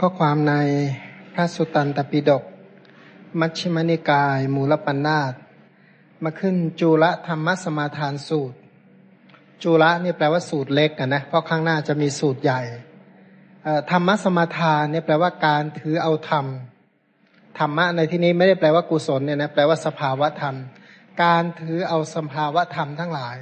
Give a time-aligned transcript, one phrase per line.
[0.00, 0.54] ข้อความใน
[1.34, 2.44] พระสุตันตปิฎก
[3.40, 5.32] มัชฌิมนิกาย มูลปัญนาต
[6.24, 8.56] มาขึ้นจุลธรรมสมาทานสูตร
[9.62, 12.60] จุลนี่แปลว่าสูตรเล็กนะเพราะข้างหน้าจะมีสูตรใหญ่
[13.90, 16.46] ธรรมสมาทานเนี่ยแปลว่าการถือเอาธรรม
[17.58, 20.54] ธรรมะในที่นี้ไม่ได้แปลว่ากุศลเนี่ยนะแปลว่าสภาวะธรรม
[21.22, 23.36] การถือเอาสภาวะธรรมทั้งหลาย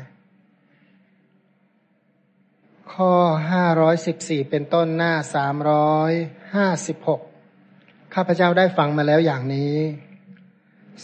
[2.93, 3.13] ข้อ
[3.51, 6.13] ห้าร้อยสิบสี่เป็นต้นหน้าสามร้อย
[6.57, 7.21] ห้าสิบหก
[8.15, 9.77] ข้าพเจ้าได้ฟังมาแล้วอย่างนี้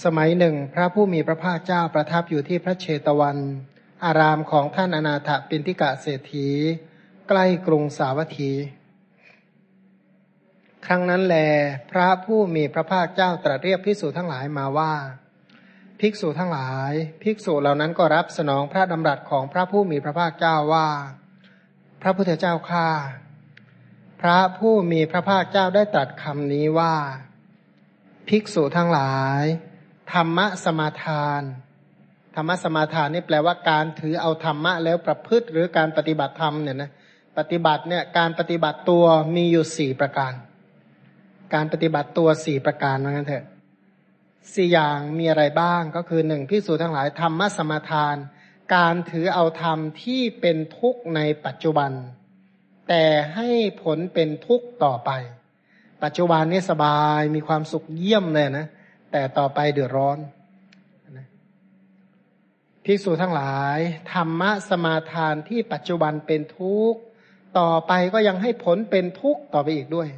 [0.04, 3.38] สมัยหนึ่งพระผู้มีพระภาคเจ้าประทับอยู่ที่พระเชตวัน
[4.04, 6.48] อารามของท่านอนาถปินทิกะเศรษฐี
[7.28, 8.52] ใกล้กรุงสาวัตถี
[10.86, 11.36] ครั้งนั้นแล
[11.90, 14.92] พระผู้มีพระภาคเจ้าตรัสเรียกภิกษุทั้งหลายมาว่า
[16.00, 20.88] ภิกษุทั้งหลาย ภิกษุเหล่านั้นก็รับสนองพระดำรัสของพระผู้มีพระภาคเจ้าว่า
[22.02, 22.88] พระพุทธเจ้าข้า
[24.20, 26.94] พระผู้มีพระภาคเจ้าได้ตรัสคำนี้ว่า
[28.28, 29.42] ภิกษุทั้งหลาย
[30.12, 31.42] ธรรมะสมาทาน
[32.34, 36.90] ธรรมะสมาทานนี่แปลว่าการถือเอาธรรมะแล้วประพฤติหรือการปฏิบัติธรรมเนี่ยนะ
[37.38, 40.32] ปฏิบัติเนี่ยการปฏิบัติตัวมีอยู่สี่ประการ
[41.54, 43.44] การปฏิบัติตัวสี่ประการว่างั้นเถอะ
[44.54, 48.16] สี่อย่างมีอะไรบ้างก็คือหนึ่งพิสูจทั้งหลายธรรมะสมาทาน
[48.74, 51.92] การถือเอาธรรมที่เป็นทุกข์ในปัจจุบัน
[52.88, 53.48] แต่ให้
[53.82, 55.10] ผลเป็นทุกข์ต่อไป
[56.02, 58.66] ปัจจุบันนี้สบายมีความสุขเยี่ยมเลยนะ
[59.12, 60.18] แต่ต่อไปเดือดร้อน
[62.84, 63.78] ภิกษุทั้งหลาย
[64.12, 66.98] ธรรมะสมาทานที่ปัจจุบันเป็นทุกข์
[67.58, 70.08] ต่อไปก็ยังให้ผลเป็นทุกข์ต่อไปอีกด้วย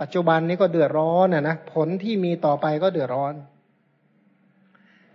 [0.00, 3.34] ปัจจุบันนี้ก็เดือดร้อนนะนะผลที่มีต่อไปก็เดือดร้อน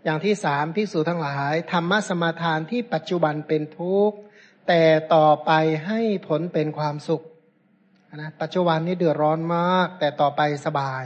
[0.04, 4.18] อย่างที่สามภิกษุทั้งหลาย ธรรมะสมาทานที่ปัจจุบันเป็นทุกข์
[4.68, 5.52] แต่ต่อไป
[5.88, 7.24] ให้ผลเป็นความสุข
[8.16, 11.04] นะปัจจุบันนี้เดือดร้อนมาก แต่ต่อไปสบาย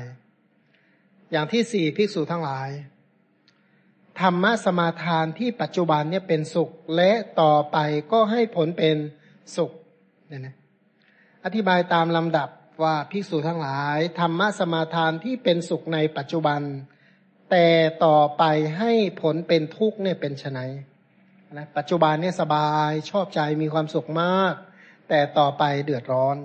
[1.31, 2.69] อย่างที่สี่ภิกษุทั้งหลาย
[4.19, 7.11] ธรรมะสมาทานที่ปัจจุบันเนี่ยเป็นสุข และ
[7.41, 7.77] ต่อไป
[8.11, 8.97] ก็ให้ผลเป็น
[9.57, 9.71] สุข
[10.27, 10.55] เนี่ยนะ
[11.45, 12.49] อธิบายตามลำดับ
[12.83, 16.61] ว่าภิกษุทั้งหลาย ธรรมะสมาทานที่เป็นสุขในปัจจุบัน
[17.51, 17.67] แต่
[18.05, 18.43] ต่อไป
[18.77, 20.59] ให้ผลเป็นทุกข์เนี่ยเป็นไน
[21.57, 24.53] นะปัจจุบันเนี่ยสบายชอบใจมีความสุขมาก
[25.09, 26.37] แต่ต่อไปเดือดร้อน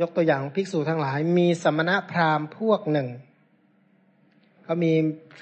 [0.00, 3.08] ยกตัวอย่างภิกษุทั้งหลาย มีสมณะพราหมณ์พวกหนึ่ง
[4.64, 4.92] เขามี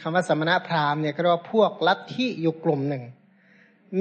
[0.01, 3.05] คำว่าสมณะพราหมณ์เนี่ยก็เรียกว่าพวกลัทธิอยู่กลุ่มหนึ่ง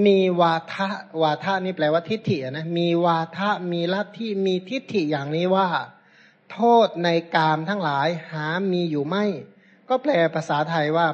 [0.05, 0.89] มีวาทะ
[1.21, 5.67] วาทะนี่แปลว่าทิฏฐินะมีวาทะมีลัทธิมีทิฏฐิอย่างนี้ว่า
[6.51, 9.25] โทษในกามทั้งหลายหามีอยู่ไม่
[9.89, 11.07] ก็แปลภาษาไทยว่า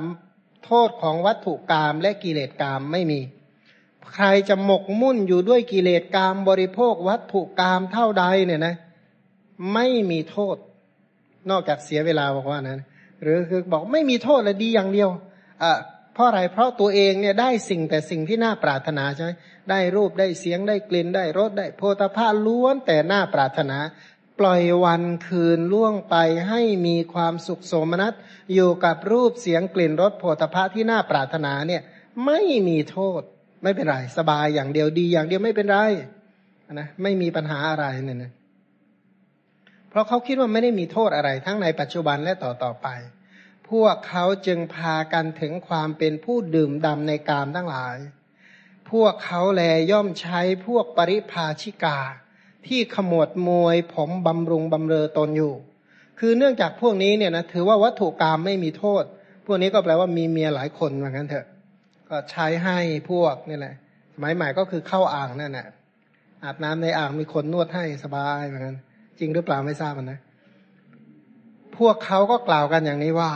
[0.65, 3.19] โทษของวัตถุกามและกิเลสกามไม่มี
[4.13, 8.75] ใครจะหมกมุ่นอยู่ด้วยกิเลสกามบริโภควัตถุกามเท่าใดเนี่ยนะ
[9.73, 10.55] ไม่มีโทษ
[11.49, 12.77] นอกจากเสียเวลาบอกว่านะ
[13.21, 15.09] หรือคือบอกไม่มีโทษเลยดีอย่างเดียว
[15.63, 15.73] อะ
[16.13, 19.31] เพราะอะไรเพราะตัวเองเนี่ยได้สิ่งแต่สิ่งที่น่าปรารถนาใช่ไหม
[19.69, 23.77] ได้รูปได้เสียงได้กลิ่นได้รสได้โพธาภาล้วนแต่น่าปรารถนา
[24.39, 26.15] ปล่อยวันคืนล่วงไป
[26.47, 28.13] ให้มีความสุขโสมนัส
[28.53, 31.81] อยู่กับรูปเสียงกลิ่นรสโผฏฐะที่น่าปรารถนาเนี่ย
[32.25, 33.21] ไม่มีโทษ
[33.63, 35.79] ไม่เป็นไร สบายอย่างเดียวดีอย่างเดียวไม่เป็นไร
[36.73, 38.31] นะไม่มีปัญหาอะไรเนี่ยนะ
[39.89, 42.87] เพราะเขาคิดว่าไม่ได้มีโทษอะไร ทั้งในปัจจุบันและต่อต่อไป
[43.69, 47.97] พวกเขาจึงพากันถึงความเป็นผู้ดื่มดำในกามทั้งหลาย
[48.91, 49.61] พวกเขาแล
[49.91, 51.99] ย่อมใช้พวกปริภาชิกา
[52.67, 55.53] ที่ขมวดมวยผมบำรุงบำเรอตนอยู่
[56.19, 59.03] คือเนื่องจากพวกนี้เนี่ยนะถือว่าวัตถุกรรมไม่มีโทษ
[59.45, 61.45] พวกนี้ก็แปลว่ามีเมียหลายคนเหมือนกันเถอะ
[62.09, 62.77] ก็ใช้ให้
[63.09, 63.75] พวกนี่แหละ
[64.13, 65.67] สมัยใหม่ก็คือเข้าอ่างนั่นแหละ
[66.43, 68.75] อาบน้ำในอ่างมีคนนวดให้สบายเหมือนกัน
[69.19, 70.19] จริงหรือเปล่าไม่ทราบนะ
[71.77, 73.31] พวกเขาก็กล่าวกันอย่างนี้ว่า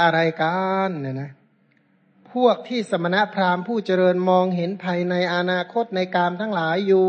[0.00, 0.56] อะไรกั
[0.88, 1.30] นเนี่ยนะ
[2.32, 7.08] พวกที่สมณพราหมณ์ผู้เจริญมองเห็นภายในอนาคตในกามทั้งหลายอยู่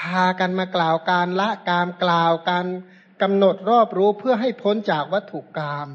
[0.00, 2.66] พากันมากล่าวการละกามกล่าวการ
[3.22, 5.88] กำหนดรอบรู้เพื่อให้พ้นจากวัตถุกรรม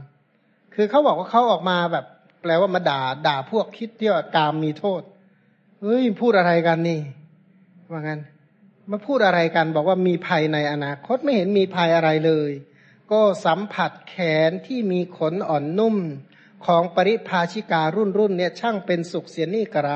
[0.73, 2.05] คือเขาบอกว่าเขาออกมาแบบ
[2.41, 5.01] แปลว่ามาด่าด่าพวกคิดที่ว่ากามมีโทษ
[5.81, 6.99] เฮ้ยพูดอะไรกันนี่
[7.91, 8.21] ว่างั้น
[8.89, 12.51] มาพูดอะไรกันบอกว่ามีภัยในอนาคตไม่เห็นมีภัยอะไรเลย
[13.11, 14.15] ก็สัมผัสแข
[14.49, 15.95] นที่มีขนอ่อนนุ่ม
[16.65, 19.91] ของปริภาชิการุ่นรุ่นเนี่ยช่างเป็นสุขเสียนี่กระไร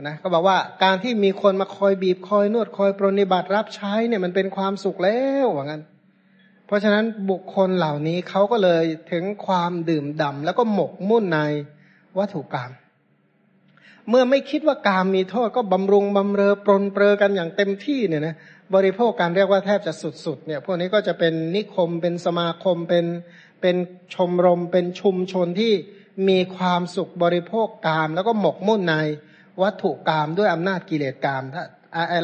[0.00, 5.82] นะเขาบอกว่าการที่มีคนมาคอยบีบคอยนวดคอยปรนิบัติรับใช้เนี่ยมันเป็นความสุขแล้วว่างั้น
[6.66, 11.38] เพราะฉะนั้นบุคคลเหล่านี้เขาก็เลยถึงความดื่มด่าแล้วก็หมกมุ่นใน
[12.18, 12.70] วัตถุกรรม
[14.08, 18.34] เมื่อไม่คิดว่ากามมีโทษก็บำรุงบำเรอปรนเปรอกันอย่างเต็มที่เนี่ยนะ
[18.74, 23.06] บริโภคการเรียกว่าแทบจะสุดๆเนี่ยพวกนี้ก็จะเป็นนิคมเป็นสมาคมเป็น
[23.60, 23.76] เป็น
[24.14, 25.72] ชมรมเป็นชุมชนที่
[26.28, 28.94] มีความสุขบริโภคกามแล้วก็หมกมุ่นใน
[29.62, 31.64] วัตถุกามด้วยอำนาจกิเลสกามถ้า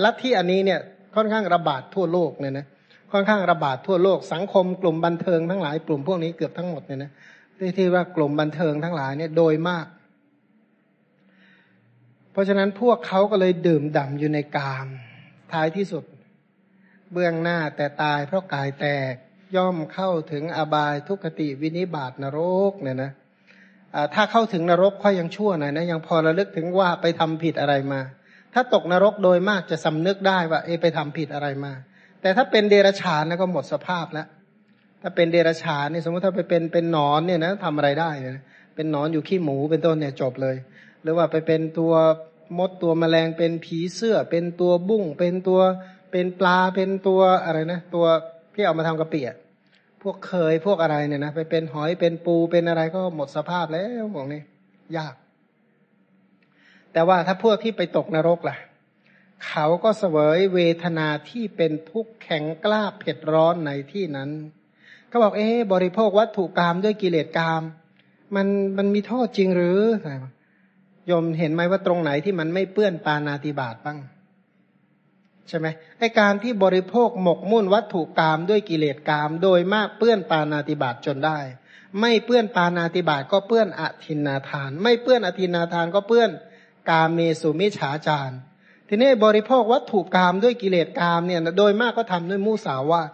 [0.05, 0.81] ลัทธิอันนี้เนี่ย
[1.17, 2.67] ค่อนข้างระบาดทั่วโลกเนี่ยนะ
[3.13, 7.11] ค่อนข้างระบาดทั่วโลกสังคมกลุ่มบันเทิงทั้งหลายกลุ่มพวกนี้เกือบทั้งหมดเนี่ยนะ
[7.59, 9.87] ที่ที่ว่ากลุ่มบันเทิงทั้งหลายเนี่ยโดยมาก
[12.33, 14.87] เพราะฉะนั้นพวกเขาก็เลยดื่มด่ำอยู่ในกาม
[15.53, 16.05] ท้ายที่สุด
[17.13, 19.15] เบื้องหน้าแต่ตายเพราะกายแตก
[19.57, 22.39] ย่อมเข้าถึงอบายทุกขติวินิบาตนร
[22.71, 23.11] กเนี่ยนะ
[24.15, 28.01] ถ้าเข้าถึงนรกค่อยยังชั่วหน่อยนะยังพอระลึกถึงว่าไปทำผิดอะไรมา
[28.55, 31.73] ถ้าตกนรกโดยมากจะสำนึกได้ว่า เอไปทำผิดอะไรมา
[32.23, 34.27] แต่ถ้าเป็นเดรัจฉานนะก็หมดสภาพแล้ว
[35.03, 38.35] ถ้าเป็นเดรัจฉานเนี่ยสมมติถ้าไปเป็นเป็นนอนเนี่ยนะทำอะไรได้เนี่ย
[38.75, 40.57] เป็นนอนอยู่ขี้หมูเป็นต้นเนี่ยจบเลย
[41.03, 41.93] หรือว่าไปเป็นตัว
[42.59, 45.61] มดตัวแมลงเป็นผีเสื้อ เป็นตัวบุ้งเป็นตัว
[46.13, 48.07] เป็นปลาเป็นตัวอะไรนะ ตัว
[48.55, 49.29] ที่เอามาทำกระเปีย
[50.03, 54.41] พวกเคยพวกอะไรเนี่ยนะไปเป็นหอยเป็นปูเป็นอะไรก็หมดสภาพแล้วพวกนี้
[54.97, 55.15] ยาก
[56.93, 58.57] แต่ว่าถ้าพวกที่ไปตกนรกล่ะ
[59.49, 64.31] เขาก็เสวยเวทนาที่เป็นทุกข์แข็งกล้าเผ็ดร้อนในที่นั้น
[65.09, 67.63] เขาบอกเอ๊บริโภควัตถุกรรมด้วยกิเลสกรรม
[68.37, 68.47] มัน
[68.79, 69.81] มันมีโทษจริงหรือ
[71.11, 73.99] ยมเห็นไหมว่าตรงไหนที่มันไม่เปื้อนปานาติบาตบ้าง
[75.49, 75.67] ใช่ไหม
[75.99, 81.39] ไอการที่บริโภคหมกมุ่นวัตถุกรรมด้วยกิเลสกรรมโดยมากเปื้อนปานาติบาตจนได้
[82.01, 86.31] ไม่เปื้อนปานาติบาตก็เปื้อนอธินาทาน ไม่เปื้อนอธินาทานก็เปื้อน
[86.91, 88.35] กาเมสุมิฉาจาร
[88.89, 93.11] ทีนี้บริโภควัตถุกรรมด้วยกิเลสกรรมเนี่ยโดยมากก็ทำด้วยมุสาวาท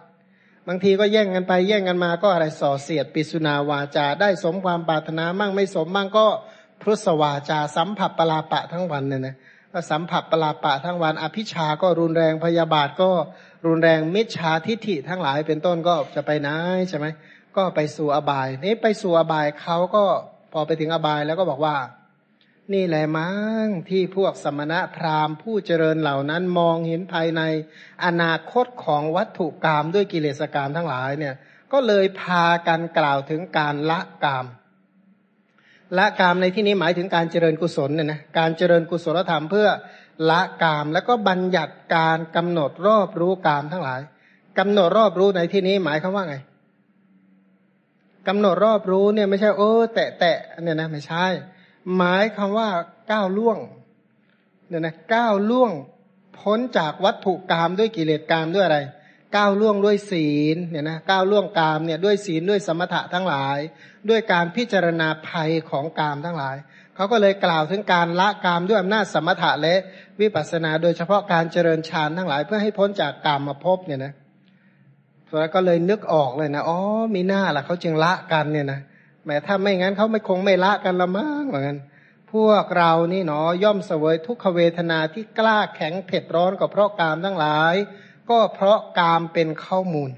[0.67, 6.27] บางทีก็แย่งกันไปแย่งกันมาก็อะไรส่อเสียดปิสุนาวาจา ได้สมความปรารถนามั่งไม่สมมั่งก็
[6.81, 9.35] พุทธวาจาสัมผัสปลาปะทั้งวันเนี่ยนะ
[9.91, 13.11] สัมผัสปลาปะทั้งวัน อภิชาก็รุนแรงพยาบาทก็
[13.65, 16.49] รุนแรงมิจฉาทิฐิทั้งหลายเป็นต้นก็จะไปไหน
[16.89, 17.05] ใช่ไหม
[17.57, 20.03] ก็ไปสู่อบายนี้ไปสู่อบายเขาก็
[20.53, 21.75] พอไปถึงอบายแล้วก็บอกว่า
[22.73, 23.33] นี่แหละมั้
[23.65, 27.41] งที่พวกสมณะพราหมณ์ผู้เจริญเหล่านั้นมองเห็นภายใน
[28.05, 31.35] อนาคตของวัตถุกรรมด้วยกิเลสกรรมทั้งหลายเนี่ย
[31.73, 34.45] ก็เลยพากันกล่าวถึงการละกรรม
[35.97, 39.67] ละกามในที่นี้หมายถึงการเจริญกุศลเนี่ยนะการเจริญกุศลธรรมเพื่อ
[40.29, 44.01] ละกามแล้วก็บัญญัติการกำหนดรอบรู้กามทั้งหลาย
[44.59, 46.35] กำหนดรอบรู้ในที่นี้หมายคำว่าไง
[48.27, 51.25] กำหนดรอบรู้เนี่ยไม่ใช่โอ้แตะแตะเนี่ยนะไม่ใช่
[51.95, 52.69] หมายคำว่า
[53.11, 53.57] ก้าวล่วง
[54.67, 55.71] เนี่ยนะก้าวล่วง
[56.39, 58.79] พ้นจากวัตถุกรรมด้วยกิเลสกรรมด้วยอะไร
[59.35, 63.57] ก้าวล่วงด้วยศีลเนี่ยนะก้าวล่วงกามเนี่ยด้วยศีลด้วยสมถะทั้งหลาย
[64.09, 66.55] ด้วยการพิจารณาภัยของกามทั้งหลาย
[66.95, 69.75] เขาก็เลยกล่าวถึงการละกามด้วยอำนาจสมถะและ
[70.19, 74.13] วิปัสสนาโดยเฉพาะการเจริญฌานทั้งหลาย เพื่อให้พ้นจากกามมาพบเนี่ยนะ
[75.39, 76.79] แล้วก็เลยนึกออกเลยนะอ๋อ
[77.15, 78.79] มีหน้าล่ะเขาจึงละกันเนี่ยนะ
[79.25, 81.77] แม้ถ้าไม่งั้นเขาไม่คงไม่ละกันละมั้งเหมือนกัน
[82.33, 87.75] พวกเรานี่เนาะย่อมเสวยทุกขเวทนาที่กล้าแข็งเผ็ดร้อนก็เพราะกามทั้งหลาย
[88.29, 90.09] ก็เพราะกามเป็นข้อมูล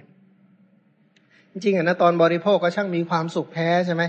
[1.64, 4.04] จริงๆนะตอนบริโภคก็ช่างมีความสุขแท้ใช่ไหม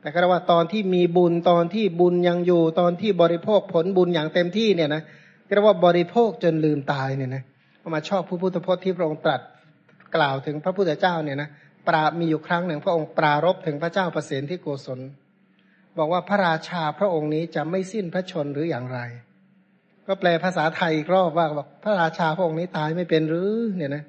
[0.00, 5.02] แต่ก็ว่าตอนที่มีบุญตอนที่บุญยังอยู่ตอนที่บริโภคผลบุญอย่างเต็มที่เนี่ยนะ
[5.46, 7.42] ก็เรียกว่าบริโภคจนลืมตายเนี่ยนะ
[7.94, 9.40] มาชอบผู้พุทธพจน์ที่พระองค์ตรัส
[10.16, 11.48] กล่าวถึงพระพุทธเจ้าเนี่ยนะ
[11.88, 15.00] ปรามีอยู่ครั้งหนึ่งพระองค์ปรารบถึงพระเจ้าประเสนที่โกศล
[15.98, 18.98] บอกว่าพระราชาพระองค์นี้จะไม่สิ้นพระชนหรืออย่างไร
[20.06, 24.04] ก็แปลภาษาไทยอีกรอบว่าบอกพระราชาพระองค์นี้ตายไม่เป็นหรือเนี่ยนะ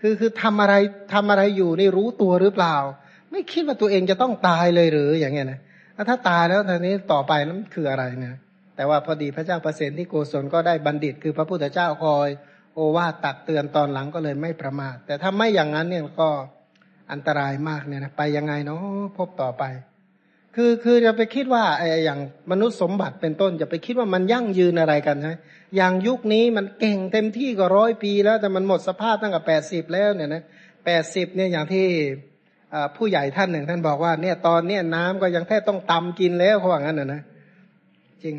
[0.00, 0.74] คือคือทำอะไร
[1.14, 2.76] ทำอะไรอยู่นี่รู้ตัวหรือเปล่า
[3.30, 5.60] ไม่คิดว่าตัวเองจะต้องตายเลยหรืออย่างเงี้ยนะ
[6.08, 8.34] ถ้าตายแล้วทีนี้ต่อไปนั้นคืออะไรเนี่ย
[8.76, 12.28] แต่ว่าพอดีพระเจ้าประเสนที่โกศลก็ได้บัณฑิต คือพระพุทธเจ้าคอย
[12.74, 16.28] โอวาตักเตือนตอนหลังก็เลยไม่ประมาทแต่ถ้าไม่อย่างนั้นเนี่ยก็
[17.12, 18.80] อันตรายมากเนี่ยนะไปยังไงเนาะ
[19.16, 19.64] พบต่อไป
[20.56, 25.34] คือคือจะไปคิดว่าไอ้อย่างมนุษย์สมบัติเป็นต้น จะไปคิดว่ามันยั่งยืนอะไรกันใช่
[25.76, 30.42] อย่างยุคนี้มันเก่งเต็มที่ก็ร้อยปีแล้วแต่มันหมดสภาพตั้งแต่แปดสิบแล้วเนี่ยนะ
[30.84, 31.86] แปดสิบเนี่ยอย่างที่
[32.96, 37.20] ผู้ใหญ่ท่านหนึ่ง ท่านบอกว่าเนี่ยตอนเนี้ยน้ำก็ยังแทบต้องตำกินแล้วเขาว่างั้นนะนะ
[38.24, 38.36] จริง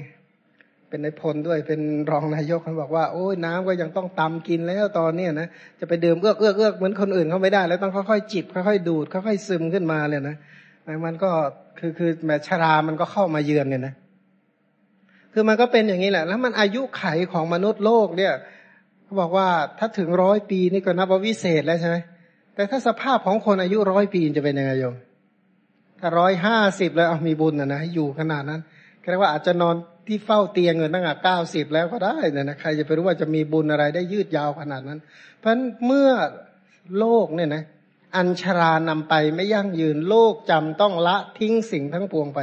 [0.89, 5.47] เป็นนายพลด้วยเป็นรองนายกเขาบอกว่าโอ้ยน้ำก็ยังต้องตำกินแล้วตอนเนี้ยนะ
[5.79, 10.35] จะไปดื่มเอื้อกเอื้อกเอื้อกเหมือนคนอื่นเขาไม่ได้ แล้วต้องค่อยๆจิบค่อยๆดูดค่อยๆซึมขึ้นมาเลยนะ
[11.05, 11.31] มันก็
[11.79, 13.93] คือคือแม่ชรามันก็เข้ามาเยือนเนี่ยนะ
[15.33, 18.33] คือมันก็เป็นอย่างนี้แหละ แล้วมันอายุไขของมนุษย์โลกเนี่ย
[19.03, 19.47] เขาบอกว่า
[19.79, 21.97] ถ้าถึงร้อยปีนี่ก็นับว่าวิเศษแล้วใช่ไหม
[22.55, 24.95] แต่ถ้าสภาพของคนอายุร้อยปีจะเป็นยังไงโยม
[26.00, 28.61] ถ้าร้อยห้าสิบแล้วมีบุญนะนะอยู่ขนาดนั้น
[29.09, 29.75] เรียกว่าอาจจะนอน
[30.07, 35.00] ที่เฝ้าเตียงเงินตั้งแต่เก้าสิบแล้วก็ได้นะนะใครจะไปรู้ว่าจะมีบุญอะไรได้ยืดยาวขนาดนั้น
[35.38, 36.09] เพราะฉะนั้นเมื่อ
[37.00, 37.63] โลกเนี่ยนะ
[38.15, 42.39] อัญชรานำไปไม่ยั่งยืนโลกจำต้องละทิ้งสิ่งทั้งปวงไป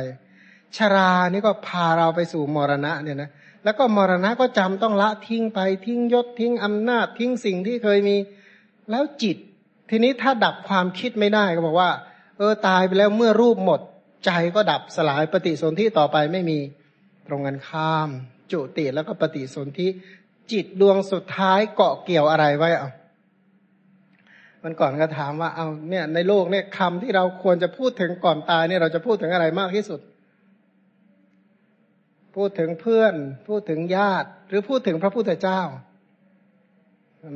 [0.77, 3.31] ชรานี่ก็พาเราไปสู่มรณะเนี่ยนะ
[3.65, 8.17] แล้วก็มรณะก็จำต้องละทิ้งไปทิ้งยศทิ้งอำนาจทิ้งสิ่งที่เคยมี
[8.91, 9.37] แล้วจิต
[9.91, 11.91] ทีนี้ถ้าดับความคิดไม่ได้ก็บอกว่า
[12.39, 13.81] เออตายไปแล้วเมื่อรูปหมด
[14.27, 16.59] ใจก็ดับสลายปฏิสนธิต่อไปไม่มี
[17.27, 18.09] ตรงกันข้าม
[18.53, 19.89] จุติแล้วก็ปฏิสนธิ
[20.53, 22.93] จิตดวงสุดท้ายเกาะเกี่ยวอะไรไว้อะ
[24.65, 30.01] มันก่อนก็ถามว่าเอาเนี่ยในโลกเนี่ยคำที่เราควรจะพูดถึงก่อนตายเนี่ยเราจะพูดถึงอะไรมากที่สุด
[32.37, 33.15] พูดถึงเพื่อน
[33.49, 35.61] พูดถึงญาติ หรือพูดถึงพระพุทธเจ้า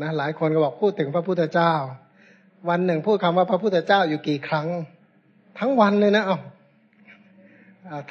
[0.03, 1.73] นะหลายคนก็บอกพูดถึงพระพุทธเจ้า
[2.69, 4.69] วันหนึ่งพูดคำว่าพระพุทธเจ้าอยู่กี่ครั้ง
[5.59, 6.39] ทั้งวันเลยนะเอา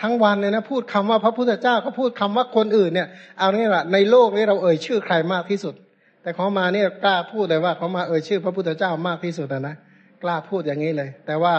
[0.02, 3.08] ทั้งวันเลยนะพูดคำว่าพระพุทธเจ้าก็พูดคำว่าคนอื่นเนี่ย
[3.38, 5.74] เอางี้แหละในโลกนี้เราเอ่ยชื่อใครมากที่สุด
[6.22, 9.76] แต่เขามาเนี่ยกล้าพูดเลยว่าเขามาเอ่ยชื่อพระพุทธเจ้ามากที่สุดนะ
[10.24, 11.56] กล้าพูดอย่างนี้เลย แต่ว่า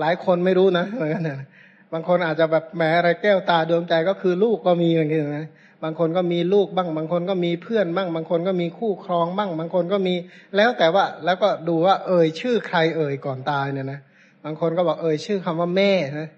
[0.00, 1.48] หลายคนไม่รู้นะเหมือนกันนะ
[1.92, 5.46] บางคนอาจจะแบบแหมอะไรแก้วตาดวงใจก็คือลูกก็มีอย่างนี้นะ
[5.84, 10.14] บางคนก็มีลูกบ้าง บางคนก็มีเพื่อนบ้าง บางคนก็มีคู่ครองบ้าง บางคนก็มี
[10.56, 13.98] แล้วแต่ว่าแล้วก็ดูว่า เอ่ยชื่อใครเอ่ยก่อนตายเนี่ยนะ
[14.44, 16.28] บางคนก็บอกเอ่ยชื่อคำว่าแม่นะ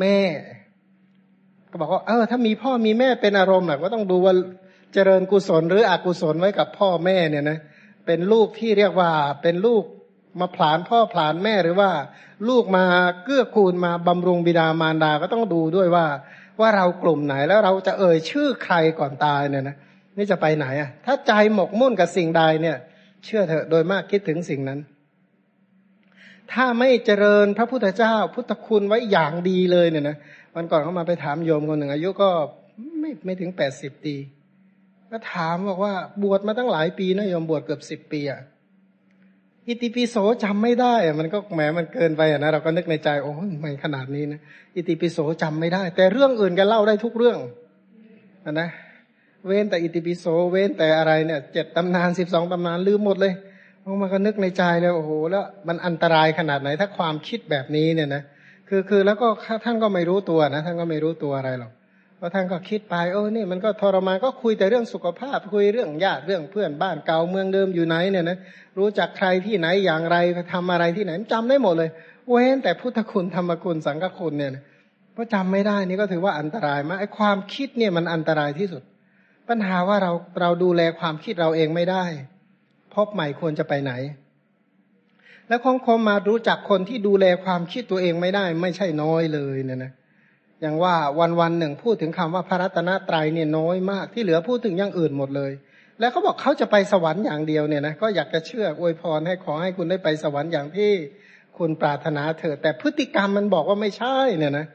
[0.00, 0.16] แม่
[1.70, 4.34] ก็บอกว่าเออถ้ามีพ่อมีแม่เป็นอารมณ์แบบก็ต้องดูว่า
[4.92, 7.58] เจริญกุศลหรืออกุศลไว้กับพ่อแม่เนี่ยนะ
[8.06, 9.10] เป็นลูกที่เรียกว่า
[9.42, 9.82] เป็นลูก
[10.40, 11.90] มาผลานพ่อผลานแม่หรือว่า
[12.48, 12.84] ลูกมา
[13.24, 16.06] เกื้อกูลมาบำรุงบิดามารดาก็ต้องดูด้วยว่า
[16.60, 19.76] ว่าเรากลุ่มไหนแล้วเราจะเอ่ยชื่อใครก่อนตายเนี่ยนะ
[20.16, 22.76] นี่จะไปไหนอะ ถ้าใจหมกมุ่นกับสิ่งใดเนี่ย
[23.24, 24.80] เชื่อเถอะโดยมากคิดถึงสิ่งนั้น
[26.52, 30.16] ถ้าไม่เจริญพระพุทธเจ้า พุทธคุณไว้อย่างดีเลยเนี่ยนะ
[30.54, 32.30] วันก่อนเขามาไปถามโยมคนหนึ่งอายุก็
[33.00, 34.14] ไม่ไม่ถึงแปดสิบปี
[35.12, 38.40] ก็ถามบอกว่าบวชมาตั้งหลายปีนะยมบวชเกือบสิบปีอะ
[39.68, 44.40] อิติปิโสจำไม่ได้ มันก็แหมมันเกินไปนะเราก็นึกในใจโอ้ยไม่ขนาดนี้นะ
[44.76, 47.38] อิติปิโสจำไม่ได้ แต่เรื่องอื่นแกเล่าได้ทุกเรื่อง
[48.52, 48.68] นะ
[49.46, 53.32] เว้นแต่อิติปิโสเว้นแต่อะไรเนี่ยเจ็ดตำนานสิบสองตำนานลืมหมดเลย
[54.00, 58.22] มันก็นึกในใจเลยโอ้โหแล้วมันอันตรายขนาดไหนถ้าความคิดแบบนี้เนี่ยนะ
[58.68, 59.28] คือคือแล้วก็
[59.64, 61.72] ท่านก็ไม่รู้ตัวนะท่านก็ไม่รู้ตัวอะไรหรอก
[62.26, 68.38] พอท่านก็คิดไปเออนี่มันก็ทรมานก็คุยแต่เรื่องสุขภาพ คุยเรื่องญาติเรื่องเพื่อนบ้านเก่าเมืองเดิมอยู่ไหนเนี่ยนะ
[68.78, 70.16] รู้จักใครที่ไหนอย่างไร
[70.52, 71.90] ทำอะไรที่ไหนจำได้หมดเลย
[72.30, 74.50] เว้นแต่พุทธคุณธรรมคุณสังฆคุณเนี่ย
[75.12, 78.82] เพราะจำไม่ได้นี่ก็ถือว่าอันตรายมากไอ้ความคิดเนี่ยมันอันตรายที่สุด
[79.48, 82.04] ปัญหาว่าเราเราดูแลความคิดเราเองไม่ได้
[82.94, 83.92] พบใหม่ควรจะไปไหน
[85.48, 89.92] แล้วคงคงมารู้จักคนที่ดูแลความคิดตัวเองไม่ได้ ไม่ใช่น้อยเลยเนี่ยนะ
[90.60, 95.52] อย่างว่าวันวันหนึ่งพูดถึงคำว่าพระรัตนตรัยเนี่ยน้อยมาก ที่เหลือพูดถึงอย่างอื่นหมดเลย
[96.00, 100.90] แล้วเขาบอกเขาจะไปสวรรค์อย่างเดียวเนี่ยนะก็อยากจะเชื่ออวยพรให้ขอให้คุณได้ไปสวรรค์อย่างที่
[101.58, 104.66] คุณปรารถนาเถิดแต่พฤติกรรมมันบอกว่าไม่ใช่เนี่ยนะ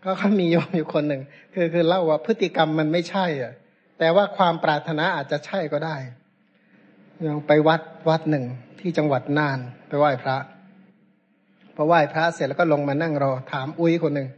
[0.00, 1.22] เขาเขามีโยมอยู่คนหนึ่ง
[1.54, 3.52] คือคือเล่าว่าพฤติกรรมมันไม่ใช่อะ
[3.98, 5.96] แต่ว่าความปรารถนาอาจจะใช่ก็ได้
[7.26, 8.44] ยังไปวัดวัดหนึ่ง
[8.80, 10.36] ที่จังหวัดน่าน ไปไหว้พระ
[11.76, 14.28] พอไหว้พระเสร็จแล้วก็ลงมานั่งรอถามอุ้ยคนหนึ่ง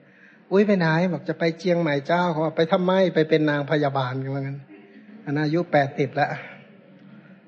[0.53, 4.57] อุ้ยไปไหนบอกจะไปเชียงใหม่เจ้าเขาไปทำไมไปเป็นนางพยาบาลกันเหมือนกัน
[5.45, 6.31] อายุแปดสิบแล้ว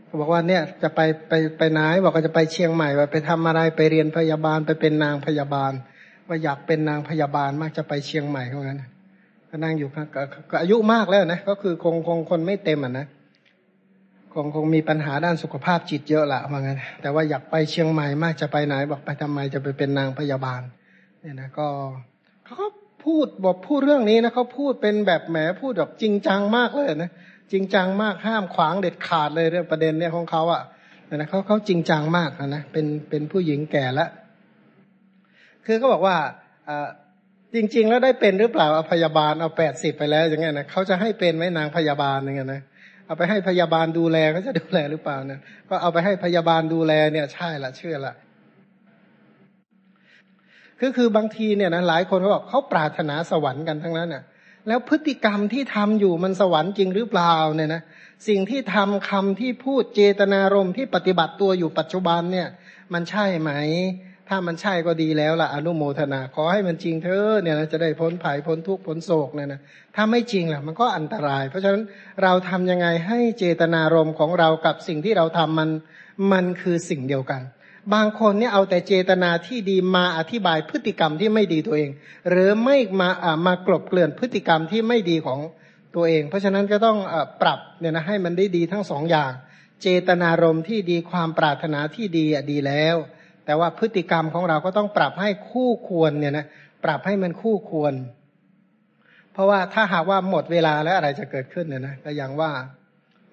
[0.05, 5.73] เขาบอกว่าเนี่ยจะไปไปไปไหนบอกว่าจะไปเชียงใหม่ว่าไปทำอะไรไปเรียนพยาบาลไปเป็นนางพยาบาล
[6.29, 8.83] ว่าอยากเป็นนางพยาบาลมากจะไปเชียงใหม่เขางั้น
[9.51, 9.89] ก็นั่งอยู่
[10.51, 13.07] ก็อายุมากแล้วนะก็คือคงคงคนไม่เต็มอะนะ
[14.35, 20.63] คงคงมีปัญหาด้านสุขภาพจิตเยอะละว่างั้นแต่ว่าอยากไปเชียงใหม่มากจะไปไหน บอกไปทำไมจะไปเป็นนางพยาบาล
[21.21, 21.67] เนี่ยนะก็
[22.45, 22.67] เขาก็
[23.07, 27.11] พูดบอกพูดเรื่องนี้นะเขาพูดเป็นแบบแหมพูดแบบจริงจังมากเลยนะ
[27.53, 30.63] จริงจังมากห้ามขวางเด็ดขาดเลยเรื่องประเด็นเนี่ยของเขาอะ่ะ
[31.17, 34.09] นะเขาเขาจริงจังมากนะเป็นเป็นผู้หญิงแก่แล้ว
[35.67, 36.17] คือเขาบอกว่า
[36.69, 36.89] อ่า
[37.55, 42.63] จริง ๆ แล้วได้เป็นหรือเปล่าเอาพยาบาลเอาแปดสิบไปแล้วอย่างเงี้ยนะเขาจะให้เป็นไหมนางพยาบาลอย่างเงี้ยนะ
[43.07, 48.15] เอาไปให้พยาบาลดูแลเขาจะดูแลหรือเปล่านี่ยก็เอาไปให้พยาบาลดูแลเนี่ยใช่ละเชื่อละ
[50.81, 54.23] คือคือบางทีเนี่ยนะหลายคนเขาบอกเขาปรารถนาสวรรค์กันทั้งนั้นน่ะ
[54.69, 57.83] แล้วพฤติกรรมที่ทำอยู่มันสวรรค์จริงหรือเปล่าเนี่ยนะ
[58.29, 62.49] สิ่งที่ทำคำที่พูดเจตนารมณ์ที่ปฏิบัติตัวอยู่ปัจจุบันเนี่ย
[62.93, 63.51] มันใช่ไหม
[64.29, 69.61] ถ้ามันใช่ก็ดีแล้วล่ะอนุโมทนา ขอให้มันจริงเถอเนี่ยนะจะได้พ้นภัยพ้นทุกข์พ้นโศกเนี่ยนะ
[69.97, 71.83] ถ้าไม่จริงล่ะมันก็อันตราย เพราะฉะนั้น
[72.23, 75.71] เราทำยังไงให้เจตนารมณ์ของเรากับสิ่งที่เราทำมัน
[76.33, 77.43] มันคือสิ่งเดียวกัน
[77.95, 81.91] บางคนเนี่ยเอาแต่เจตนาที่ดีมาอธิบายพฤติกรรมที่ไม่ดีตัวเอง
[82.31, 85.41] หรือไม่มาอ่ามากลบเกลื่อนพฤติกรรมที่ไม่ดีของ
[85.95, 89.33] ตัวเอง เพราะฉะนั้นก็ต้องอปรับเนี่ยนะให้มันได้ดีทั้งสองอย่าง
[89.83, 92.97] เจตนารมณ์ที่ดีความปรารถนาที่ดีอะดีแล้ว
[93.45, 96.47] แต่ว่าพฤติกรรมของเราก็ต้องปรับให้คู่ควรเนี่ยนะ
[96.85, 97.95] ปรับให้มันคู่ควร
[99.33, 102.51] เพราะว่าถ้าหากว่าหมดเวลาแล้วอะไรจะเกิดขึ้นเนี่ยนะก็อย่างว่า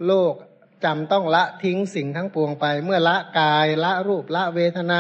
[0.08, 0.34] โลก
[0.86, 5.00] จำต้องละทิ้งสิ่งทั้งปวงไป เมื่อละกายละรูปละเวทนา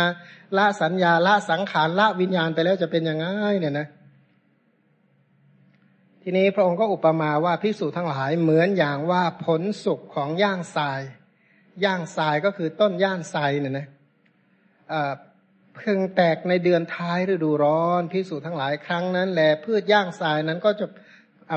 [0.58, 3.25] ละสัญญาละสังขารละวิญญาณไปแล้วจะเป็นยังไง
[3.60, 3.88] เนี่ยนะ
[6.22, 11.02] ทีนี้พระองค์ก็อุปมาว่าพิสูจทั้งหลายเหมือนอย่างว่าผลสุกของย่างทราย
[11.84, 13.88] ย่างทรายก็คือต้นย่างทรายเนี่ยนะ
[15.75, 20.86] เพิ่งแตกในเดือนท้ายฤดูร้อนพิสูจทั้งหลายครั้งนั้นแหละพืชย่างทรายนั้นก็จะ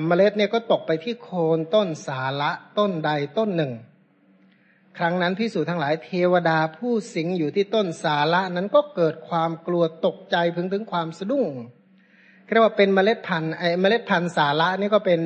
[0.07, 3.73] เมล็ดเนี่ยก็ตกไปที่โคนต้นสาละต้นใดต้นหนึ่ง
[4.99, 11.47] ครั้งนั้นพิสูจทั้งหลายเทวดาผู้สิงอยู่ที่ต้นสาละนั้นก็เกิดความกลัวตกใจพึงถึงความสะดุ้ง
[12.53, 15.21] เรียกว่าเป็นเมล็ดพันธุ์ไอเมล็ดพันธุ์สาละนี่ก็เป็น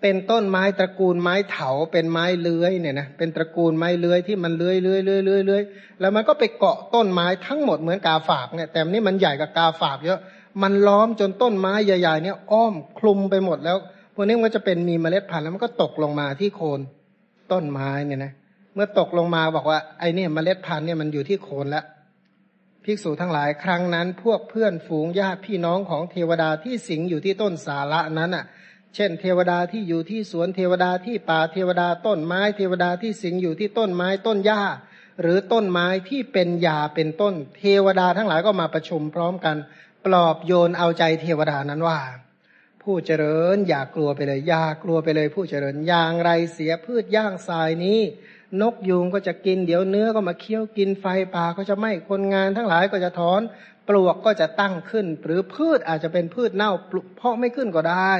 [0.00, 5.62] เป็นต้นไม้ตระกูลไม้เถาเป็นไม้เลื้อยเนี่ยนะเป็นตระกูลไม้เลื้อยที่มันเลื้อยเลื้อยเลื้อยเลื้อยเลื้อย
[6.00, 10.18] แล้วมันก็ไปเกาะต้นไม้ทั้งหมดเหมือนกาฝากเนี่ยแต่นี่มันใหญ่กับกาฝากเยอะ
[10.62, 13.76] มันล้อมจนต้นไม้ใหญ่ๆเนี่ยอ้อมคลุมไปหมดแล้ว
[14.14, 16.80] พวกนี้มันจะเป็นมีเมล็ดพันธุ์แล้วมันก็ตกลงมาที่โคน
[17.52, 18.32] ต้นไม้เนี่ยนะ
[18.74, 21.84] เมื่อตกลงมาบอกว่าไอ้นี่เมล็ดพันธุ์เนี่ยมันอยู่ที่โคนแล้ว
[22.84, 28.44] ภิกษุทั้งหลายครั้งนั้น พวกเพื่อนฝูงญาติพี่น้องของเทวดาที่สิงอยู่ที่ต้นสาระนั้นอะ
[28.94, 34.62] เช่น เทวดาที่อยู่ที่สวนเทวดาที่ป่าเทวดาต้นไม้ เทวดาที่สิงอยู่ที่ต้นไม้ต้นหญ้า
[35.20, 39.56] หรือต้นไม้ที่เป็นยาเป็นต้น เทวดาทั้งหลายก็มาประชุมพร้อมกัน
[40.04, 41.98] ปลอบโยนเอาใจเทวดานั้นว่า
[42.82, 48.00] ผู้เจริญ อย่ากลัวไปเลย อย่ากลัวไปเลย ผู้เจริญอย่างไรเสียพืชย่างทรายนี้
[48.60, 53.40] นกยุงก็จะกิน เดี๋ยวเนื้อก็มาเคี้ยวกินไฟป่าก็จะไหม้คนงานทั้งหลายก็จะถอน
[53.88, 56.72] ปลวกก็จะตั้งขึ้น หรือพืชอาจจะเป็นพืชเน่า
[57.16, 58.12] เพาะไม่ขึ้นก็ได้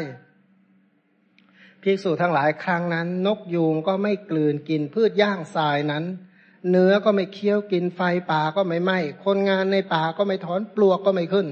[1.83, 6.05] ภิกษุทั้งหลายครั้งนั้น นกยูงก็ไม่กลืนกินพืชย่างทรายนั้น
[6.71, 11.49] เนื้อก็ไม่เคี้ยวกินไฟป่าก็ไม่ไหม้คนงานในป่าก็ไม่ถอนปลวกก็ไม่ขึ้น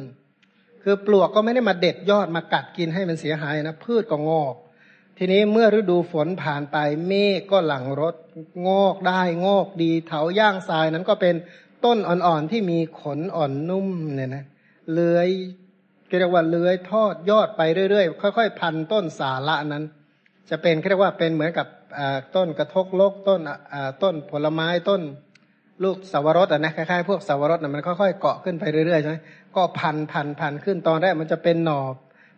[0.83, 4.55] คือปลวกก็ไม่ได้มาเด็ดยอดมากัดกินให้มันเสียหายนะพืชก็งอก
[5.19, 8.15] ทีนี้เมื่อฤดูฝนผ่านไปเมฆก็หลังรถ
[8.69, 11.35] งอกได้งอกดีเถาย่างทรายนั้นก็เป็น
[11.85, 14.45] ต้นอ่อนๆที่มีขนอ่อนนุ่มเนี่ยนะ
[14.93, 15.29] เลื้อย
[16.19, 19.85] เรียกว่าเลื้อยทอดยอดไปเรื่อยๆ ค่อยๆ พันต้นสาละนั้น
[20.51, 21.67] จะเป็นเรียกว่าเป็นเหมือนกับ
[22.37, 23.41] ต้นกระทกโลกต้น
[24.03, 25.01] ต้นผลไม้ต้น
[25.85, 29.17] ลูกสวรสอะนะคล้ายๆพวกสวรสน่ะมันค่อยๆเกาะขึ้นไปเรื่อยๆใช่ไหม
[29.57, 31.95] ก็พันพันพันขึ้นตอนแรกมันจะเป็นหนอบ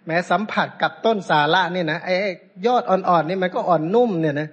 [0.07, 2.16] แม้สัมผัสกับต้นสาระเนี่ยนะไอ้
[2.66, 4.48] ยอดอ่อนๆนี่มันก็อ่อนนุ่มเนี่ยนะ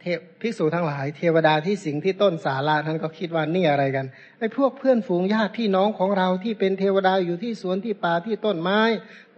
[0.00, 4.06] เทพภิกษุทั้งหลาย เทวดาที่สิงที่ต้นสาระท่านก็คิดว่านี่อะไรกัน
[4.38, 8.80] ไอ้พวกเพื่อนฝูงญาติพี่น้องของเราที่เป็นเทวดาอยู่ที่สวนที่ป่าที่ต้นไม้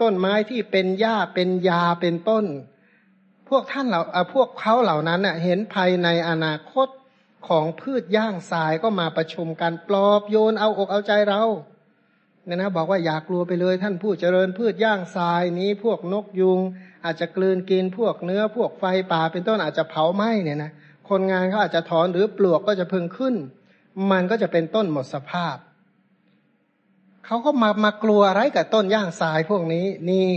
[0.02, 2.44] ต้นไม้ที่เป็นหญ้าเป็นยาเป็นต้น
[3.48, 4.00] พวกท่านเรา
[4.34, 6.88] พวกเขาเหล่านั้นเน่ะเห็นภายในอนาคต
[7.48, 11.42] ของพืชย่างทรายก็มาประชุมกันปลอบโยนเอาอกเอาใจเรา
[12.44, 16.60] เนี่ยนะบอกว่าอย่ากลัวไปเลยท่านผู้เจริญพืชย่างทรายนี้พวกนกยุง
[17.04, 20.70] อาจจะกลืนกินพวกเนื้อพวกไฟป่าเป็นต้นอาจจะเผาไหม้เนี่ยนะ
[21.08, 23.34] คนงานเขาอาจจะถอนหรือปลวกก็จะพึงขึ้น
[24.10, 25.56] มันก็จะเป็นต้นหมดสภาพ
[27.26, 30.30] เขาก็มามากลัวอะไรกับต้นย่างทรายพวกนี้นี่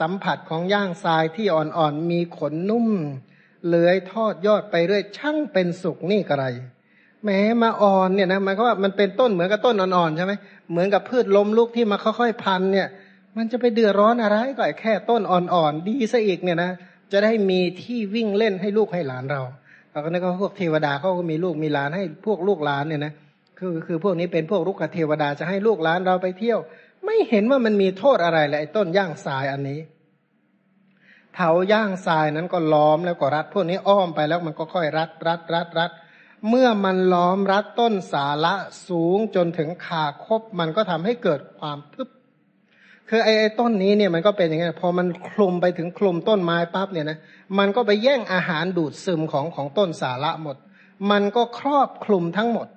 [0.00, 2.88] สัมผัสของย่างทรายที่อ่อนๆมีขนนุ่ม
[3.68, 6.44] เลื้อยทอดยอดไปเรื่อยช่างเป็นสุขนี่กระไร
[7.24, 10.32] แม้มาอ่อนเนี่ยนะมันก็ว่ามันเป็นต้นเหมือนกับต้นอ่อนๆใช่ไหม
[10.70, 12.88] เหมือนกับพืชล้มลุกที่มาค่อยๆพันเนี่ย
[13.36, 16.70] มันจะไปเดือดร้อนอะไรก็แค่ต้นอ่อนๆดีซะอีกเนี่ยนะ
[17.12, 19.42] จะได้มีที่วิ่งเล่นให้ลูกให้หลานเรา
[19.90, 23.12] เราก็นึกว่าพวกเทวดาเขาก็มีลูกมีหลานให้พวกลูกหลานเนี่ยนะ
[23.58, 26.58] คือคือพวกนี้เป็นพวกลูกเทวดาจะให้ลูกหลานเราไปเที่ยว
[27.04, 29.80] ไม่เห็นว่ามันมีโทษอะไรเลยไอ้ต้นย่างทรายอันนี้
[31.34, 35.90] เถาย่างทรายนั้นก็ล้อมแล้วก็รัด พวกนี้อ้อมไปแล้วมันก็ค่อยรัดรัดรัดรัด
[36.48, 38.54] เมื่อมันล้อมรัดต้นสาละ
[38.88, 42.08] สูงจนถึงขาคบมันก็ทำให้เกิดความพึบ
[43.08, 47.18] คือไอ้ไอ้ต้นนี้เนี่ยมันก็เป็นอย่างนี้พอมันคลุมไปถึงคลุมต้นไม้ปั๊บเนี่ยนะ
[47.58, 50.56] มันก็ไปแย่งอาหารดูดซึมของของต้นสาละหมด
[51.10, 52.68] มันก็ครอบคลุมทั้งหมด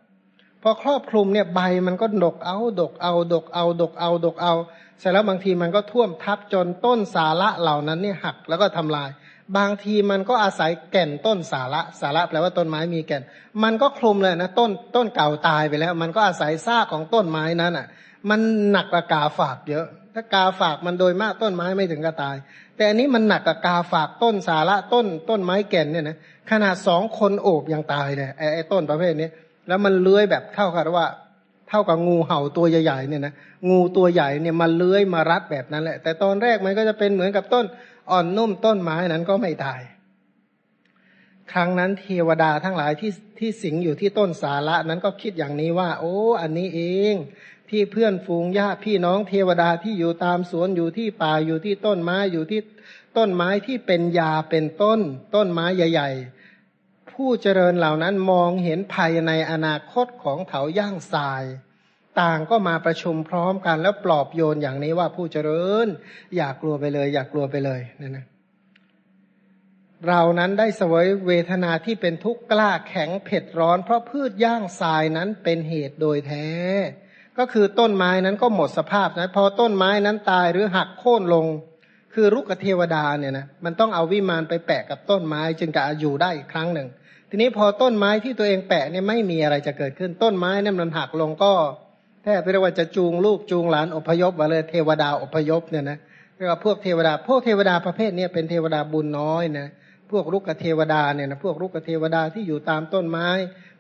[0.64, 4.54] พอครอบคลุมเนี่ยใบมันก็ดกเอาดกเอาดกเอาดกเอาดกเอา
[5.00, 9.10] เสร็จแล้วบางทีมันก็ท่วมทับจนต้นสาระเหล่านั้นเนี่ยหักแล้วก็ทำลาย
[9.58, 13.24] บางทีมันก็อาศัยแก่นต้นสาระสาระแปลว่าต้นไม้มีแก่น
[13.64, 17.88] มันก็คลุมเลยนะต้นต้นเก่าตายไปแล้ว มันก็อาศัยซากของต้นไม้นั้นอะ
[18.30, 18.40] มัน
[18.72, 22.36] หนักกว่ากาฝากเยอะ ถ้ากาฝากมันโดยมากต้นไม้ไม่ถึงกับตาย
[22.76, 26.18] แต่อันนี้มันหนักกับกาฝากต้นสาระต้นต้นไม้แก่นเนี่ยนะ
[26.52, 29.30] ขนาดสองคนโอบยังตายเลยไอ้ต้นประเภทนี้
[29.68, 31.08] แล้วมันเลื้อยแบบเท่ากับว่า
[31.70, 33.34] เท่ากับงูเห่าตัวใหญ่ๆเนี่ยนะ
[33.70, 37.66] งูตัวใหญ่เนี่ยมันเลื้อยมารัดแบบนั้นแหละ แต่ตอนแรกมันก็จะเป็นเหมือนกับต้น
[38.12, 39.82] อ่อนนุ่มต้นไม้นั้นก็ไม่ตาย
[41.52, 46.82] ครั้งนั้นเทวดาทั้งหลายที่ที่สิงอยู่ที่ต้นสาระนั้นก็คิดอย่างนี้ว่า โอ้อันนี้เอ
[47.14, 47.16] ง
[47.70, 52.62] ที่เพื่อนฝูงญาติพี่น้องเทวดาที่อยู่ตามสวนอยู่ที่ป่าอยู่ที่ต้นไม้อยู่ที่
[53.18, 55.00] ต้นไม้ที่เป็นยาเป็นต้น
[55.36, 56.37] ต้นไม้ใหญ่ ๆ
[57.18, 61.44] ผู้เจริญเหล่านั้นมองเห็นภายในอนาคตของเถาย่างทราย
[62.22, 65.88] ต่างก็มาประชุมพร้อมกันแล้วปลอบโยนอย่างนี้ว่าผู้เจริญ
[66.36, 68.26] อย่ากลัวไปเลย อย่ากลัวไปเลยนี่นะ
[70.08, 76.48] เรานั้นได้เสวยเวทนาที่เป็นทุกข์กล้าแข็งเผ็ดร้อน เพราะพืชย่างทรายนั้นเป็นเหตุโดยแท้
[77.38, 81.46] ก็คือต้นไม้นั้นก็หมดสภาพนะพอต้นไม้นั้นตายหรือหักโค่นลง
[82.14, 86.88] คือรุกเทวดาเนี่ยนะมันต้องเอาวิมานไปแปะกับต้นไม้จึงจะอยู่ได้อีกครั้งหนึ่ง
[87.30, 91.54] ทีนี้พอต้นไม้ที่ตัวเองแปะเนี่ยไม่มีอะไรจะเกิดขึ้นต้นไม้เนี่ยมันหักลงก็
[92.24, 95.98] แทบเรียกว่าจะจูงลูกจูงหลานอพยพมาเลยเทวดาอพยพเนี่ยนะ
[96.36, 99.68] เรียกว่าพวกเทวดา พวกเทวดาประเภทนี้เป็นเทวดาบุญน้อยนะ
[100.12, 103.28] พวกรุกเทวดาเนี่ยนะพวกรุกเทวดาที่อยู่ตามต้นไม้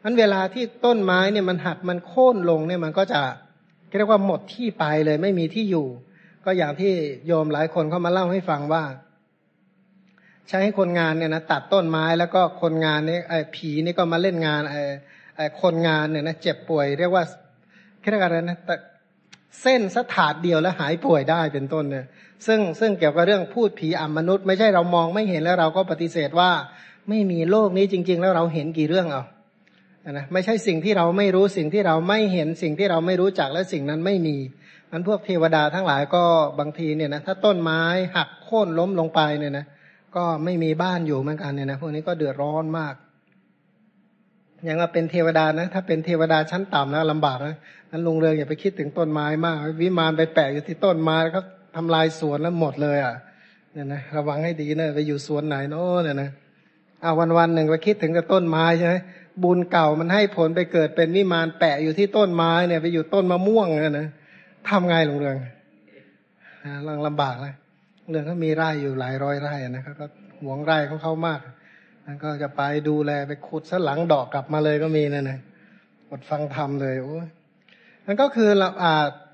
[0.04, 3.22] มันเวลาที่ต้นไม้เนี่ยมันหักมันโค่นลงเนี่ยมันก็จะ
[3.98, 5.88] เรียกว่าหมดที่ไปเลยไม่มีที่อยู่
[6.46, 6.94] ก็อย่างที่
[7.28, 8.84] โยมหลายคนเข้ามาเล่าให้ฟังว่า
[10.48, 14.82] ใช้ให้คนงานเนี่ยนะตัดต้นไม้แล้วก็คนงานนี่ไอ้ผีนี่ก็มาเล่นงานไอ้
[15.38, 17.24] ไอ้คนงานเนี่ยนะเจ็บป่วยเรียกว่า
[18.10, 18.58] เรียกอะไรนะ
[19.62, 22.06] เส้นสถาดเดียวแล้วหายป่วยได้เป็นต้นเนี่ย
[22.48, 26.52] ซึ่งซึ่งเกี่ยวกับเรื่องพูดผีอมนุษย์ ไม่ใช่เรามองไม่เห็นแล้วเราก็ปฏิเสธว่า
[27.10, 29.24] ไม่มีโลกนี้จริง ๆ แล้วเราเห็นกี่เรื่องเอา
[30.12, 34.38] นะไม่ใช่สิ่งที่เราไม่รู้สิ่งที่เราไม่เห็นสิ่งที่เราไม่รู้จักและสิ่งนั้นไม่มี
[34.92, 36.24] มันพวกเทวดาทั้งหลายก็
[36.60, 37.82] บางทีเนี่ยนะถ้าต้นไม้
[38.16, 39.66] หักโค่นล้มลงไปเนี่ยนะ
[40.16, 42.96] ก็ไม่มีบ้านอยู่เหมือนกันเนี่ยนะพวกนี้ก็เดือดร้อนมาก
[44.66, 47.56] อย่างว่าเป็นเทวดานะ ถ้าเป็นเทวดาชั้นต่ำนะลำบากนะ
[47.92, 53.16] นั้นลุงเรืองอย่าไปคิดถึงต้นไม้มาก วิมานไปแปะอยู่ที่ต้นไม้แล้วทำลายสวนแล้วหมดเลยอะ
[53.74, 56.30] เนี่ยนะระวังให้ดีนะไปอยู่สวนไหนโน้เนี่ยนะ
[57.02, 58.96] เอาวันวันหนึ่งไปคิดถึงแต่ต้นไม้ใช่ไหม
[59.44, 64.08] บุญเก่ามันให้ผลไปเกิดเป็นวิมานแปะอยู่ที่ต้นไม้เนี่ย ไปอยู่ต้นมะม่วงเนี่ยนะ
[64.70, 65.38] ทำไงลวงเรือง
[66.88, 67.54] ลังลำบากเลย
[68.10, 70.08] เรื่องเขามีไร่อยู่หลายร้อยไร่นะครับก็
[70.44, 71.40] หวงไร่ของเขามาก
[72.04, 75.40] แล้วก็จะไปดูแลไปขุดซะหลังดอกกลับมาเลยก็มีนั่นนะ
[76.10, 77.28] อดฟังธรรมเลยโอ้ย
[78.06, 78.94] นั่นก็คือเราอ่า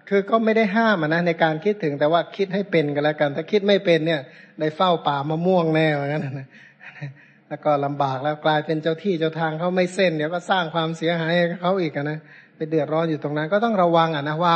[0.09, 4.21] คือก็ไม่ได้ห้ามนะในการคิดถึงแต่ว่าคิดให้เป็นกันแล้วกัน ถ้าคิดไม่เป็นเนี่ย
[4.59, 6.47] ได้เฝ้าป่ามะม่วงแน่เหมือนกันนะ
[7.49, 12.19] แล้วก็ลำบากแล้วกลายเป็นเจ้าที่เจ้าทางเขาไม่เส้นเดี๋ยวก็สร้างความเสียหายให้เขาอีกนะ
[12.55, 14.55] ไปเดือดร้อนอยู่ตรงนั้น ก็ต้องระวังอะนะว่า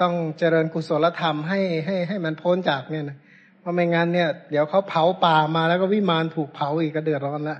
[0.00, 3.16] ต้องเจริญกุศลธรรมให้ให้ให้มันพ้นจากเนี่ยนะ
[3.60, 7.58] เพราะไม่งั้นเนี่ย เดี๋ยวเขาเผาป่ามาแล้วก็วิมานถูกเผาอีกก็เดือดร้อนละ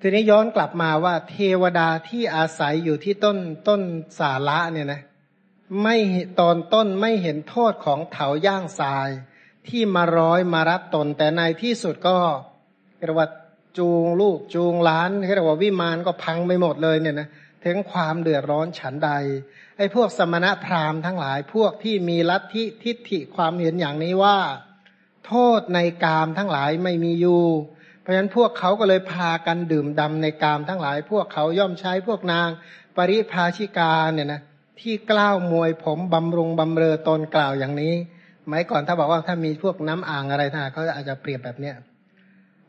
[0.00, 3.80] ทีนี้ย้อนกลับมาว่าเทวดาที่อาศัยอยู่ที่ต้นต้น
[4.18, 5.00] สาระเนี่ยนะ
[5.82, 5.96] ไม่
[6.40, 9.08] ตอนต้นไม่เห็นโทษของเถาย่างทราย
[9.68, 12.16] ที่มาร้อยมารับตน แต่ในที่สุดก็
[13.06, 13.28] เรียกว่า
[13.78, 17.28] จูงลูกจูงล้านเรียกว่าวิมานก็พังไปหมดเลยเนี่ยนะ
[17.64, 19.10] ถึงความเดือดร้อนฉันใด
[19.76, 24.38] ไอ้พวกสมณะพราหมณ์ทั้งหลายพวกที่มีลัทธิทิฏฐิความเห็นอย่างนี้ว่า
[25.26, 27.44] โทษในกามทั้งหลายไม่มีอยู่
[28.00, 32.48] เพราะฉะนั้นพวกเขาก็เลยพากันดื่มดำในกามทั้งหลาย พวกเขาย่อมใช้พวกนาง
[32.96, 34.40] ปริภาชิกาเนี่ยนะ
[34.80, 37.94] ที่กล้าวมวยผมบำรุงบำเรอตนกล่าวอย่างนี้
[38.48, 41.74] หมายก่อนถ้าบอกว่าถ้ามีพวกน้ำอ่างอะไรท่านเขาอาจจะเปรียบแบบเนี้ย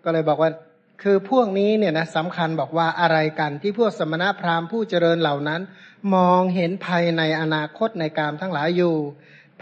[0.04, 0.49] ก็เลยบอกว่า
[1.04, 5.62] คือพวกนี้เนี่ยนะสำคัญบอกว่าอะไรกันที่พวกสมณพราหมณ์ผู้เจริญเหล่านั้น
[6.16, 8.96] มองเห็นภัยในอนาคตในกามทั้งหลายอยู่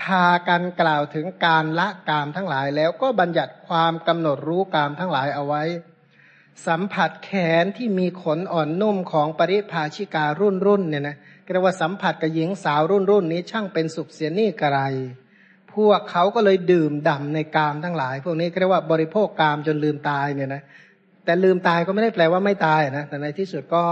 [0.02, 5.64] พากันกล่าวถึงการละกามทั้งหลาย แล้วก็บัญญัติความกำหนดรู้กามทั้งหลายเอาไว้
[6.68, 7.32] สัมผัสแข
[7.64, 11.18] นที่มีขนอ่อนนุ่มของปริภาชิการุ่นรุ่นเนี่ยนะ
[11.52, 14.80] เรียกว่าสัมผัสกับหญิงสาวรุ่นรุ่นนี้ช่างเป็นสุขเสียนี่กระไร
[15.74, 20.62] พวกเขาก็เลยดื่มด่าในกามทั้งหลาย พวกนี้เรียกว่าบริโภคกามจนลืมตายเนี่ยนะ
[21.28, 23.86] แต่ลืมตายก็ไม่ได้แปลว่าไม่ตายนะแต่ในที่สุดก็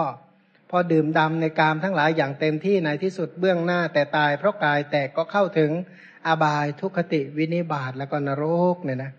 [0.69, 5.71] พอดื่มดำในกามทั้งหลายอย่างเต็มที่ในที่สุดเบื้องหน้าแต่ตาย เพราะกายแตกก็เข้าถึง
[6.27, 8.45] อบายทุกขติวินิบาตแล้วก็นร
[8.75, 9.11] กเนี่ยนะ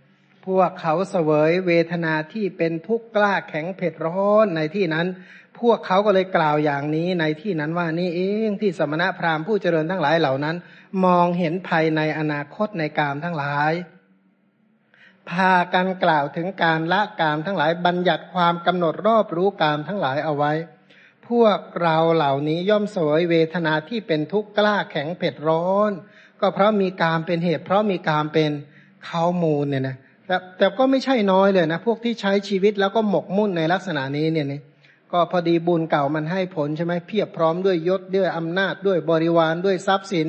[0.46, 5.06] พวกเขาเสวยเวทนาที่เป็นทุกข์กล้าแข็งเผ็ดร้อนในที่นั้น
[5.60, 10.56] พวกเขาก็เลยกล่าวอย่างนี้ในที่นั้นว่านี่เองที่สมณะพราหมณ์ผู้เจริญทั้งหลายเหล่านั้น
[11.04, 13.72] มองเห็นภายในอนาคตในกามทั้งหลาย
[15.30, 20.52] พากันกล่าวถึงการละกามทั้งหลายบัญญัติความกำหนดรอบรู้กามทั้งหลายเอาไว้
[21.28, 25.92] พวกเราเหล่านี้ย่อมสวยเวทนาที่เป็นทุกข์กล้าแข็งเผ็ดร้อน
[26.40, 28.52] ก็เพราะมีกามเป็นเหตุ เพราะมีกามเป็น
[29.04, 34.60] เขามูลเนี่ยนะแต่แต่ก็ไม่ใช่น้อยเลยนะพวกที่ใช้ชีวิตแล้วก็หมกมุ่นในลักษณะนี้เนี่ยนี่
[35.12, 40.28] ก็พอดีบุญเก่ามันให้ผลใช่ไหมเพียบพร้อมด้วยยศด้วยอำนาจด้วยบริวารด้วยทรัพย์สิน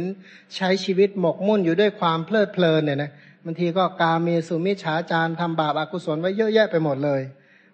[0.56, 3.12] ใช้ชีวิตหมกมุ่นอยู่ด้วยความเพลิดเพลินเนี่ยนะ
[3.46, 7.22] บางทีก็กาเมสุมิฉาจารทำบาปอากุศลไว้เยอะแยะไปหมดเลย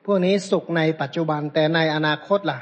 [0.06, 2.60] พวกนี้สุขในปัจจุบันแต่ในอนาคตล่ะ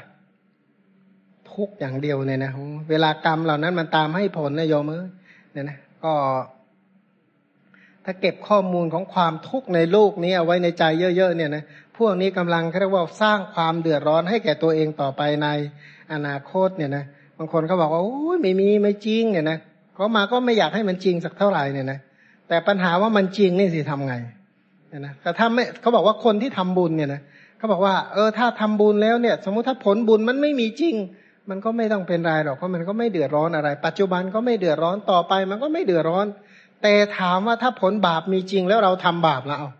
[1.52, 2.52] ทุกอย่างเดียวเนี่ยนะ
[2.90, 5.08] เวลากรรมเหล่านั้นมันตามให้ผลนะโยมเอ้ย
[5.52, 6.12] เนี่ยนะก็
[8.04, 10.84] ถ้าเก็บข้อมูลของความทุกข์ในโลกนี้เอาไว้ในใจ
[11.16, 11.64] เยอะๆเนี่ยนะ
[11.98, 15.48] พวกนี้กำลังเรียกว่าสร้างความเดือดร้อนให้แก่ตัวเองต่อไปใน
[16.12, 17.04] อนาคตเนี่ยนะ
[17.38, 19.58] บางคนเขาบอกว่าโอ้ยไม่มีไม่จริงเนี่ยนะ
[19.94, 21.98] เขามาก็ไม่อยากให้มันจริงสักเท่าไหร่เนี่ยนะ
[22.52, 24.14] แต่ปัญหาว่ามันจริงนี่สิทำไง
[24.98, 27.20] นะแต่ถ้าไม่เขาบอกว่าคนที่ทำบุญเนี่ยนะ
[27.58, 30.94] เขาบอกว่าเออถ้าทำบุญแล้วเนี่ย สมมุติถ้าผลบุญมันไม่มีจริง
[31.50, 36.26] มันก็ไม่ต้องเป็นไรหรอกเพราะมันก็ไม่เดือดร้อนอะไร ปัจจุบันก็ไม่เดือดร้อนต่อไป มันก็ไม่เดือดร้อน
[36.82, 39.70] แต่ถามว่าถ้าผลบาปมีจริงแล้วเราทำบาปแล้วเอา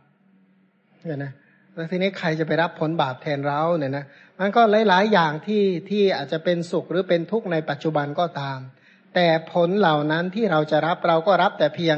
[1.04, 1.32] เนี่ยนะ
[1.74, 4.04] แล้วทีนี้ใครจะไปรับผลบาปแทนเราเนี่ยนะ
[4.40, 8.58] มันก็หลายๆอย่างที่ที่อาจจะเป็นสุขหรือเป็นทุกข์ในปัจจุบันก็ตาม
[9.14, 11.96] แต่ผลเหล่านั้นที่เราจะรับเราก็รับแต่เพียง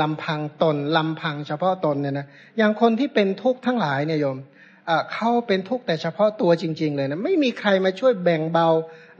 [0.00, 2.26] ลำพังตนลำพังเฉพาะตนเนี่ยนะ
[2.58, 4.38] อย่างคนที่เป็นทุกข์ทั้งหลายเนี่ยโยม
[5.12, 8.68] เขาเป็นทุกข์แต่เฉพาะตัวจริง ๆ เลยนะไม่มีใครมาช่วยแบ่งเบา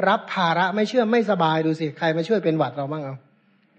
[0.09, 3.17] รับภาระไม่เชื่อไม่สบายดูสิใครมาช่วยเป็นหวัดเราบ้างเอา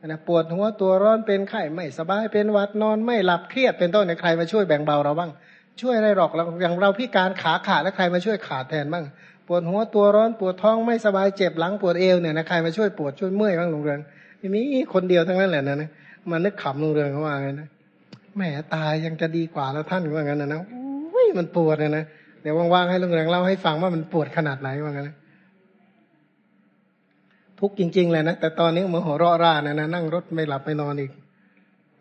[0.05, 5.31] นะปวดหัวตัวร้อนเป็นไข้ไม่สบายเป็นหวัดนอน ไม่หลับเครียดเป็นต้นในใครมาช่วยแบ่งเบาเราบ้าง
[5.81, 9.05] ช่วยอะไรหรอกเราอย่างเราพิการขาขาดแล้วใครมาช่วยขาดแทนบ้าง
[9.47, 13.99] ปวดหัวตัวร้อนปวดท้องไม่สบายเจ็บหลังปวดเอวเนี่ยนะใครมาช่วยปวดช่วยเมื่อยบ้างลุงเรือง
[14.55, 14.61] มี
[14.93, 15.89] คนเดียวทั้งนั้นแหละนะนะ
[16.29, 17.69] มันนึกขำลุงเรืองเขาว่าไงนะ
[18.35, 18.41] แหม
[18.75, 22.03] ตายยังจะดีกว่าแล้วท่านว่างั้นนะนะโอ้ยมันปวดเลยนะ
[22.41, 25.15] เดี๋ยวว่างๆให้ลุงเรืองเล่าให้ฟังว่ามันปวดขนาดไหนว่างั้นนะ
[27.59, 31.11] ทุกจริงๆเลยนะแต่ตอนนี้มือหัวเราะร่านะนะนั่งรถไม่หลับไม่นอนอีก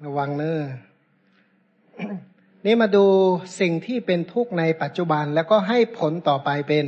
[0.04, 0.58] ระวังเนอะ
[2.66, 3.04] นี่มาดู
[3.60, 6.84] สิ่งที่เป็นทุกข์ในปัจจุบันแล้วก็ให้ผลต่อไปเป็น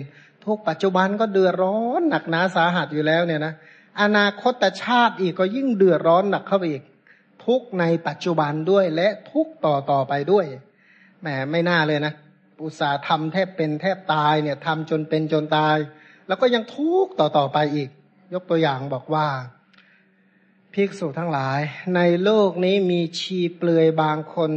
[0.46, 3.52] ทุกปัจจุบันก็เดือดร้อนหนักหนาสาหัสอยู่แล้วเนี่ยนะ
[4.00, 6.82] อนาคตชาติอีกก็ยิ่งเดือดร้อนหนักเข้าไปอีก
[7.44, 10.46] ทุกในปัจจุบันด้วย และทุกต่อต่อไปด้วย
[11.20, 12.12] แหมไม่น่าเลยนะ
[12.64, 15.76] อุตสาห์ทำแทบเป็นแทบตายเนี่ยทำจนเป็นจนตาย
[16.28, 17.88] แล้วก็ยังทุกต่อต่อไปอีก
[18.34, 19.26] ยกตัวอย่างบอกว่า
[20.74, 21.60] ภิกษุทั้งหลาย
[21.96, 24.50] ในโลกนี้มีชีเปลือยบางคน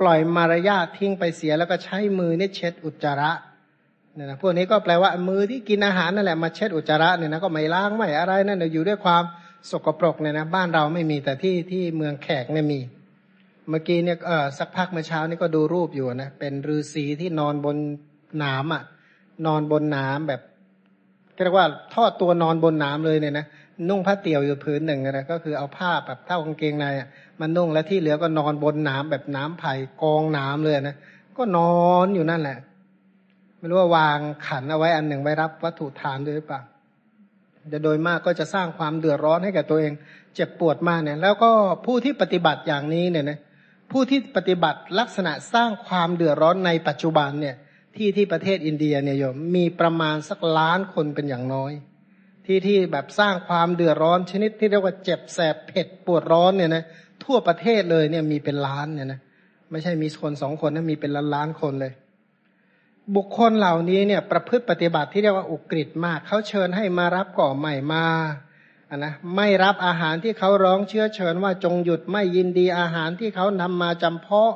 [0.00, 3.32] ปล่อยมารยาททิ้งไปเสียแล้วก็ใช้มือเนี่ยเช็ดอุจจาระ
[4.14, 9.22] เนี่ยนะพวกนี้ก็แปลว่ามือที่กินอาหารนั่นแหละมาเช็ดอุจจาระเนี่ยนะก็ไม่ล้างไม่อะไรนั่นอยู่ด้วยความ
[9.70, 12.80] สกปรกเนี่ยนะบ้านเราไม่มีแต่ที่ที่เมืองแขกเนี่ยมี
[13.68, 17.76] เมื่อกี้เนี่ยเออสักพักเมื่อเช้านี่ก็ดูรูปอยู่นะเป็นฤาษีที่นอนบน
[18.42, 18.82] นามอะ
[19.46, 20.40] นอนบนนามแบบ
[21.42, 23.46] เรียกว่าทอดตัวนอนบนนามเลยเนี่ยนะ
[23.88, 27.08] นุ่งผ้าเตี่ยวอยู่พื้นหนึ่งนะก็คือเอาผ้าแบบเท่ากางเกงในอะ
[27.40, 30.96] มันนุ่งแล้วที่เหลือก็นอนบนน้ำแบบน้ำไผ่กองน้ำเลยนะ
[31.36, 32.58] ก็นอนอยู่นั่นแหละ
[33.58, 36.60] ไม่รู้ว่าวางขันเอาไว้อันหนึ่งไว้รับวัตถุทานด้วยหรือเปล่า
[37.84, 39.92] โดยมากก็จะสร้างความเดือดร้อนให้กับตัวเอง
[40.34, 41.50] เจ็บปวดมากเนี่ย แล้วก็
[41.86, 43.38] ผู้ที่ปฏิบัติอย่างนี้เนี่ยนะ
[43.92, 47.56] ผู้ที่ปฏิบัติลักษณะสร้างความเดือดร้อนในปัจจุบันเนี่ย
[47.96, 51.72] ที่ที่ประเทศอินเดียเนี่ยโยมมีประมาณสักล้านคนเป็นอย่างน้อย
[52.46, 56.84] ที่ที่แบบสร้างความเดือดร้อนชนิดที่เรียกว่าเจ็บแสบเผ็ดปวดร้อนเนี่ยนะ
[57.24, 59.20] ทั่วประเทศเลยเนี่ยมีเป็นล้านเนี่ยนะ
[59.70, 61.92] ไม่ใช่มีคนสองคนนะมีเป็นล้านล้านคนเลย
[63.16, 68.06] บุคคลเหล่านี้เนี่ยประพฤติปฏิบัติที่เรียกว่าอุกฤษมาก เขาเชิญให้มารับก่อใหม่มา
[68.90, 74.52] อะนะไม่รับอาหารที่เขาร้องเชื้อเชิญว่าจงหยุดไม่ยินดีอาหารที่เขานำมาจำเพาะ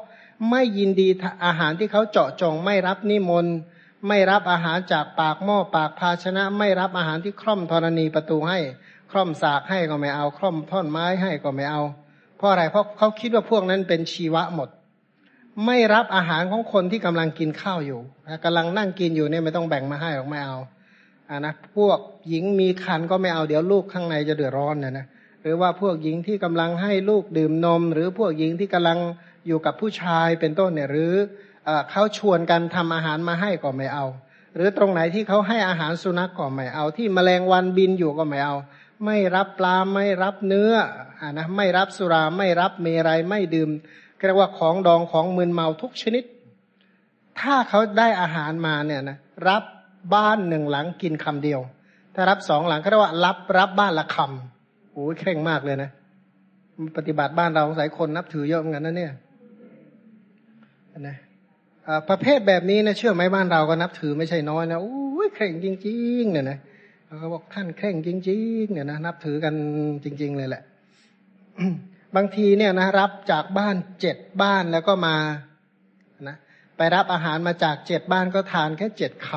[0.50, 1.08] ไม่ยินดี
[1.44, 3.54] อาหารที่เขาเจาะจง ไม่รับนิมนต์
[4.08, 8.58] ไม่รับอาหารจากปากหม้อปากภาชนะ ไม่รับอาหารที่คร่อมธรณีประตูให้
[9.10, 11.82] คร่อมสากให้ก็ไม่เอา คร่อมท่อนไม้ให้ก็ไม่เอา
[12.36, 14.68] เพราะอะไรเพราะเขาคิดว่าพวกนั้นเป็นชีวะหมด
[15.66, 18.00] ไม่รับอาหารของคนที่กำลังกินข้าวอยู่
[18.44, 20.58] กำลังนั่งกินอยู่เนี่ยไม่ต้องแบ่งมาให้หรอกไม่เอา
[21.28, 25.06] อ่านะพวกหญิงมีคันก็ไม่เอาเดี๋ยวลูกข้างในจะเดือดร้อนเนี่ยนะ
[25.42, 28.98] หรือว่าพวกหญิงที่กำลังให้ลูกดื่มนม หรือพวกหญิงที่กำลัง
[29.46, 31.12] อยู่กับผู้ชายเป็นต้นเนี่ยหรือ
[31.90, 34.06] เขาชวนกันทำอาหารมาให้ก็ไม่เอา
[34.54, 38.56] หรือตรงไหนที่เขาให้อาหารสุนัขกก็ไม่เอา ที่แมลงวันบินอยู่ก็ไม่เอา
[39.04, 40.72] ไม่รับปลาไม่รับเนื้อ
[41.20, 43.70] อ่านะไม่รับสุราไม่รับเมรัยไม่ดื่ม
[44.26, 46.24] เรียกว่าของดองของมึนเมาทุกชนิด
[47.40, 49.62] ถ้าเขาได้อาหารมาเนี่ยนะรับ
[50.14, 51.60] บ้านหนึ่งหลังกินคำเดียว
[52.14, 55.90] ถ้ารับสองหลังเขาเรียกว่ารับรับบ้านละคำโอ้ยเข่งมากเลยนะ
[56.96, 59.12] ปฏิบัติบ้านเราสายคนนับถือเยอะเหมือนกันนะเนี่ย
[61.08, 61.16] นะ
[62.08, 66.58] ประเภทแบบนี้นะเชื่อไหมบ้านเราก็นับถือไม่ใช่น้อยนะโอ้ยเคร่งจริง ๆ เนี่ยนะ
[67.18, 69.54] เขาบอกท่านเคร่งจริง ๆ เนี่ยนะนับถือกัน
[70.04, 70.62] จริง ๆ เลยแหละ
[72.16, 75.16] บางทีเนี่ยนะรับจากบ้านเจ็ดบ้านแล้วก็มา
[76.28, 76.36] นะ
[76.76, 79.28] ไปรับอาหารมาจากเจ็ดบ้านก็ทานแค่เจ็ดค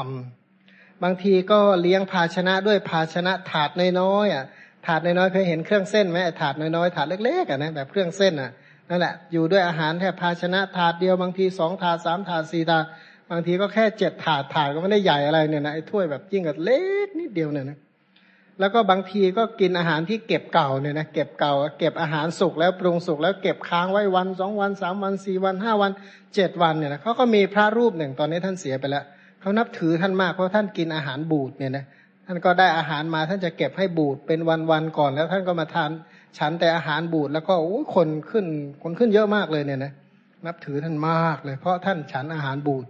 [0.50, 4.46] ำบางทีก็เลี้ยงภาชนะด้วยภาชนะถาดน้อยๆอะ
[4.86, 8.52] ถาดน้อยๆเคยเห็นเครื่องเส้นไหมถาดน้อยๆถาดเล็กๆอะนะแบบเครื่องเส้นอะ
[8.90, 12.86] นั่นแหละอยู่ด้วยอาหารแค่ภาชนะถาดเดียวบางทีสองถาดสามถาดสี่ถาด
[13.32, 17.78] บางทีก็แค่เจ็ดถาดถาดก็ไม่ได้ใหญ่อะไรเนี่ยนะไอ้ถ้วยแบบยิ่งกับเล็กนิดเดียวเนี่ยนะ
[18.60, 25.92] แล้วก็บางทีก็กินอาหารที่เก็บเก่าเนี่ยนะเก็บเก่า เก็บอาหารสุกแล้วปรุงสุกแล้วเก็บค้างไว้วันสองวันสามวันสี่วันห้าวัน
[26.36, 29.04] เจ็ดวันเนี่ยนะเขาก็มีพระรูปหนึ่งตอนนี้ท่านเสียไปแล้ว
[29.42, 31.86] เขานับถือท่านมากเพราะท่านกินอาหารบูดเนี่ยนะ
[32.26, 35.92] ท่านก็ได้อาหารมาท่านจะเก็บให้บูดเป็นวันวันก่อนแล้วท่านก็มาทาน
[36.38, 38.46] ฉันแต่อาหารบูดแล้วก็โอ้คนขึ้น
[38.84, 39.92] คนขึ้นเยอะมากเลยเนี่ยนะ
[40.46, 42.86] นับถือท่านมากเลย เพราะท่านฉันอาหารบูด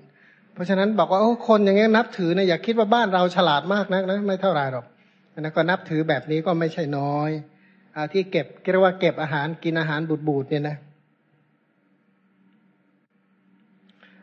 [0.54, 4.86] เพราะฉะนั้นบอกว่าโอ้คนอย่างเงี้ยนับถือเนี่ยอย่าคิดว่าบ้านเราฉลาดมากนักนะไม่เท่าไรหรอก
[5.40, 7.30] นะก็นับถือแบบนี้ก็ไม่ใช่น้อย
[7.96, 10.78] อที่เก็บเรียกว่าเก็บอาหารกินอาหารบูดบูดเนี่ยนะ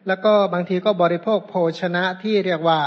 [0.07, 2.81] แล้วก็บางทีก็บริโภคโภชนะที่เรียกว่า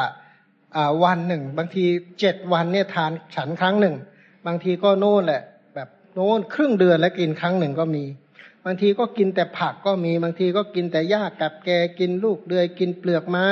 [1.03, 1.85] วันหนึ่ง บางที
[2.19, 3.95] เจ็ดวันเนี่ยทานฉันครั้งหนึ่ง
[4.47, 5.41] บางทีก็โน่นแหละ
[5.75, 8.03] แบบโน่นครึ่งเดือนแล้วกินครั้งหนึ่งก็มี
[8.65, 13.47] บางทีก็กินแต่ผักก็มี บางทีก็กินแต่หญ้ากับแกกินลูกเดือย กินเปลือกไม้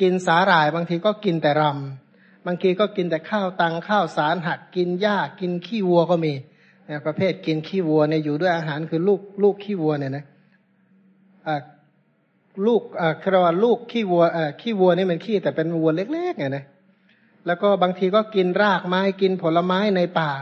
[0.00, 2.03] กินสาหร่าย บางทีก็กินแต่รำ
[2.46, 6.32] บางทีก็กินแต่ข้าวตังข้าวสารหักกินหญ้ากินขี้วัวก็มี
[6.88, 10.24] นี่ยประเภทกินขี้วัวเนี่ยอยู่ด้วยอาหารคือลูกลูกขี้วัวเนี่ยนะ
[11.46, 11.56] อ่า
[12.66, 16.64] ลูกอ่าครว่าลูกขี้วัวอ่าขี้วัวนี่มันขี้แต่เป็นวัวเล็กๆไงนะ
[17.46, 20.32] แล้วก็บางทีก็กินรากไม้กินผลไม้ในป่า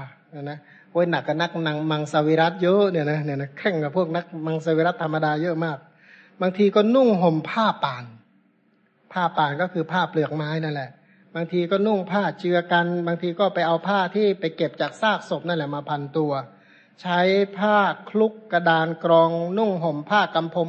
[0.43, 0.59] นะ
[0.93, 5.79] โอ้ยหนักกับนักนังมังสวิรัตเยอะเนี่ยนะเนี่ยนะแข่งกับพวกนักมังสวิรัตธรรมดาเยอะมาก
[6.43, 8.05] บางทีก็นุ่งห่มผ้าป่าน
[9.13, 10.91] ผ้าป่านก็คือผ้าเปลือกไม้นั่นแหละ
[11.37, 16.33] บางทีก็นุ่งผ้าเจือกัน บางทีก็ไปเอาผ้าที่ไปเก็บจากซากศพนั่นแหละมาพันตัว
[17.03, 17.21] ใช้
[17.59, 17.77] ผ้า
[18.11, 20.69] คลุกกระดานกรอง นุ่งห่มผ้ากำผม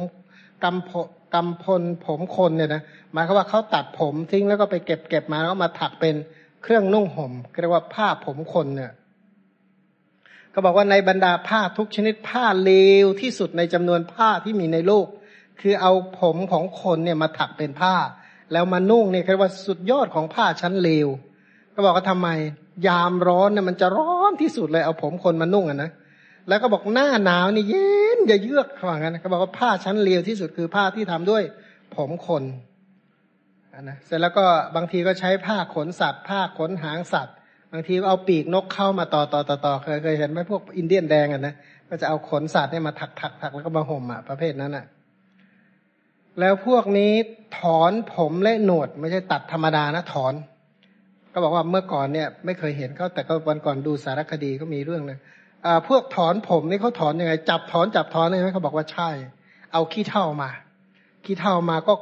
[0.64, 0.90] กำพ
[1.34, 6.14] กำพลผมคนเนี่ยนะหมายความว่าเขาตัดผมทิ้งแล้วก็ไปเก็บเก็บมาแล้วมาถักเป็น
[6.62, 8.92] เครื่องนุ่งห่มเรียกว่าผ้าผมคนเนี่ย
[10.54, 12.72] ก็บอกว่าในบรรดาผ้าทุกชนิดผ้าเล
[13.04, 15.06] วที่สุดในจำนวนผ้าที่มีในโลก
[15.60, 17.94] คือเอาผมของคนเนี่ยมาถักเป็นผ้า
[18.52, 21.08] แล้วมานุ่งเนี่ยคือว่าสุดยอดของผ้าชั้นเลว
[21.74, 22.28] ก็บอกว่าทำไม
[22.88, 25.90] ยามร้อนเนี่ยมันจะร้อนที่สุดเลยเอาผมคนมานุ่งอะนะ
[26.48, 31.42] แล้วก็บอกหน้าหนาวนี่เย็นอย่าเยือกเขาบอกงั้นเขาบอกว่าผ้าชั้นเลวที่สุดคือผ้าที่ทำด้วย
[31.96, 32.42] ผมคน
[33.82, 34.44] นะเสร็จแล้วก็
[34.76, 37.34] บางทีก็ใช้ผ้าขนสัตว์ ผ้าขนหางสัตว์
[37.72, 41.54] บางทีก็เอาปีกนกเข้ามาต่อต่อต่อต่อเคยเคยเห็นไหมพวกอินเดียนแดงอะนะ
[41.88, 44.84] ก็จะเอาขนสัตว์เนี่ยมาถักถักถักแล้วก็มาห่มอะประเภทนั้นอะ
[46.40, 47.12] แล้วพวกนี้
[47.58, 50.34] ถอนผมและหนวด ไม่ใช่ตัดธรรมดานะถอน
[51.32, 55.18] ก็บอกว่าเมื่อก่อนเนี่ย ไม่เคยเห็นเขาแต่ก็วันก่อนดูสารคดีก็มีเรื่องเลย
[55.66, 59.10] อ่าพวกถอนผมนี่เขาถอนยังไง จับถอนจับถอนเลยไหมเขาบอกว่าใช่
[59.72, 60.50] เอาขี้เท่ามา
[61.24, 61.94] ขี้เท่ามาก็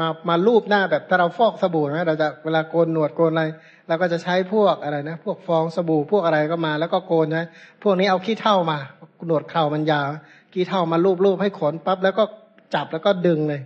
[0.00, 3.44] มามาลูบหน้าแบบถ้าเราฟอกสบู่นะเราจะเวลาโกนหนวดโกนอะไร
[3.88, 7.44] เราก็จะใช้พวกอะไรนะ พวกฟองสบู่พวกอะไรก็มา แล้วก็โกนนะ
[7.82, 8.78] พวกนี้เอาขี้เท่ามา
[9.26, 10.08] หนวดเข่ามันยาว
[10.52, 12.24] ขี้เท่ามาลูบลูบให้ขนปั๊บแล้วก็
[12.74, 13.62] จับแล้วก็ดึงเลย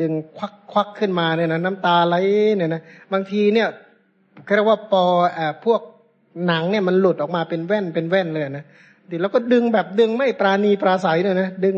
[0.00, 2.16] ดึงควักควักขึ้นมาเนี่ยนะน้ำตาไหล
[2.56, 3.68] เนี่ยนะบางทีเนี่ย
[4.54, 5.80] เรียกว่าปอแอบพวก
[6.46, 8.64] หนังเนี่ยมันหลุดออกมาเป็นแว่นเป็นแว่นเลยนะ
[9.10, 11.76] ดิแล้วก็ดึงแบบดึงไม่ปราณีปราศัยเลยนะดึง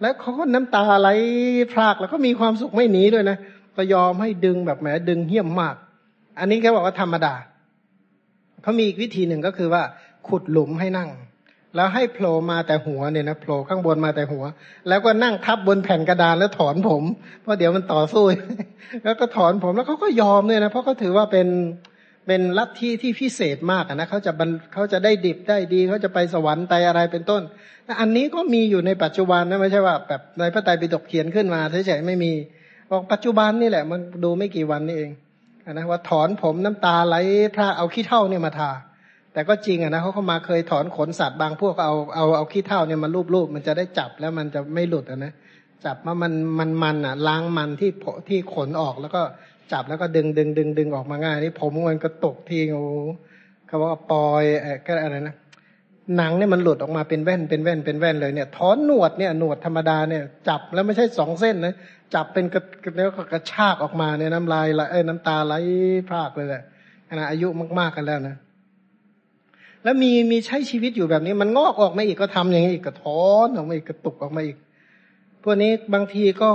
[0.00, 1.08] แล้วเขาก็น้ำตาไหล
[1.72, 3.36] พรากแล้วก็มีความสุขไม่หนีด้วยนะ
[3.76, 5.74] ก็ยอมให้ดึงแบบแหมดึงเหี้ยมมาก
[6.38, 7.34] อันนี้แค่บอกว่าธรรมดา
[8.62, 9.82] เขามีอีกวิธีหนึ่งก็คือว่า
[10.28, 11.08] ขุดหลุมให้นั่ง
[11.76, 14.44] แล้วให้โผล่มาแต่หัวเนี่ยนะโผล่ข้างบนมาแต่หัว
[14.88, 17.02] แล้วก็นั่งทับบนแผ่นกระดานแล้วถอนผม
[17.42, 18.24] เพราะเดี๋ยวมันต่อสู้
[19.04, 21.48] แล้วก็ถอนผมแล้วเขาก็ยอมเนี่ยนะเพราะเขาถือว่าเป็น
[22.26, 24.32] เป็นลัทธิที่พิเศษมากนะเขาจะ
[24.72, 27.42] เขาจะได้ดิบได้ดีเขาจะไปสวรรค์ไปอะไรเป็นต้น
[28.00, 32.32] อันนี้ก็มีอยู่ในปัจจุบันนะไม่ใช่ว่าแบบในพระไตรปิฎกเขียนขึ้นมาเฉยๆไม่มี
[32.90, 35.10] บอกปัจจุบันนี่แหละมันดูไม่กี่วันนี่เอง
[35.72, 37.16] นะว่าถอนผมน้ำตาไหล
[37.56, 38.70] พระเอาขี้เท่าเนี่ยมาทา
[39.32, 45.32] แต่ก็จริงอะนะเขาเข้ามาเคยถอนขนสัตว์บางพวกเอาเอาเอาขี้เท่าเนี่ยมาลูบๆมันจะได้จับแล้วมันจะไม่หลุดอะนะ
[45.84, 47.90] จับมามันมันมันอะล้างมันที่
[48.28, 49.22] ที่ขนออกแล้วก็
[49.72, 52.82] จับแล้วก็ดึงดึงดึงดึงออกมาง่ายนี่ผมมันก็ตกทีโอ้
[53.66, 55.34] เขาว่าปล่อยเออก็อะไรนะ
[56.16, 61.74] หนังเนี่ยมันหลุดออกมาเป็นแว่นเป็นแว่นเป็นแว่นเลยเนี่ยถอนหนวดเนี่ยหนวดธรรมดาเนี่ยจับแล้วไม่ใช่สองเส้นนะ
[62.14, 62.60] จับเป็นกระ
[62.96, 65.54] แล้วก็กระชากออกมาเนี่ยน้ำลายไหลเอ้น้ำตาไหล
[66.08, 66.62] พรากเลยแหละ
[67.08, 68.36] ขณะอายุมากๆกันแล้วนะ
[69.84, 74.56] แล้วมีมีใช้ชีวิตอยู่แบบนี้ มันงอกออกมาอีกก็ทำอย่างนี้อีกก็ถอนออกมาอีกกระตุกออกมาอีก
[75.42, 76.50] พวกนี้บางทีก็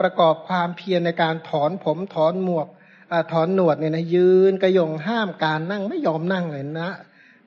[0.00, 2.68] ประกอบความเพียรในการถอนผมถอนหมวก
[3.12, 6.90] อถอนหนวดเนี่ยนะยืนกระยงห้ามการนั่งไม่ยอมนั่งเลยนะ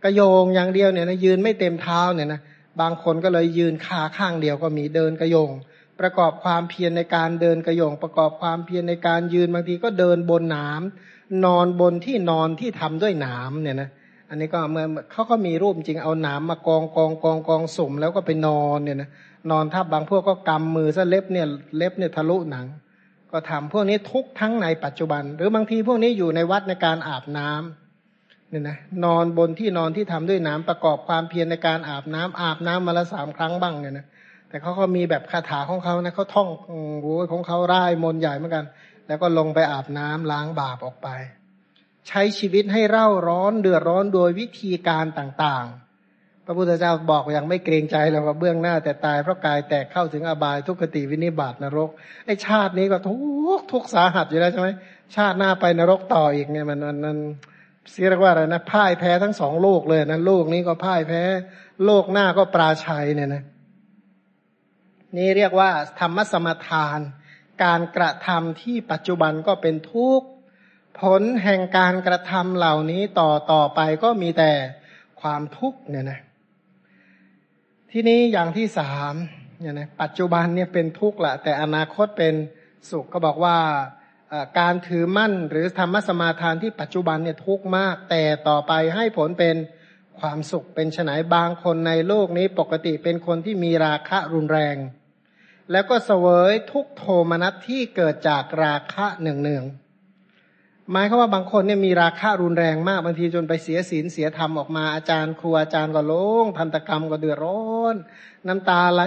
[0.03, 2.39] กระโยงอย่างเดียวเนี่ยนะยืนไม่เต็มเท้าเนี่ยนะ
[2.81, 5.51] บางคนก็เลยยืนขาข้างเดียวก็มีเดินกระยง
[5.99, 10.81] ประกอบความเพียรในการเดินกระยง ประกอบความเพียรในการยืนบางทีก็เดินบนหนาม
[11.45, 13.89] นอนบนที่นอนที่ทำด้วยหนามเนี่ยนะ
[14.29, 19.09] อันนี้ก็เมื่อเขาก็มีรูปจริงเอาหนามมากองกองกองกองสุ่มแล้วก็ไปนอนเนี่ยนะ
[19.51, 21.47] นอนทับบางพวกก็กำมือซะเล็บเนี่ย
[21.77, 22.65] เล็บเนี่ยทะลุหนัง
[23.31, 34.05] ก็ทำพวกนี้ทุกทั้งในปัจจุบัน หรือบางทีพวกนี้อยู่ในวัดในการอาบน้ำเนี่ยนะนอนบนที่นอนที่ทำด้วยน้ำประกอบความเพียรในการอาบน้ำอาบน้ำมาละสามครั้งบ้างเนี่ยนะ
[34.49, 36.79] แต่เขาก็มีแบบคาถาของเขานะเขาท่องโอ้
[37.31, 38.65] ของเขาร่ายมนใหญ่เหมือนกัน
[39.07, 41.07] แล้วก็ลงไปอาบน้ำล้างบาปออกไป
[42.07, 51.89] ใช้ชีวิตให้เร่าร้อนเดือดร้อนโดยวิธีการต่างๆ พระพุทธเจ้าบอกอย่างไม่เกรงใจเลยว่าเบื้องหน้าแต่ตายเพราะกายแตกเข้าถึงอบายทุกขติวินิบาตนรก
[52.25, 53.15] ไอชาตินี้ก็ทุ
[53.57, 54.69] กทุกสาหัสอยู่แล้วใช่ไหม
[55.15, 57.17] ชาติหน้าไปนรกต่ออีกเนี่ยมันมันมัน
[57.91, 61.23] เสียกว่าอะไรนะพ่ายแพ้ทั้งสองโลกเลยนะโลกนี้ก็พ่ายแพ้
[61.85, 63.43] โลกหน้าก็ปราชัยเนี่ยนะ
[65.17, 66.99] นี่เรียกว่าธรรมสมทาน
[67.63, 70.27] การกระทำที่ปัจจุบันก็เป็นทุกข์
[71.01, 74.51] ผลแห่งการกระทำเหล่านี้ต่อต่อไปก็มีแต่
[75.21, 76.19] ความทุกข์เนี่ยนะ
[77.91, 79.13] ที่นี้อย่างที่สาม
[79.59, 82.33] เนี่ยนะปัจจุบันเนี่ยเป็นทุกข์ละแต่อนาคตเป็น
[82.89, 83.57] สุขก็บอกว่า
[84.59, 89.55] การถือมั่นหรือธรรมสมาทานที่ปัจจุบันเนี่ยทุกข์มาก แต่ต่อไปให้ผลเป็น
[90.19, 94.75] ความสุขเป็นฉนัยบางคนในโลกนี้ปกติเป็นคนที่มีราคะรุนแรง
[95.71, 99.84] แล้วก็เสวยทุกโทมนัสที่เกิดจากราคะเนืองๆ
[100.91, 106.13] หมายคือว่าบางคนเนี่ยมีราคะรุนแรงมากบางทีจนไปเสียศีลเสียธรรมออกมาอาจารย์ครูอาจารย์ก็โล
[106.43, 107.95] งทันตกรรมก็เดือดร้อน
[108.47, 109.01] น้ำตาไหล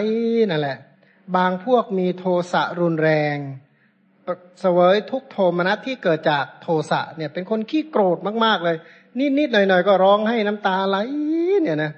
[0.51, 0.79] นั่นแหละ
[1.37, 3.37] บางพวกมีโทสะรุนแรง
[4.61, 8.77] เสวยทุกโทมนัสที่เกิดจากโทสะเนี่ยเป็นคนขี้โกรธมากๆเลย
[9.39, 10.97] นิดๆหน่อยๆก็ร้องให้น้ำตาไหล
[11.63, 11.93] เนี่ยนะ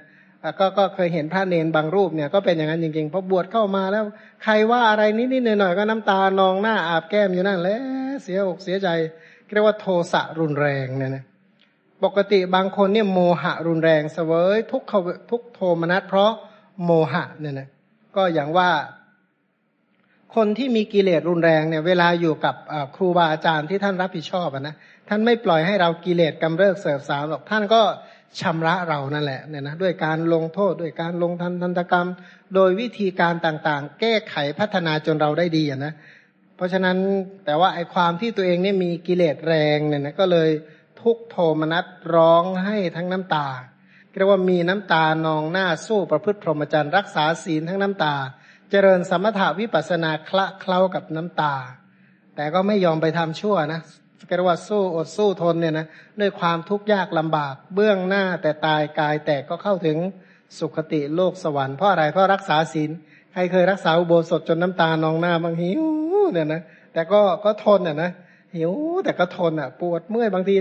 [0.58, 4.04] ก็ก็เคยเห็นพระเนนบางรูปเนี่ยก็เป็นอย่างนั้นจริงๆพอบวชเข้ามาแล้ว
[4.44, 7.80] ใครว่าอะไรนิดๆหน่อยๆก็น้ำตานองหน้าอาบแก้มอยู่นั่นแหละ
[8.22, 8.88] เสียอกเสียใจ
[9.52, 11.24] เรียกว่าโทสะรุนแรงเนี่ยนะ
[12.04, 14.92] ปกติบางคนเนี่ยโมหะรุนแรงเสวยทุกข
[15.30, 16.32] ทุกโทมนัสเพราะ
[16.84, 17.68] โมหะเนี่ยนะ
[18.16, 18.70] ก็อย่างว่า
[20.34, 22.54] คนที่มีกิเลสรุนแรงเนี่ยเวลาอยู่กับ
[22.96, 24.74] ครูบาอาจารย์ที่ท่านรับผิดชอบนะ
[25.08, 27.82] ท่านไม่ปล่อยให้เรากิเลสกำเริบเสบสาวหรอกท่านก็
[28.40, 32.08] ชำระเรานั่นแหละเนี่ยนะด้วยการลงโทษด้วยการลงทันทันตกรรม
[32.54, 35.92] โดยวิธีการต่างๆ แก้ไขพัฒนาจนเราได้ดีนะ
[36.60, 36.98] เพราะฉะนั้น
[37.44, 40.50] แต่ว่าไอ้ความที่ตัวเองเนี่ยมีกิเลสแรงเนี่ยนะก็เลย
[41.02, 41.84] ทุกโทมนัส
[42.14, 43.48] ร้องให้ทั้งน้ำตา
[44.16, 48.14] เรียกว่ามีน้ำตานองหน้าสู้ประพฤติพรหมจรรย์รักษาศีลทั้งน้ำตา
[48.70, 51.54] เจริญสมถาวิปัสนาคละเคล้ากับน้ำตา
[52.36, 53.80] แต่ก็ไม่ยอมไปทำชั่วนะ
[54.26, 55.86] เรียกว่าสู้อดสู้ทนเนี่ยนะ
[56.20, 59.98] ด้วยความทุกข์ยากลำบาก เบื้องหน้าแต่ตายกายแตกก็เข้าถึง
[60.58, 62.90] สุคติโลกสวรรค์เพราะอะไรเพราะรักษาศีล
[63.32, 65.82] ใครเคยรักษาอุโบสถจนน้ำตานองหน้าบางหิว
[66.32, 66.62] เนี่ยนะ
[66.92, 68.10] แต่ก็ก็ทนอะนะ
[68.56, 68.72] หิว
[69.04, 70.56] แต่ก็ทนอะ ปวดเมื่อยบางที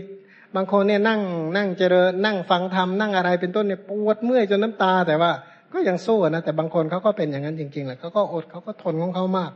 [0.55, 1.21] บางคนเนี่ยนั่ง
[1.57, 5.31] นั่งเจริญนั่งฟังธรรมนั่งอะไรเป็นต้นเนี่ยปวดเมื่อยจนน้ำตา แต่ว่า
[5.73, 9.51] ก็ยังสู้นะแต่บางคนเขาก็เป็นอย่างนั้นจริงๆแหละเขาก็อดเขาก็ทนของเขามาก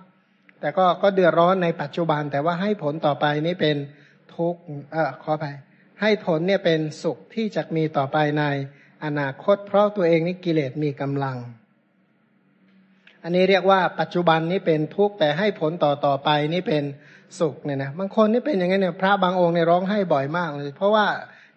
[0.61, 3.75] แต่ก็ก็เดือดร้อนในปัจจุบัน แต่ว่าให้ผลต่อไปนี่เป็น
[4.35, 4.61] ทุกข์
[4.91, 5.45] เออขอไป
[6.01, 8.43] ให้ผลเนี่ยเป็นสุขที่จะมีต่อไปใน
[9.05, 11.37] อนาคต เพราะตัวเองนี่กิเลสมีกำลัง
[13.23, 16.83] อันนี้เรียกว่าปัจจุบันนี้เป็นทุกข์แต่ให้ผลต่อต่อไปนี่เป็น
[17.39, 21.05] สุขเนี่ยนะบางคนนี่เป็นอย่างนี้เนี่ยพระบางองค์เนี่ยร้องไห้บ่อยมากเลย เพราะว่า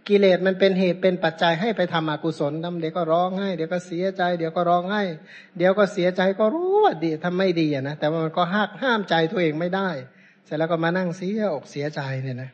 [0.08, 5.02] กิเลสมันเป็นเหตุเป็นปัจจัยให้ไปทำอกุศลทำเดี๋ยวก็ร้องไห้เดี๋ยวก็เสียใจ เดี๋ยวก็ร้องไห้
[5.56, 9.88] เดี๋ยวก็เสียใจก็รู้ว่าดีทำไม่ดีอะนะแต่ว่ามันก็ห้ามห้ามใจตัวเองไม่ได้
[10.44, 12.50] เสร็จแล้วก็มานั่งเสียอกเสียใจเนี่ยนะ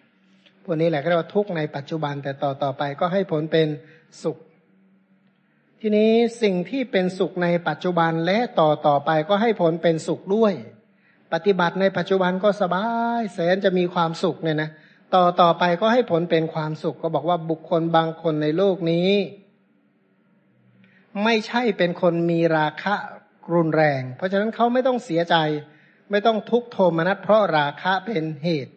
[0.64, 3.68] พวกนี้แหละก็เรียกว่าทุกข์ในปัจจุบันแต่ต่อต่อไปก็ให้ผลเป็น
[4.22, 4.36] สุข
[5.84, 6.12] ทีนี้
[6.42, 10.52] สิ่งที่เป็นสุขในปัจจุบันและต่อต่อไปก็ให้ผลเป็นสุขด้วย
[11.32, 12.86] ปฏิบัติในปัจจุบันก็สบา
[13.20, 14.70] ยแสนจะมีความสุขเนี่ยนะ
[15.14, 19.10] ต่อต่อไปก็ให้ผลเป็นความสุขก็บอกว่าบุคคลบางคนในโลกนี้
[21.24, 22.94] ไม่ใช่เป็นคนมีราคะ
[23.54, 25.36] รุนแรง เพราะฉะนั้นเขาไม่ต้องเสียใจ
[26.10, 28.72] ไม่ต้องทุกโทมนัสเพราะราคะเป็นเหตุ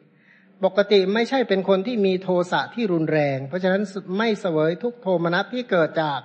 [0.64, 3.82] ปกติไม่ใช่เป็นคนที่มีโทสะที่รุนแรง เพราะฉะนั้น
[4.18, 6.20] ไม่เสวยทุกโทมนัสที่เกิดจาก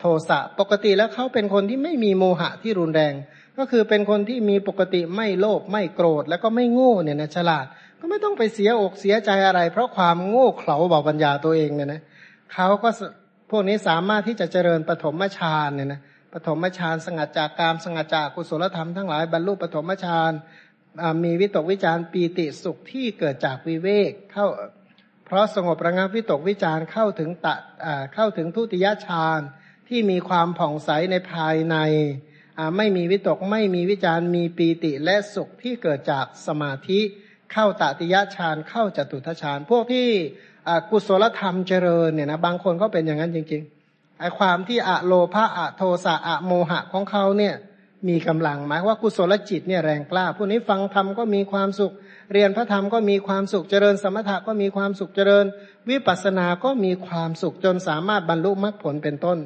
[0.00, 3.14] โทสะปกติแล้วเขาเป็นคนที่ไม่มีโมหะที่รุนแรง
[3.58, 7.66] ก็คือเป็นคนที่มีปกติไม่โลภไม่โกรธแล้วก็ไม่โง่เนี่ยนะฉลาด
[8.00, 12.00] ก็ไม่ต้องไปเสียอกเสียใจอะไร เพราะความโง่เขลาเบาปัญญาตัวเองเนี่ยนะ
[12.52, 12.88] เขาก็
[13.50, 16.00] พวกนี้สามารถที่จะเจริญปฐมฌานเนี่ยนะ
[16.32, 20.32] ปฐมฌานสงัดจากกามสงัดจากกุศลธรรมทั้งหลายบรรลุปฐมฌาน
[21.24, 24.46] มีวิตกวิจารปีติสุขที่เกิดจากวิเวกเข้า
[25.26, 27.54] เพราะสงบระงับวิตกวิจารเข้าถึงตะ
[28.14, 29.40] เข้าถึงทุติยฌาน
[29.88, 31.76] ที่มีความผ่องใสในภายใน
[32.76, 37.00] ไม่มีวิตกไม่มีวิจารมีปีติและสุขที่เกิดจากสมาธิ
[37.52, 40.08] เข้าตติยฌานเข้าจตุทฌานพวกที่
[40.90, 47.54] กุศลธรรมเจริญเนี่ยนะบางคนก็เป็นอย่างนั้นจริงๆไอ้ความที่อะโลภะอะโทสะอะโมหะของเขาเนี่ย
[48.08, 51.92] มีกำลังหมายว่ากุศลจิตเนี่ยแรงกล้าผู้นี้ฟังธรรมก็มีความสุข
[52.32, 55.44] เรียนพระธรรมก็มีความสุขเจริญ สมถะก็มีความสุขเจริญ
[55.90, 59.38] วิปัสสนาก็มีความสุขจนสามารถบรรลุมรรคผลเป็นต้น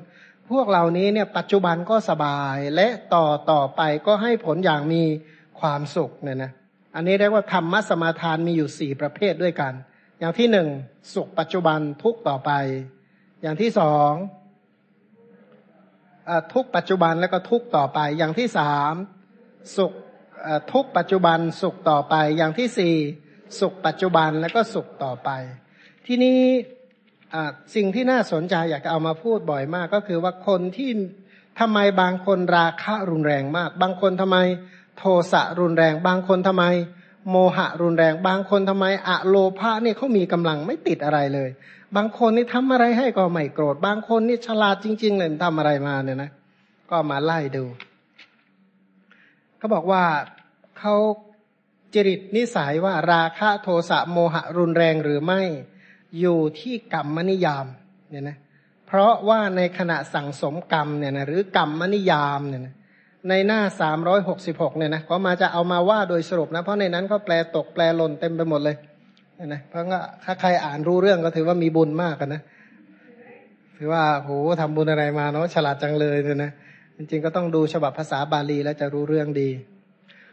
[0.52, 5.02] พวกเหล่านี้เนี่ยปัจจุบันก็สบายและต่อต่อไปก็ให้ผลอย่างมี
[5.60, 6.52] ความสุขเนี่ยนะ
[6.94, 9.72] อันนี้เรียกว่าธรรมสมาทานมีอยู่สี่ประเภทด้วยกัน
[10.18, 10.68] อย่างที่หนึ่ง
[11.14, 12.50] สุขปัจจุบันทุกต่อไป
[13.42, 14.12] อย่างที่สอง
[16.54, 18.92] ทุกปัจจุบันแล้วก็ทุกต่อไป อย่างที่สาม
[19.76, 19.92] สุข
[20.72, 22.94] ทุกปัจจุบันสุขต่อไป อย่างที่สี่
[23.60, 25.30] สุขปัจจุบันแล้วก็สุขต่อไป
[26.06, 26.38] ที่นี้
[27.74, 30.90] สิ่งที่น่าสนใจอยากจะเอามาพูดบ่อยมาก ก็คือว่าคนที่
[31.60, 34.38] ทำไมบางคนราคะรุนแรงมาก บางคนทำไม
[34.98, 36.64] โทสะรุนแรง บางคนทำไม
[37.30, 41.50] โมหะรุนแรง บางคนทำไมอะโลภะเนี่ยเขามีกำลังไม่ติดอะไรเลย
[41.96, 46.30] บางคนนี่ทำอะไรให้ก็ไม่โกรธ บางคนนี่ฉลาดจริง ๆ เลยทำอะไรมาเนี่ยนะ
[46.90, 47.64] ก็มาไล่ดู
[49.58, 50.04] เขาบอกว่า
[50.78, 50.94] เขา
[51.94, 55.42] จริตนิสัยว่าราคะโทสะโมหะรุนแรงหรือไม่
[56.20, 57.66] อยู่ที่กรรมมนิยาม
[58.10, 58.36] เนี่ยนะ
[58.86, 62.74] เพราะว่าในขณะสั่งสมกรรมเนี่ยนะหรือกรรมมนิยามเนี่ยนะ
[63.28, 68.76] ในหน้าสามร้อยหกสิบหกเนี่ยนะเขามาจะเอามาว่าโดยสรุปนะ เพราะในนั้นเขาแปลตกแปลหล่นเต็มไปหมดเลย
[69.46, 72.42] นะเพราะว่าถ้าใครอ่านรู้เรื่องก็ถือว่ามีบุญมากกันนะ
[73.78, 76.50] ถือว่าโหทำบุญอะไรมาเนาะฉลาดจังเลยเลยนะ
[76.96, 79.50] จริงๆก็ต้องดูฉบับภาษาบาลีแล้วจะรู้เรื่องดี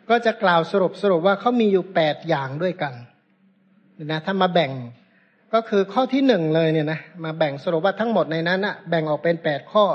[0.10, 2.94] ก็จะกล่าวสรุปสรุปว่าเขามีอยู่แปดอย่างด้วยกัน
[4.06, 4.72] นะถ้ามาแบ่ง
[5.54, 9.86] ก็คือข้อที่หนึ่งเลยเนี่ยนะมาแบ่งสรุปว่าทั้งหมดในนั้นอะแบ่งออกเป็นแปดข้อ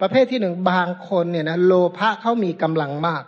[0.00, 3.24] ประเภทที่หนึ่งบางคนเนี่ยนะโลภะเขามีกำลังมาก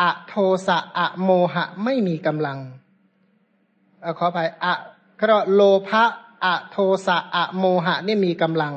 [0.00, 0.34] อะโท
[0.66, 2.58] สะอะโมหะไม่มีกำลัง
[4.04, 4.74] อขอไปอะ
[5.16, 6.04] เพราะโลภะ
[6.44, 8.74] อะโทสะอะโมหะนี่มีกำลัง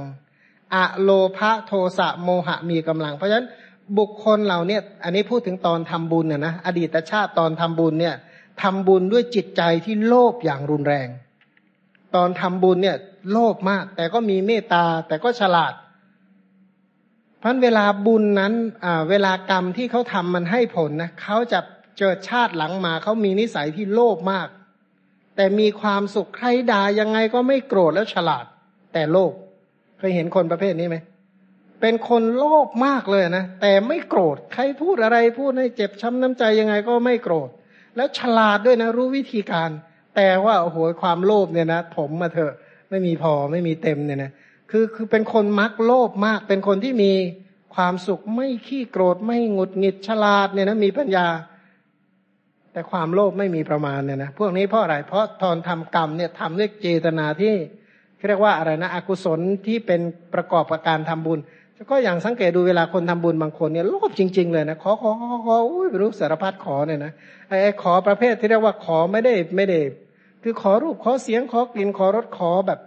[0.73, 3.47] อะโลภะโทสะโมหะมีกำลัง เพราะฉะนั้น
[3.97, 8.15] บุคคลเหล่านี้อันนี้พูดถึงตอนทำบุญเนี่ยนะอดีตชาติตอนทำบุญเนี่ย
[8.61, 11.07] ทำบุญด้วยจิตใจที่โลภอย่างรุนแรง
[12.15, 12.97] ตอนทำบุญเนี่ย
[13.31, 15.73] โลภมาก แต่ก็มีเมตตาแต่ก็ฉลาด
[17.39, 18.53] เพราะเวลาบุญนั้น
[18.85, 21.59] อ่าเวลากรรมที่เขาทำมันให้ผลนะเขาจะ
[21.97, 24.47] เจอชาติหลังมาเขามีนิสัยที่โลภมาก
[25.35, 28.45] แต่มีความสุขใครด่ายังไงก็ไม่โกรธแล้วฉลาด
[28.93, 29.31] แต่โลภ
[29.97, 30.97] เคยเห็นคนประเภทนี้ไหม
[31.81, 37.49] เป็นคนโลภมากเลยนะแต่ไม่โกรธใครพูดอะไรพูดให้เจ็บช้ำน้ำใจยังไงก็ไม่โกรธ
[37.95, 39.69] แล้วฉลาดด้วยนะรู้วิธีการ
[40.15, 42.53] แต่ว่าโอ้โหความโลภเนี่ยนะถมมาเถอะ
[42.89, 44.31] ไม่มีพอไม่มีเต็มเนี่ยนะ
[44.71, 47.13] คือคือเป็นคนมักโลภมาก เป็นคนที่มี
[47.75, 51.27] ความสุขไม่ขี้โกรธไม่หงุดหงิดฉลาดเนี่ยนะมีปัญญา
[52.73, 57.53] แต่ความโลภไม่มีประมาณเนี่ยนะพวกนี้เพราะอะไรเพราะตอนทำกรรมเนี่ยทำด้วยเจตนาที่
[58.27, 60.01] เรียกว่าอะไรนะอกุศลที่เป็น
[60.33, 61.39] ประกอบกับการทำบุญ
[61.91, 67.11] ก็อย่างสังเกตดูเวลาคนทำบุญบางคนเนี่ยโลภจริง ๆ เลยนะขอขอขอขออุ้ยไม่รู้สารพัดขอเนี่ยนะ
[67.47, 69.79] ไอ้ขอประเภทที่เรียกว่าขอไม่ได้ไม่ได้
[70.43, 72.79] คือขอรูปขอเสียงขอกลิ่นขอรสขอแบบ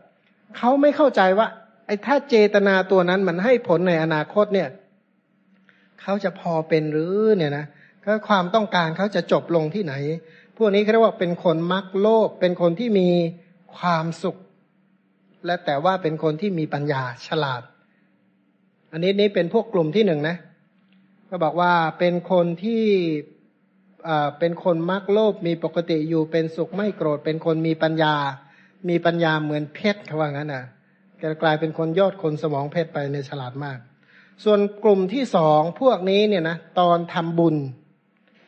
[0.56, 1.46] เขาไม่เข้าใจว่า
[1.86, 4.68] ไอ้ถ้าเจตนาตัวนั้นมันให้ผลในอนาคตเนี่ย
[6.02, 7.64] เขาจะพอเป็นหรือเนี่ยนะ
[8.04, 9.94] ก็ความต้องการเขาจะจบลงที่ไหน
[10.56, 13.08] พวกนี้เขาเรียกว่าเป็นคนมักโลภเป็นคนที่มี
[13.76, 14.36] ความสุข
[15.46, 17.62] และแต่ว่าเป็นคนที่มีปัญญาฉลาด
[18.94, 20.36] อันนี้นี้เป็นพวกกลุ่มที่หนึ่งนะ
[21.30, 22.84] ก็บอกว่าเป็นคนที่
[24.38, 28.14] เป็นคนมักโลภมีปกติอยู่เป็นสุขไม่โกรธ เป็นคนมีปัญญา
[28.88, 30.64] มีปัญญาเหมือนเพชรเขาว่างั้นน่ะ
[31.18, 33.78] แกกลายเป็นคนยอดคนสมองเพชรไปในฉลาดมาก
[34.44, 37.56] ส่วนกลุ่มที่สองพวกนี้เนี่ยนะตอนทำบุญ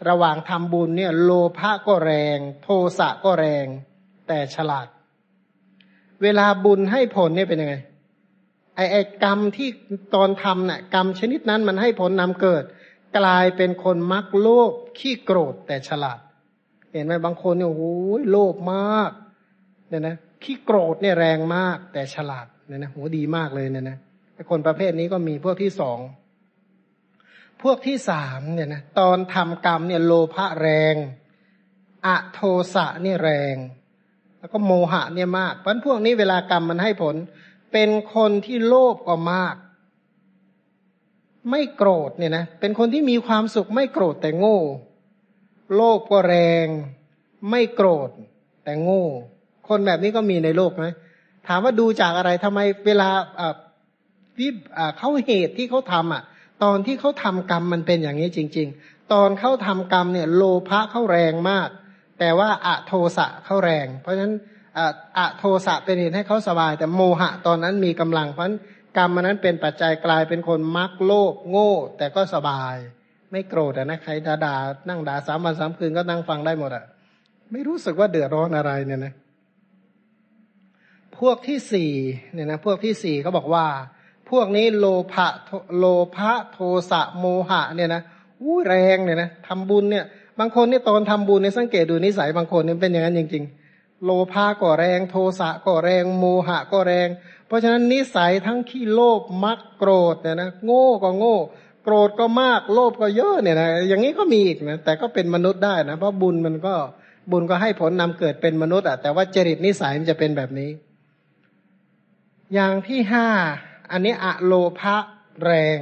[0.09, 2.68] ระหว่างทำบุญเนี่ยโลภะก็แรง โท
[2.99, 3.66] สะก็แรง
[4.28, 4.86] แต่ฉลาด
[6.22, 7.74] เวลาบุญให้ผลเนี่ยเป็นยังไง
[8.75, 9.68] ไอไอกรรมที่
[10.14, 12.64] ตอนทำน่ะกรรมชนิดนั้นมันให้ผลนำเกิด
[13.18, 16.18] กลายเป็นคนมักโลภขี้โกรธแต่ฉลาด
[16.93, 19.11] เห็นไหมบางคนเนี่ยโอ้ยโลภมาก
[19.89, 23.99] เนี่ยนะขี้โกรธเนี่ยแรงมากแต่ฉลาดเนี่ยนะโหดีมากเลยเนี่ยนะ
[24.51, 25.99] คนประเภทนี้ก็มีพวกที่สอง
[27.62, 30.95] พวกที่สามเนี่ยนะตอนทำกรรมเนี่ยโลภะแรง
[32.07, 32.41] อะโท
[32.75, 33.57] สะเนี่ยแรง
[34.39, 37.14] แล้วก็โมหะเนี่ยมากเพราะพวกนี้เวลากรรมมันให้ผล
[37.75, 39.57] เป็นคนที่โลภก็มาก
[41.51, 44.59] ไม่โกรธเนี่ยนะเป็นคนที่มีความสุขไม่โกรธแต่โง่
[45.75, 46.66] โลภก็แรง
[47.51, 48.11] ไม่โกรธ
[48.64, 49.05] แต่โง่
[49.68, 50.87] คนแบบนี้ก็มีในโลกไหม
[51.47, 53.09] ถามว่าดูจากอะไรทำไมเวลา
[54.39, 54.49] วิ
[54.99, 56.22] เขาเหตุที่เขาทำอะ
[56.62, 61.68] ตอนที่เขาทำกรรมมันเป็นอย่างนี้จริง ๆ ตอนเขาทำกรรมเนี่ย โลภะเขาแรงมาก
[62.18, 64.35] แต่ว่าอะโทสะเขาแรง เพราะฉะนั้น
[64.79, 68.47] อะโทสะเป็นเหตุให้เขาสบาย แต่โมหะตอนนั้นมีกำลังเพราะ
[68.97, 72.75] กรรมมันนั้นเป็นปัจจัยกลายเป็นคนมักโลภโง่ แต่ก็สบาย
[73.31, 74.57] ไม่โกรธนะใครด่าด่า
[74.89, 76.85] นั่งด่าสามวันสามคืนก็นั่งฟังได้หมดอะ
[77.53, 79.12] ไม่รู้สึกว่าเดือดร้อนอะไรเนี่ยนะ
[81.18, 81.93] พวกที่สี่
[82.33, 83.66] เนี่ยนะพวกที่สี่เขาบอกว่า
[84.31, 85.27] พวกนี้โลภะ
[85.79, 85.85] โล
[86.16, 86.59] ภะโท
[86.91, 88.03] สะโมหะเนี่ยนะ
[88.43, 90.05] อู้แรงเนี่ยนะทำบุญเนี่ย
[90.39, 93.64] บางคนเนี่ยตอนทำบุญเนี่ยสังเกตดูนิสัยบางคนเนี่ยเป็นอย่างนั้นจริง ๆ
[94.05, 97.09] โลภะก็แรง โทสะก็แรง โมหะก็แรง
[97.46, 101.36] เพราะฉะนั้นนิสัยทั้งขี้โลภมักโกรธเนี่ยนะโง่ก็โง่
[101.84, 106.74] โกรธก็มากโลภก็เยอะเนี่ยนะอย่างนี้ก็มีอีกนะแต่ก็เป็นมนุษย์ได้นะเพราะบุญมันก็
[107.30, 110.70] บุญก็ให้ผลนำเกิดเป็นมนุษย์อะแต่ว่าจริตนิสัยมันจะเป็นแบบนี้
[112.55, 113.28] อย่างที่ห้า
[113.92, 114.96] อันนี้อะโลภะ
[115.44, 115.78] แรง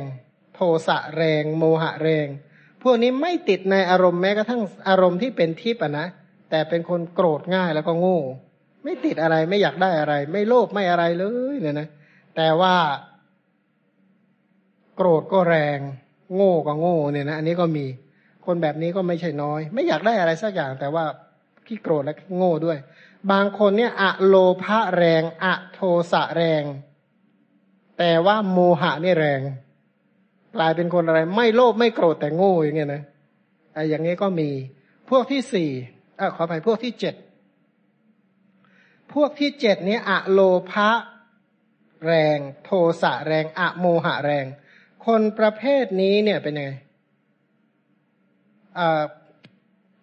[0.54, 2.26] โทสะแรง โมหะแรง
[2.82, 6.06] พวกนี้ไม่ติดในอารมณ์แม้กระทั่งอารมณ์ที่เป็นทิพย์นะ
[6.55, 8.20] แต่เป็นคนโกรธง่ายแล้วก็โง่
[8.84, 11.88] ไม่ติดอะไรไม่อยากได้อะไร ไม่โลภไม่อะไรเลยเนี่ยนะ
[12.36, 12.74] แต่ว่า
[14.96, 15.78] โกรธก็แรง
[16.34, 17.84] โง่ก็โง่เนี่ยนะอันนี้ก็มี
[18.46, 21.05] คนแบบนี้ก็ไม่ใช่น้อย ไม่อยากได้อะไรสักอย่าง แต่ว่า
[21.66, 22.78] ขี้โกรธและโง่ด้วย
[23.30, 25.80] บางคนเนี่ยอะโลภะแรงอะโท
[26.12, 26.62] สะแรง
[27.98, 29.40] แต่ว่าโมหะนี่แรง
[30.57, 33.03] กลายเป็นคนอะไร ไม่โลภไม่โกรธแต่โง่อย่างเงี้ยนะ
[33.74, 34.48] ไอ้อย่างงี้ก็มี
[35.11, 35.70] พวกที่สี่
[36.18, 37.14] อขอไปพวกที่เจ็ด
[39.14, 40.40] พวกที่เจ็ดนี้อะโล
[40.70, 40.90] ภะ
[42.06, 42.70] แรง โท
[43.02, 44.46] สะแรง อะโมหะแรง
[45.06, 46.70] คนประเภทนี้เนี่ยเป็นยังไง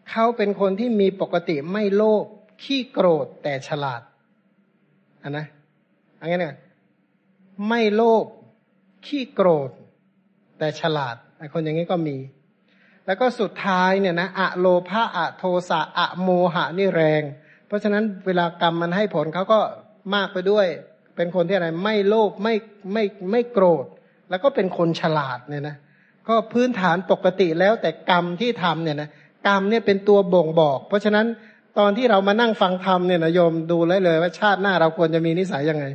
[0.10, 2.26] เขาเป็นคนที่มีปกติไม่โลภ
[2.64, 4.02] ขี้โกรธแต่ฉลาด
[5.24, 5.46] อันนะ
[6.20, 6.56] อันนี้เนี่ย
[7.68, 8.26] ไม่โลภ
[9.06, 9.70] ขี้โกรธ
[10.60, 11.16] แต่ฉลาด
[11.54, 12.16] คนอย่างนี้ก็มี
[13.10, 17.22] แล้วก็สุดท้ายเนี่ยนะอะโลภะอะโทสะอะโมหะนี่แรง
[17.68, 19.60] เพราะฉะนั้นเวลากรรมมันให้ผลเขาก็
[20.16, 20.68] มากไปด้วย
[21.16, 22.56] เป็นคนที่อะไรไม่โลภไม่
[22.94, 23.86] ไม่ไม่โกรธ
[24.30, 25.76] แล้วก็เป็นคนฉลาดเนี่ยนะ
[26.28, 29.10] ก็พื้นฐานปกติแล้วแต่กรรมที่ทำเนี่ยนะ
[29.48, 31.26] กรรมเนี่ยเป็นตัวบ่งบอก เพราะฉะนั้น
[31.80, 35.86] ตอนที่เรามานั่งฟังธรรมเนี่ยนะโยมดูเลยเลยว่าชาติหน้าเราควรจะมีนิสัยยังไง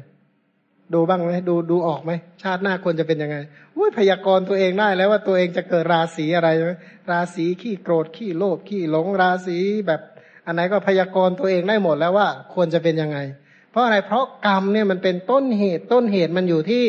[0.93, 2.13] ดูบ้างไหมดูดูออกไหม
[2.43, 3.37] ชาติหน้าควรจะเป็นยังไง
[3.77, 6.73] อุ้ยพยากรณ์ตัวเองได้แล้วว่าตัวเองจะเกิดราศีอะไรไหม
[7.11, 10.01] ราศีขี้โกรธขี้โลภขี้หลงราศีแบบ
[10.47, 13.19] อันไหนก็พยากรณ์ตัวเองได้หมดแล้วว่าควรจะเป็นยังไง
[13.71, 16.85] เพราะอะไรเพราะกรรมเนี่ยมันเป็นต้นเหตุต้นเหตุมันอยู่ที่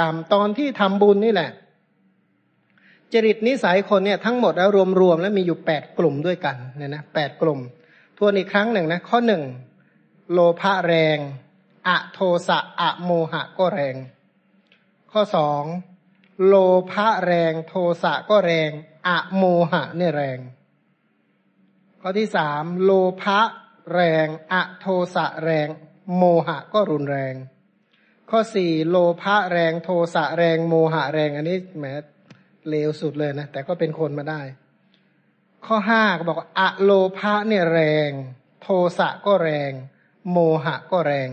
[0.00, 1.50] กรรมตอนที่ทำบุญนี่แหละ
[3.12, 4.70] จริตนิสัยคนเนี่ยทั้งหมดแล้ว
[5.00, 7.60] รวมๆแล้วมีอยู่แปดกลุ่มด้วยกันเนี่ยนะแปดกลุ่ม
[8.18, 9.42] ทวนอีกครั้งหนึ่งนะข้อหนึ่ง
[10.32, 11.18] โลภะแรง
[11.86, 13.96] อะโทสะอะโมหะก็แรง
[15.12, 15.64] ข้อสอง
[16.46, 16.54] โล
[16.90, 18.70] ภะแรง โทสะก็แรง
[19.06, 20.38] อะโมหะเนี่ยแรง
[22.00, 22.90] ข้อที่สามโล
[23.22, 23.40] ภะ
[23.92, 25.68] แรงอะโทสะแรง
[26.16, 27.34] โมหะก็รุนแรง
[28.30, 31.84] ข้อสี่โลภะแรงโทสะแรงโมหะแรง อันนี้แหม
[32.68, 34.42] เลวสุดเลยนะ แต่ก็เป็นคนมาได้
[35.66, 38.10] ข้อห้าก็บอกว่าอะโลภะเนี่ยแรง
[38.62, 38.68] โท
[38.98, 39.72] สะก็แรง
[40.30, 41.28] โมหะก็แรง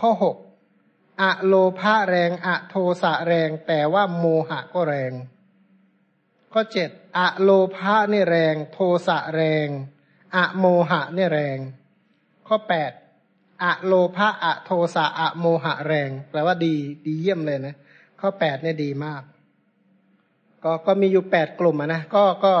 [0.00, 0.36] ข้อหก
[1.22, 5.12] อะโลภะแรงอะโทสะแรง แต่ว่าโมหะก็แรง
[6.52, 9.68] ข้อเจ็ดอะโลภะเนี่ยแรง โทสะแรง
[10.36, 11.58] อะโมหะเนี่ยแรง
[12.48, 12.92] ข้อแปด
[13.62, 16.74] อะโลภะอะโทสะอะโมหะแรง แปลว่าดี
[17.06, 17.74] ดีเยี่ยมเลยนะ
[18.20, 19.22] ข้อแปดเนี่ยดีมาก
[20.64, 22.54] ก็ก็มีอยู่แปดกลุ่มนะก็ก็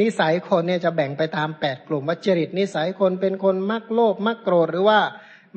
[0.00, 5.00] นิสัยคนเนี่ยจะแบ่งไปตามแปดกลุ่มว่าจริตนิสัยคนเป็นคนมักโลภมักโกรธหรือว่า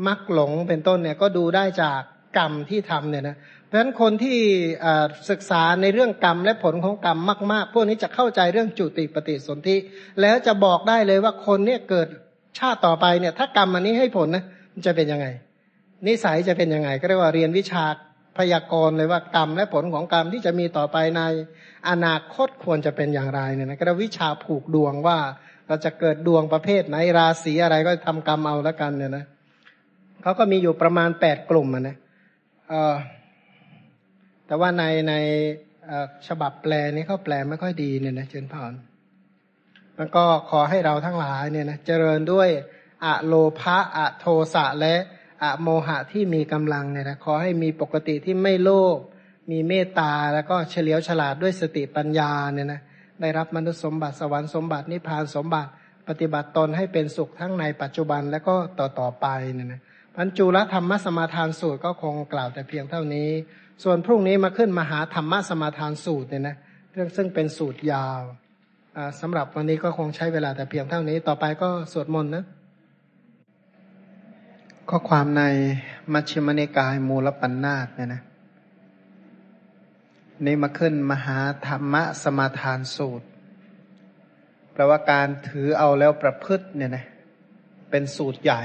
[0.08, 2.02] มักหลงเป็นต้นเนี่ยก็ดูได้จาก
[2.38, 3.36] กรรมที่ทำเนี่ยนะ
[3.66, 4.38] เพราะฉะนั้นคนที่
[5.30, 7.20] ศึกษาในเรื่องกรรมและผลของกรรม
[7.52, 9.78] มาก ๆ พวกนี้จะเข้าใจเรื่องจุติปฏิสนธิ
[10.22, 12.08] แล้วจะบอกได้เลยว่าคนเนี่ยเกิด
[12.60, 14.44] ชาติต่อไปเนี่ย ถ้ากรรมอันนี้ให้ผลนะ
[14.74, 15.28] มันจะเป็นยังไง
[16.08, 17.86] นิสัยจะเป็นยังไง ก็เรียกว่าเรียนวิชา
[18.38, 21.22] พยากรณ์เลยว่ากรรมและผลของกรรมที่จะมีต่อไปใน
[21.90, 25.18] อนาคตควรจะเป็นอย่างไรเนี่ยนะก็วิชาผูกดวงว่า
[25.68, 29.26] เราจะเกิดดวงประเภทไหนราศีอะไรก็ทำกรรมเอาแล้วกันเนี่ยนะ
[30.26, 31.96] เขาก็มีอยู่ประมาณแปดกลุ่มนะ
[32.72, 32.74] อ
[34.48, 35.14] แต่ว่าในใน
[36.28, 38.74] ฉบับแปลนี้เขาแปลไม่ค่อยดีเนี่ยนะเชิญพร
[39.98, 42.50] มันก็ขอให้เราทั้งหลายเนี่ยนะเจริญด้วย
[43.06, 44.96] อะโลภะอะโทสะและ
[45.44, 48.98] อะโมหะที่มีกำลังเนี่ยนะขอให้มีปกติที่ไม่โลภ
[49.52, 52.82] มีเมตตาแล้วก็เฉลียวฉลาดด้วยสติปัญญาเนี่ยนะ
[53.22, 55.70] ได้รับมนุษย์สมบัติสวรรค์สมบัตินิพพานสมบัติ
[56.08, 59.82] ปฏิบัติตนให้เป็นสุขทั้งในปัจจุบันและก็ต่อต่อไปเนี่ยนะ
[60.16, 63.30] พันจุลธรรมสมาทานสูตรก็คงกล่าวแต่เพียงเท่านี้
[63.84, 66.56] ส่วนพรุ่งนี้มาขึ้นมหาธรรมสมาทานสูตรเนี่ยนะ
[66.94, 68.22] เรื่องซึ่งเป็นสูตรยาว
[69.20, 72.46] สำหรับวันนี้ก็คงใช้เวลาแต่เพียงเท่านี้ต่อไปก็สวดมนต์นะ
[74.90, 75.44] ข้อความใน
[76.14, 78.22] มัชฌิมนิกายมูลปัญนาตเนี่ยนะ
[80.46, 83.26] นี่มาขึ้นมหาธรรมสมาทานสูตร
[84.74, 87.06] แปลว่าการถือเอาแล้วประพฤติเนี่ยนะ
[87.90, 88.62] เป็นสูตรใหญ่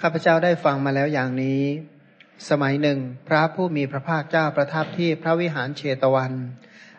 [0.00, 1.62] ข้าพเจ้าได้ฟังมาแล้วอย่างนี้
[2.48, 6.32] สมัยหนึ่ง พระผู้มีพระภาคเจ้าประทับที่พระวิหารเชตวัน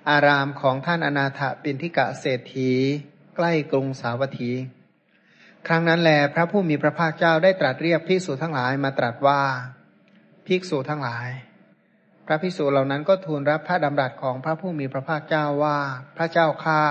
[0.09, 2.71] อารามของท่านอนาถปินทิกะเศรษฐี
[3.35, 4.51] ใกล้กรุงสาวัตถี
[5.67, 9.41] ครั้งนั้นแลพระผู้มีพระภาคเจ้าได้ตรัสเรียกภิกษุทั้งหลายมาตรัสว่า
[10.47, 11.29] ภิกษุทั้งหลาย
[12.25, 15.77] พระพิสุเหล่านั้นก็ทูลรับพระดำรัสของพระผู้มีพระภาคเจ้าว่า
[16.17, 16.83] พระเจ้าข้า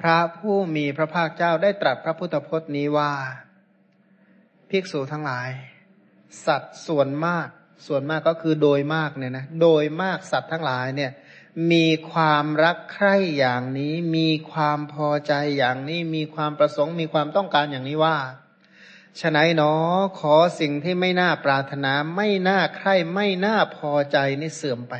[0.00, 3.12] พระผู้มีพระภาคเจ้าได้ตรัสพระพุทธพจน์นี้ว่า
[4.72, 5.50] ภิกษุทั้งหลาย
[6.46, 7.48] สัตว์ส่วนมาก
[7.86, 11.10] ส่วนมากก็คือโดยมากเนี่ยนะโดยมากสัตว์ทั้งหลายเนี่ย
[11.72, 18.16] มีความรักใคร่อย่างนี้ มีความพอใจอย่างนี้ มีความประสงค์ มีความต้องการอย่างนี้ว่า
[19.20, 24.94] ฉะนั้นเนาะขอสิ่งที่ไม่น่าปรารถนาไม่น่าใคร่ไม่น่าพอใจนี่เสื่อมไป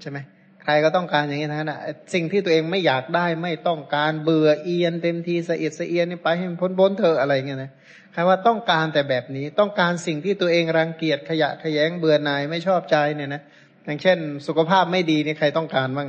[0.00, 0.18] ใช่ไหม
[0.62, 1.78] ใครก็ต้องการอย่างนี้นะนะ
[2.14, 7.70] สิ่งที่ตัวเองไม่อยากได้ไม่ต้องการเบื่อเอียนเต็มทีเสียดเสียนนี่ไปให้มันพ้นพ้นเถอะอะไรเงี้ยนะ
[8.14, 13.42] ครว่าต้องการแต่แบบนี้ต้องการสิ่งที่ตัวเองรังเกียจขยะขยงเบื่อหน่ายไม่ชอบใจเนี่ยนะ
[13.84, 16.08] อย่างเช่น สุขภาพไม่ดีนี่ใครต้องการบ้าง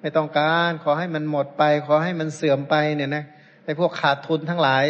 [0.00, 3.24] ไม่ต้องการขอให้มันหมดไป ขอให้มันเสื่อมไปเนี่ยนะ
[3.64, 4.84] ไอ้พวกขาดทุนทั้งหลาย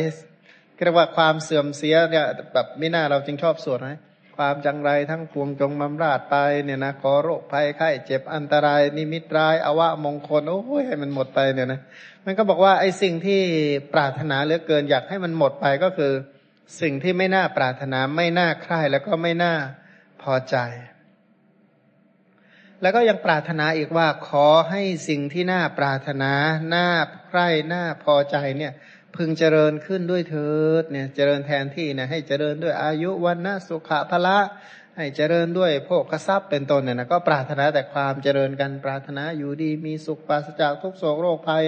[0.84, 4.00] เรียกว่าความเสื่อมเสียเนี่ยแบบไม่น่าเราจึงชอบสวดนะ
[4.36, 11.80] ความจังไรทั้งปวงจงบำราดไปเนี่ยนะขอโรคภัยไข้เจ็บอันตราย นิมิตร้ายอวะมงคลโอ้ยให้มันหมดไปเนี่ยนะ
[12.24, 13.40] มันก็บอกว่าไอ้สิ่งที่
[13.94, 16.12] ปรารถนาเหลือเกินอยากให้มันหมดไปก็คือ
[16.80, 19.54] สิ่งที่ไม่น่าปรารถนาไม่น่าใคร่แล้วก็ไม่น่า
[20.22, 20.56] พอใจ
[22.82, 26.32] แล้วก็ยังปรารถนาอีกว่าขอให้สิ่งที่น่าปรารถนา
[26.74, 26.88] น่า
[27.26, 28.72] ใคร่น่าพอใจเนี่ย
[29.16, 34.38] พึงเจริญขึ้นด้วยเถิดเนี่ยเจริญแทนที่นะให้เจริญด้วยอายุวันนะสุขะพละ
[34.96, 41.64] ให้เจริญด้วยโภคทรัพย์เป็นต้นเนี่ยนะก็ปรารถนาแต่ความเจริญกันปรารถนาอยู่ดีมีสุขปราศจากทุกโศกโรคภัย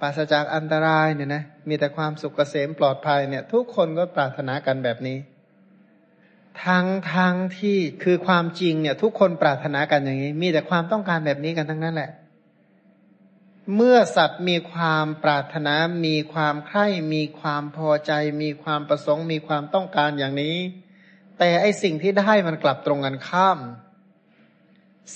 [0.00, 5.18] ปราศจากอันตรายเนี่ยนะมีแต่ความสุขเกษมปลอดภัยเนี่ย ทุกคนก็ปรารถนากันแบบนี้
[6.64, 12.10] ทั้งทั้งที่คือความจริงเนี่ย ทุกคนปรารถนากันอย่างนี้ มีแต่ความต้องการแบบนี้กันทั้งนั้นแหละ
[13.76, 15.74] เมื่อสัตว์มีความปรารถนา
[16.06, 20.56] มีความใคร่มีความพอใจ มีความประสงค์ มีความต้องการอย่างนี้
[21.38, 23.58] แต่ไอสิ่งที่ได้มันกลับตรงกันข้าม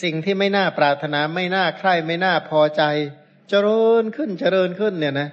[0.03, 2.83] สิ่งที่ไม่น่าปรารถนาไม่น่าใคร่ไม่น่าพอใจ
[3.51, 5.29] เจริญขึ้นเจริญขึ้นเนี่ยนะ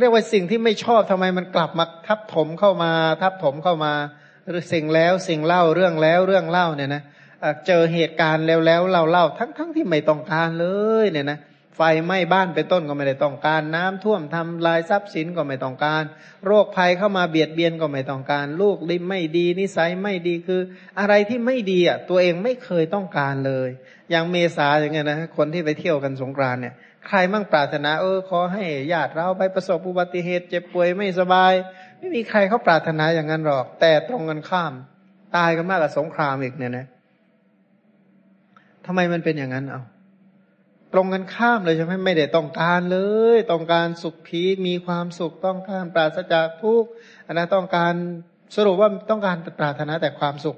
[0.00, 2.92] เรียกว่าสิ่งที่ไม่ชอบทำไมมันกลับมาทับถมเข้ามา
[3.22, 3.92] ทับถมเข้ามา
[4.48, 7.02] หรือสิ่งแล้วสิ่งเล่าเรื่องแล้วเรื่องเล่าเนี่ยนะ
[7.66, 10.66] เจอเหตุการณ์แล้วแล้วเล่าเล่าทั้งทั้งที่ไม่ต้องการเล
[11.04, 11.38] ยเนี่ยนะ
[11.76, 16.02] ไฟไหม้บ้านเป็นต้นก็ไม่ได้ต้องการ น้ำท่วมทำลายทรัพย์สินก็ไม่ต้องการ
[16.46, 20.60] โรคภัยเข้ามาเบียดเบียนก็ไม่ต้องการ ลูกลิ้มไม่ดีนิสัยไม่ดีคือ
[20.98, 23.68] อะไรที่ไม่ดีอะตัวเองไม่เคยต้องการเลย
[24.10, 26.74] อย่างเมษาอย่างเงี้ยนะคนที่ไปเที่ยวกันสงกรานเนี่ย
[27.08, 31.52] ใครมั่งปรารถนา เออขอให้ญาติเราไปประสบอุบัติเหตุเจ็บป่วยไม่สบาย
[31.98, 34.72] ไม่มีใครเขาปรารถนาอย่างนั้นหรอก แต่ตรงกันข้าม
[35.36, 36.86] ตายกันมากกว่าสงครามอีกเนี่ยนะ
[38.86, 39.82] ทำไมมันเป็นอย่างนั้นเอา
[40.92, 42.98] ตรงกันข้ามเลยใช่ไหมไม่ได้ต้องการเล
[43.34, 46.88] ย ต้องการสุขผีมีความสุขต้องการปราศจากทุกข์
[47.26, 47.94] อันนั้นต้องการ
[48.56, 50.56] สรุปว่าต้องการปรารถนาแต่ความสุข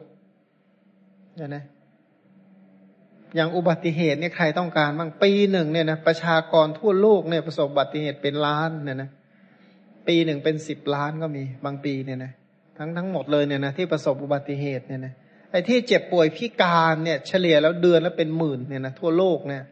[1.37, 1.59] เห็นไหม
[3.35, 9.11] อย่างอุบัติเหตุเนี่ยใครต้องการบ้างปีหนึ่งเนี่ยนะประชากรทั่วโลกเนี่ยประสบอุบัติเหตุเป็นล้านเนี่ยนะ
[10.09, 12.33] ปีหนึ่งเป็นสิบล้านก็มีบางปีเนี่ยนะ
[12.79, 15.15] ทั้งทั้งหมดเลยเนี่ยนะที่ประสบอุบัติเหตุเนี่ยนะ
[15.51, 19.63] ไอ้ที่เจ็บป่วยพิการเนี่ย เฉลี่ยแล้วเดือนแล้วเป็นหมื่นเนี่ยนะทั่วโลกเนี่ย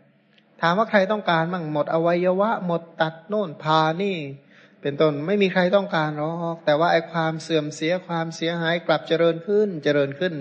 [0.60, 4.16] ถามว่าใครต้องการมั่งหมดอวัยวะ หมดตัดโน่นพานี่
[4.82, 10.34] เป็นต้นไม่มีใครต้องการหรอกแต่ว่าไอ้ความเสื่อมเสียความเสียหายกลับเจริญขึ้นเจริญขึ้น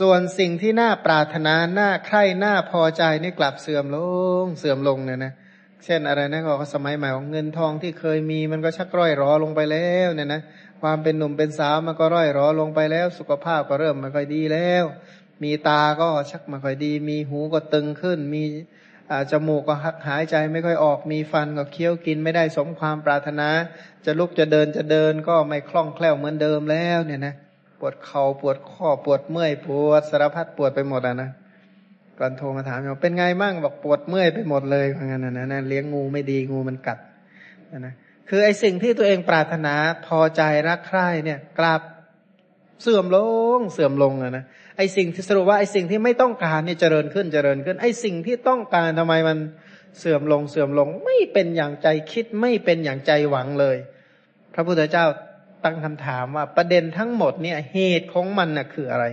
[0.00, 3.98] ส่วนสิ่งที่น่าปรารถนาน่าใคร่น่าพอใจนี่กลับเสื่อมล
[4.42, 5.32] งเสื่อมลงเนี่ยนะ
[5.84, 10.42] เช่นอะไรนะก็สมัยใหม่ของเงินทองที่เคยมีมันก็ชักร่อยรอลงไปแล้วเนี่ยนะ
[10.82, 14.84] ความเป็นหนุ่มเป็นสาวมันก็ร่อยรอลงไปแล้ว สุขภาพก็เริ่มไม่ค่อยดีแล้ว
[15.42, 18.42] มีตาก็ชักไม่ค่อยดี มีหูก็ตึงขึ้น มี
[19.30, 23.48] จมูกก็หักหายใจไม่ค่อยออกมีฟันก็เคี้ยวกินไม่ได้สมความปรารถนา
[24.04, 27.34] จะลุกจะเดินจะเดินก็ไม่คล่องแคล่วเหมือนเดิมแล้วเนี่ยนะ
[27.84, 31.30] ปวดเขา่าปวดข้อปวดเมื่อยปวดสารพัดปวดไปหมดอะนะ
[32.18, 36.98] ก่อนโทรมาถามว่าเป็นไงมั่งบอกปวดเมื่อยไปหมดเลยเพราะงั้นนะนะเลี้ยงงูไม่ดีงูมันกัด
[37.78, 37.94] นะ
[38.28, 39.74] คือไอ้สิ่งที่ตัวเองปรารถนา
[40.06, 41.80] พอใจรักใคร่เนี่ยกลับ
[42.82, 43.18] เสื่อมล
[43.56, 44.44] งเสื่อมลงอะนะ
[44.76, 49.38] ไอ้สิ่งที่สรุปว่าไอ้สิ่งที่ไม่ต้องการเนี่ยเจริญขึ้นเจริญขึ้น ไอ้สิ่งที่ต้องการทำไมมัน
[49.98, 53.76] เสื่อมลงเสื่อมลง ไม่เป็นอย่างใจคิดไม่เป็นอย่างใจหวังเลย
[54.54, 55.04] พระพุทธเจ้า
[55.64, 59.06] ตั้งคำถามว่าประเด็นทั้งหมดเนี่ย เหตุของมันน่ะคืออะไร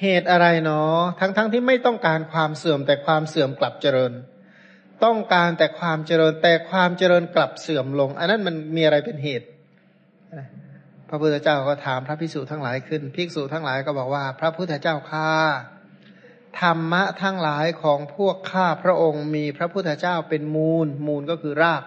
[0.00, 4.12] เหตุอะไรเนาะทั้งๆทที่ไม่ต้องการความเสื่อมแต่ความเสื่อมกลับเจริญ
[5.04, 9.46] ต้องการแต่ความเจริญแต่ความเจริญกลับเสื่อมลง อันนั้นมันมีอะไรเป็นเหตุ
[11.08, 15.30] พระพุทธเจ้าก็ถามพระภิกษุทั้งหลายขึ้นภิกษุทั้งหลายก็บอกว่า พระพุทธเจ้าข้า
[16.60, 21.82] ธรรมะทั้งหลายของพวกข้าพระองค์มีพระพุทธเจ้าเป็นมูล มูลก็คือราก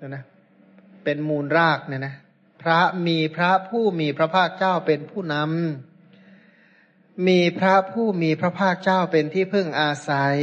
[0.00, 0.24] นะนะ
[1.04, 2.14] เป็นมูลรากเนี่ยนะ
[2.62, 10.38] พระมีพระผู้มีพระภาคเจ้าเป็นผู้นำ มีพระผู้มีพระภาคเจ้าเป็นที่พึ่งอาศัย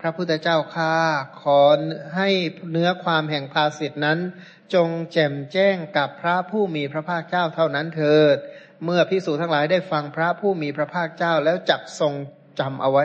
[0.00, 0.94] พระพุทธเจ้าข้า
[1.42, 1.62] ขอ
[2.16, 2.28] ให้
[2.70, 4.18] เนื้อความแห่งภาสิทธนั้น
[4.74, 8.36] จงแจ่มแจ้งกับพระผู้มีพระภาคเจ้าเท่านั้นเถิด
[8.84, 12.14] เมื่อพิสูจทั้งหลายได้ฟังพระผู้มีพระภาคเจ้าแล้วจักทรง
[12.60, 13.04] จำเอาไว้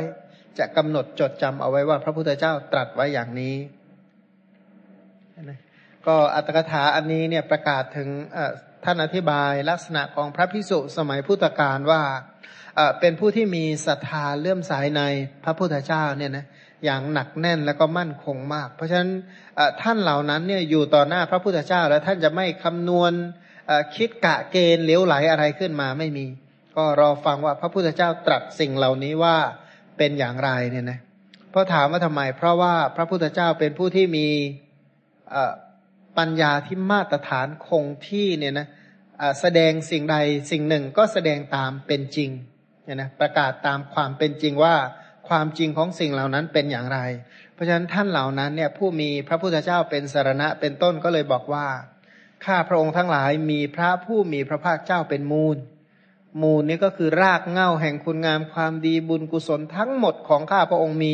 [0.60, 3.56] จะกำหนดจดจำเอาไว้ว่าพระพุทธเจ้าตรัสไว้อย่างนี้
[6.08, 8.10] ก็อัตถกถาอันนี้เนี่ยประกาศถึง
[8.86, 12.02] ท่านอธิบายลักษณะของพระพิสุสมัยพุทธกาลว่า
[13.00, 15.02] เป็นผู้ที่มีศรัทธาเลื่อมสายใน
[15.44, 16.46] พระพุทธเจ้าเนี่ยนะ
[16.86, 19.12] อย่างหนักแน่นแล้วก็มั่นคงมาก เพราะฉะนั้น
[19.82, 23.12] ท่านเหล่านั้นเนี่ยอยู่ต่อหน้าพระพุทธเจ้า แล้วท่านจะไม่คำนวณ
[23.96, 26.26] คิดกะเกณฑ์เลี้ยวไหลอะไรขึ้นมาไม่มี
[26.76, 29.36] ก็รอฟังว่าพระพุทธเจ้าตรัสสิ่งเหล่านี้ว่า
[29.98, 31.00] เป็นอย่างไรเนี่ยนะ
[31.52, 34.28] เพราะถามว่าทำไม เพราะว่าพระพุทธเจ้าเป็นผู้ที่มี
[36.18, 38.68] ปัญญาที่มาตรฐานคงที่เนี่ยนะ
[39.42, 40.18] แสดงสิ่งใด
[40.52, 42.30] สิ่งหนึ่งก็แสดงตามเป็นจริง
[42.84, 44.76] เนี่ยนะประกาศตามความเป็นจริงว่า
[45.30, 47.00] ความจริงของสิ่งเหล่านั้นเป็นอย่างไร
[47.54, 51.68] เพราะฉะนั้นท่านเหล่านั้นเนี่ยผู้มีพระพุทธเจ้าเป็นสารณะเป็นต้นก็เลยบอกว่า
[52.46, 55.58] ข้าพระองค์ทั้งหลายมีพระผู้มีพระภาคเจ้าเป็นมูล
[56.42, 61.14] มูลนี้ก็คือรากเง่าแห่งคุณงามความดีบุญกุศลทั้งหมดของข้าพระองค์มี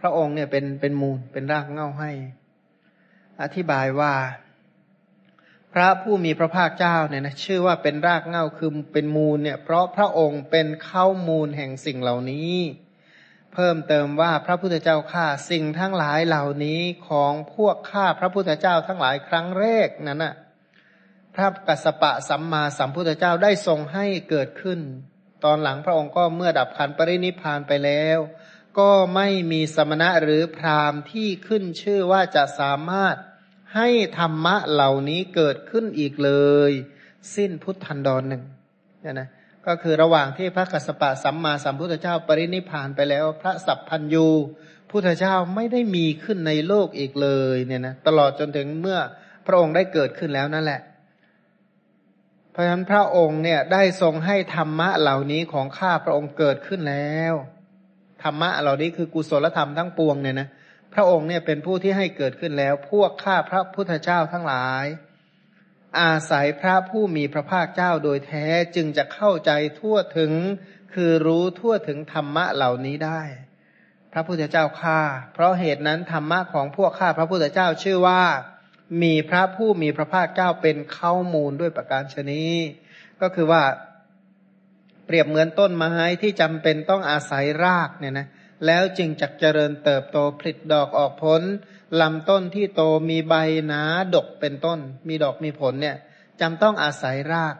[0.00, 2.10] พระองค์เนี่ยเป็นเป็นมูลเป็นรากเง่าให้
[3.42, 4.14] อธิบายว่า
[5.72, 12.54] พระผู้มีพระภาคเจ้าเนี่ยนะชื่อว่าเป็นรากเง้าคือเป็นมูลเนี่ยเพราะพระองค์เป็นเข้ามูลแห่งสิ่งเหล่านี้
[13.54, 20.34] เพิ่มเติมว่าพระพุทธเจ้าข้าสิ่งทั้งหลายเหล่านี้ของพวกข้าพระพุทธเจ้าทั้งหลายครั้งแรกนั้นน่ะ
[21.34, 24.80] พระกัสสปะสัมมาสัมพุทธเจ้าได้ทรงให้เกิดขึ้น
[25.44, 28.18] ตอนหลังพระองค์ก็เมื่อดับขันปรินิพานไปแล้ว
[28.78, 33.16] ก็ไม่มีสมณะหรือพราหมณ์ที่ขึ้นชื่อว่าจะสามารถ
[33.76, 36.32] ให้ธรรมะเหล่านี้เกิดขึ้นอีกเล
[36.70, 36.72] ย
[37.34, 38.42] สิ้นพุทธันดรหนึ่ง
[39.02, 39.28] เนี่ยนะ
[39.66, 44.28] ก็คือระหว่างที่พระกัสสปะสัมมาสัมพุทธเจ้าปรินิพานไปแล้ว พระสัพพัญยู
[44.90, 48.98] พุทธเจ้าไม่ได้มีขึ้นในโลกอีกเลยเนี่ยนะตลอดจนถึงเมื่อ
[49.46, 50.80] พระองค์ได้เกิดขึ้นแล้วนั่นแหละ
[52.52, 57.34] เพราะฉะนั้นพระองค์เนี่ยได้ทรงให้ธรรมะเหล่านี้ของข้าพระองค์เกิดขึ้นแล้ว
[58.28, 60.48] รรมะเหล่านี้คือกุศลธรรมทั้งปวงเนี่ยนะ
[60.94, 64.86] พระองค์เนี่ยเป็นผู้ที่ให้เกิดขึ้นแล้ว พวกข้าพระพุทธเจ้าทั้งหลาย
[66.00, 70.32] อาศัยพระผู้มีพระภาคเจ้าโดยแท้จึงจะเข้าใจทั่วถึง
[70.94, 73.22] คือรู้ทั่วถึงธรรมะเหล่านี้ได้
[74.12, 75.00] พระพุทธเจ้าข้า
[75.34, 78.22] เพราะเหตุนั้นธรรมะของพวกข้าพระพุทธเจ้าชื่อว่า
[79.02, 82.44] มีพระผู้มีพระภาคเจ้าเป็นเข้ามูลด้วยประการชนี
[83.20, 83.62] ก็คือว่า
[85.06, 88.26] เปรียบเหมือนต้นไม้ที่จำเป็นต้องอาศัยรากเนี่ยนะ
[88.66, 91.42] แล้วจึงจักเจริญเติบโตผลิดอกออกผล
[92.00, 93.34] ลำต้นที่โตมีใบ
[93.66, 93.82] หนา
[94.14, 94.78] ดกเป็นต้น
[95.08, 95.96] มีดอกมีผลเนี่ย
[96.40, 97.56] จำต้องอาศัยราก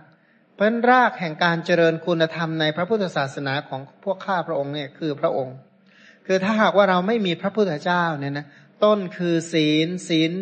[0.55, 5.57] เพราะรากแห่งการเจริญคุณธรรมในพระพุทธศาสนาของพวกข้าพระองค์เนี่ยคือพระองค์
[6.27, 8.47] คือถ้าหากว่าเราไม่มีพระพุทธเจ้าเนี่ยนะ
[8.85, 10.33] ต้นคือศีลศีล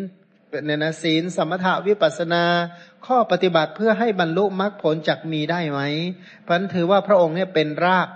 [0.63, 2.43] เนี่ยนะศีลสมถาวิปัสนา
[3.05, 5.79] ข้อปฏิบัติเพื่อให้บรรลุมรรคผลจักมีได้ไหม
[6.41, 8.07] เพราะนั้นถือว่าพระองค์เนี่ยเป็นราก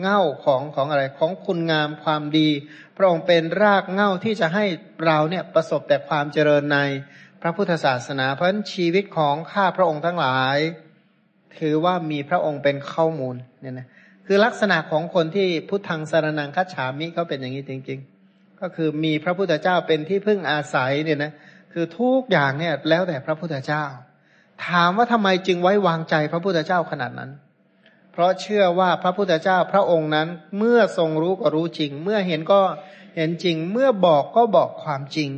[0.00, 2.48] เง่าของของอะไรของคุณงามความดี
[2.96, 4.64] พระองค์เป็นรากเง่าที่จะให้
[5.06, 6.78] เราเนี่ยประสบแต่ความเจริญใน
[7.42, 10.58] พระพุทธศาสนาเพราะนั้นชีวิตของข้าพระองค์ทั้งหลาย
[11.58, 13.88] ถือว่ามีพระองค์เป็นข้อมูลเนี่ยนะ
[14.26, 21.32] คือลักษณะของคนที่พุทธังสารนังคัจฉามิเขาเป็นอย่างนี้จริง ๆ ก็คือมีพระพุทธเจ้าเป็นที่พึ่งอาศัยเนี่ยนะ
[21.80, 23.84] คือทุกอย่างเนี่ยแล้วแต่พระพุทธเจ้า
[24.66, 27.30] ถามว่าทำไมจึงไว้วางใจพระพุทธเจ้าขนาดนั้น
[28.12, 32.60] เพราะเชื่อว่าพระพุทธเจ้าพระองค์นั้นเมื่อทรงรู้ก็รู้จริง เมื่อเห็นก็
[33.16, 35.30] เห็นจริง เมื่อบอกก็บอกความจริง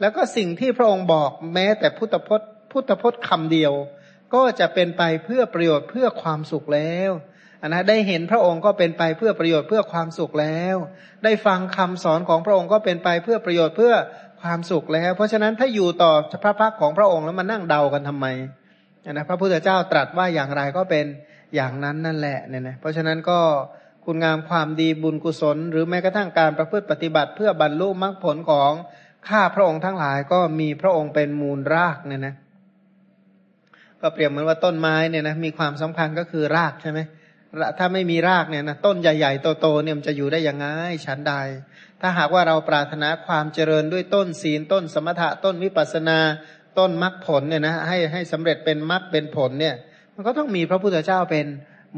[0.00, 3.72] แล้วก็สิ่งที่พระองค์บอกแม้แต่พุทธพจน์พุทธพจน์คำเดียว
[4.34, 7.10] ก็จะเป็นไปเพื่อประโยชน์เพื่อความสุขแล้ว
[7.68, 10.76] นนะได้เห็นพระองค์ก็เป็นไปเพื่อประโยชน์เพื่อความสุขแล้ว
[11.24, 13.94] ได้ฟังคำสอนของพระองค์ก็เป็นไปเพื่อประโยชน์เพื่อ
[14.46, 18.26] ความสุขแล้ว เพราะฉะนั้นถ้าอยู่ต่อพระพักของพระองค์แล้วมานั่งเดากันทำไม
[19.12, 21.06] นะพระพุทธเจ้าตรัสว่าอย่างไรก็เป็น
[21.54, 23.38] อย่างนั้นนั่นแหละเนี่ยนะเพราะฉะนั้นก็
[24.04, 28.72] คุณงามความดีบุญกุศล หรือแม้กระทั่งการประพฤติปฏิบัติ เพื่อบรรลุมรรคผลของ
[29.28, 32.34] ข้าพระองค์ทั้งหลายก็มีพระองค์เป็นมูลรากเนี่ยนะ
[34.00, 37.00] ก็เปรียบเหมือนว่าต้นไม้เนี่ยนะมีความสำคัญก็คือรากใช่ไหม
[37.78, 40.66] ถ้าไม่มีรากเนี่ยนะต้นใหญ่ๆโตๆเนี่ยมันจะอยู่ได้ยังไง
[41.06, 41.34] ฉันใด
[42.00, 46.18] ถ้าหากว่าเราปรารถนาความเจริญด้วยต้นศีลต้นสมถะต้นวิปัสนา
[46.78, 49.74] ต้นมรรคผลเนี่ยนะให้ให้สำเร็จเป็นมรรคเป็นผลเนี่ย
[50.14, 51.46] มันก็ต้องมีพระพุทธเจ้าเป็น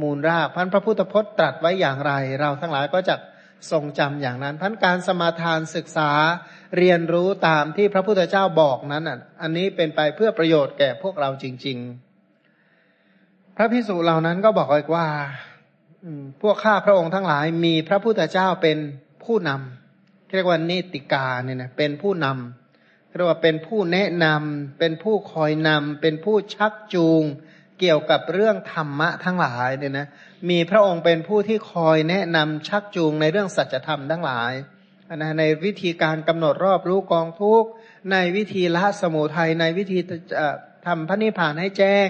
[0.01, 3.17] มูลรากพันพระพุทธพจน์ตรัสไว้อย่างไร เราทั้งหลายก็จะ
[3.71, 6.11] ทรงจำอย่างนั้นพันการสมาทานศึกษา
[6.79, 11.79] เรียนรู้ตามที่พระพุทธเจ้าบอกนั้นอะอันนี้เป็นไปเพื่อประโยชน์แก่พวกเราจริง
[12.49, 15.07] ๆ พระพิสุเหล่านั้นก็บอกอีกว่า
[16.43, 18.79] พวกข้าพระองค์ทั้งหลายมีพระพุทธเจ้าเป็น
[19.25, 19.78] ผู้นำ
[20.33, 27.23] เรียกว่าเนติกาเนี่ยนะเป็นผู้นำเรียกว่าเป็นผู้แนะนำเป็นผู้คอยนำเป็นผู้ชักจูง
[27.81, 30.07] เกี่ยวกับเรื่องธรรมะทั้งหลายเนี่ยนะ
[30.51, 34.53] มีพระองค์เป็นผู้ที่คอยแนะนำชักจูงในเรื่องสัจธรรมทั้งหลาย
[35.17, 37.65] นะในวิธีการกำหนดรอบรู้กองทุก
[38.13, 39.99] ในวิธีละสมุทัยในวิธี
[40.87, 42.09] ทำพระนิพพานให้แจ้ง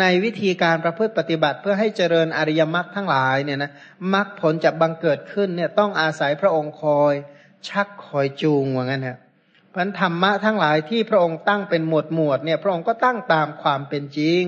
[0.00, 3.72] ในวิธีการประพฤติปฏิบัติเพื่อให้เจริญอริยมรรคทั้งหลายเนี่ยนะ
[4.14, 7.14] มรรคผลจะบังเกิดขึ้นเนี่ยต้องอาศัยพระองค์คอย
[7.68, 9.18] ชักคอยจูงว่างั้นฮะ
[9.74, 14.42] พันธรรมะทั้งหลายที่พระองค์ตั้งเป็นหมวดหมวดเนี่ย พระองค์ก็ตั้งตามความเป็นจริง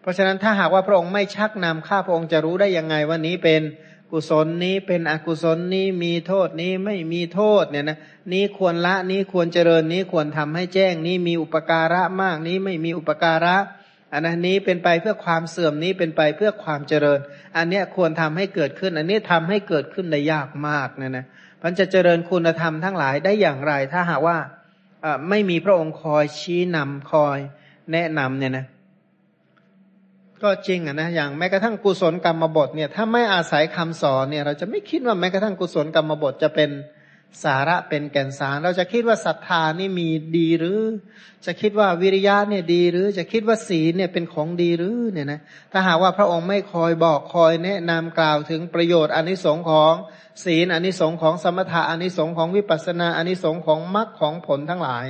[0.00, 3.62] เพราะฉะนั้นถ้าหากว่าพระองค์ไม่ชักนำข้าพระองค์จะรู้ได้ยังไงว่านี้เป็น
[4.12, 7.98] กุศลนี้เป็นอกุศลนี้มีโทษนี้ไม่มีโทษเนี่ยนะ
[8.32, 13.56] นี้ควรละนี้ควรเจริญนี้ควรทำให้แจ้งนี้มีอุปการะมากนี้ไม่มีอุปการะ
[14.12, 17.18] อันนี้เป็นไปเพื่อความเสื่อมนี้เป็นไปเพื่อความเจริญ
[17.56, 21.26] อันเนี้ยควรทำให้เกิดขึ้น อันนี้ทำให้เกิดขึ้นได้ยากมากเนี่ยนะ
[21.64, 24.36] มันจะเจริญคุณธรรมทั้งหลายได้อย่างไร ถ้าหากว่า
[25.28, 27.38] ไม่มีพระองค์คอยชี้นำคอย
[27.92, 28.66] แนะนำเนี่ยนะ
[30.42, 36.70] ก็จริงอะนะอย่างแม้กระทั่งกุศลกรรมบทเนี่ย ถ้าไม่อาศัยคำสอนเนี่ย เราจะไม่คิดว่าแม้กระทั่งกุศลกรรมบทจะเป็น
[37.44, 40.80] สาระเป็นแก่นสาร เราจะคิดว่าศรัทธานี่มีดีหรือ
[41.46, 45.40] จะคิดว่าวิริยะเนี่ยดีหรือ จะคิดว่าศีลเนี่ยเป็นของดีหรือเนี่ยนะ
[45.72, 49.94] ถ้าหากว่าพระองค์ไม่คอยบอกคอยแนะนำกล่าวถึงประโยชน์อนนิสงค์ของ
[50.44, 55.06] ศีลอนนิสงค์ของสมถะอนนิสงค์ของวิปัสสนาอนนิสงค์ของมรรคของผลทั้งหลาย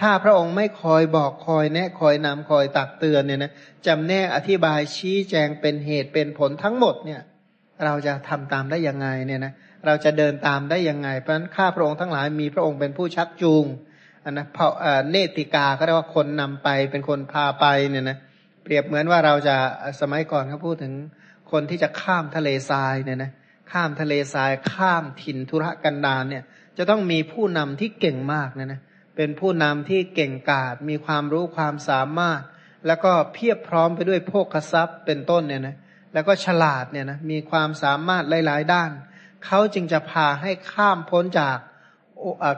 [0.00, 3.52] ถ้าพระองค์ไม่คอยบอกคอยแนะคอยนำคอยตักเตือนเนี่ยนะ
[3.86, 7.20] จำแนกอธิบายชี้แจงเป็นเหตุเป็นผลทั้งหมดเนี่ย
[7.84, 9.52] เราจะทำตามได้ยังไงเนี่ยนะ
[9.86, 13.64] เราจะเดินตามได้ยังไง เพราะฉะนั้นข้าพระองค์ทั้งหลายมีพระองค์เป็นผู้ชักจูง
[14.24, 14.72] อันนะเพราะ
[15.10, 18.18] เนติกาเขาเรียกว่าคนนำไปเป็นคนพาไปเนี่ยนะ
[18.62, 19.56] เปรียบเหมือนว่าเราจะ
[20.00, 20.92] สมัยก่อนเขาพูดถึง
[21.50, 23.30] คนที่จะข้ามทะเลทรายเนี่ยนะ
[23.72, 26.42] ข้ามทะเลทรายข้ามถิ่นธุรกันดารเนี่ย
[26.78, 28.80] จะต้องมีผู้นำที่เก่งมากเนะนะ
[29.16, 32.40] เป็นผู้นำที่เก่งกาจมีความรู้ความสามารถ
[32.86, 35.76] แล้วก็เพียบพร้อมไปด้วยโภคทรัพย์เป็นต้นเนี่ยนะ
[36.14, 38.90] แล้วก็ฉลาดเนี่ยนะมีความสามารถหลาย ๆ ด้าน
[39.46, 41.58] เขาจึงจะพาให้ข้ามพ้นจาก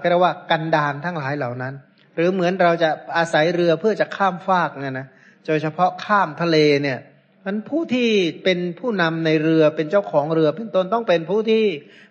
[0.00, 1.74] ก็เรียกว่ากันดานทั้งหลายเหล่านั้น
[2.14, 5.06] หรือเหมือนเราจะอาศัยเรือเพื่อจะข้ามฟากเนี่ยนะ
[5.46, 6.98] โดยเฉพาะข้ามทะเลเนี่ย
[7.44, 8.10] มันผู้ที่
[8.44, 11.64] เป็นผู้นำในเรือเป็นเจ้าของเรือเป็นต้นต้องเป็นผู้ที่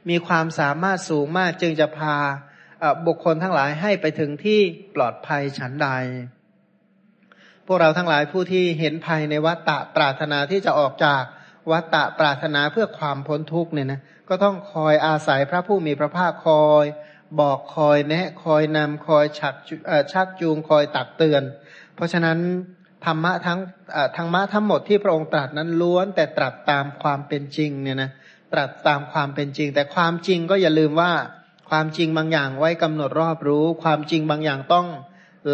[0.09, 2.15] มีความสามารถสูงมากจึงจะพา
[3.07, 4.59] บุคคลทั้งหลายให้ไปถึงที่
[4.95, 5.89] ปลอดภัยฉันใด
[7.65, 11.21] พวกเราทั้งหลายผู้ที่เห็นภัยในวัฏฏะปรารถนาที่จะออกจาก
[11.71, 13.99] วัฏฏะปรารถนาเพื่อความพ้นทุกข์เนี่ยนะ
[14.29, 16.85] ก็ต้องคอยอาศัยพระผู้มีพระภาคคอย
[17.39, 19.55] บอกคอยแนะคอยนำคอยชัก
[20.11, 21.43] ชักจูงคอยตักเตือน
[21.95, 22.37] เพราะฉะนั้น
[23.05, 23.59] ธรรมะทั้ง
[24.17, 28.09] ธรรมะทั้งหมดที่พระองค์ตรัสนั้นล้วนแต่ตรัสตามความเป็นจริงเนี่ยนะ
[28.53, 31.11] ตรัสตามความเป็นจริง แต่ความจริงก็อย่าลืมว่า
[31.69, 34.87] ความจริงบางอย่างไว้กำหนดรอบรู้ ความจริงบางอย่างต้อง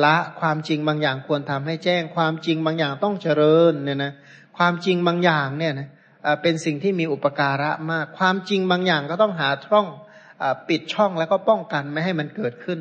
[0.04, 4.14] ละความจริงบางอย่างควรทำให้แจ้ง ความจริงบางอย่างต้องเจริญเนี่ยนะ
[4.58, 5.88] ความจริงบางอย่างเนี่ยนะ
[6.42, 9.88] เป็นสิ่งที่มีอุปการะมาก ความจริงบางอย่างก็ต้องหาช่อง
[10.70, 12.80] ปิดช่องแล้วก็ป้องกันไม่ให้มันเกิดขึ้น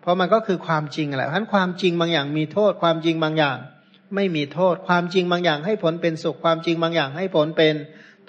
[0.00, 3.58] เพราะมันก็คือความจริงแหละเพราะความจริงบางอย่างมีโทษ ความจริงบางอย่าง
[4.14, 7.74] ไม่มีโทษ ความจริงบางอย่างให้ผลเป็นสุข ความจริงบางอย่างให้ผลเป็น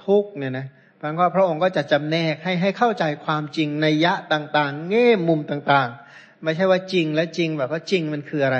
[0.05, 0.67] ทุกข์เนี่ยนะ
[0.99, 8.59] พังก็พระองค์ก็จะจำแนกให้ให้เข้าใจความจริงในยะต่างๆแง่มุมต่างๆ ไม่ใช่ว่าจริงและจริงแบบว่าจริงมันคืออะไร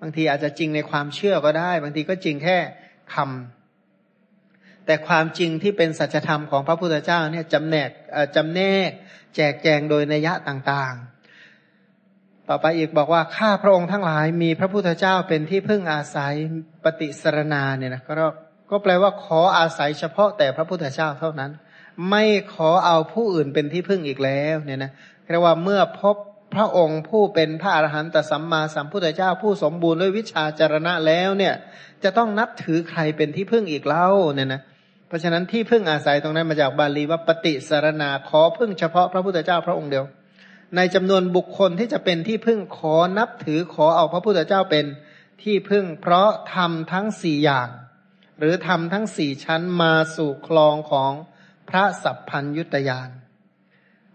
[0.00, 2.58] บางทีอาจจะจริงในความเชื่อก็ได้ บางทีก็จริงแค่
[3.14, 3.63] คำ
[4.86, 7.90] แต่ความจริงที่เป็นสัจธรรมของพระพุทธเจ้าเนี่ยจำแนก
[8.36, 8.90] จำแนก
[9.34, 16.34] แจกแจงโดยนัยะต่างๆ ต่อไปอีกบอกว่าข้าพระองค์ทั้งหลายมีพระพุทธเจ้าเป็นที่พึ่งอาศัย
[16.84, 18.26] ปฏิสรณาเนี่ยนะก็
[18.70, 21.50] ก็แปลว่าขออาศัยเฉพาะแต่พระพุทธเจ้าเท่านั้น
[22.10, 22.24] ไม่
[22.54, 24.90] ขอเอาผู้อื่นเป็นที่พึ่งอีกแล้วเนี่ยนะ
[25.30, 26.16] เรียกว่าเมื่อพบ
[26.54, 31.54] พระองค์ผู้เป็นพระอรหันตสัมมาสัมพุทธเจ้าผู้สมบูรณ์ด้วยวิชาจารณะแล้วเนี่ย
[32.04, 40.04] จะต้องนับถือใครเป็นที่พึ่งอีกเล่าเนี่ยนะเราะฉะนั้นที่พึ่งอาศัยตรงนั้นมาจากบาลีว่าปฏิสารนาขอพึ่งเฉพาะพระพุทธเจ้าพระองค์เดียว
[40.76, 44.86] ในจำนวนบุคคลที่จะเป็นที่พึ่งขอนับถือขอเอาพระพุทธเจ้าเป็น
[45.42, 47.68] ที่พึ่ง เพราะทำทั้งสี่อย่าง
[48.38, 51.12] หรือทำทั้งสี่ชั้นมาสู่คลองของ
[51.68, 53.10] พระสัพพัญยุตยาน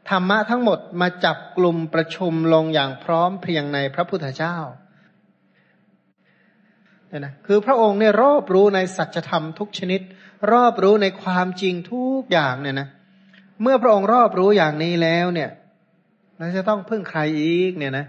[0.10, 4.58] ธรรมะทั้งหมดมาจับกลุ่มประชุมลงอย่างพร้อมเพียงในพระพุทธเจ้า
[7.08, 10.02] เนี่ยนะคือพระองค์เนี่ยรอบรู้ในสัจธรรมทุกชนิด
[10.52, 12.88] รอบรู้ในความจริงทุกอย่างเนี่ยนะ
[13.62, 15.50] เมื่อพระองค์รอบรู้อย่างนี้แล้วเนี่ย
[16.38, 18.06] เราจะต้องพึ่งใครอีกเนี่ยนะ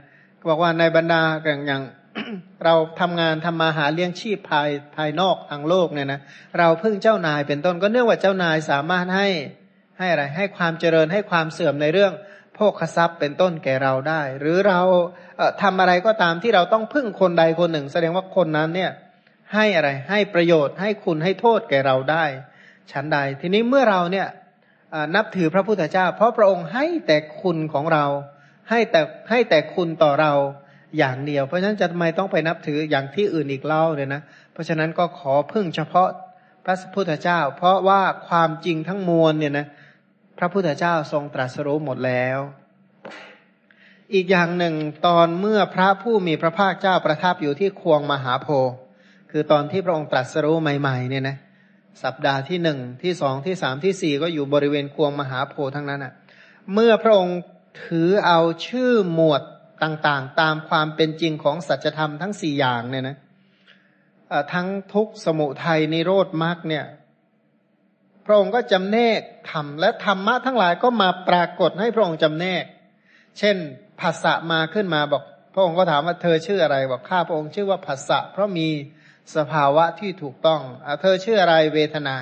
[0.48, 1.82] บอกว่าในบรรดาอย่าง
[2.64, 6.20] เราทำงานทำมาหาเลี้ยงชีพภายภายนอกทางโลกเนี่ยนะ
[6.58, 9.28] เราพึ่งเจ้านายเป็นต้นก็เนื่องว่าเจ้านายสามารถให้
[9.98, 12.12] ให้อะไรให้ความเจริญให้ความเสื่อมในเรื่อง
[12.54, 14.80] โภคทรัพย์เป็นต้นแก่เราได้ หรือเรา
[15.36, 18.90] เทำอะไรก็ตามที่เราต้องพึ่งคนใดคนหนึ่ง แสดงว่าคนนั้นเนี่ย
[19.54, 22.24] ให้อะไร ให้ประโยชน์ ให้คุณให้โทษแก่เราได้
[22.92, 24.26] ฉันใด ทีนี้เมื่อเราเนี่ย
[25.16, 28.04] นับถือพระพุทธเจ้า เพราะพระองค์ให้แต่คุณของเรา
[28.70, 30.32] ให้แต่ให้แต่คุณต่อเรา
[30.98, 34.20] อย่างเดียว เพราะฉะนั้นจะทำไมต้องไปนับถืออย่างที่อื่นอีกเล่าเลยนะ
[34.52, 36.08] เพราะฉะนั้นก็ขอพึ่งเฉพาะ
[36.64, 39.66] พระพุทธเจ้า เพราะว่าความจริงทั้งมวลเนี่ยนะ
[40.38, 42.38] พระพุทธเจ้าทรงตรัสรู้หมดแล้ว
[44.14, 44.74] อีกอย่างหนึ่ง
[45.06, 48.72] ตอนเมื่อพระผู้มีพระภาคเจ้าประทับอยู่ที่ควงมหาโพธิ์
[49.30, 51.36] คือตอนที่พระองค์ตรัสรู้ใหม่ ๆ เนี่ยนะ
[52.04, 56.12] สัปดาห์ที่หนึ่งที่สองที่สามที่สี่ก็อยู่บริเวณควงมหาโพธิ์ทั้งนั้นอะ
[56.72, 57.38] เมื่อพระองค์
[57.84, 59.42] ถือเอาชื่อหมวด
[59.82, 63.16] ต่างๆ ตามความเป็นจริงของสัจธรรมทั้งสี่อย่างเนี่ยนะ
[64.52, 66.84] ทั้งทุกสมุทัยนิโรธมรรคเนี่ย
[68.26, 69.20] พระองค์ก็จำแนก
[69.50, 72.64] ธรรมและธรรมะทั้งหลายก็มาปรากฏให้พระองค์จำแนก
[73.38, 73.56] เช่น
[74.00, 75.22] ภาษะมาขึ้นมาบอก
[75.54, 78.68] พระองค์ก็ถามว่าเธอชื่ออะไรบอกข้าพระองค์ชื่อว่าภาษะเพราะมี
[79.36, 82.16] สภาวะที่ถูกต้องอเธอชื่ออะไรเวทนา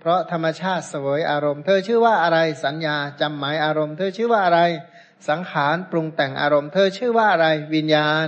[0.00, 4.60] เพราะธรรมชาติสวยอารมณ์ เธอชื่อว่าอะไรสัญญาจำหมายอารมณ์ เธอชื่อว่าอะไร
[5.28, 8.26] สังขารปรุงแต่งอารมณ์ เธอชื่อว่าอะไรวิญญาณ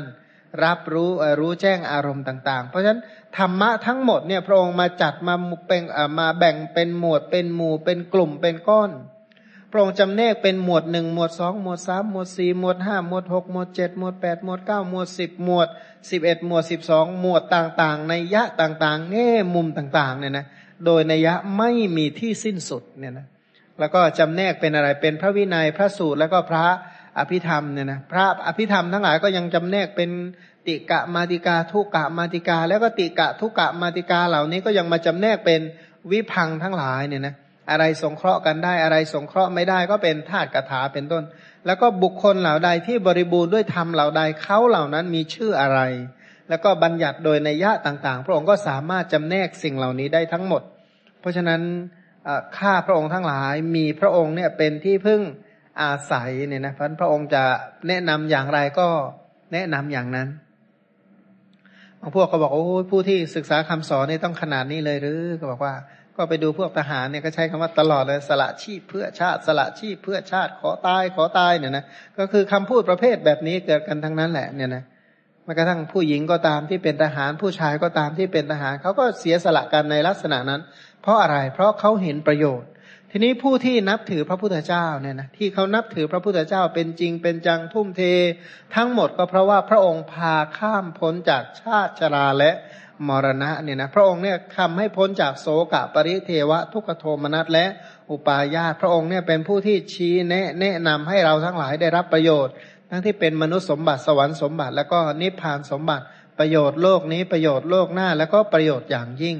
[0.65, 3.01] รับรู้รู้แจ้งอารมณ์ต่าง ๆ เพราะฉะนั้น
[3.39, 5.35] ธรรมะทั้งหมดเนี่ยพระองค์มาจัดมา
[5.69, 5.83] เป็น
[6.19, 8.91] มาแบ่งเป็นหมวดเป็นหมู่เป็นกลุ่มเป็นก้อน
[9.75, 15.69] ระองค์จำแนกเป็นหมวดหนึ่งหมวดสองหมวดสามหมวดสี่หมวดห้าหมวดหกหมวดเจ็ดหมวดแปดหมวดเก้าหมวดสิบหมวด
[16.11, 20.47] สิบเอ็ดหมวดสิบสองหมวดต่างๆ ในยะต่างๆ แง่มุมต่างๆเนี่ยนะ
[20.85, 23.27] โดยในยะไม่มีที่สิ้นสุดเนี่ยนะ
[23.79, 26.67] แล้วก็จำแนกเป็นอะไรเป็นพระวินัยพระสูตรแล้วก็พระ
[27.19, 30.11] อภิธรรมเนี่ยนะพระอภิธรรมทั้งหลายก็ยังจำแนกเป็น
[30.67, 35.61] ติกะมาติกาทุกะมาติกา แล้วก็ติกะทุกะมาติกาเหล่านี้ก็ยังมาจำแนกเป็น
[36.11, 37.35] วิพังทั้งหลายเนี่ยนะ
[37.71, 41.23] อะไรสงเคราะห์กันได้อะไรสงเคราะห์ไม่ได้ก็เป็นธาตุกถาเป็นต้น
[41.67, 45.81] แล้วก็บุคคลเหล่าใดที่บริบูรณ์ด้วยธรรมเหล่าใดเขาเหล่านั้นมีชื่ออะไร
[46.49, 50.63] แล้วก็บัญญัติโดยในยะต่างๆ พระองค์ก็สามารถจำแนกสิ่งเหล่านี้ได้ทั้งหมด
[51.21, 51.61] เพราะฉะนั้น
[52.59, 55.21] ข้าพระองค์ทั้งหลายมีพระองค์เนี่ยเป็นที่พึ่ง
[55.83, 57.45] อาศัยเนี่ยนะพระองค์จะ
[57.89, 58.89] แนะนำอย่างไรก็
[59.53, 60.29] แนะนำอย่างนั้น
[62.01, 65.75] บางพวกก็บอกโอ้ผู้ที่ศึกษาคำสอนนี่ต้องขนาดนี้เลยหรือก็บอกว่า
[66.17, 71.85] ก็ไปดูพวกทหารเนี่ยก็ใช้คำว่าตลอดเลยสละชีพเพื่อชาติ สละชีพเพื่อชาติขอตายขอตายเนี่ยนะ
[72.19, 74.85] ก็คือคำพูดประเภทแบบนี้เกิดกันทั้งนั้นแหละเนี่ยนะ
[75.45, 80.61] แม้กระทั่งผู้หญิงก็ตามที่เป็นทหารผู้ชายก็ตามที่เป็นทหารเขาก็เสียสละกันในลักษณะนั้น
[81.03, 82.69] เพราะอะไรเพราะเขาเห็นประโยชน์
[83.11, 88.03] ทีนี้ผู้ที่นับถือพระพุทธเจ้าเนี่ยนะที่เขานับถือพระพุทธเจ้าเป็นจริงเป็นจังทุ่มเท
[88.75, 92.51] ทั้งหมดก็เพราะว่าพระองค์พาข้ามพ้นจากชาติชราและ
[93.09, 97.67] มรณะเนี่ยนะพระองค์เนี่ยทำให้พ้นจากโศกะปริเทวะ ทุกขโทมนัสและ
[98.11, 102.55] อุปาญาตพระองค์เนี่ยเป็นผู้ที่ชี้แนะแนะนำให้เราทั้งหลายได้รับประโยชน์
[102.91, 106.05] ทั้งที่เป็นมนุษย์สมบัติสวรรค์สมบัติ แล้วก็นิพพานสมบัติ
[106.39, 109.37] ประโยชน์โลกนี้ประโยชน์โลกหน้าแล้วก็ประโยชน์อย่างยิ่ง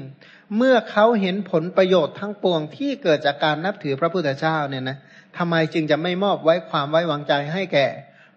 [0.57, 4.97] เมื่อเขาเห็นผลประโยชน์ทั้งปวงที่เกิดจากการนับถือพระพุทธเจ้าเนี่ยนะ
[5.37, 7.87] ทำไมจึงจะไม่มอบไว้ความไว้วางใจให้แก่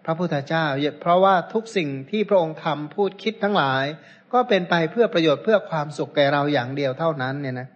[0.05, 0.65] พระพุทธเจ้า
[1.01, 3.85] เพราะว่าทุกสิ่งที่พระองค์ทำพูดคิดทั้งหลาย
[4.33, 7.67] ก็เป็นไปเพื่อประโยชน์เพื่อความสุขแก่เราอย่างเดียวเท่านั้นเนี่ยนะ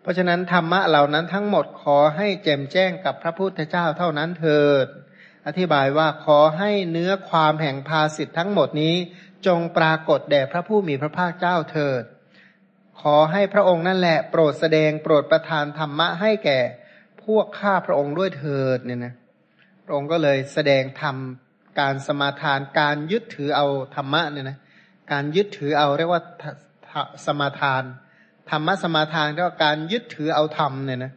[0.00, 4.86] เพราะฉะนั้นธรรมะเหล่านั้นทั้งหมดขอให้แจ่มแจ้งกับพระพุทธเจ้าเท่านั้นเถิด
[5.46, 8.94] อธิบายว่าขอให้เนื้อความแห่งภาสิทธ์ทั้งหมดนี้
[9.46, 12.02] จงปรากฏแด่พระผู้มีพระภาคเจ้าเถิด
[13.00, 16.58] ขอให้พระองค์นั่นแหละโปรดแสดงโปรดประทานธรรมะให้แก่
[17.24, 19.14] พวกข้าพระองค์ด้วยเถิดเนี่ยนะ
[19.84, 21.16] พระองค์ก็เลยแสดงธรรม
[21.80, 24.58] การสมาทานการยึดถือเอาธรรมะเนี่ยนะ
[25.12, 26.22] การยึดถือเอาเรียกว่า
[27.26, 27.82] สมาทาน
[28.50, 31.12] ธรรมะสมาทานเรียกว่าการยึดถือเอาธรรมเนี่ยนะ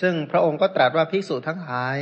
[0.00, 1.96] ซึ่งพระองค์ก็ตรัสว่าภิกษุทั้งหลาย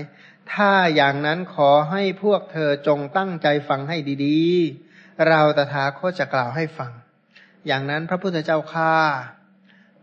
[0.53, 6.93] ถ้าอย่างนั้นขอให้พวกเธอจงตั้งใจฟังให้ดีๆ เราตถาคตจะกล่าวให้ฟัง
[7.67, 8.95] อย่างนั้นพระพุทธเจ้าข้า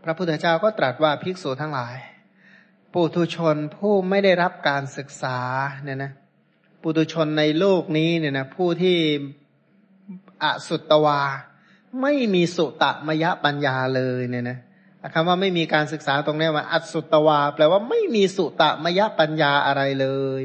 [0.04, 1.96] พระพุทธเจ้าก็ตรัสว่าภิกษุทั้งหลาย
[2.92, 5.38] ปุถุชนผู้ไม่ได้รับการศึกษา
[5.84, 6.12] เนี่ยนะ
[6.88, 8.98] ปุถุชนในโลกนี้เนี่ยนะผู้ที่
[10.42, 11.20] อสุตวา
[12.02, 14.58] ไม่มีสุตมยปัญญาเลยเนี่ยนะ
[15.14, 20.08] คำว่าไม่มีการศึกษาตรงนี้ว่าอัสุตวา แปลว่าไม่มีสุตมยปัญญาอะไรเล
[20.40, 20.42] ย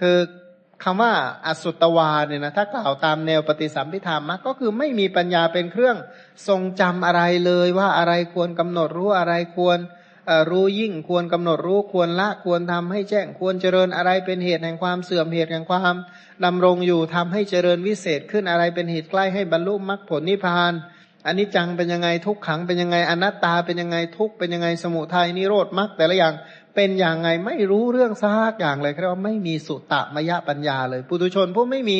[0.00, 0.16] คือ
[0.84, 1.12] คำว่า
[1.46, 5.96] อสุตวาเนี่ยนะถ้ากล่าวตามแนวปฏิสัมพิธามะก็คือไม่มีปัญญาเป็นเครื่อง
[6.48, 9.78] ทรงจำอะไรเลยว่าอะไรควรกำหนดรู้อะไรควร
[10.50, 15.94] รู้ยิ่งควรกำหนดรู้ควรละควรทำให้แจ้งควรเจริญอะไรเป็นเหตุแห่งความเสื่อมเหตุแห่งความ
[16.44, 20.72] ดำรงอยู่ทำให้เจริญวิเศษขึ้นอะไรเป็นเหตุใกล้ให้บรรลุมรรคผลนิพพาน
[21.26, 26.34] อันนี้จังเป็นยังไงทุกขังเป็นยังไงอนัตตาเป็นยังไงทุกเป็นยังไงสมุทัยนิโรธมรรคแต่ละอย่าง
[26.74, 31.98] เป็นอย่างไงไม่รู้เรื่องซากอย่างเลยเรียกว่าไม่มีสุตตะมยปัญญาเลย ปุถุชนผู้ไม่มี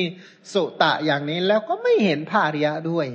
[0.53, 3.07] สุตะอย่างนี้แล้วก็ไม่เห็นพระอริยะด้วย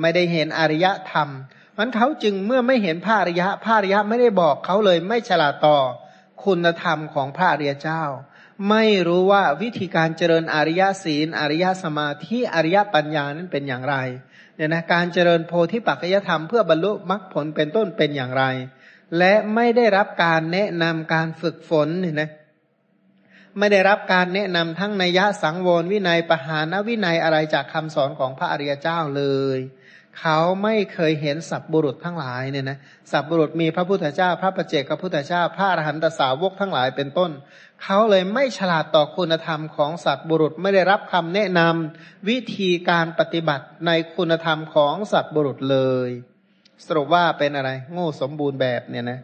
[0.00, 1.28] ไม่ได้เห็นอริยธรรม
[1.78, 5.78] มันเขาจึงเมื่อไม่เห็นพระอริยะพระอริยะไม่ได้บอกเขาเลยไม่ฉลาดต่อ
[6.44, 8.02] คุณธรรมของพระอริยเจ้า
[8.70, 13.96] ไม่รู้ว่าวิธีการเจริญอริยศีล อริยสมาธิอริยปัญญานั้นเป็นอย่างไร
[14.56, 18.44] เนี่ยนะการเจริญโพธิปัจจยธรรมเพื่อบรรลุมรรคผลเป็นต้นเป็นอย่างไร
[19.18, 22.30] และไม่ได้รับการแนะนำการฝึกฝนเนี่ยนะ
[23.58, 29.24] ไม่ได้รับการแนะนำทั้งนัยยะสังวรวินัยปหานวินัยอะไรจากคำสอนของพระอริยเจ้าเล
[29.56, 29.58] ย
[30.20, 32.78] เขาไม่เคยเห็นสัพบุรุษทั้งหลายเนี่ยนะ
[33.12, 37.30] สัพบุรุษมีพระพุทธเจ้า พระประเจกพระพุทธเจ้า พระอรหันตสาวกทั้งหลายเป็นต้น
[37.82, 45.78] เขาเลยไม่ฉลาดต่อคุณธรรมของสัตบุรุษไม่ได้รับคำแนะนำวิธีการปฏิบัติในคุณธรรมของสัตบุรุษเล
[46.08, 46.10] ย
[46.86, 49.18] สรุปว่าเป็นอะไร โง่สมบูรณ์แบบเนี่ยนะ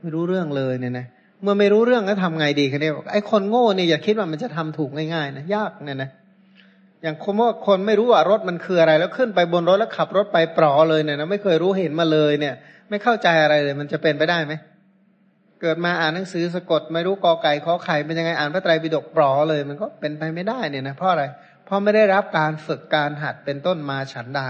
[0.00, 1.06] ไม่รู้เรื่องเลยเนี่ยนะ
[1.42, 6.10] เมื่อไม่รู้เรื่องก็ทำไงดีคะเนี่ยไอ้คนโง่เนี่ยอย่าคิดว่ามันจะทำถูกง่ายๆนะยากเนี่ยนะ
[7.06, 12.54] อย่างคนว่าคนไม่รู้ว่ารถมันคืออะไร แล้วขึ้นไปบนรถแล้วขับรถไปปลอเลยเนี่ยนะไม่เคยรู้เห็นมาเลยเนี่ย
[12.90, 14.52] ไม่เข้าใจอะไรเลย มันจะเป็นไปได้ไหม
[15.60, 21.24] เกิดมาอ่านหนังสือสะกด ไม่รู้กอไก่ขอไข่เป็นยังไงอ่านพระไตรปิฎกปลอเลย มันก็เป็นไปไม่ได้เนี่ยนะเพราะอะไร
[21.64, 24.42] เพราะไม่ได้รับการฝึกการหัดเป็นต้นมาฉันใด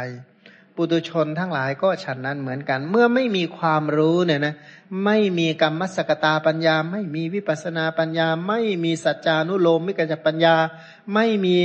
[0.77, 4.55] ปุตุชนทั้งหลายก็ฉันนั้นเหมือนกัน เมื่อไม่มีความรู้เนี่ยนะ
[5.05, 10.57] ไม่มีกรรมสกตาปัญญา ไม่มีวิปัสนาปัญญา ไม่มีสัจจานุโลมมิกจัปัญญา
[11.15, 11.57] ไม่มี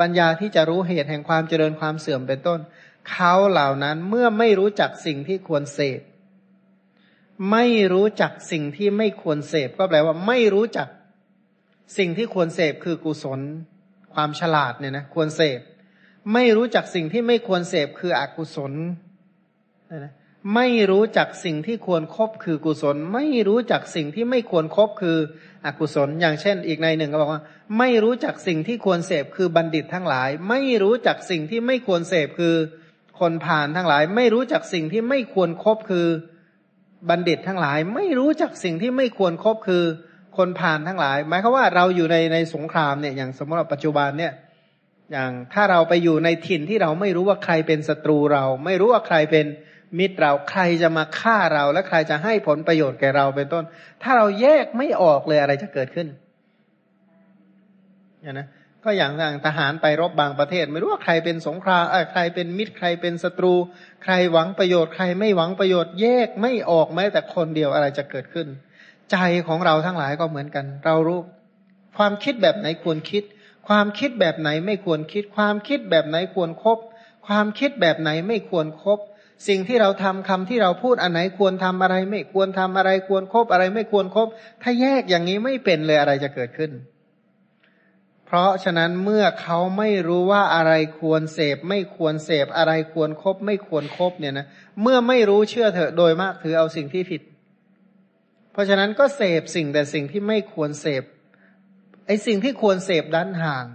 [0.00, 2.60] ปัญญาที่จะรู้เหตุแห่งความเจริญความเสื่อมเป็นต้น
[3.10, 6.00] เขาเหล่านั้นเมื่อไม่รู้จักสิ่งที่ควรเสพ
[7.50, 10.88] ไม่รู้จักสิ่งที่ไม่ควรเสพก็แปลว่าไม่รู้จัก
[11.98, 13.40] สิ่งที่ควรเสพคือกุศล
[14.14, 15.60] ความฉลาดเนี่ยนะควรเสพ
[16.32, 18.72] ไม่รู้จักสิ่งที่ไม่ควรเสพคืออกุศล
[20.54, 25.18] ไม่รู้จักสิ่งที่ควรครบคือกุศล ไม่รู้จักสิ่งที่ไม่ควรครบคือ
[25.66, 27.42] อกุศล อย่างเช่น อีกในหนึ่งก็บอกว่า
[27.78, 32.54] ไม่รู้จักสิ่งที่ควรเสพคือบัณฑิตทั้งหลาย ไม่รู้จักสิ่งที่ไม่ควรเสพคือ
[33.20, 36.06] คนผ่านทั้งหลาย ไม่รู้จักสิ่งที่ไม่ควรครบคือ
[37.08, 39.84] บัณฑิตทั้งหลาย ไม่รู้จักสิ่งที่ไม่ควรครบคือ
[40.36, 44.32] คนผ่านทั้งหลาย หมายความว่าเราอยู่ในในสงครามเนี่ยอย่างสมมติว่าปัจจุบันเนี่ย
[45.12, 49.46] อย่างถ้าเราไปอยู่ในถิ่นที่เราไม่รู้ว่าใครเป็นศัตรูเรา ไม่รู้ว่าใครเป็น
[49.98, 53.64] มิตรเราใครจะมาฆ่าเราและใครจะให้ผลประโยชน์แก่เราเป็นต้น
[54.02, 56.08] ถ้าเราแยกไม่ออกเลยอะไรจะเกิดขึ้น
[58.22, 58.48] อย่างนะ
[58.84, 63.54] ก็อย่างอย่างทหารไปรบบางประเทศ ไม่รู้ว่าใครเป็นสงครามใครเป็นมิตรใครเป็นศัตรู
[64.04, 68.46] ใครหวังประโยชน์ใครไม่หวังประโยชน์แยกไม่ออกแม้แต่คนเดียวอะไรจะเกิดขึ้น
[69.12, 69.16] ใจ
[69.48, 71.20] ของเราทั้งหลายก็เหมือนกัน เรารู้
[71.96, 73.22] ความคิดแบบไหนควรคิด
[73.66, 76.78] ความคิดแบบไหนไม่ควรคิด ความคิดแบบไหนควรครบ
[77.26, 78.98] ความคิดแบบไหนไม่ควรครบ
[79.48, 84.28] สิ่งที่เราทำคำที่เราพูดอันไหนควรทำอะไร ไม่ควรทำอะไรควรครบอะไรไม่ควรครบ
[84.62, 86.72] ถ้าแยกอย่างนี้ไม่เป็นเลยอะไรจะเกิดขึ้น
[88.26, 94.46] เพราะฉะนั้นเมื่อเขาไม่รู้ว่าอะไรควรเสพ ไม่ควรเสพอะไรควรครบไม่ควรครบเนี่ยนะ
[94.82, 97.22] เมื่อไม่รู้เชื่อเถอะโดยมากถือเอาสิ่งที่ผิด
[98.52, 101.02] เพราะฉะนั้นก็เสพสิ่งแต่สิ่งที่ไม่ควรเสพ
[102.06, 103.66] ไอ้สิ่งที่ควรเสพด้านห่าง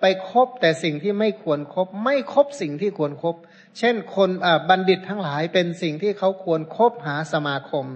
[0.00, 3.36] ไปคบแต่สิ่งที่ไม่ควรครบ ไม่คบสิ่งที่ควรครบ
[3.78, 4.30] เช่น คน
[4.68, 7.86] บัณฑิตทั้งหลายเป็นสิ่งที่เขาควรครบหาสมาคม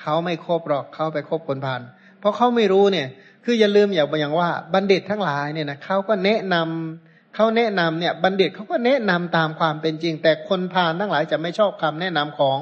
[0.00, 1.80] เขาไม่คบหรอกเขาไปคบคนผ่าน
[2.20, 3.08] เพราะเขาไม่รู้เนี่ย
[3.44, 12.58] คืออย่าลืมอย่าอย่างว่าบัณฑิตทั้งหลายเนี่ยนะเขาก็แนะนำเขาแนะนำเนี่ยบัณฑิตเขาก็แนะนำตามความเป็นจริง แต่คนผ่านทั้งหลายจะไม่ชอบคำแนะนำของ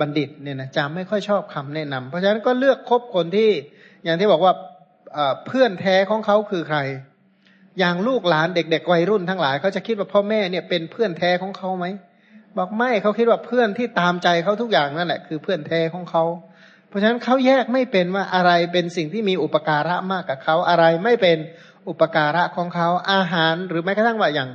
[0.00, 3.50] บัณฑิตเนี่ยนะจะไม่ค่อยชอบคำแนะนำเพราะฉะนั้นก็เลือกคบคนที่
[4.04, 4.52] อย่างที่บอกว่า
[5.46, 6.78] เพื่อนแท้ของเขาคือใคร
[7.78, 11.86] อย่างลูกหลานเด็ก ๆ วัยรุ่นทั้งหลายเขาจะคิดว่าพ่อแม่เนี่ยเป็นเพื่อนแท้ของเขาไหม
[12.56, 16.24] บอกไม่เขาคิดว่าเพื่อนที่ตามใจเขาทุกอย่างนั่นแหละ คือเพื่อนแท้ของเขา
[16.88, 21.38] เพราะฉะนั้นเขาแยกไม่เป็นว่าอะไรเป็นสิ่งที่มีอุปการะมากกับเขาอะไรไม่เป็น
[21.88, 24.48] อุปการะของเขาอาหารหรือแม้กระทั่งว่าอย่าง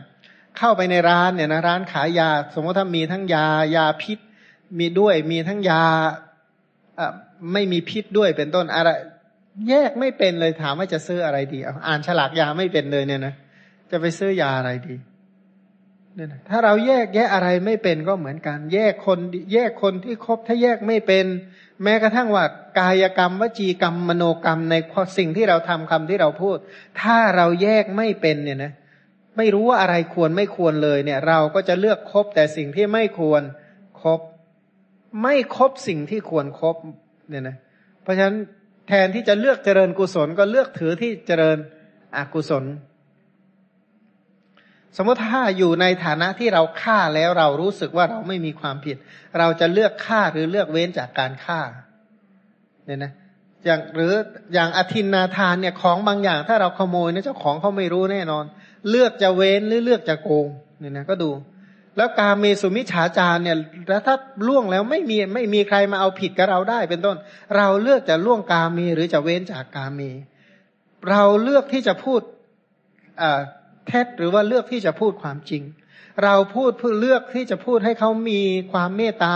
[0.57, 4.19] เข้าไปในร้านเนี่ยนะร้านขายยา สมมติถ้ามีทั้งยายาพิษ
[4.80, 5.84] มีด้วยมีทั้งยา
[7.53, 8.89] ไม่มีพิษด้วยเป็นต้นอะไร
[9.69, 13.34] แยกไม่เป็นเลยถามว่าจะซื้ออะไรดีอ่านฉลากยาไม่เป็นเลยเนี่ยนะ
[13.91, 14.95] จะไปซื้อยาอะไรดี
[16.15, 19.19] เนี่ยนะถ้าเราแยกแยะอะไรไม่เป็นก็เหมือนกัน แยกคน
[19.53, 21.25] แยกคนที่ครบถ้าแยกไม่เป็น
[21.84, 22.45] แม้กระทั่งว่า
[22.80, 24.75] กายกรรมวจีกรรมมโนกรรมใน
[25.17, 26.57] สิ่งที่เราทำคำที่เราพูด
[27.01, 28.71] ถ้าเราแยกไม่เป็นเนี่ยนะ
[29.38, 33.41] ไม่รู้ว่าอะไรควรไม่ควรเลยเนี่ย เราก็จะเลือกคบแต่สิ่งที่ไม่ควร
[34.01, 34.19] ครบ
[35.21, 36.75] ไม่ครบสิ่งที่ควรครบ
[37.30, 37.55] เนี่ยนะ
[38.01, 38.38] เพราะฉะนั้น
[38.88, 41.57] แทนที่จะเลือกเจริญกุศลก็เลือกถือที่เจริญ
[42.18, 42.65] อกุศล
[44.97, 48.97] สมมติถ้าอยู่ในฐานะที่เราฆ่าแล้วเรารู้สึกว่าเราไม่มีความผิด
[49.39, 51.61] เราจะเลือกฆ่าหรือเลือกเว้นจากการฆ่า
[52.85, 53.11] เนี่ยนะ
[53.65, 54.14] อย่างหรือ
[54.53, 58.45] อย่างอธินนาทานเนี่ยของบางอย่างถ้าเราขโมยเนี่ยเจ้าของเขาไม่รู้แน่นอน
[58.89, 60.47] เลือกจะเว้นหรือเลือกจะโกง
[60.80, 61.30] เนี่ยนะก็ดู
[61.97, 63.57] แล้วกาเมสุมิฉาจารเนี่ย
[63.89, 64.15] แล้วถ้า
[64.47, 67.17] ล่วงแล้วไม่มีไม่มีใครมาเอาผิดกับเราได้เป็นต้น
[67.57, 70.01] เราเลือกจะล่วงกาเมหรือจะเว้นจากกาเม
[71.09, 72.21] เราเลือกที่จะพูด
[73.87, 75.63] เท็จหรือว่าเลือกที่จะพูดความจริง
[76.23, 78.41] เราพูดเพื่อเลือกที่จะพูดให้เขามี
[78.71, 79.35] ความเมตตา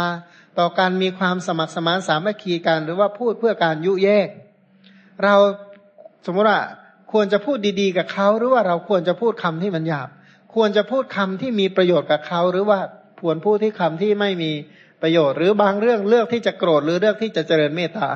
[0.60, 4.28] ต่อการมีความสมัครสมานสามัคคีกันหรือว่าพูดเพื่อการยุแยก
[5.24, 5.36] เรา
[6.26, 6.60] สมมติว่า
[7.12, 10.10] ควรจะพูดดีๆ กับเขาหรือว่าเราควรจะพูดคำที่มันหยาบ
[10.58, 12.80] ควรจะพูดคำที่มีประโยชน์กับเขา หรือว่า
[13.22, 14.52] ควรพูดที่คำที่ไม่มี
[15.02, 18.10] ประโยชน์ หรือบางเรื่องเลือกที่จะโกรธหรือเลือกที่จะเจริญเมตตา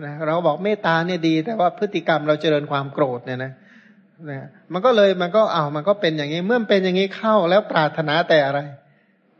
[0.00, 3.52] นะเราบอกเมตตาเนี่ยดี แต่ว่าพฤติกรรมเราเจริญความโกรธเนี่ยนะ
[4.30, 8.60] นะมันก็เลยมันก็เอามันก็เป็นอย่างนี้ เมื่อเป็นอย่างนี้เข้าแล้วปรารถนาแต่อะไร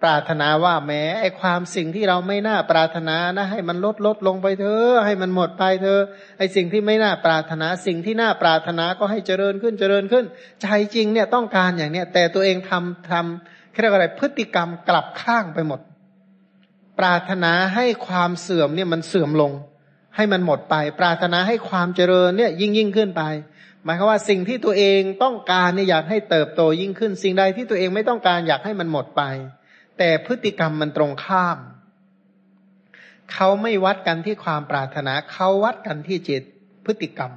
[0.03, 6.03] ปรารถนาว่าแม้ไอความสิ่งที่เราไม่น่าปรารถนานะให้มันลดลดลงไปเถอะให้มันหมดไปเถอะ
[6.39, 10.25] ไอสิ่งที่ไม่น่าปรารถนาสิ่งที่น่าปรารถนาก็ให้เจริญขึ้นเจริญขึ้น
[10.63, 15.81] ใจจริงเนี่ยต้องการอย่างเนี้ยแต่ตัวเองทำทำเรียกอะไรพฤติกรรมกลับข้างไปหมด
[16.99, 19.53] ปรารถนาให้ความเสื่อมเนี่ยมันเสื่อมลง
[20.17, 23.23] ให้มันหมดไป ปรารถนาให้ความเจริญเนี่ยยิ่งยิ่งขึ้นไป
[23.85, 29.23] หมายความว่าสิ่งที่ตัวเองต้องการเนี่ยอยากให้เติบโตยิ่งขึ้น สิ่งใดที่ตัวเองไม่ต้องการอยากให้มันหมดไป
[29.99, 31.59] แต่พฤติกรรมมันตรงข้าม
[33.33, 36.43] เขาไม่วัดกันที่ความปรารถนา เขาวัดกันที่จิต
[36.85, 37.33] พฤติกรรม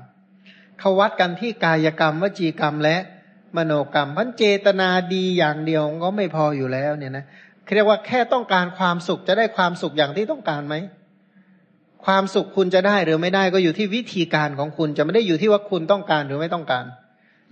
[0.80, 2.98] เขาวัดกันที่กายกรรม วจีกรรมและ
[3.58, 7.26] มโนกรรมพันเจตนาดีอย่างเดียวก็ไม่พออยู่แล้วเนี่ยนะ
[7.76, 10.76] เรียกว่าแค่ต้องการความสุขจะได้ความสุขอย่างที่ต้องการไหม
[12.06, 16.86] ความสุขคุณจะได้หรือไม่ได้ก็อยู่ที่วิธีการของคุณจะไม่ได้อยู่ที่ว่าคุณต้องการหรือไม่ต้องการ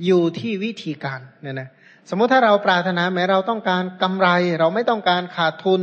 [0.05, 1.69] อยู่ที่วิธีการเนี่ยนะ
[2.09, 4.27] สมมติถ้าเราปรารถนาแม้เราต้องการกำไร
[4.59, 5.81] เราไม่ต้องการขาดทุน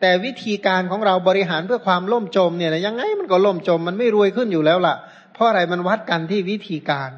[0.00, 4.94] แต่วิธีการของเราบริหารเพื่อความล่มจมเนี่ยยังไงมันก็ล่มจมมันไม่รวยขึ้นอยู่แล้วล่ะ
[5.34, 7.10] เพราะอะไรมันวัดกันที่วิธีการ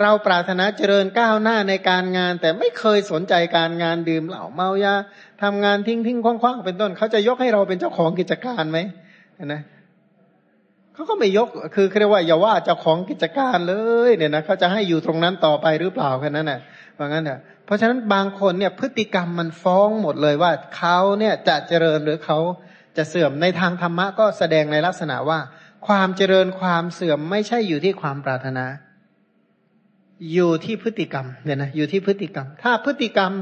[0.00, 4.94] เราปรารถนาเจริญก้าวหน้าในการงาน แต่ไม่เคยสนใจการงานดื่มเหล้าเมายา
[5.42, 8.78] ทำงานทิ้งทิ้งคว้างๆเป็นต้นเขาจะยกให้เราเป็นเจ้าของกิจการไหม
[9.44, 9.62] นะ
[10.94, 13.74] เขาก็ไม่ยกคือเรียกว่าอย่าว่าเจ้าของกิจการเล
[14.08, 16.60] ยเนี่ยนะเขาจะให้อยู่ตรงนั้นต่อไปหรือเปล่าแค่นั้นน่ะ
[16.98, 17.38] ว่างั้นน่ะ
[17.70, 22.38] ราะฉะนั้นบางคนเนี่ยพฤติกรรมมันฟ้องหมดเลยว่าเขาเนี่ยจะเจริญหรือเขา
[22.96, 25.38] จะเสื่อมในทางธรรมะก็แสดงในลักษณะว่า
[25.86, 28.64] ความเจริญความเสื่อมไม่ใช่อยู่ที่ความปรารถนา
[30.32, 33.32] อยู่ที่พฤติกรรมเนี่ยนะอยู่ที่พฤติกรรม ถ้าพฤติกรรม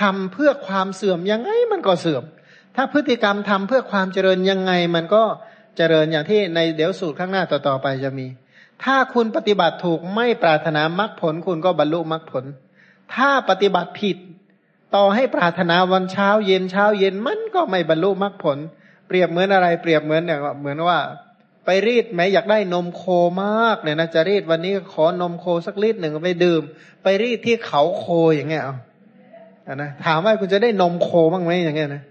[0.00, 2.24] ทำเพื่อความเสื่อมยังไงมันก็เสื่อม
[2.76, 5.22] ถ้าพฤติกรรมทำเพื่อความเจริญยังไงมันก็
[5.76, 8.26] เจริญอย่างที่ในเดี๋ยวสูตรข้างหน้าต่อๆไปจะมี
[8.84, 12.44] ถ้าคุณปฏิบัติถูกไม่ปรารถนามรรคผล คุณก็บรรลุมรรคผล
[13.14, 14.16] ถ้าปฏิบัติผิด
[14.94, 18.58] ต่อให้ปรารถนาวันเช้าเย็นเช้าเย็นมันก็ไม่บรรลุมรรคผล
[19.08, 20.98] เปรียบเหมือนอะไรเปรียบเหมือนเนี่ยเหมือนว่า
[21.66, 23.02] ไปรีดไหมอยากได้นมโค
[23.42, 26.62] มากเนี่ยนะจะรีดวันนี้ขอนมโคสักลิตรหนึ่งไปดื่ม
[27.02, 28.74] ไปรีดที่เขาโคอย่างเงี้ยเอา
[29.82, 32.02] นะถามว่าคุณจะได้นมโคบ้างไหมอย่างเงี้ยนะ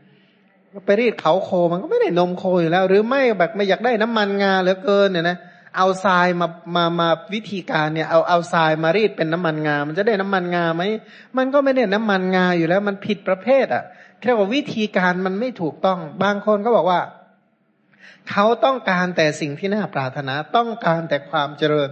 [0.86, 5.38] ไปรีดเขาโคมันก็ไม่ได้นมโคอยู่แล้ว หรือไม่แบบไม่อยากได้น้ำมันงาเหลือเกินเนี่ยนะ
[5.78, 10.84] เอาทรายมามามาวิธีการเนี่ยเอาเอาทรายมารีดเป็นน้ำมันงา มันจะได้น้ำมันงาไหม
[11.38, 13.84] มันก็ไม่ได้น้ำมันงาอยู่แล้ว มันผิดประเภทอะ่ะ
[14.26, 17.02] เรียกว่าวิธีการมันไม่ถูกต้อง บางคนก็บอกว่า
[18.30, 21.90] เขาต้องการแต่สิ่งที่น่าปรารถนาต้องการแต่ความเจริญ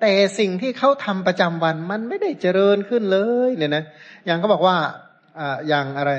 [0.00, 3.18] แต่สิ่งที่เขาทำประจำวันมันไม่ได้เจริญขึ้นเล
[3.48, 3.84] ยเนี่ยนะ
[4.26, 4.76] อย่างเขาบอกว่า
[5.38, 6.12] อ่าอย่างอะไร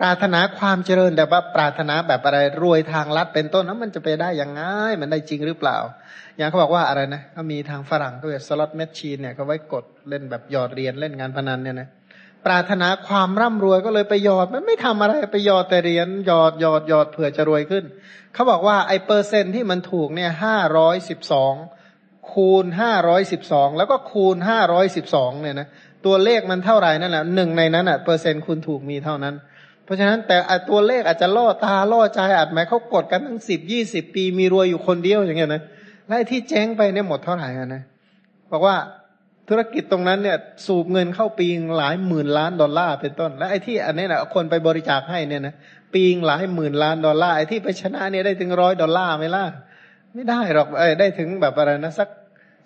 [0.00, 4.60] ปรารถนาความเจริญแต่ว่าปรารถนาแบบอะไรรวยทางลัดเป็นต้นนั้นมันจะไปได้อย่างไง
[5.00, 5.78] มันได้จริงหรือเปล่า
[6.36, 11.88] อย่างเขาบอกว่าอะไรนะก็มีทางฝรั่งก็เรียกสล็อตแมชชีนเนี่ยก็ไว้กดเล่นแบบหยอดเหรียญเล่นงานพนันเนี่ยนะ
[12.46, 17.84] ปรารถนาความร่ำรวยก็เลยไปหยอดมันไม่ทำอะไรไปหยอดแต่เหรียญหยอดหยอดหยอดเผื่อจะรวยขึ้น
[18.34, 21.54] เขาบอกว่าไอ้เปอร์เซ็นที่มันถูกเนี่ยห้าร้อยสิบสอง
[22.32, 25.68] คูณห้าร้อยสิบสองแล้วก็คูณห้าร้อยสิบสองเนี่ยนะ
[26.06, 29.34] ตัวเลขมันเท่าไหร่นั่นแหละหนึ่งในนั้นอะเปอร์เซ็นต์คุณถูกมีเท่านั้น
[29.86, 30.36] พราะฉะนั้นแต่
[30.68, 35.62] ตัวเลขอาจจะล่อตาล่อใจอาจหมายเขากดกันตั้งสิบยี่สิบปี มีรวยอยู่คนเดียวอย่างเงี้ยนะ
[36.08, 37.82] และที่แจ้งไปเนี่ยหมดเท่าไหร่กันนะ
[38.52, 38.76] บอกว่า
[39.48, 40.36] ธุรกิจตรงนั้นเนี่ย
[40.66, 41.46] สูบเงินเข้าปี
[41.78, 45.54] หลายหมื่นล้านดอลลาร์เป็นต้น และไอ้ที่อันนี้แหละคนไปบริจาคให้เนี่ยนะ
[45.94, 49.44] ปีหลายหมื่นล้านดอลลาร์ไอ้ที่ไปชนะเนี่ยได้ถึงร้อยดอลลาร์ไหมล่ะ
[50.14, 52.08] ไม่ได้หรอกเอ้ได้ถึงแบบอะไรนะสัก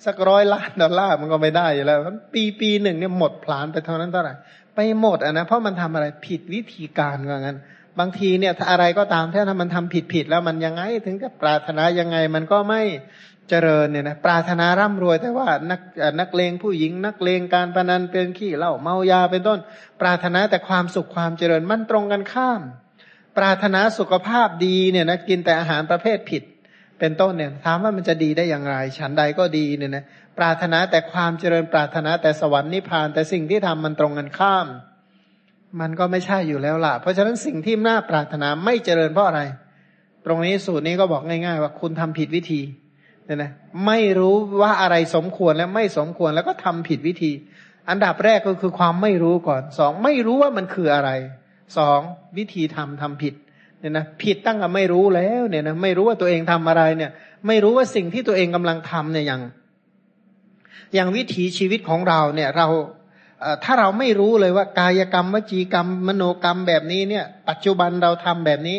[0.07, 1.99] สักร้อยล้านดอลลาร์มันก็ไม่ได้อยู่แล้ว
[2.35, 4.35] ปีปีหนึ่งเนี่ยหมดพลานไปเท่านั้นเท่าไหร่
[4.81, 7.59] ไปหมดอะนะเพราะมันทำอะไรผิดวิธีการว่างั้น
[7.99, 12.83] บางทีเนี่ยอะไรก็ตามถ้ามันทำผิดผิดแล้วมันยังไง ถึงกับปรารถนายังไงมันก็ไม่
[13.49, 15.81] เจริญเนี่ยนะปรารถนาร่ำรวยแต่ว่านัก
[16.21, 19.59] นักเลงผู้หญิง นักเลงการพนันเป็นขี้เหล้าเมายาเป็นต้น
[20.01, 22.61] ปรารถนาแต่ความสุขความเจริญมันตรงกันข้าม
[23.39, 26.43] ปรารถนาสุขภาพดีเนี่ยนะกินแต่อาหารประเภทผิด
[26.99, 30.05] เป็นต้นเนี่ยถามว่ามันจะดีได้อย่างไร ฉันใดก็ดีเนี่ยนะ
[30.39, 34.67] ปรารถนาแต่ความเจริญปรารถนาแต่สวรรค์นิพพาน แต่สิ่งที่ทำมันตรงกันข้าม
[35.81, 39.43] มันก็ไม่ใช่อยู่แล้วล่ะ เพราะฉะนั้นสิ่งที่น่าปรารถนาไม่เจริญเพราะอะไร
[40.27, 42.61] ตรงนี้สูตรนี้ก็บอกง่าย ๆ ว่าคุณทำผิดวิธี
[43.27, 43.51] เนี่ยนะ
[43.87, 47.33] ไม่รู้ว่าอะไรสมควรและไม่สมควรแล้วก็ทำผิดวิธี
[47.89, 51.11] อันดับแรกก็คือความไม่รู้ก่อนสองไม่รู้ว่ามันคืออะไร
[51.79, 52.01] สอง
[52.37, 53.35] วิธีทำทำผิด
[53.81, 57.11] เนี่ยนะผิดตั้งแต่ไม่รู้แล้วเนี่ยนะไม่รู้ว่าตัวเองทำอะไรเนี่ย
[57.47, 59.43] ไม่รู้ว่าสิ่งที่ตัวเองกำลังทำเนี่ยอย่าง
[60.95, 62.67] อย่างวิถีชีวิตของเราเนี่ยเรา
[63.65, 68.77] ถ้าเราไม่รู้เลยว่ากายกรรมวจีกรรม มโนกรรมแบบนี้เนี่ย ปัจจุบันเราทำแบบนี้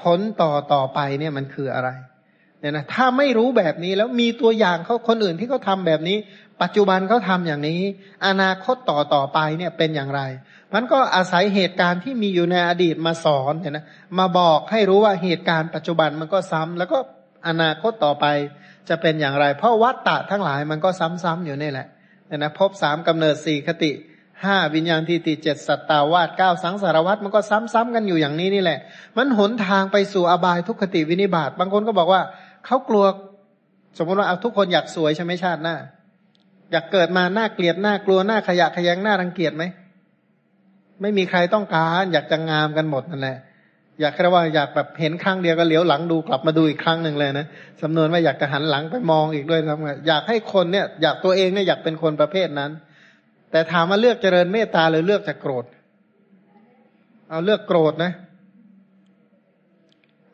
[0.00, 1.88] ผลต่อต่อไปเนี่ยมันคืออะไร
[2.60, 6.16] เนี่ยนะถ้าไม่รู้แบบนี้แล้วมีตัวอย่างเขาคนอื่นที่เขาทาแบบนี้
[6.62, 7.80] ปัจจุบันเขาทาอย่างนี้
[8.26, 10.22] อนาคตต่อต่อไปเนี่ยเป็นอย่างไร
[10.74, 13.86] มันก็อาศัยเหตุการณ์ที่มีอยู่ในอดีตมาสอนเห็นนะ
[14.18, 16.98] มาบอกให้รู้ว่าเหตุการณ์ปัจจุบันมันก็ซ้ำแล้วก็
[17.48, 18.26] อนาคตต่อไป
[18.90, 21.86] จะเป็นอย่างไร เพราะวัตตะทั้งหลายมันก็ซ้ำๆอยู่นี่แหละ
[22.26, 23.90] เนี่ยนะพบสามกำเนิดสี่คติ
[24.44, 28.78] ห้าวิญญาณที่ติเจ็ดสัตตาวาสเก้าสังสารวัตมันก็ซ้ำๆกันอยู่อย่างนี้นี่แหละ
[29.16, 32.22] มันหนทางไปสู่อบายทุกขติวินิบาตบางคนก็บอกว่า
[32.66, 33.04] เขากลัว
[33.98, 35.76] สมมติว่าเอาทุกคนอยากสวยใช่ไหมชาติหน้า
[36.72, 39.64] อยากเกิดมาหน้าเกลียดหน้ากลัวหน้าขยะขยงหน้ารังเกียจไหม
[41.00, 43.36] ไม่มีใครต้องการอยากจะงามกันหมดนั่นแหละ
[44.00, 47.46] อยากแค่ว่าอยากแบบเห็นครั้งเดียวก็เหลียวหลังดูกลับมาดูอีกครั้งหนึ่งเลยนะ
[47.82, 52.70] สำนวนว่าอยากจะหันหลังไปมองอีกด้วยทำไงอยากให้คนเนี่ย อยากตัวเองเนี่ยอยากเป็นคนประเภทนั้น
[53.50, 55.64] แต่ถามว่าเลือกเจริญเมตตาหรือเลือกจะโกรธ
[57.28, 58.12] เอาเลือกโกรธนะ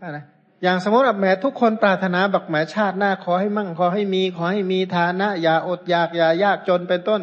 [0.00, 0.18] อะไร
[0.62, 7.20] อย่างสมมติแบบแหมทุกคนปรารถนาบักแหมชาติหน้าขอให้มั่งขอให้มี ขอให้มีฐานะ อย่าอดอยากอย่ายากจนเป็นต้น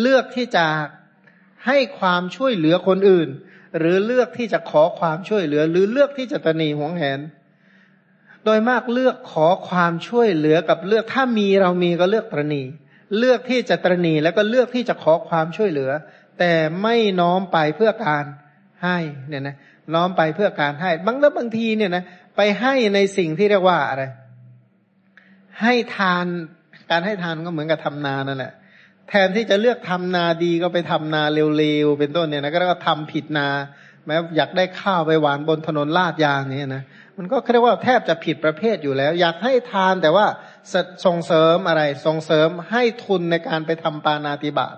[0.00, 0.66] เลือกที่จะ
[1.66, 3.28] ให้ความช่วยเหลือคนอื่น
[3.78, 7.20] หรือเลือกที่จะขอความช่วยเหลือ หรือเลือกที่จะตนีหวงแหน
[8.44, 12.62] โดยมากเลือกขอความช่วยเหลือกับเลือกถ้ามีเรามีก็เลือกตรณี
[13.18, 15.90] เลือกที่จะตรณีแล้วก็เลือกที่จะขอความช่วยเหลือ
[16.38, 16.52] แต่
[16.82, 18.24] ไม่น้อมไปเพื่อการ
[18.84, 18.98] ให้
[19.28, 19.56] เนี่ยนะ
[19.94, 22.04] น้อมไปเพื่อการให้ บางแล้วบางทีเนี่ยนะ
[22.36, 24.02] ไปให้ในสิ่งที่เรียกว่าอะไร
[25.60, 26.26] ให้ทาน
[26.90, 28.52] การให้ทานก็เหมือนกับทำนานั่นแหละ
[29.10, 31.22] แทนที่จะเลือกทำนาดีก็ไปทำนา
[31.56, 33.48] เร็วๆเป็นต้นเนี่ยนะก็เรียกว่าทำผิดนา
[34.06, 36.84] แม้อยากได้ข้าวไปหวานบนถนนลาดยางเนี่ยนะ
[37.18, 40.26] มันก็เรียกว่าแทบจะผิดประเภทอยู่แล้ว อยากให้ทานแต่ว่า
[41.06, 44.76] ส่งเสริมอะไรส่งเสริมให้ทุนในการไปทำปานาติบาต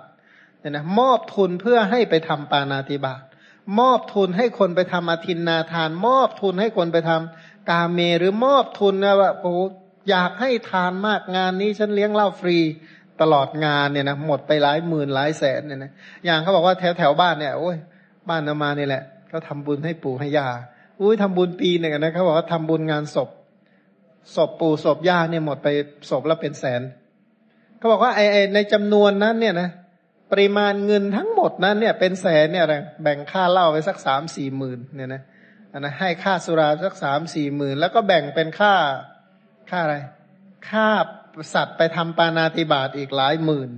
[0.59, 3.21] เนี่ยนะมอบทุนเพื่อให้ไปทำปานาติบาต
[3.79, 9.53] มอบทุนให้คนไปทำอธินนาทาน มอบทุนให้คนไปทำกาเมหรือมอบทุนนะว่าโอ้
[10.09, 12.57] อยากให้ทานมากงานนี้ฉันเลี้ยงเหล้าฟรี
[13.21, 15.91] ตลอดงานเนี่ยนะหมดไปหลายหมื่นหลายแสนเนี่ยนะ
[16.25, 17.77] อย่างเขาบอกว่าแถวแถวบ้านเนี่ยโอ้ย
[18.29, 20.47] บ้านนามานี่แหละเขาทาบุญให้ปู่ให้ย่า
[21.01, 23.29] อุ้ยทำบุญปีหนึ่งนะเขาบอกว่าทำบุญงานศพ
[24.35, 25.67] ศพปู่ศพย่าเนี่ยหมดไป
[26.09, 26.81] ศพละเป็นแสน
[27.77, 29.69] เขาบอกว่าไอ้ในจำนวนนั้นเนี่ยนะ
[30.31, 32.65] ปริมาณเงินทั้งหมดนั้นเนี่ยเป็นแสนเนี่ย
[33.03, 35.21] แบ่งค่าเหล้าไปสักสามสี่หมื่นเนี่ยนะ
[35.71, 38.73] อันนะให้ค่าสุราสักสามสี่หมื่นแล้วก็แบ่งเป็นค่า
[39.69, 39.95] ค่าอะไร
[40.69, 40.89] ค่า
[41.53, 43.69] สัตว์ไปทำปานาติบาตอีกหลายหมื่น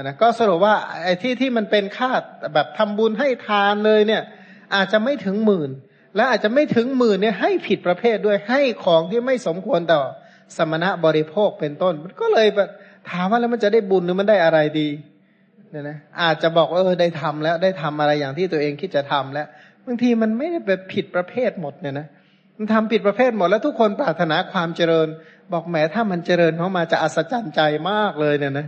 [0.00, 2.10] นะก็สรุปว่าไอ้ที่ที่มันเป็นค่า
[2.54, 4.22] แบบทำบุญให้ทานเลยเนี่ย
[4.74, 5.70] อาจจะไม่ถึงหมื่น
[6.16, 10.02] และอาจจะไม่ถึงหมื่นเนี่ยให้ผิดประเภทด้วยให้ของที่ไม่สมควรต่อ
[10.56, 12.70] สมณะบริโภคเป็นต้น มันก็เลยแบบ
[13.10, 14.88] ถามว่าแล้วมันจะได้บุญหรือมันได้อะไรดี
[15.70, 19.46] เนี่ยนะอาจจะบอกเออได้ทำแล้วได้ทำอะไรอย่างที่ตัวเองคิดจะทำแล้ว
[19.84, 22.06] บางทีมันไม่ได้ไปผิดประเภทหมดเนี่ยนะ
[22.56, 25.08] มันทำผิดประเภทหมดแล้วทุกคนปรารถนาความเจริญ
[25.52, 27.60] บอกแหมถ้ามันเจริญเข้ามาจะอัศจรรย์ใจ
[27.90, 28.66] มากเลยเนี่ยนะ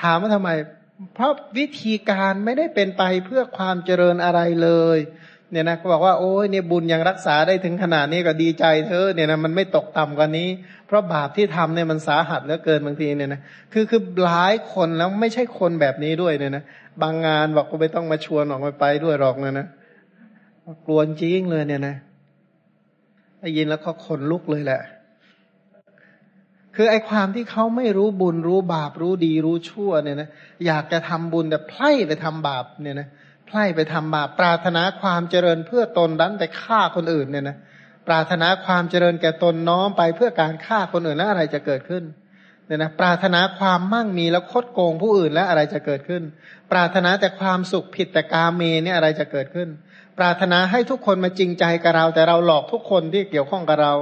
[0.00, 0.50] ถามว่าทำไม
[1.14, 4.98] เพราะวิธีการไม่ได้เป็นไปเพื่อความเจริญอะไรเลย
[5.50, 10.48] เนี่ยนะก็บอกว่าโอ้ยเนี่ยบุญยังรักษาได้ถึงขนาดนี้ก็ดีใจเธอเนี่ยนะมันไม่ตกต่ำกว่านี้
[10.86, 13.40] เพราะบาปที่ทำเนี่ยมันสาหัสเหลือเกินบางทีเนี่ยนะ
[13.72, 16.64] คือคือหลายคนแล้วไม่ใช่คนแบบนี้ด้วยเนี่ยนะ
[17.02, 19.66] บางงานบอกก็ไม่ต้องมาชวนออกไปไปด้วยหรอกนี่ยนะ
[20.86, 21.96] กลัวจริงเลยเนี่ยนะ
[23.40, 24.80] ได้ยินแล้วก็ขนลุกเลยแหละ
[26.76, 30.28] คือไอ้ความที่เขาไม่รู้บุญรู้บาปรู้ดีรู้ชั่วเนี่ยนะ
[30.66, 33.08] อยากจะทำบุญแต่ไพร่ไปทำบาปเนี่ยนะ
[33.46, 37.56] ไพร่ไปทำบาปปรารถนาความเจริญเพื่อตนดันไปฆ่าคนอื่นเนี่ยนะ
[38.06, 42.04] ปรารถนาความเจริญแก่ตนน้อมไปเพื่อการฆ่าคนอื่นแล้วอะไรจะเกิดขึ้น
[42.66, 46.22] เนี่ยนะปรารถนาความมั่งมีแล้วคดโกงผู้อื่นแล้วอะไรจะเกิดขึ้น
[46.72, 49.68] ปรารถนาแต่ความสุขผิดแต่กาเมเนี่ยอะไรจะเกิดขึ้น
[50.18, 53.94] ปรารถนาให้ทุกคนมาจริงใจกับเรา แต่เราหลอกทุกคนที่เกี่ยวข้องกับเรา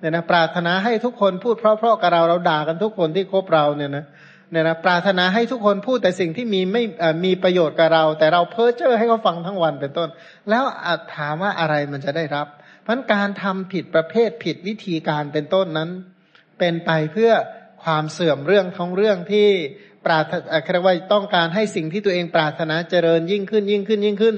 [0.00, 4.04] เนี่ยนะปรารถนาให้ทุกคนพูดเพราะๆกับเราเราด่ากันทุกคนที่คบเราเนี่ยนะ
[4.50, 6.84] เนี่ยนะปรารถนาให้ทุกคนพูดแต่สิ่งที่มีไม่
[7.24, 10.08] มีประโยชน์กับเรา แต่เราเพ้อเจ้อให้เขาฟังทั้งวันเป็นต้น
[10.50, 10.64] แล้ว
[11.14, 12.46] ถามว่าอะไรมันจะได้รับ
[12.82, 15.90] เพราะการทำผิดประเภทผิดวิธีการเป็นต้นนั้น
[16.58, 17.32] เป็นไปเพื่อ
[17.84, 19.48] ความเสื่อมเรื่องของเรื่องที่
[20.06, 24.36] ปรารถนาเรียกว่าต้องการให้สิ่งที่ตัวเองปรารถนาเจริญยิ่งขึ้นยิ่งขึ้นยิ่งขึ้น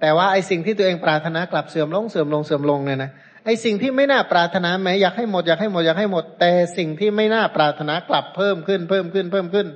[0.00, 3.10] แต่ว่าไอ้สิ่งที่ตัวเองปรารถนากลับเสื่อมลงเสื่อมลงเสื่อมลงเนี่ยนะ
[3.44, 9.66] ไอสิ่งที่ไม่น่าปรารถนาแม้อยากให้หมดอยากให้หมดอยากให้หมด แต่สิ่งที่ไม่น่าปรารถนากลับเพิ่มขึ้นเพิ่มขึ้นเพิ่มขึ้น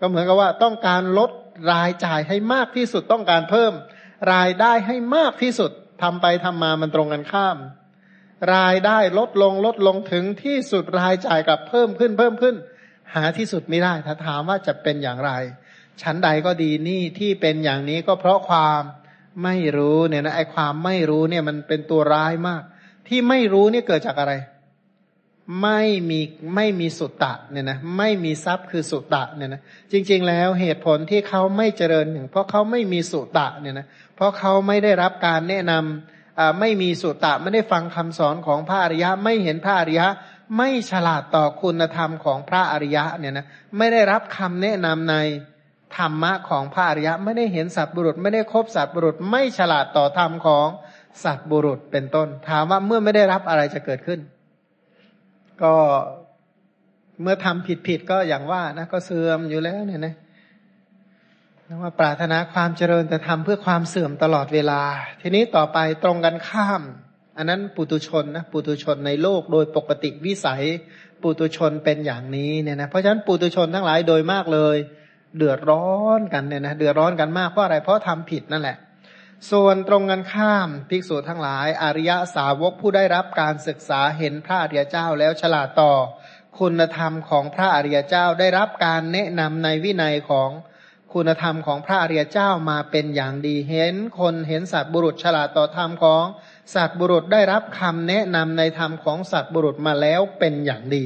[0.00, 1.30] ก็เหมือนกับว่าต้องการลด
[1.72, 3.72] รายจ่ายให้มากที่สุดต้องการเพิ่ม
[4.32, 5.70] รายได้ให้มากที่สุด
[6.02, 7.56] ทำไปทำมามันตรงกันข้าม
[8.54, 12.56] รายได้ลดลงลดลงถึงที่สุดรายจ่ายกลับเพิ่มขึ้นเพิ่มขึ้น
[13.14, 15.32] หาที่สุดไม่ได้ถ้าถามว่าจะเป็นอย่างไร
[16.02, 18.82] ชั้นใดก็ดีนี่ที่เป็นอย่างนี้ก็เพราะความ
[19.44, 22.62] ไม่รู้เนี่ยนะไอความไม่รู้เนี่ยมันเป็นตัวร้ายมาก
[23.10, 24.32] ที่ไม่รู้นี่เกิดจากอะไร
[25.62, 26.20] ไม่มี
[26.54, 29.60] ไม่มีสุตตะเนี่ยนะไม่มีทรัพย์คือสุตตะเนี่ยนะ
[29.92, 40.06] จริง ๆ แล้วเหตุผลที่เขาไม่เจริญหนึ่งเพราะเขาไม่มีสุตตะเนี่ยนะเพราะเขาไม่ได้รับการแนะนำไม่มีสุตตะไม่ได้ฟังคำสอนของพระอริยะ ไม่เห็นพระอริยะ
[40.56, 43.46] ไม่ฉลาดต่อคุณธรรมของพระอริยะเนี่ยนะ
[43.78, 45.16] ไม่ได้รับคำแนะนำใน
[45.96, 50.66] ธรรมะของพระอริยะ ไม่ได้เห็นสัตว์บุรุษ ไม่ได้คบสัตว์บุรุษ ไม่ฉลาดต่อธรรมของ
[51.24, 54.20] สัตบุรุษเป็นต้น ถามว่าเมื่อไม่ได้รับอะไรจะเกิดขึ้น
[55.62, 55.74] ก็
[57.22, 60.14] เมื่อทำผิดผิดก็อย่างว่านะก็เสื่อมอยู่แล้วเนี่ยนะ
[61.82, 64.82] ว่าปรารถนาความเจริญแต่ทำเพื่อความเสื่อมตลอดเวลา
[65.20, 66.82] ทีนี้ต่อไปตรงกันข้าม
[67.36, 70.64] อันนั้นปุตุชนนะปุตุชนในโลกโดยปกติวิสัย
[71.22, 74.76] ปุตุชนเป็นอย่างนี้เนี่ยนะเพราะฉะนั้นปุตุชนทั้งหลายโดยมากเลย
[75.36, 78.76] เดือดร้อนกันเนี่ยนะเดือดร้อนกันมากเพราะอะไรเพราะทำผิดนั่นแหละ
[79.50, 85.92] ส่วนตรงกันข้ามภิกษุทั้งหลาย อริยสาวกผู้ได้รับการศึกษาเห็นพระอริยเจ้าแล้วฉลาดต่อ
[86.58, 90.50] คุณธรรมของพระอริยเจ้าได้รับการแนะนำในวินัยของ
[91.14, 96.24] คุณธรรมของพระอริยเจ้ามาเป็นอย่างดีเห็นคนเห็นสัตว์บุรุษฉลาดต่อธรรมของ
[96.74, 101.04] สัตว์บุรุษได้รับคำแนะนำในธรรมของสัตว์บุรุษมาแล้วเป็นอย่างดี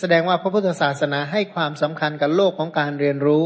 [0.00, 3.44] แสดงว่าพระพุทธศาสนาให้ความสำคัญกับโลกของการเรียนรู้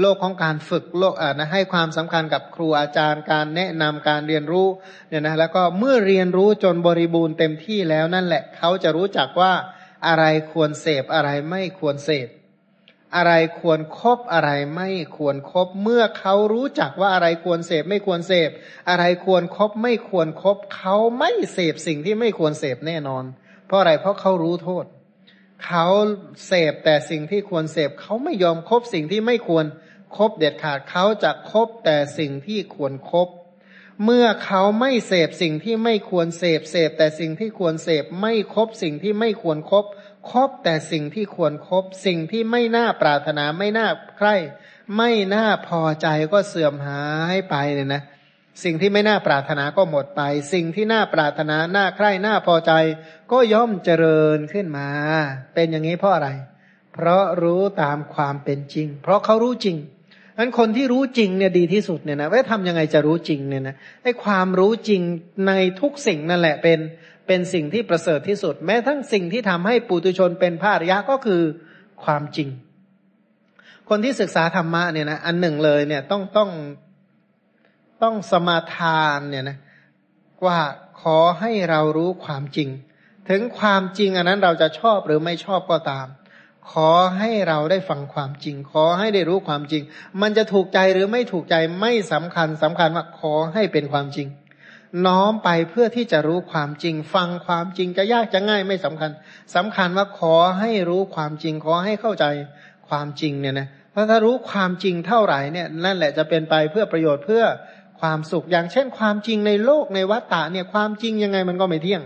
[0.00, 4.66] โลกของการฝึกโลกอ่านะให้ความสำคัญกับครูอาจารย์ การแนะนำการเรียนรู้
[5.08, 9.52] เนี่ยนะแล้วก็เมื่อเรียนรู้จนบริบูรณ์เต็มที่แล้วนั่นแหละเขาจะรู้จักว่า
[10.06, 12.28] อะไรควรเสพอะไรไม่ควรเสพ
[13.16, 18.50] อะไรควรครบอะไรไม่ควรครบเมื่อเขารู้จักว่าอะไรควรเสพไม่ควรเสพ
[18.90, 23.24] อะไรควรครบไม่ควรครบเขาไม่เสพสิ่งที่ไม่ควรเสพแน่นอน
[23.66, 24.84] เพราะอะไรเพราะเขารู้โทษ
[25.64, 25.86] เขา
[26.46, 29.64] เสพแต่สิ่งที่ควรเสพเขาไม่ยอมคบสิ่งที่ไม่ควร
[30.16, 33.28] ครบเด็ดขาดเขาจะคบแต่สิ่งที่ควรครบ
[34.04, 39.84] เมื่อเขาไม่เสพสิ่งที่ไม่ควรเสพเสพแต่สิ่งที่ควรเสพไม่คบสิ่งที่ไม่ควรครบ
[40.30, 44.36] คบแต่สิ่งที่ควรครบสิ่งที่ไม่น่าปรารถนาไม่น่าใคร่
[44.96, 47.02] ไม่น่าพอใจก็เสื่อมหา
[47.34, 48.02] ยไปเนี่ยนะ
[48.64, 50.22] สิ่งที่ไม่น่าปรารถนาก็หมดไป
[50.52, 52.72] สิ่งที่น่าปรารถนาน่าใคร่น่าพอใจ
[53.32, 54.88] ก็ย่อมเจริญขึ้นมา
[55.54, 56.28] เป็นอย่างนี้เพราะอะไร
[56.94, 59.76] เพราะรู้ตามความเป็นจริง เพราะเขารู้จริง
[60.38, 65.02] นั้นคนที่รู้จริงเนี่ยดีที่สุดเนี่ยนะว่าทำยังไงจะรู้จริงเนี่ยนะไอ้ความรู้จริง
[65.46, 66.78] ในทุกสิ่งนั่นแหละเป็น
[67.26, 71.42] เป็นสิ่งที่ประเสริฐที่สุด แม้ทั้งสิ่งที่ทำให้ปุตุชนเป็นพระอริยะก็คือ
[72.04, 72.48] ความจริง
[73.88, 76.50] คนที่ศึกษาธรรมะเนี่ยนะอันหนึ่งเลยเนี่ยต้องต้อง
[78.02, 79.58] ต้องสมาทานเนี่ยนะ
[80.46, 80.58] ว่า
[81.02, 82.68] ขอให้เรารู้ความจริง
[83.28, 86.06] ถึงความจริงอันนั้นเราจะชอบหรือไม่ชอบก็ตาม
[86.72, 89.82] ขอให้เราได้ฟังความจริง ขอให้ได้รู้ความจริง
[90.22, 94.28] มันจะถูกใจหรือไม่ถูกใจไม่สำคัญสำคัญว่าขอให้เป็นความจริง
[95.06, 99.10] น้อมไปเพื่อที่จะรู้ความจริง ฟังความจริงจะยากจะง่ายไม่สำคัญ
[99.54, 102.24] สำคัญว่าขอให้รู้ความจริง ขอให้เข้าใจ
[102.88, 107.44] ความจริงเนี่ยนะเพราะถ้ารู้ความจริงเท่าไหร่เนี่ยนั่นแหละจะเป็นไปเพื่อประโยชน์เพื่อ
[108.00, 112.02] ความสุขอย่างเช่น ความจริงในโลกในวัฏฏะเนี่ยความจริงยังไงมันก็ไม่เที่ยง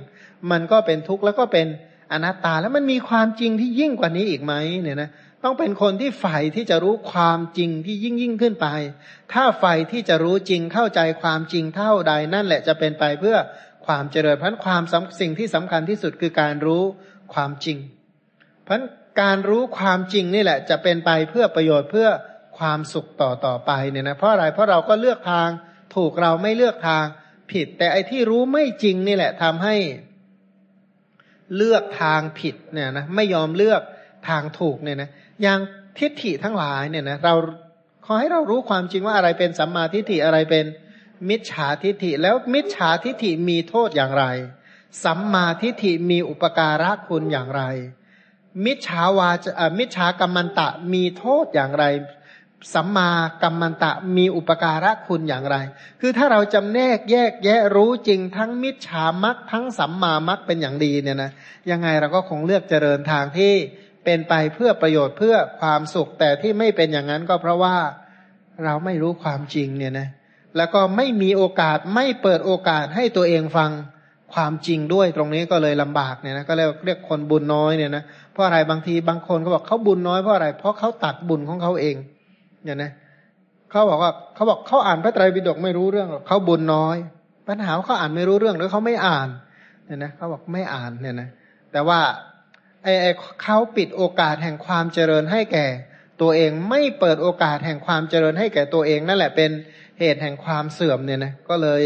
[0.51, 1.67] มันก็เป็นทุกข์แล้วก็เป็น
[2.13, 5.11] อนัตตาแล้วมันมีความจริงที่ยิ่งกว่านี้อีกไหมเนี่ยนะ
[5.45, 8.67] ต้องเป็นคนที่ใฝ่ที่จะรู้ความจริงที่ยิ่งยิ่งขึ้นไป
[9.33, 13.37] ถ้าใฝ่ที่จะรู้จริงเข้าใจความจริงเท่าใดนั่นแหละจะเป็นไปเพื่อ
[13.87, 14.83] ความเจริญพันความ
[15.21, 16.83] สิ่งที่สำคัญที่สุดคือการรู้
[17.35, 17.79] ความจริง
[18.65, 18.83] เพัน
[19.23, 22.09] การรู้ความจริงนี่แหละ จะเป็นไปเพื่อประโยชน์เพื่อ
[22.59, 25.49] ความสุขต่อต่อไปเนี่ยนะเพราะอะไรเพราะเราก็เลือกทาง
[25.95, 27.05] ถูกเราไม่เลือกทาง
[27.53, 29.77] ผิด แต่ไอ้ที่รู้ไม่จริงนี่แหละทำให้
[31.57, 33.83] เลือกทางผิดเนี่ยนะไม่ยอมเลือก
[34.29, 35.11] ทางถูกเนี่ยนะ
[35.43, 35.59] อย่าง
[35.99, 37.35] ทิฏฐิทั้งหลายเนี่ยนะเรา
[38.07, 40.65] ขอให้เรารู้ความจริงว่าอะไรเป็นสัมมาทิฏฐิอะไรเป็น
[41.29, 44.25] มิจฉาทิฏฐิ แล้วมิจฉาทิฏฐิมีโทษอย่างไร
[45.05, 47.63] สัมมาทิฏฐิมีอุปการะคุณอย่างไร
[48.65, 49.47] มิจฉาวาจ
[49.79, 51.85] มิจฉากรรมันตะมีโทษอย่างไร
[52.75, 53.11] สัมมา
[53.43, 55.57] กัมมันตะมีอุปการะคุณอย่างไร
[56.01, 61.31] คือถ้าเราจำแนกแยกแยะรู้จริงทั้งมิจฉามักทั้งสัมมามักเป็นอย่างดีเนี่ยนะ
[61.71, 63.53] ยังไงเราก็คงเลือกเจริญทางที่
[64.05, 67.77] เป็นไปเพื่อประโยชน์เพื่อความสุข แต่ที่ไม่เป็นอย่างนั้นก็เพราะว่า
[68.65, 70.09] เราไม่รู้ความจริงเนี่ยนะ
[70.57, 73.71] แล้วก็ไม่มีโอกาสไม่เปิดโอกาสให้ตัวเองฟัง
[74.35, 81.97] ความจริงด้วยตรงนี้ก็เลยลำบากเนี่ยนะก็เรียเรียกคนบุญน้อยเนี่ยนะเพราะอะไรบางทีบางคนเขาบอกเขาบุญน้อยเพราะอะไรเพราะเขาตัดบุญของเขาเอง
[82.65, 82.91] เนี่ยนะ
[83.71, 86.97] เขาบอกว่าเขาบอกเขาอ่านพระไตรปิฎกไม่รู้เรื่องเขาบุญน้อย
[87.49, 89.29] ปัญหาเขาอ่านไม่รู้เรื่องหรือเขาไม่อ่าน
[89.87, 91.29] เนี่ยนะเขาบอกไม่อ่านเนี่ยนะ
[91.73, 92.01] แต่ว่า
[92.83, 93.13] ไอ้
[93.43, 95.67] เขาปิดโอกาสแห่งความเจริญให้แก่
[96.21, 99.51] ตัวเองไม่เปิดโอกาสแห่งความเจริญให้แก่ตัวเองนั่นแหละเป็น
[99.99, 101.83] เหตุแห่งความเสื่อมเนี่ยนะก็เลย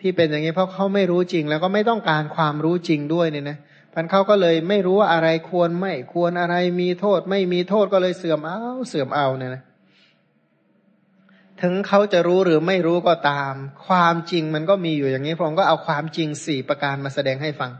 [0.00, 3.58] ที่เป็นอย่างนี้เพราะเขาไม่รู้จริง แล้วก็ไม่ต้องการความรู้จริงด้วยเนี่ยนะ
[3.94, 9.62] พันเขาก็เลยไม่รู้ว่าอะไรควรไม่ควรอะไรมีโทษ ไม่มีโทษก็เลยเสื่อมเอาเสื่อมเอาเนี่ยนะ
[11.62, 13.54] ถึงเขาจะรู้หรือไม่รู้ก็ตาม
[13.86, 17.72] ความจริงมันก็มีอยู่อย่างนี้พระองค์ก็เอาความจริงสี่ประการมาแสดงให้ฟัง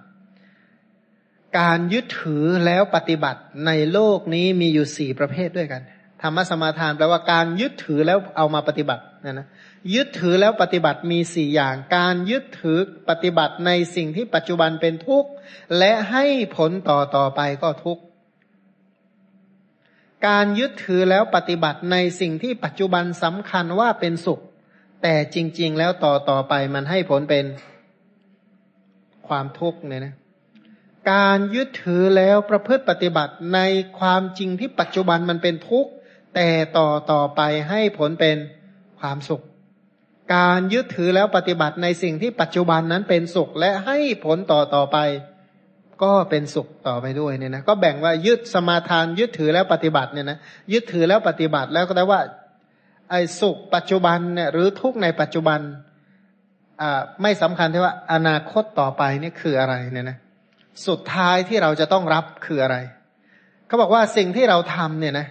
[1.59, 5.83] การยึดถือแล้วปฏิบัติในโลกนี้มีอยู่สี่ประเภทด้วยกัน
[6.23, 9.47] ธรรมสมาทานแปลว่าการยึดถือแล้วเอามาปฏิบัตินะนะ
[9.95, 12.79] ยึดถือแล้วปฏิบัติมีสี่อย่างการยึดถือ
[13.09, 15.31] ปฏิบัติในสิ่งที่ปัจจุบันเป็นทุกข์
[15.79, 16.25] และให้
[16.57, 18.03] ผลต่อต่อไปก็ทุกข์
[20.27, 24.41] การยึดถือแล้วปฏิบัติในสิ่งที่ปัจจุบันสำคัญว่าเป็นสุข
[25.03, 27.45] แต่จริง ๆ แล้วต่อต่อไปมันให้ผลเป็น
[29.29, 30.15] ความทุกข์เนี่ยนะ
[31.13, 33.61] การยึดถือแล้วประพฤติปฏิบัติใน
[33.99, 35.91] ความจริงที่ปัจจุบันมันเป็นทุกข์
[36.35, 38.37] แต่ต่อต่อไปให้ผลเป็น
[39.01, 39.43] ความสุข
[40.35, 44.99] การยึดถือแล้วปฏิบัติในสิ่งที่ปัจจุบันนั้นเป็นสุขและให้ผลต่อต่อไป
[46.03, 50.39] ก็เป็นสุขต่อไปด้วยเนี่ยนะก็แบ่งว่ายึดสมาทานยึดถือแล้วปฏิบัติเนี่ยนะ
[50.73, 52.21] ยึดถือแล้วปฏิบัติแล้วก็ได้ว่า
[53.11, 55.61] ไอ้สุขปัจจุบันเนี่ยหรือทุกในปัจจุบัน
[56.81, 60.19] อ่าไม่สำคัญที่ว่าอนาคตต่อไปนี่คืออะไรเนี่ยนะ
[60.87, 62.77] สุดท้ายที่เราจะต้องรับคืออะไร
[63.67, 65.27] เขาบอกว่าสิ่งที่เราทำเนี่ยนะ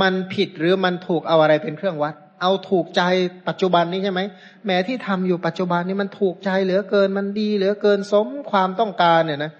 [0.00, 3.02] มันผิดหรือมันถูกเอาอะไรเป็นเครื่องวัด เอาถูกใจ
[3.48, 4.20] ปัจจุบันนี้ใช่ไหม
[4.66, 9.52] แม้ที่ทำอยู่ปัจจุบันนี้มันถูกใจเหลือเกินมันดีเหลือเกินสมความต้องการเนี่ยนะ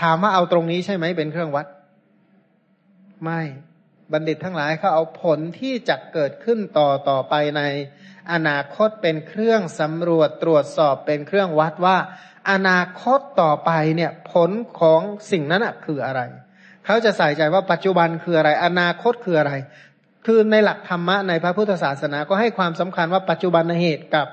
[0.00, 1.66] ถามว่าเอาตรงนี้ใช่ไหมเป็นเครื่องวัด
[3.22, 3.42] ไม่
[4.12, 7.62] บัณฑิตทั้งหลายเขาเอาผลที่จะเกิดขึ้นต่อต่อไปใน
[8.32, 11.96] อนาคตเป็นเครื่องสำรวจตรวจสอบเป็นเครื่องวัดว่า
[12.50, 14.50] อนาคตต่อไปเนี่ยผล
[14.80, 15.00] ของ
[15.30, 16.20] สิ่งนั้นคืออะไร
[16.84, 19.52] เขาจะใส่ใจว่าปัจจุบันคืออะไร อนาคตคืออะไร
[20.26, 24.26] คือในหลักธรรมะในพระพุทธศาสนาก็ให้ความสำคัญว่าปัจจุบันเหตุกับ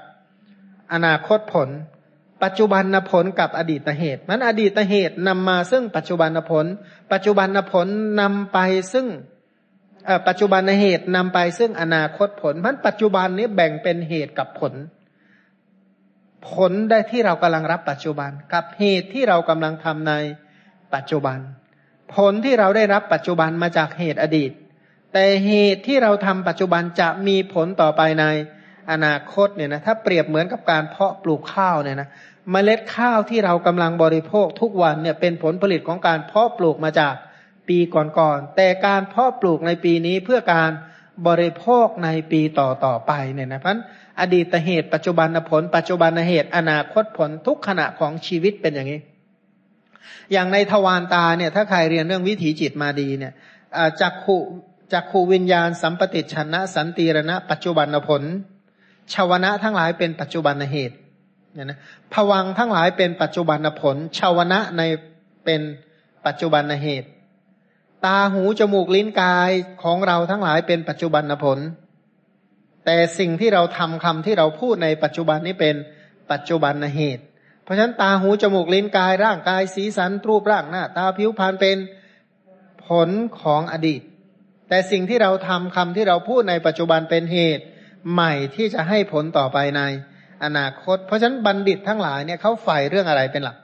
[0.94, 1.70] อนาคตผล
[2.44, 6.66] ปัจจุบันผลกับอดีตเหตุ มันอดีตเหตุนำมาซึ่งปัจจุบันผล
[7.12, 7.88] ปัจจุบันผล
[8.22, 8.60] นำไป
[8.94, 9.08] ซึ่ง
[10.28, 14.74] ปัจจุบันเหตุนำไปซึ่งอนาคตผลมันปัจจุบันนี้แบ่งเป็นเหตุกับผล
[16.50, 20.14] ผลได้ที่เรากำลังรับปัจจุบัน กับเหตุที่เรากำลังทำใน
[20.94, 21.40] ปัจจุบัน
[22.16, 24.52] ผลที่เราได้รับปัจจุบันมาจากเหตุอดีต
[25.14, 28.26] แต่เหตุที่เราทำปัจจุบันจะมีผลต่อไปใน
[28.92, 32.10] อนาคตเนี่ยนะถ้าเปรียบเหมือนกับการเพาะปลูกข้าวเนี่ยนะ
[32.52, 37.14] เมล็ดข้าวที่เรากำลังบริโภคทุกวันเนี่ยเป็นผลผลิตของการเพาะปลูกมาจาก
[37.68, 40.72] ปีก่อนๆแต่การเพาะปลูกในปีนี้เพื่อการ
[41.28, 43.78] บริโภคในปีต่อๆไปเนี่ยนะพราะ
[44.20, 49.00] อดีตเหตุปัจจุบันผล ปัจจุบันเหตุ อนาคตผลทุกขณะของชีวิตเป็นอย่างนี้
[50.32, 53.34] อย่างในทวารตาเนี่ยถ้าใครเรียนเรื่องวิถีจิตมาดีเนี่ย
[54.02, 54.38] จักขุ
[54.92, 58.24] จักขูวิญญาณสัมปติชนะสันติรณะปัจจุบันผล
[59.14, 60.96] ชาวนะทั้งหลายเป็นปัจจุบันเหตุ
[61.54, 61.80] เนี่ยนะ
[62.14, 64.82] ผวังทั้งหลายเป็นปัจจุบันผลชาวนะใน
[65.46, 65.62] เป็น
[66.26, 67.10] ปัจจุบันเหตุ
[68.06, 69.52] ตาหูจมูกลิ้นกาย
[69.84, 71.60] ของเราทั้งหลายเป็นปัจจุบันผล
[72.86, 75.76] แต่สิ่งที่เราทำคำที่เราพูดในปัจจุบันนี้เป็น
[76.32, 77.24] ปัจจุบันเหตุ
[77.64, 81.78] เพราะฉะนั้นตาหูจมูกลิ้นกายร่างกายสีสันรูปร่างหน้าตาผิวพรรณเป็น
[82.88, 83.10] ผล
[83.42, 84.02] ของอดีต
[84.72, 87.64] แต่สิ่งที่เราทำคำที่เราพูดในปัจจุบันเป็นเหตุ
[88.14, 89.82] ใหม่ที่จะให้ผลต่อไปใน
[90.44, 93.58] อนาคต เพราะฉะนั้นบัณฑิตทั้งหลายเนี่ยเขาฝ่ายเรื่องอะไรเป็นหลัก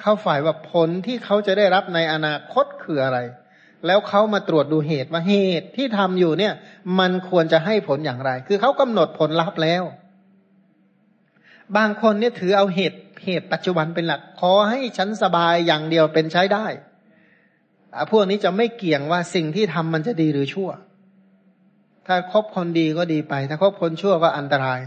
[0.00, 3.18] เขาฝ่ายว่าผลที่เขาจะได้รับในอนาคตคืออะไร
[3.86, 6.54] แล้วเขามาตรวจดูเหตุว่าเหตุที่ทำอยู่เนี่ย
[6.98, 9.82] มันควรจะให้ผลอย่างไร คือเขากำหนดผลลัพธ์แล้ว
[11.76, 16.66] บางคนเนี่ยถือเอาเหตุเหตุปัจจุบันเป็นหลัก ขอให้ฉันสบายอย่างเดียวเป็นใช้ได้
[18.10, 20.70] พวกนี้จะไม่เกี่ยงว่าสิ่งที่ทำมันจะดีหรือชั่ว
[22.06, 24.80] ถ้าคบคนดีก็ดีไป ถ้าคบคนชั่วก็อันตราย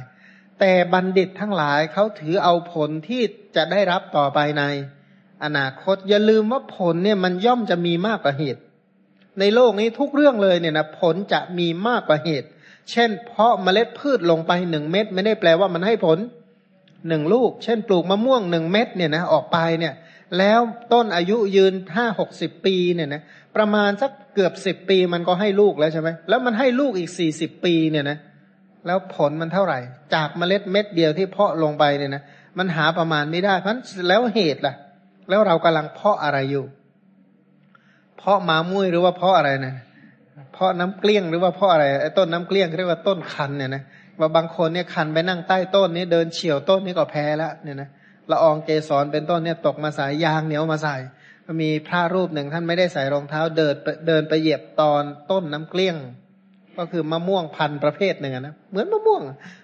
[0.59, 3.21] แต่บัณฑิตทั้งหลายเขาถือเอาผลที่
[3.55, 4.63] จะได้รับต่อไปใน
[5.43, 8.61] อนาคตอย่าลืมว่าผลเนี่ยมันย่อมจะมีมากกว่าเหตุ
[9.39, 12.47] ในโลกนี้ทุกเรื่องเลยเนี่ยนะผลจะมีมากกว่าเหตุ
[12.91, 16.17] เช่น เพาะเมล็ดพืชลงไปหนึ่งเม็ดไม่ได้แปลว่ามันให้ผล
[17.07, 19.93] หนึ่งลูก เช่น ปลูกมะม่วงหนึ่งเม็ดเนี่ยนะออกไปเนี่ย
[20.39, 20.59] แล้ว
[20.93, 23.21] ต้นอายุยืนห้าหกสิบปีเนี่ยนะ
[23.55, 28.17] ประมาณสักเกือบสิบปีมันก็ให้ลูกแล้วใช่ไหมแล้วมันให้ลูกอีกสี่สิบปีเนี่ยนะ
[28.87, 29.79] แล้วผลมันเท่าไหร่
[30.13, 32.23] จากเมล็ดเม็ดเดียวที่เพาะลงไปเนี่ยนะ
[32.57, 33.73] มันหาประมาณไม่ได้เพราะ
[34.09, 34.75] แล้วเหตุล่ะ
[35.29, 36.65] แล้วเรากำลังเพาะอะไรอยู่
[38.17, 39.75] เพาะมามุ้ยหรือว่าเพาะอะไรนะ
[40.53, 43.83] เพาะน้ำเกลี้ยงหรือว่าเพาะอะไรไอ้ต้นน้ำเกลี้ยงเรียกว่าต้นคันเนี่ยนะ
[44.19, 47.89] ว่าบางคนเนี่ยคันไปนั่งใต้ต้นนี้เดินเฉียวต้นนี้ก็แพ้แล้วเนี่ยนะ
[48.31, 50.95] ละอองเกสรเป็นต้นเนี่ยตกมาใส่ยางเหนียวมาใส่
[51.61, 53.75] มีพระรูปหนึ่งท่านไม่ได้ใส่รองเท้าเดิน
[54.07, 55.97] เดินไปเหยียบตอนต้นน้ำเกลี้ยง
[56.77, 59.21] ก็คือมะม่วงพันธุ์ประเภทหนึ่งนะเหมือนมะม่วง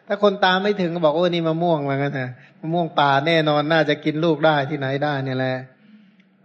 [0.08, 2.30] ถ้าคนตามไม่ถึงก็บอกโอ้นี่มะม่วงเหมือนกันนะ
[2.62, 5.56] มะม่วงป่าแน่นอนน่าจะกินลูกได้ที่ไหนได้เนี่ยแหละ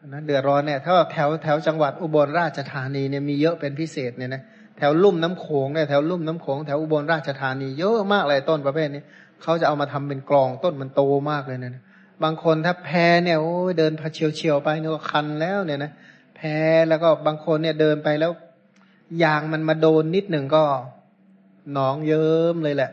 [0.07, 4.43] นะเดือดร้อนเนี่ยถ้าแถวแถวจังหวัดอุบลราชธานีเนี่ยมีเยอะเป็นพิเศษเนี่ยนะ
[4.79, 9.03] แถวลุ่มน้ำโขงเนี่ยแถวลุ่มน้ำโขงแถวอุบลราชธานีเยอะมากเลยต้นประเภทนี้
[9.43, 11.73] เขาจะเอามาทำเป็นกลองต้นมันโตมากเลยเนี่ย
[12.23, 15.93] บางคนถ้าแพ้เนี่ยโอ้เดินพาเฉียวๆไปนี่ก็คันแล้วเนี่ยนะ
[16.37, 16.57] แพ้
[16.89, 18.33] แล้วก็บางคนเนี่ยเดินไปแล้ว
[19.23, 20.63] ยางมันมาโดนนิดหนึ่งก็
[21.73, 22.91] หนองเยิ้มเลยแหละ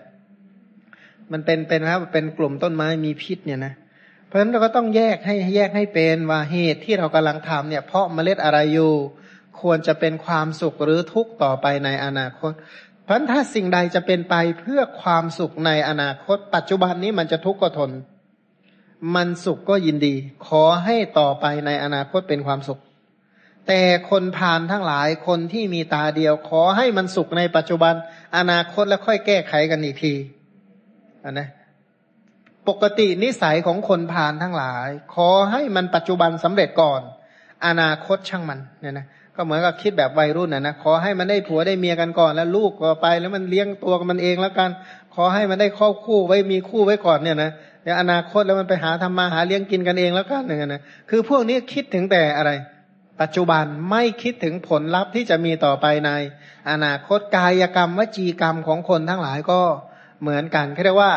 [1.32, 3.74] มันเป็นเป็นครับเป็นกลุ่มต้นไม้มีพิษเนี่ยนะ
[4.28, 8.94] เพราะฉะนั้นเราก็ต้องแยกให้แยกให้เป็นว่าเหตุที่เรากำลังทำเนี่ย เพราะเมล็ดอะไรอยู่
[9.62, 12.52] ควรจะเป็นความสุขหรือทุกข์ต่อไปในอนาคต
[13.04, 17.92] เพราะถ้าสิ่งใดจะเป็นไปเพื่อความสุขในอนาคต ปัจจุบันนี้มันจะทุกข์ก็ทน
[19.16, 20.16] มันสุขก็ยินดี
[20.48, 22.80] ขอให้ต่อไปในอนาคตเป็นความสุข
[23.68, 27.94] แต่คนผ่านทั้งหลายคนที่มีตาเดียว ขอให้มันสุขในปัจจุบัน
[28.38, 30.14] อนาคตแล้วค่อยแก้ไขกันอีกที
[31.32, 31.48] นนะ
[32.68, 37.02] ปกตินิสัยของคนผ่านทั้งหลาย ขอให้มันปัจจุบันสำเร็จก่อน
[37.66, 39.06] อนาคตช่างมันเนี่ยนะ
[39.36, 44.70] ก็เหมือนกับคิดแบบวัยรุ่นนะนะขอให้มันได้ผัวได้เมียกันก่อน แล้วลูกก็ไป แล้วมันเลี้ยงตัวมันเองแล้วกัน
[45.16, 47.52] ขอให้มันได้ครอบคู่ไว้มีคู่ไว้ก่อนเนี่ยนะ
[47.86, 52.52] เดี๋ยวอนาคตแล้วมันไปหาทำมาหาเลี้ยงกินกันเองแล้วกันอย่งนะคือพวกนี้คิดถึงแต่อะไร
[53.22, 56.12] ปัจจุบันไม่คิดถึงผลลัพธ์ที่จะมีต่อไปใน
[56.72, 59.60] อนาคตกายกรรมวจีกรรมของคนทั้งหลายก็
[60.22, 61.14] เหมือนกันเรียกว่า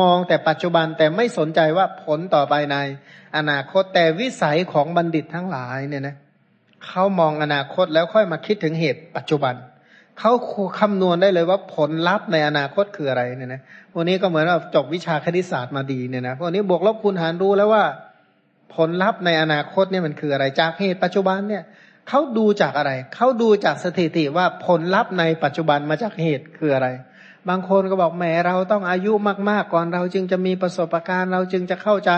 [0.00, 2.76] มองแต่ปัจจุบันแต่ไม่สนใจว่าผลต่อไปใน
[3.36, 6.16] อนาคตแต่วิสัยของบัณฑิตทั้งหลายเนี่ยนะ
[6.86, 10.32] เขามองอนาคตแล้วค่อยมาคิดถึงเหตุปัจจุบันเขา
[10.80, 13.60] คำนวณได้เลยว่าผลลัพธ์ในอนาคตคืออะไรเนี่ยนะ
[13.92, 17.84] พวกนี้ก็เหมือนว่าจบวิชาคณิตศาสตร์มาดีเนี่ยนะพวกนี้บวกลบคูณหารรู้แล้วว่า
[18.74, 21.62] ผลลัพธ์ในอนาคตเนี่ยมันคืออะไรจากเหตุปัจจุบันเนี่ย
[22.08, 26.88] เขาดูจากอะไร เขาดูจากสถิติว่าผลลัพธ์ในปัจจุบันมาจากเหตุคืออะไร
[27.48, 29.12] บางคนก็บอกแหมเราต้องอายุ
[29.50, 32.10] มากๆก่อนเราจึงจะมีประสบการณ์ เราจึงจะเข้าใจ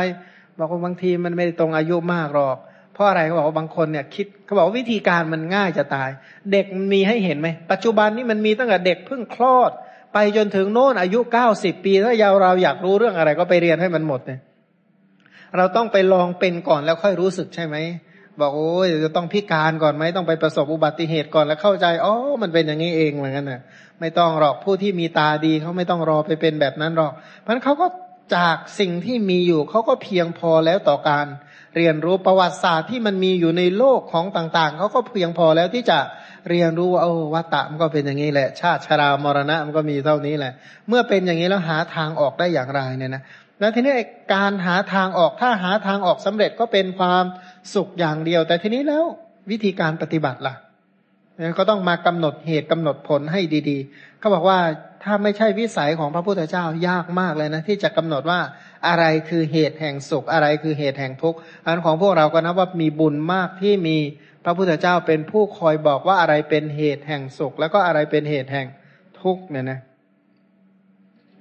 [0.59, 2.57] บอกว่าบางทีมันไม่ได้ตรงอายุมากหรอก
[3.01, 6.11] ราะอะไรเขาบอกว่าบางคนเนี่ยคิดเขาบอกว่าวิธีการมันง่ายจะตาย
[6.53, 9.71] เด็กมีให้เห็นไหมปัจจุบันนี้มันมีตั้งแต่เด็กเพิ่งคลอด
[10.15, 14.41] ไปจนถึงโน่นอายุเก้าสิบปี ถ้ายาวเราอยากรู้เรื่องอะไรก็ไปเรียนให้มันหมดเนี่ย
[15.57, 17.77] เราต้องไปลองเป็นก่อนแล้วค่อยรู้สึกใช่ไหม
[18.41, 23.63] บอกโอ้ยจะต้องพิการก่อนไหมต้องไปประสบอุบัติเหตุก่อนแล้วเข้าใจอ๋อมันเป็นอย่างนี้เองเหมือนกันนะ
[24.01, 27.87] ไม่ต้องหรอกผู้ที่มีตาดีเขาไม่ต้องรอไปเป็นแบบนั้นหรอกเพราะนั้นเขาก็
[28.37, 31.27] จากสิ่งที่มีอยู่เขาก็เพียงพอแล้วต่อการ
[31.77, 35.99] เรียนรู้ประวัติศาสตร์ที่มันมีอยู่ในโลกของต่างๆเขาก็เพียงพอแล้วที่จะ
[36.49, 40.53] เรียนรู้ว่าโอ้วัตตะมันก็เป็นอย่างนี้แหละ ชาติชรามรณะมันก็มีเท่านี้แหละ
[40.89, 43.23] เมื่อเป็นอย่างนี้แล้วหาทางออกได้อย่างไรเนี่ยนะ
[43.61, 43.95] แล้วทีนี้
[44.35, 47.25] การหาทางออกถ้าหาทางออกสำเร็จก็เป็นความ
[47.75, 49.05] สุขอย่างเดียว แต่ทีนี้แล้ว
[49.51, 50.55] วิธีการปฏิบัติล่ะ
[51.59, 54.59] ก็ต้องมากำหนดเหตุกำหนดผลให้ดีๆเขาบอกว่า
[55.05, 58.41] ถ้าไม่ใช่วิสัยของพระพุทธเจ้ายากมากเลยนะ ที่จะกำหนดว่า
[58.87, 63.97] อะไรคือเหตุแห่งสุขอะไรคือเหตุแห่งทุกข์อันของพวกเราก็นับว่ามีบุญมากที่มี
[64.45, 68.67] พระพุทธเจ้าเป็นผู้คอยบอกว่าอะไรเป็นเหตุแห่งสุข แล้วก็อะไรเป็นเหตุแห่ง
[69.21, 69.81] ทุกข์เนี่ยนะ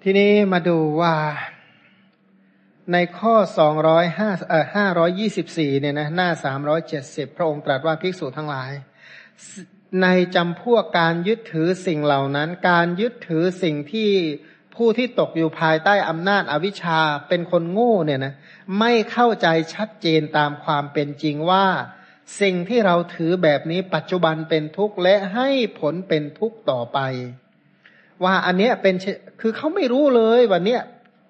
[0.03, 1.14] ทีนี้มาดูว่า
[2.94, 8.72] ในข้อสองร้อยห้าเอ่อห้าร้อยยี่สิบสี่เนี่ยนะหน้าสามร้อยเจ็ดสิบพระองค์ตรัสว่าภิกษุทั้งหลาย
[10.02, 14.11] ในจำพวกการยึดถือสิ่งเหล่านั้น การยึดถือสิ่งที่
[14.80, 18.34] ผู้ที่ตกอยู่ภายใต้อำนาจอวิชชาเป็นคนโง่เนี่ยนะ
[18.80, 21.66] ไม่เข้าใจชัดเจนตามความเป็นจริงว่า
[22.42, 25.50] สิ่งที่เราถือแบบนี้ปัจจุบันเป็นทุกข์และให้
[25.80, 27.00] ผลเป็นทุกข์ต่อไป
[28.24, 28.96] ว่าอันเนี้ยเป็น
[29.42, 30.82] คือเขาไม่รู้เลยวันเนี้ย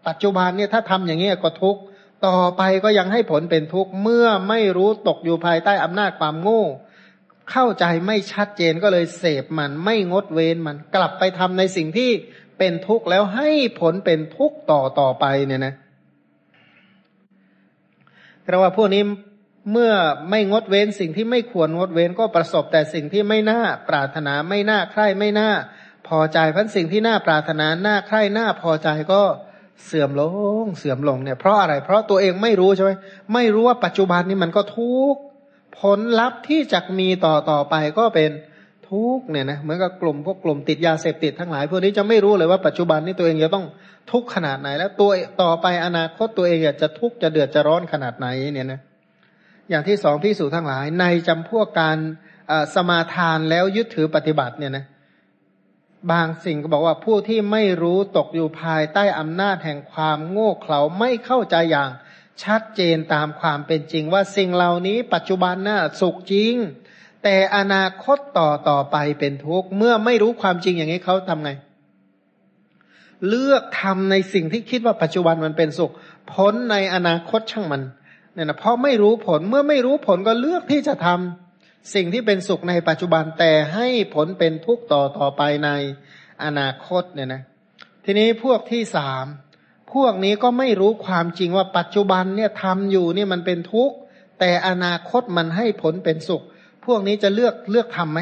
[0.08, 1.82] ปัจจุบันเนี่ยถ้าทำอย่างนี้ก็ทุกข์
[2.28, 6.64] ต่อไปก็ยังให้ผลเป็นทุกข์เมื่อไม่รู้ตกอยู่ภายใต้อำนาจความโง่
[7.52, 12.12] เข้าใจไม่ชัดเจนก็เลยเสพมันไม่งดเว้นมันกลับไปทำในสิ่งที่
[12.60, 13.50] เป็นทุกข์แล้วให้
[13.80, 15.74] ผลเป็นทุกข์ต่อต่อไปเนี่ยนะ
[18.46, 19.04] เราว่าพวกนี้
[19.72, 19.92] เมื่อ
[20.30, 25.50] ไม่งดเว้นสิ่งที่ไม่ควรงดเว้นก็ประสบแต่สิ่งที่ไม่น่าปรารถนาไม่น่าใคร่ไม่น่า
[26.08, 29.22] พอใจพันสิ่งที่น่าปรารถนาน่าใคร่น่าพอใจก็
[29.86, 30.24] เสื่อมล
[30.64, 32.92] งเสื่อมลงเนี่ยเพราะอะไร เพราะตัวเองไม่รู้ใช่ไหม
[33.34, 35.22] ไม่รู้ว่าปัจจุบันนี้มันก็ทุกข์
[35.80, 38.30] ผลลัพธ์ที่จะมีต่อต่อไปก็เป็น
[38.90, 43.66] ทุกเนี่ยนะเหมือนกับกลุ่มพวกกลุ่มติดยาเสพติดทั้งหลายพวกนี้จะไม่รู้เลยว่าปัจจุบันนี้ตัวเองจะต้อง
[44.12, 45.12] ทุกข์ขนาดไหน แล้วตัว
[45.42, 48.80] ต่อไปอนาคตตัวเองจะทุกข์จะเดือดจะร้อนขนาดไหนเนี่ยนะ
[49.70, 51.98] อย่างที่สองพิสูจทั้งหลาย ในจำพวกการ
[52.76, 54.86] สมาทานแล้วยึดถือปฏิบัติเนี่ยนะ
[56.12, 61.90] บางสิ่งก็บอกว่าผู้ที่ไม่รู้ตกอยู่ภายใต้อำนาจแห่งความโง่เขลาไม่เข้าใจอย่าง
[62.44, 66.56] ชัดเจนตามความเป็นจริงว่าสิ่งเหล่านี้ปัจจุบันน่ะสุขจริง
[67.24, 71.52] แต่อนาคตต่อต่อไปเป็นทุกข์เมื่อไม่รู้ความจริงอย่างนี้เขาทำไง
[73.28, 75.92] เลือกทำในสิ่งที่คิดว่าปัจจุบันมันเป็นสุข
[76.34, 77.84] ผลในอนาคตช่างมัน
[78.34, 85.70] เนี่ยนะเพราะไม่รู้ผลเมื่อไม่รู้ผลก็เลือกที่จะทำสิ่งที่เป็นสุขในปัจจุบันแต่ให้ผลเป็นทุกข์ต่อต่อไปใน
[86.44, 87.42] อนาคตเนี่ยนะ
[88.06, 89.26] ทีนี้พวกที่สาม
[89.94, 93.96] พวกนี้ก็ไม่รู้ความจริงว่าปัจจุบันเนี่ยทำอยู่นี่มันเป็นทุกข์
[94.40, 96.44] แต่อนาคตมันให้ผลเป็นสุข
[96.94, 98.20] วกนี้จะเลือกเลือกทำไหม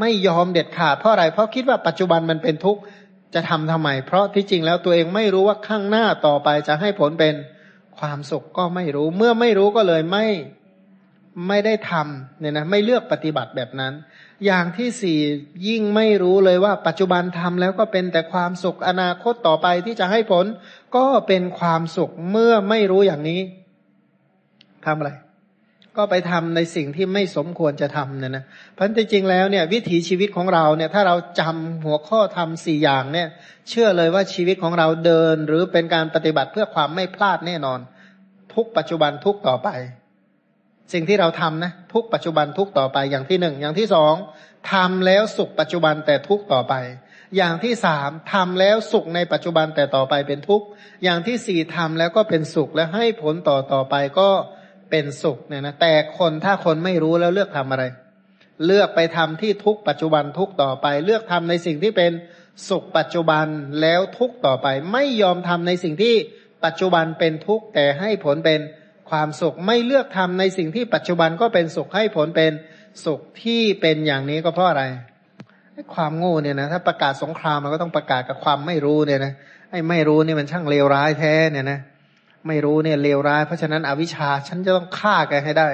[0.00, 2.80] ไม่ยอมเด็ดขาดเพราะอะไร เพราะคิดว่าปัจจุบันมันเป็นทุกข์
[3.34, 7.34] จะทำทำไม เพราะที่จริงแล้วตัวเองไม่รู้ว่าข้างหน้าต่อไปจะให้ผลเป็น
[7.98, 10.26] ความสุขก็ไม่รู้ เมื่อไม่รู้ก็เลยไม่
[11.48, 13.92] ไม่ได้ทำเนี่ยนะไม่เลือกปฏิบัติแบบนั้น
[14.46, 15.18] อย่างที่สี่
[15.68, 20.44] ยิ่งไม่รู้เลยว่าปัจจุบันทำแล้วก็เป็นแต่ความสุขอนาคตต่อไปที่จะให้ผล
[20.96, 23.40] ก็เป็นความสุขเมื่อไม่รู้อย่างนี้
[24.86, 25.10] ทำอะไร
[25.96, 28.44] ก็ไปทำในสิ่งที่ไม่สมควรจะทำเนี่ยนะ
[28.74, 33.28] เพราะจริงๆแล้วเนี่ยวิถีชีวิตของเราเนี่ยถ้าเราจำหัวข้อทำสี่อย่างเนี่ย
[33.68, 37.78] เชื่อเลยว่าชีวิตของเราเดิน หรือเป็นการปฏิบัติเพื่อความไม่พลาดแน่นอน
[38.54, 39.68] ทุกปัจจุบันทุกต่อไป
[40.92, 44.14] สิ่งที่เราทำนะทุกปัจจุบันทุกต่อไปอย่างที่หนึ่งอย่างที่สอง
[44.72, 46.74] ทำแล้วสุขปัจจุบันแต่ทุกต่อไป
[47.36, 50.62] อย่างที่สามทำแล้วสุขในปัจจุบันแต่ต่อไปเป็นทุก
[51.04, 57.84] อย่างที่สี่ทำแล้วก็เป็นสุขและให้ผลต่อต่อไปก็เเป็นสุขเนี่ยนะแต่คนถ้าคนไม่รู้แล้วเลือกทำอะไร
[58.66, 62.12] เลือกไปทำที่ทุกปัจจุบันทุกต่อไป เลือกทำในสิ่งที่เป็น
[62.68, 63.46] สุขปัจจุบัน
[63.80, 66.14] แล้วทุกต่อไป ไม่ยอมทำในสิ่งที่
[66.64, 68.60] ปัจจุบันเป็นทุกแต่ให้ผลเป็น
[69.10, 72.52] ความสุขไม่เลือกทำในสิ่งที่ปัจจุบันก็เป็นสุขให้ผลเป็น
[73.04, 74.84] สุขที่เป็นอย่างนี้ก็เพราะอะไร
[75.94, 79.32] ความโง่เนี่ยนะถ้าประกาศสงครามมันก็ต้องประกาศกับความไม่รู้เนี่ยนะ
[79.70, 81.78] ไอ้ไม่รู้นี่มันช่างเลวร้ายแท้เนี่ยนะ
[82.46, 85.68] ไม่รู้เนี่ยเลวร้าย เพราะฉะนั้นอวิชชาฉันจะต้องฆ่าแกให้ได้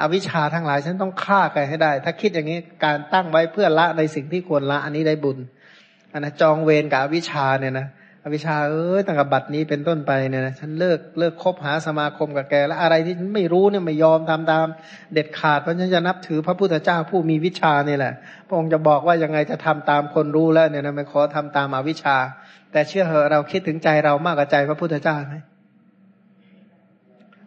[0.00, 5.38] อวิชชาทั้งหลายฉันต้องฆ่าแกให้ได้ ถ้าคิดอย่างนี้การตั้งไว้เพื่อละในสิ่งที่ควรละ อันนี้ได้บุญ
[6.12, 7.86] อันนะจองเวรกับอวิชชาเนี่ยนะ
[8.24, 14.66] อวิชชาเอ้ยตั้งแต่บัดนี้เป็นต้นไปเนี่ยนะฉันเลิกเลิกคบหาสมาคมกับแกแล้วอะไรที่ฉันไม่รู้เนี่ยไม่ยอมทำตาม
[15.14, 18.12] เด็ดขาดเพราะฉันจะนับถือพระพุทธเจ้าผู้มีวิชานี่แหละ
[18.46, 22.16] พระองค์จะบอกว่ายังไงจะทำตามคนรู้แล้วเนี่ยนะไม่ขอทำตามอวิชชา
[22.72, 25.36] แต่เชื่อเหอะเราคิดถึงใจเรามากกว่าใจพระพุทธเจ้าไหม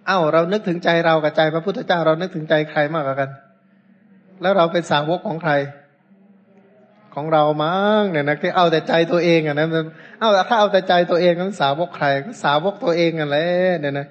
[0.07, 3.29] เอ้าเรานึกถึงใจเรากับใจพระพุทธเจ้าเรานึกถึงใจใครมากกว่ากัน
[4.41, 5.53] แล้วเราเป็นสาวกของใคร
[7.15, 9.67] ของเรามั้งเนี่ยนะคือเอาแต่ใจตัวเองอะนะ
[10.19, 13.47] เอาถ้าเอาแต่ใจตัวเองก็สาวกใครก็สาวกตัวเองกันแหละ
[13.79, 14.07] เนี่ยนะ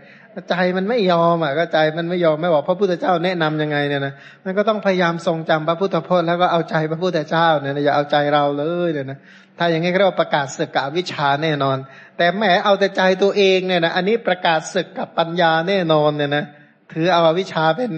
[0.50, 4.12] ใจมันไม่ยอมอะก็ใจมันไม่ยอมไม่บอกพระพุทธเจ้าแนะนํำยังไงเนี่ยนะ
[4.44, 9.18] มันก็ต้องพยายามทรงจำพระพุทธพจน์แล้วก็เอาใจพระพุทธเจ้าเนี่ยนะอย่าเอาใจเราเลยเนี่ยนะ
[9.59, 11.76] ถ้าอย่างงี้ก็เรียกว่าประกาศศึกกับวิชาแน่นอน
[12.16, 16.44] แต่แหมเอาแต่ใจตัวเองเนี่ยนะอันนี้ประกาศศึกกับปัญญาแน่นอนเนี่ยนะ
[16.93, 17.93] ถือเอาวิชาเป็น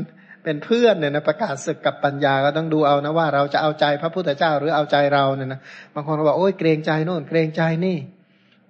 [0.45, 5.61] เป็นเพื่อนเนี่ยนะประกาศศึกกับปัญญาก็ต้องดูเอานะว่าเราจะเอาใจพระพุทธเจ้าหรือเอาใจเราเนี่ยนะ
[5.95, 7.97] บางคนบอกโอ้ยเกรงใจโน่นเกรงใจนี่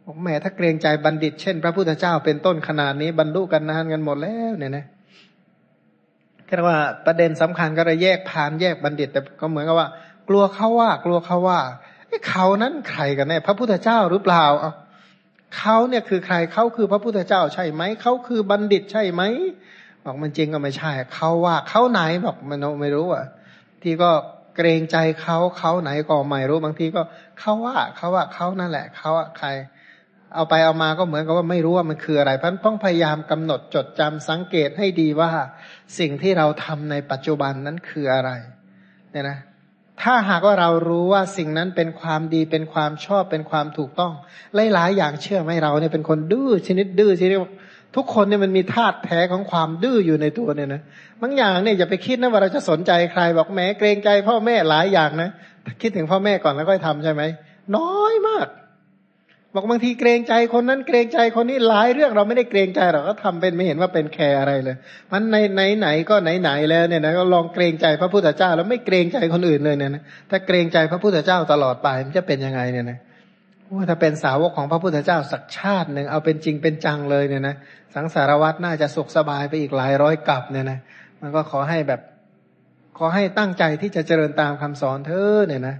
[0.05, 4.85] บอกแหมถ้าเกรงใจบัณฑิต เช่น พระพุทธเจ้าเป็นต้นขนาดนี้บรรลุกันนานกันหมดแล้วเนี่ยนะ
[6.47, 6.77] แค่ว่า
[7.07, 9.89] ประเด็นสำคัญก็เลยแยกพานแยกบัณฑิต แต่ก็เหมือนกับว่า
[10.29, 11.61] กลัวเขาว่ากลัวเขาว่า
[12.29, 14.45] เขานั้นใครกันแน่พระพุทธเจ้าหรือเปล่า
[15.59, 19.23] เขาเนี่ยคือใครเขาคือพระพุทธเจ้าใช่ไหมเขาคือบัณฑิตใช่ไหม
[20.05, 23.25] บอกมันจริงก็ไม่ใช่เขาว่าเขาไหนบอกมันไม่รู้อะ
[23.83, 24.11] ที่ก็
[24.57, 27.03] เกรงใจเขาเขาไหนก็ไม่รู้บางทีก็
[27.41, 29.49] เขาว่าเขาว่าเขานั่นแหละเขาอะใคร
[30.35, 35.31] เอาไปเอามาก็เหมือนกับว่าไม่รู้ว่ามันคืออะไรพันต้องพยายามกำหนดจดจำสังเกตให้ดีว่า
[35.99, 38.31] สิ่งที่เราทำในปัจจุบันนั้นคืออะไร
[39.11, 39.39] เนี่ยนะ
[40.02, 44.12] ถ้าหากว่าเรารู้ว่าสิ่งนั้นเป็นความดีเป็นความชอบเป็นความถูกต้อง
[44.74, 47.39] หลายๆอย่างเชื่อไหมเราเนี่ยเป็นคนดื้อชนิดดื้อชนิด
[47.97, 50.82] ทุกคนเนี่ยมันมีธาตุแท้ของความดื้ออยู่ในตัวเนี่ยนะ
[51.20, 55.31] บางอย่างเนี่ยอย่าไปคิดนะว่าเราจะสนใจใครบอกแม้เกรงใจพ่อแม่หลายอย่างนะ
[55.81, 57.23] คิดถึงพ่อแม่ก่อนแล้วก็ทำใช่ไหม
[57.77, 58.47] น้อยมาก
[59.57, 64.77] บอกบางทีเกรงใจคนนั้นเกรงใจคนนี้หลายเรื่องเราไม่ได้เกรงใจเราก็ทำเป็นไม่เห็นว่าเป็นแคร์อะไรเลย
[65.12, 72.99] มันในไหนไหนก็ไหนไหนแล้วเนี่ยนะก็ลองเกรงใจพระพุทธเจ้า แล้วไม่เกรงใจคนอื่นเลยเนี่ยนะถ้าเกรงใจพระพุทธเจ้าตลอดไปมันจะเป็นยังไงเนี่ยนะ
[73.91, 77.55] ถ้าเป็นสาวกของพระพุทธเจ้าสักชาติหนึ่งเอาเป็นจริงเป็นจังเลยเนี่ยนะ
[77.95, 80.78] สังสารวัตรน่าจะสุขสบายไปอีกหลายร้อยกับเนี่ยนะ
[81.20, 82.01] มันก็ขอให้แบบ
[82.99, 85.77] ขอให้ตั้งใจที่จะเจริญตามคำสอนเธอเนี่ยนะ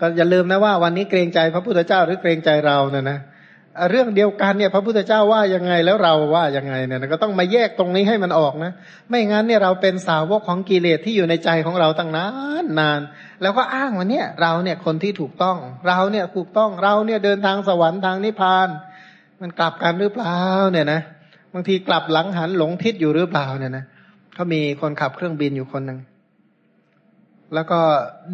[0.00, 3.18] ก็อย่าลืมนะว่าวันนี้เกรงใจพระพุทธเจ้าหรือเกรงใจเราเนี่ยนะ
[3.90, 8.72] เรื่องเดียวกันเนี่ยพระพุทธเจ้าว่ายังไงแล้วเราว่ายังไงเนี่ยก็ต้องมาแยกตรงนี้ให้มันออกนะ
[9.08, 12.28] ไม่งั้นเนี่ยเราเป็นสาวกของกิเลสที่อยู่ในใจของเราตั้งนา
[12.62, 13.00] นนาน
[13.42, 15.56] แล้วก็อ้างว่าเนี่ยเราเนี่ยคนที่ถูกต้อง
[15.88, 18.68] เราเนี่ยถูกต้องเราเนี่ยเดินทางสวรรค์ทางนิพพาน
[19.40, 20.36] มันกลับกันหรือเปล่า
[20.72, 21.00] เนี่ยนะ
[21.54, 23.84] บางทีกลับหลังหันหลงทิศอยู่หรือเปล่าเนี่ยนะ
[24.34, 25.98] เขามีคนขับเครื่องบินอยู่คนหนึ่ง
[27.54, 27.78] แล้วก็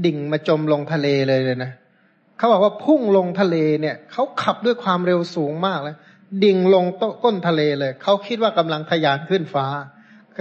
[0.07, 1.73] ดิ่งมาจมลงทะเลเลยเลยนะ
[2.39, 5.97] เขาบอกว่าพุ่งลงทะเลเนี่ยเขาขับด้วยความเร็วสูงมากเลย
[6.45, 6.85] ดิ่งลง
[7.23, 9.67] ก้นทะเลเลยเขาคิดว่ากำลังทะยานขึ้นฟ้า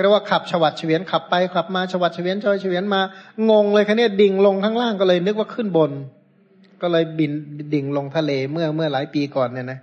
[0.02, 3.02] เรียกว่าขับฉวัดเฉวียนขับไปขับมาฉวัดเฉวียนชอยเฉวียนมา
[3.50, 5.91] งงเลยคันนี้ดิ่งลงข้างล่างก็เลยนึกว่าขึ้นบน
[6.82, 7.32] ก็เลยบิน
[7.74, 9.80] ดิ่งลงทะเลเมื่อเมื่อหลายปีก่อนเนี่ยนะ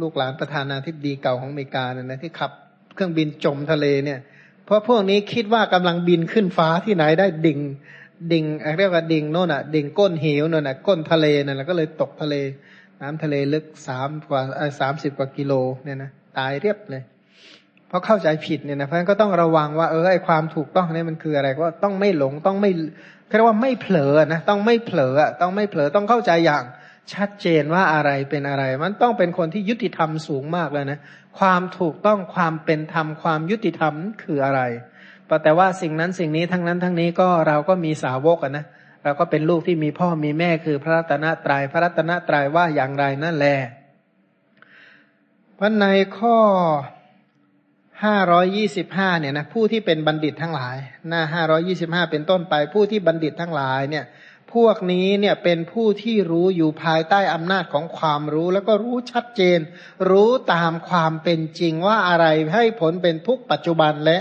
[0.00, 2.50] ลูกหลานประธานาธิบดีเก่าของอเมริกาเนี่ยนะที่ขับ
[2.94, 4.18] เครื่องบินจมทะเลเนี่ย
[4.66, 7.60] เพราะพวกนี้คิดว่ากำลังบินขึ้นฟ้าที่ไหนได้ดิ่ง
[8.32, 8.44] ดิ่ง
[8.78, 12.34] เรียกว่าดิ่งโน่นอะ ดิ่งก้นเหวโน่นอะก้นทะเลนั่นแหละก็เลยตกทะเล
[13.00, 14.42] น้ำทะเลลึกสามกว่า
[14.80, 15.52] สามสิบกว่ากิโล
[15.84, 17.02] เนี่ยนะตายเรียบเลย
[17.88, 22.70] เพราะเข้าใจผิดเนี่ยนะเพราะฉะนั้นก็ต้องระวังว่าเออไอความถูกต้องเนี่ยมันคืออะไรก็ต้องไม่หลงต้องไม่
[23.36, 26.64] เรียกว่าไม่เผลอนะต้องไม่เผลอต้องไม่เผลอต้องเข้าใจอย่าง
[27.14, 30.98] ชัดเจนว่าอะไรเป็นอะไร มันต้องเป็นคนที่ยุติธรรมสูงมากเลยนะ
[31.38, 34.60] ความถูกต้องความเป็นธรรมความยุติธรรมคืออะไร
[35.42, 38.64] แต่ว่าสิ่งนั้นสิ่งนี้ทั้งนั้นทั้งนี้ก็เราก็มีสาวกนะ
[39.04, 43.56] เราก็เป็นลูกที่มีพ่อมีแม่คือพระรัตนตรยัยพระรัตนตรัยว่าอย่างไรนั่นแหละ
[45.58, 45.86] พราะใน
[46.18, 46.36] ข้อ
[48.04, 50.76] ห้าร้อยยี่สิบห้าเนี่ยนะผู้ที่เป็นบัณฑิตทั้งหลาย
[51.08, 54.04] หน้าห้าร้อยี่สิบห้าเป็นต้นไป ผู้ที่บัณฑิตทั้งหลายเนี่ย
[54.56, 59.58] พวกนี้เนี่ยเป็นผู้ที่รู้อยู่ภายใต้อำนาจของความรู้ แล้วก็รู้ชัดเจน
[60.10, 64.18] รู้ตามความเป็นจริงว่าอะไรให้ผลเป็นทุกปัจจุบันและ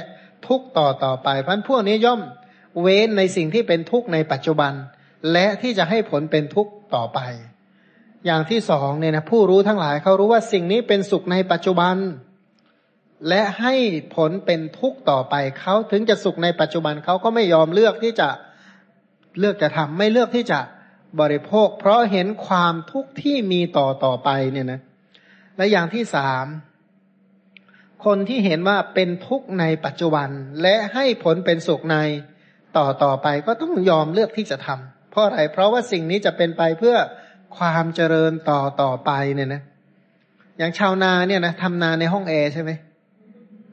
[0.47, 2.21] ทุกต่อต่อไปพันพวกนี้ย่อม
[2.81, 4.73] เว้นในสิ่งที่เป็นทุกในปัจจุบัน
[5.31, 7.19] และที่จะให้ผลเป็นทุกต่อไป
[8.25, 11.95] อย่างที่สองเนี่ยนะผู้รู้ทั้งหลายเขารู้ว่าสิ่งนี้เป็นสุขในปัจจุบัน
[13.29, 13.75] และให้
[14.15, 18.27] ผลเป็นทุกข์ต่อไปเขาถึงจะสุขในปัจจุบันเขาก็ไม่ยอมเลือกที่จะ
[19.39, 20.59] เลือกจะทำไม่เลือกที่จะ
[21.19, 24.79] บริโภค เพราะเห็นความทุกข์ที่มีต่อต่อไปเนี่ยนะ
[25.57, 26.45] และอย่างที่สาม
[28.05, 30.29] คนที่เห็นว่าเป็นทุกข์ในปัจจุบัน
[30.61, 31.97] และให้ผลเป็นสุขใน
[32.77, 36.95] ต่อต่อไปก็ต้องยอมเลือกที่จะทำเพราะอะไรเพราะว่าสิ่งนี้จะเป็นไปเพื่อ
[37.57, 39.61] ความเจริญต่อต่อไปเนี่ยนะ
[40.57, 42.71] อย่างชาวนาเนี่ยนะทำนาในห้องแอร์ใช่ไหม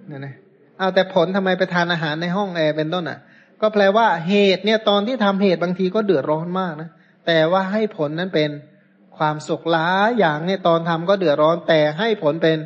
[0.07, 0.35] เนี่ยนะ
[0.79, 3.19] เอาแต่ผลทำไมไปทานอาหารในห้องแอร์เป็นต้นอะ
[3.63, 6.91] ก็แปลว่าเหตุเนี่ยตอนที่ทำเหตุบางทีก็เดือดร้อนมากนะ
[7.27, 8.51] แต่ว่าให้ผลนั้นเป็น
[9.19, 12.59] ความสุขล้าอย่างเนี่ยตอนทำก็เดือดร้อนแต่ให้ผลเป็น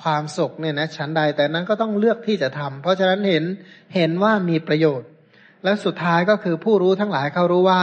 [0.00, 3.44] ความสุขเนี่ยนะชั้นใดแต่นั้นก็ต้องเลือกที่จะทำเพราะฉะนั้นเห็น
[3.94, 5.08] เห็นว่ามีประโยชน์
[5.64, 7.82] และสุดท้ายก็คือผู้รู้ทั้งหลายเขารู้ว่า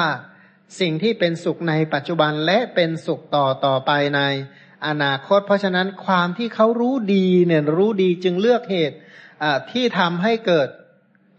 [0.79, 4.21] สิ่งที่เป็นสุขในปัจจุบันและเป็นสุขต่อต่อไปใน
[4.87, 8.97] อนาคต เพราะฉะนั้นความที่เขารู้ดีเนี่ยรู้ดีจึงเลือกเหตุ
[9.71, 10.67] ที่ทำให้เกิด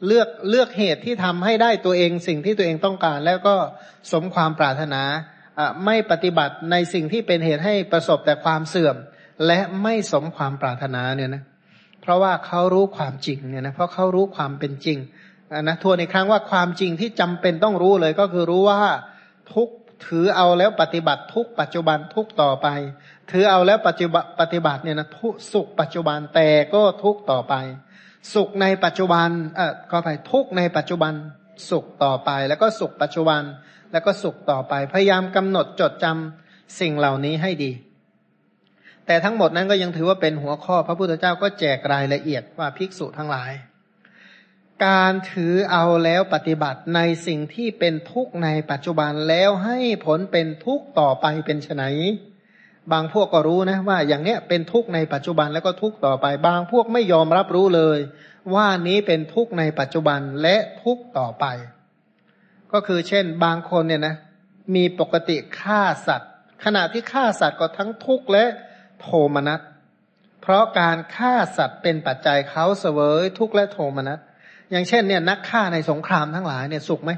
[0.06, 3.54] เลือกเลือกเหตุที่ทำให้ได้ตัวเองสิ่งที่ตัวเองต้องการ แล้วก็
[4.12, 5.02] สมความปรารถนา
[5.84, 8.96] ไม่ปฏิบัติในสิ่งที่เป็นเหตุให้ประสบแต่ความเสื่อม
[9.46, 11.42] และไม่สมความปรารถนาเนี่ยนะ
[12.02, 14.98] เพราะว่าเขารู้ความจริงเนี่ยนะเพราะเขารู้ความเป็นจริง
[15.68, 18.80] นะทวนอีกครั้งว่าความจริงที่จำเป็นต้องรู้เลยก็คือรู้ว่า
[19.54, 19.68] ทุก
[20.06, 22.68] ถือเอาแล้วปฏิบัติทุกปัจจุบันทุกต่อไป
[23.30, 27.54] ถือเอาแล้วปัจจุบันปฏิบัติเนี่ยนะทุสุขปัจจุบันแต่ก็ทุกต่อไป
[28.34, 31.14] สุขในปัจจุบัน เออก็ไปทุกในปัจจุบัน
[31.70, 33.42] สุขต่อไป แล้วก็สุขปัจจุบัน
[33.92, 37.72] แล้วก็สุขต่อไป พยายามกำหนดจดจำสิ่งเหล่านี้ให้ดี
[39.06, 43.52] แต่ทั้งหมดนั้นก็ยังถือว่าเป็นหัวข้อ พระพุทธเจ้าก็แจกรายละเอียดว่าภิกษุทั้งหลาย
[44.86, 51.82] การถือเอาแล้วปฏิบัติในสิ่งที่เป็นทุกข์ในปัจจุบันแล้วให้ผลเป็นทุกข์ต่อไปเป็นไฉน
[52.92, 57.98] บางพวกก็รู้นะว่าอย่างเนี้ยเป็นทุกข์ในปัจจุบันแล้วก็ทุกข์ต่อไป บางพวกไม่ยอมรับรู้เลย
[58.54, 61.44] ว่านี้เป็นทุกข์ในปัจจุบันและทุกข์ต่อไป
[62.72, 64.16] ก็คือเช่น บางคนเนี่ยนะ
[64.74, 66.30] มีปกติฆ่าสัตว์
[66.64, 68.44] ขณะที่ฆ่าสัตว์ก็ทั้งทุกข์และ
[69.00, 69.60] โทมนัส
[70.42, 74.18] เพราะการฆ่าสัตว์เป็นปัจจัยเขาเสวยทุกข์และโทมนัส
[74.70, 77.12] อย่างเช่นเนี่ยนักฆ่าในสงครามทั้งหลายเนี่ยสุขไหม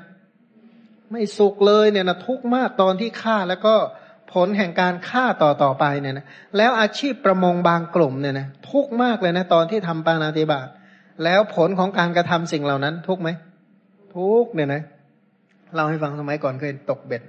[1.10, 3.74] ไม่สุขเลยเนี่ยนะทุกข์มากตอนที่ฆ่าแล้วก็
[4.34, 10.68] ผลแห่งการฆ่าต่อต่อไปเนี่ยนะแล้วอาชีพประมงบางกลุ่มเนี่ยนะทุกมากเลยนะตอนที่ทำปานาติบาต
[11.24, 13.28] แล้วผลของการกระทำสิ่งเหล่านั้น ทุกไหม
[14.16, 14.82] ทุกเนี่ยนะ
[15.76, 17.22] เราให้ฟังสมัยก่อนเคยตกเบ็ด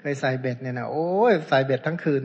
[0.00, 2.24] เคยใส่เบ็ดเนี่ยนะโอ้ยใส่เบ็ดทั้งคืน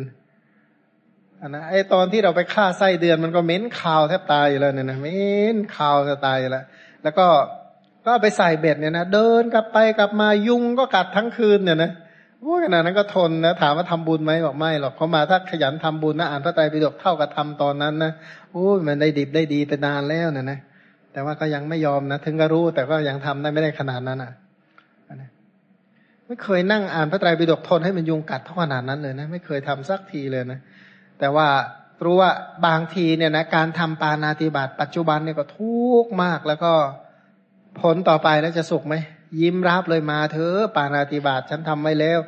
[1.41, 5.19] อันนะไอตอนที่เราไปฆ่าไส้เดือนมันก็เหม็นคาวแทบตายอยู่แล้วเนี่ยนะเหม็
[5.53, 6.63] นคาวจะตายอยู่แล้ว
[7.03, 7.27] แล้วก็
[8.05, 11.91] ก็ไปใส่เบ็ดเนี่ยนะเดินกลับไปกลับมายุงก็กัดทั้งคืนเนี่ยนะ
[12.41, 18.11] โอ้ขนาดนั้นก็ทนนะถามว่าทำบุญไหมบอกไม่หรอกเขามาถ้าขยันทำบุญนะอ่านพระไตรปิฎกเท่ากับทำตอนนั้นนะ
[18.51, 20.59] โอ้มันได้ดิบได้ดีไปนานแล้วเนี่ยนะ
[21.13, 24.33] แต่ว่าก็ยังไม่ยอมนะถึงก็รู้แต่ก็ยังทำได้ไม่ได้ขนาดนั้นอะ
[26.27, 30.59] ไม่เคยนั่งอ่านพระไตรปิฎกทนให้มันยุงกัดเท่าขนาดนั้นเลยนะไม่เคยทำสักทีเลยนะ
[31.19, 31.47] แต่ว่า
[32.03, 32.31] รู้ว่า
[32.65, 36.71] บางทีเนี่ยนะการทำปานาติบาตปัจจุบันเนี่ยก็ทุกข์มากแล้วก็
[37.81, 38.95] ผลต่อไปแล้วจะสุขไหม
[39.41, 42.19] ยิ้มรับเลยมาเถอะปานาติบาตฉันทำไว้แล้ว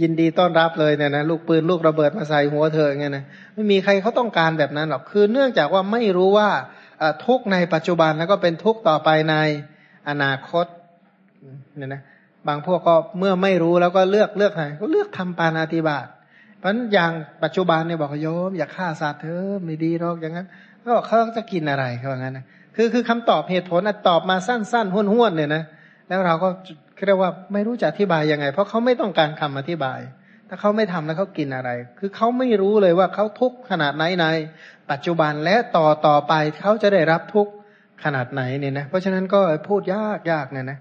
[0.00, 3.24] ยินดีต้อนรับเลยเนี่ยนะลูกปืนลูกระเบิดมาใส่หัวเธอไงนะ
[3.54, 6.48] ไม่มีใครเขาต้องการแบบนั้นหรอกคือเนื่องจากว่าไม่รู้ว่า
[7.24, 9.34] ทุกในปัจจุบันแล้วก็เป็นทุกต่อไปใน
[10.08, 10.66] อนาคต
[11.76, 12.02] เนี่ยนะ
[12.48, 16.06] บางพวกก็เมื่อไม่รู้แล้วก็เลือกเลือกไหนก็เลือกทำปานาติบาต
[16.58, 17.12] เพราะอย่าง
[17.42, 20.46] ปัจจุบันเนี่ยบอกโยมอย่าฆ่าสัตว์เถอะไม่ดีหรอกอย่างนั้น
[20.86, 22.44] ก็เขาจะกินอะไรเขาอย่างนั้นนะ
[22.76, 25.64] คือคือคำตอบเหตุผลตอบมาสั้นๆห้วนๆเนี่ยนะ
[26.08, 26.48] แล้วเราก็
[27.06, 30.00] เรียกว่าไม่รู้จะอธิบายยังไง เพราะเขาไม่ต้องการคำอธิบาย
[30.48, 34.26] ถ้าเขาไม่ทำแล้วเขากินอะไร คือเขาไม่รู้เลยว่าเขาทุกข์ขนาดไหนใน
[34.90, 37.52] ปัจจุบันและต่อต่อไปเขาจะได้รับทุกข์
[38.04, 40.78] ขนาดไหนเนี่ยนะ เพราะฉะนั้นก็พูดยากยากเนี่ยนะ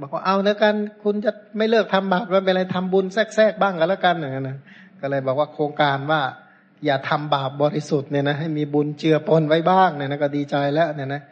[0.00, 4.50] บอกว่าเอาแล้วกันคุณจะไม่เลิกทำบาปไม่เป็นไรทำบุญแทรกๆบ้างกันแล้วกันอย่างนั้น
[5.00, 6.20] ก็เลยบอกว่าโครงการว่า
[6.84, 11.22] อย่าทำบาปบริสุทธิ์เนี่ยนะให้มีบุญเจือปนไว้บ้างเนี่ยนะก็ดีใจแล้วเนี่ยนะ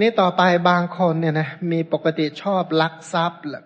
[0.00, 3.64] นี้ต่อไปบางคนเนี่ยนะมีปกติชอบลักทรัพย์แหละ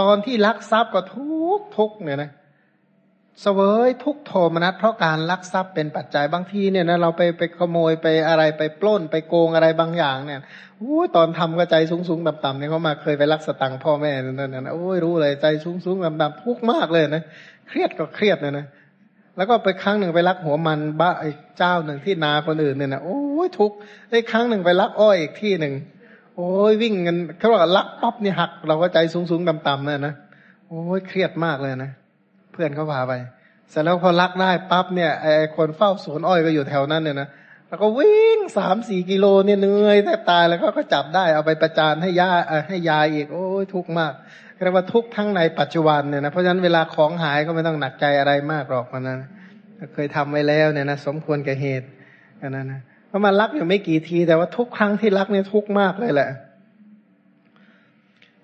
[0.00, 2.30] ตอนที่ลักทรัพย์ก็ทุกทุกเนี่ยนะ
[3.40, 10.40] เสวยทุกโทมนัสเพราะการลักทรัพย์เป็นปัจจัยบางทีเนี่ยนะเราไปไปขโมยไปอะไรไปปล้นไปโกงอะไรบางอย่างเนี่ย
[10.78, 17.22] โอ้ตอนทำก็ใจสูงสูงต่ำต่ำเนี่ยเขามาเคยไปลักสตังพ่อแม่นั่นนะโอ้ยรู้เลยใจสูงสูงต่ำต่ำทุกมากเลยนะ
[17.68, 18.66] เครียดก็เครียดนะนะ
[19.36, 23.72] แล้วก็ไปครั้งหนึ่งไปลักหัวมันบ้าไอ้เจ้าหนึ่งที่นาคนอื่นเนี่ยนะโอ้ยทุก
[24.10, 25.74] ได้ครั้งหนึ่งไปลักอ้อยอีกที่หนึ่ง
[26.36, 30.14] โอ้ยวิ่งเงินเขาบอกลักปั๊บนี่หัก เราก็ใจสูงสูงต่ำต่ำเนี่ยนะ
[30.68, 31.90] โอ้ยเครียดมากเลยนะ
[32.52, 33.12] เพื่อนเขาพาไป
[33.70, 37.28] เสร็จแล้วพอลักได้ปั๊บเนี่ยไอ้คนเฝ้าสวนอ้อยก็อยู่แถวนั้นเนี่ยนะ
[37.68, 42.30] แล้วก็วิ่งสามสี่กิโลเนี่ยเหนื่อยแทบตายแล้วก็จับได้เอาไปประจานให้ยา
[42.68, 44.12] ให้ยายอีก โอ้ยทุกข์มาก
[44.62, 49.28] เรียกว่าทุกทั้งในปัจจุบันเนี่ยนะเพราะฉะนั้นเวลาของหายก็ไม่ต้องหนักใจอะไรมากหรอกมันนะ
[49.94, 51.86] เคยทำไว้แล้วเนี่ยนะสมควรแก่เหตุ
[52.40, 56.30] กันนั้นนะเพราะมันรักอยู่ไม่กี่ที แต่ว่าทุกครั้งที่รักเนี่ยทุกมากเลยแหละ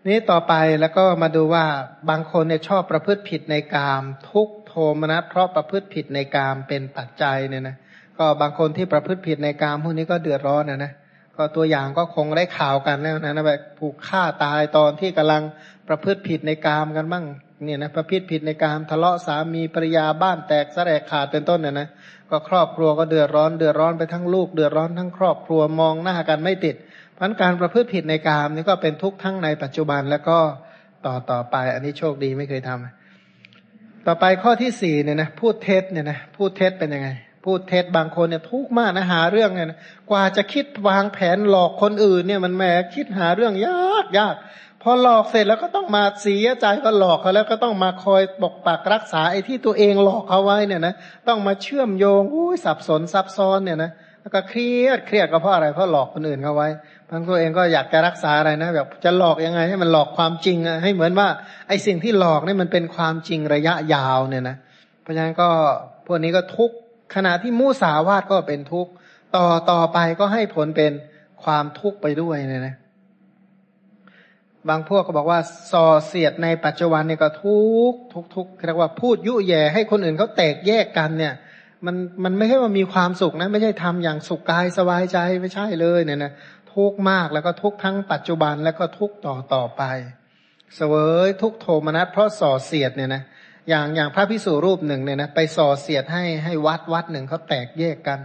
[0.09, 1.65] นี้ต่อไปแล้วก็มาดูว่า
[2.11, 7.77] บางคนเนี่ยชอบประพฤติผิดในกาม ทุกโทมนัสเพราะประพฤติผิดในกามเป็นปัจจัยเนี่ยนะ
[8.19, 10.93] ก็บางคนที่ประพฤติผิดในกามพวกนี้ก็เดือดร้อนนะนะ
[11.37, 15.43] ก็ตัวอย่างก็คงได้ข่าวกันแล้วนะนะแบบผูกฆ่าตายตอนที่กำลัง
[15.89, 17.25] ประพฤติผิดในกามกันบ้าง
[17.65, 21.89] เนี่ยนะประพฤติผิดในกามทะเลาะสามีภรรยาบ้านแตกแสลายขาดเป็นต้นเนี่ยนะ
[22.31, 26.77] ก็ครอบครัวก็เดือดร้อนเดือดร้อนไปทั้งลูกเดือดร้อนทั้งครอบครัวมองหน้ากันไม่ติด
[27.19, 30.39] พันการประพฤติผิดในกามนี่ก็เป็นทุกข์ทั้งในปัจจุบันแล้วก็
[31.07, 37.09] ต่อต่อไป อันนี้โชคดีไม่เคยทำต่อไปข้อที่สี่เนี่ยนะพูดเท็จเนี่ยนะพูดเท็จเป็นยังไง
[37.45, 39.79] พูดเท็จบางคนเนี่ยทุกข์มากนะหาเรื่องเนี่ยนะ
[40.11, 44.35] กว่าจะคิดวางแผนหลอกคนอื่นเนี่ยมันแหมคิดหาเรื่องยากยาก
[44.83, 50.95] พอหลอกเสร็จแล้วก็ต้องมาเสียใจก็หลอกเขาแล้วก็ต้องมาคอยปกปักรักษาไอ้ที่ตัวเองหลอกเขาไว้เนี่ยนะ
[51.29, 53.91] ต้องมาเชื่อมโยงอุ้ยสับสนซับซ้อนเนี่ยนะ
[54.21, 56.69] แล้วก็เครียดเครียดก็เพราะอะไรเพราะหลอกคนอื่นเขาไว้
[57.11, 61.29] บางตัวเองก็อยากจะรักษาอะไรนะแบบจะหลอกยังไง ให้มันหลอกความจริงให้เหมือนว่า
[61.69, 64.57] ไอ้สิ่งที่หลอกนี่มันเป็นความจริงระยะยาวเนี่ยนะ
[65.03, 65.49] เพราะฉะนั้นก็
[66.07, 66.71] พวกนี้ก็ทุก
[67.15, 68.87] ขณะที่มูสาวาทก็เป็นทุก
[69.37, 70.93] ต่อต่อไปก็ให้ผลเป็น
[71.45, 72.75] ความทุกข์ไปด้วยเนี่ยนะ
[74.69, 75.41] บางพวกก็บอกว่า
[75.73, 81.35] ส่อเสียดในปัจจุบันเนี่ยก็ทุกทุกทุกเรียกว่าพูดยุแย่ให้คนอื่นเขาแตกแยกกันเนี่ย
[81.87, 86.33] มันมันไม่ใช่ว่ามีความสุขนะ ไม่ใช่ทำอย่างสุขกายสบายใจไม่ใช่เลยเนี่ยนะ
[86.75, 89.83] ทุกมากแล้วก็ทุกทั้งปัจจุบันแล้วก็ทุกต่อต่อไป
[90.77, 90.95] เสว
[91.27, 93.23] ยทุกโทมนัสเพราะส่อเสียดเนี่ยนะ
[93.69, 98.21] อย่างอย่างพระพิสุรูปหนึ่งเนี่ยนะไปส่อเสียดให้ให้วัดวัดหนึ่งเขาแตกแยกกัน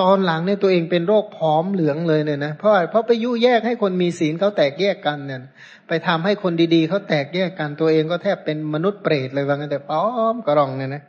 [0.00, 5.40] ตอนหลังเนี่ยตัวเองเป็นโรคผอมเหลืองเลยเนี่ยนะเพราะเพราะไปยุแยกให้คนมีศีลเขาแตกแยกกันเนี่ย
[5.88, 10.04] ไปทำให้คนดีๆเขาแตกแยกกันตัวเองก็แทบเป็นมนุษย์เปรตเลยว่างั้นแต่ป้อ
[10.34, 11.02] มกระรองเนี่ยนะ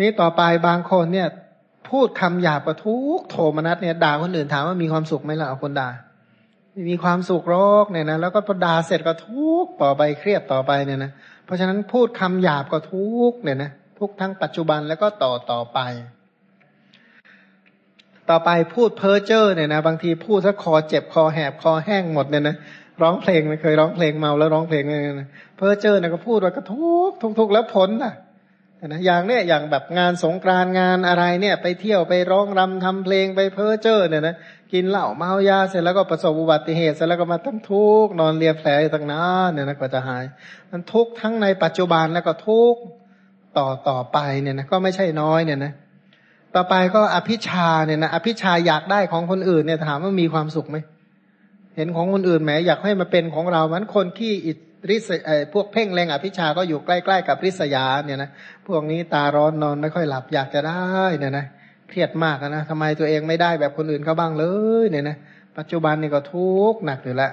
[0.00, 1.28] นี่ต่อไปบางคนเนี่ย
[1.90, 5.88] พูดคำหยาบกระทุกโทมนัสเนี่ยด่าคนอื่นถามว่ามีความสุขไหมล่ะเอาคนด่า
[6.88, 11.10] มีความสุขโรคเนี่ยนะแล้วก็พอด่าเสร็จก็ทุกต่อไปเครียดต่อไปเนี่ยนะ
[11.44, 15.80] เพราะฉะนั้นพูดคำหยาบก็ทุกเนี่ยนะทุกทั้งปัจจุบันแล้วก็ต่อต่อไป
[18.32, 22.56] ต่อไปพูดเพ้อเจ้อเนี่ยนะ บางทีพูดซะคอเจ็บคอแหบคอแห้งหมดเนี่ยนะ
[23.02, 28.12] ร้องเพลงไม่เคยร้องเพลงเมาแล้วร้องเพลงเลยนะเพ้อเจ้อเนี่ยก็พูดว่าก็ทุกทุกทุกแล้วผลนะ
[28.86, 34.34] นะอย่างเนี้ยอย่างแบบงานสงกรานงานอะไรเนี่ย ไปเที่ยวไปร้องรำทำเพลงไปเพ้อเจ้อเนี่ยนะ
[34.72, 40.24] กินเหล้าเมายาเสร็จแล้วก็ประสบอุบัติเหตุเสร็จแล้วก็มาตั้งทุกนอนเรียบแผลตั้งนานเนี่ยนะกว่าจะหาย
[40.70, 42.76] มันทุกทั้งในปัจจุบันแล้วก็ทุก
[43.58, 45.72] ต่อต่อไปเนี่ยนะก็ไม่ใช่น้อยเนี่ยนะ
[46.54, 50.76] ต่อไปก็อภิชาเนี่ยนะอภิชาอยากได้ของคนอื่นเนี่ยถามว่ามีความสุขไหม
[51.76, 54.52] เห็นของคนอื่นแหมอยากให้มาเป็นของเรามันคนขี้อิ
[54.90, 58.30] ริสไอพวกเพ่งเลงอภิชาก็อยู่ใกล้ๆกับริษยาเนี่ยนะ
[58.66, 60.82] พวกนี้ตาร้อนนอนไม่ค่อยหลับอยากจะได้
[61.18, 61.46] เนี่ยนะ
[61.88, 64.44] เครียดมากนะทำไมตัวเองไม่ได้แบบคนอื่นเขาบ้างเล
[64.82, 65.16] ยเนี่ยนะ
[65.58, 67.32] ปัจจุบันนี่ก็ทุกข์หนักอยู่แล้ว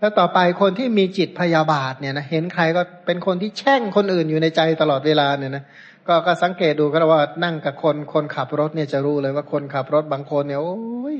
[0.00, 5.64] แล้วต่อไปคนที่มีจิตพยาบาทเนี่ยนะเห็นใครก็เป็นคนที่แช่งคนอื่นอยู่ในใจตลอดเวลาเนี่ยนะ
[6.08, 10.76] ก็ก็สังเกตดูก็ว่านั่งกับคนคนขับรถเนี่ยจะรู้เลยว่าคนขับรถบางคนเนี่ยโอ้
[11.16, 11.18] ย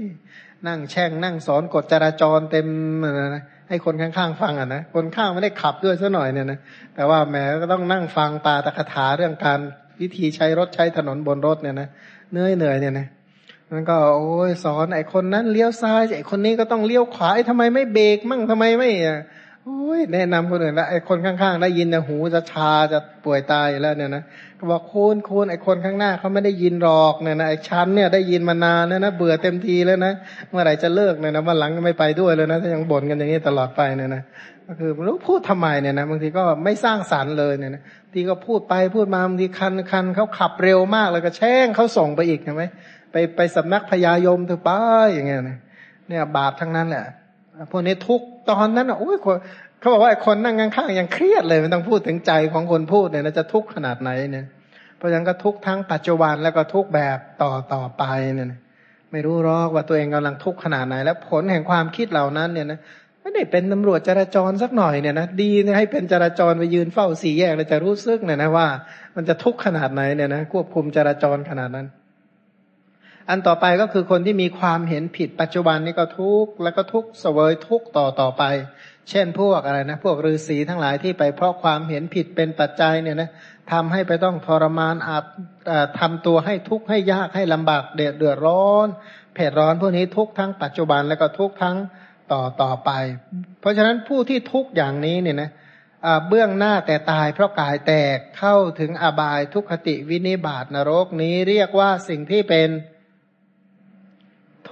[0.69, 2.69] นั่งแช่งนั่งสอนกฎจราจรเต็ม
[3.35, 6.59] นะให้คนข้างๆฟังอะนะคนข้างไม่ได้ขับด้วยซะหน่อยเนี่ยนะ
[6.95, 9.61] แต่ว่าแหมก็ต้องนั่งฟังปาตะคาถาเรื่องการ
[10.01, 11.89] วิธีใช้รถใช้ถนนบนรถเนี่ยนะ
[12.33, 13.07] เหนื่อยเหนื่อยเนี่ยนะ
[13.73, 18.91] มันก็โอ้ยสอนไอ้คนนั้นเลี้ยวซ้ายไอ้คนนี้ก็ต้องเลี้ยวขวาไอ้ทำไมไม่เบรกมั่งทำไมไม่
[19.69, 24.23] โอ้ยแนะนำคนอื่นแล้วไอ้คนข้างๆได้ยินนี่ยหูจะชาจะป่วยตายแล้วเนี่ยนะ
[24.59, 30.13] ก็บอกคุณคุณไอ้คนข้างหน้าเขาไม่ได้ยินหรอกเนี่ยนะไอ้ชั้นเนี่ยได้ยินมานานแล้วนะเบื่อเต็มทีแล้วนะ
[30.51, 34.23] เมื่อไหร่จะเลิกเนี่ยนะวันหลังก็ไม่ไปด้วยเลยนะถ้ายังบ่นกันอย่างนี้ตลอดไปเนี่ยนะ
[34.67, 37.83] ก็คือรู้พูดทำไมเนี่ยนะบางทีก็ไม่สร้างสรรค์เลยเนี่ยนะ
[38.13, 42.63] ทีก็พูดไปพูดมาบางทีคันคันเขาขับเร็วมากเลยก็แช่งเขาส่งไปอีกใช่ไหม
[43.13, 44.79] ไปไปสำนักพญายมเถอะป้า
[45.13, 45.41] อย่างเงี้ย
[46.09, 47.05] เนี่ยบาปทั้งนั้นแหละ
[47.71, 49.17] พวกนี้ทุก ตอนนั้นอะโอ้ย
[49.81, 54.45] เขาบอกว่าคนนั่งข้างๆยังเครียดเลยไม่ต้องพูดถึงใจของคนพูดเนี่ยจะทุกข์ขนาดไหนเนี่ย
[54.97, 58.05] เพราะฉะนั้นก็ทุกข์ทั้งปัจจุบันแล้วก็ทุกข์แบบต่อต่อไป
[58.35, 58.49] เนี่ย
[59.13, 62.81] ไม่รู้หรอกว่าตัวเองกำลังทุกข์ขนาดไหน แล้วผลแห่งความคิดเหล่านั้นเนี่ยนะ
[63.23, 68.67] ไม่ได้เป็นตำรวจจราจรสักหน่อยเนี่ยนะดีให้เป็นจราจรไปยืนเฝ้าสี่แยกแล้วจะรู้สึกเนี่ยนะว่า
[69.17, 71.87] มันจะทุกข์ขนาดไหนเนี่ยนะควบคุมจราจรขนาดนั้น
[73.29, 78.43] อันต่อไปก็คือคนที่มีความเห็นผิดปัจจุบันนี้ก็ทุกข์แล้วก็ทุกข์เสวยทุกข์ต่อต่อไป
[79.11, 83.31] เช่นพวกอะไรนะพวกฤาษีทั้งหลายที่ไปเพราะความเห็นผิดเป็นปัจจัยเนี่ยนะ
[83.73, 85.25] ทำให้ไปต้องทรมานอาบ
[85.99, 88.89] ทำตัวให้ทุกข์ให้ยากให้ลำบากเดือดเดือดร้อน
[89.35, 91.77] เผ็ดร้อนพวกนี้ทุกทั้งปัจจุบันแล้วก็ทุกทั้ง
[92.33, 92.91] ต่อต่อไป
[93.61, 95.51] เพราะฉะนั้นผู้ที่ทุกข์อย่างนี้เนี่ยนะ
[96.29, 102.69] เบื้องหน้าแต่ตายเพราะกายแตกเข้าถึงอบายทุกขติวินิบาตนรกนี้เรียกว่าสิ่งที่เป็น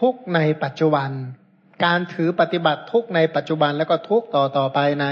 [0.05, 1.11] ทุกในปัจจุบัน
[1.85, 5.07] การถือปฏิบัติทุกในปัจจุบันแล้วก็ทุกต่อต่อไปใน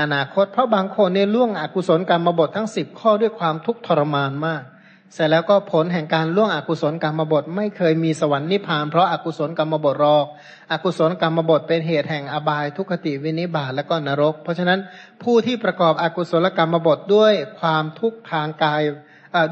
[0.00, 4.62] อนาคต เพราะบางคนเนี่ยล่วงอกุศลกรรมบททั้งสิบข้อด้วยความทุกข์ทรมานมาก
[5.14, 10.26] เสร็จแล้วก็ผลแห่งการล่วงอกุศลกรรมบทไม่เคยมีสวรรค์นิพพานเพราะอากุศลกรรมบทรอก
[10.72, 14.78] อกุศลกรรมบทเป็นเหตุแห่งอบายทุกขติวินิบาตและก็นรก เพราะฉะนั้น
[15.22, 18.82] ผู้ที่ประกอบอกุศลกรรมบทด้วยความทุกข์ทางกาย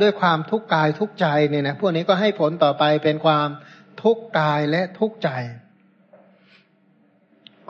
[0.02, 3.48] ด้วยความทุกข์กายทุกใจเนี่ยนะพวกนี้ก็ให้ผลต่อไปเป็นความ
[4.02, 5.28] ทุกกายและทุกใจ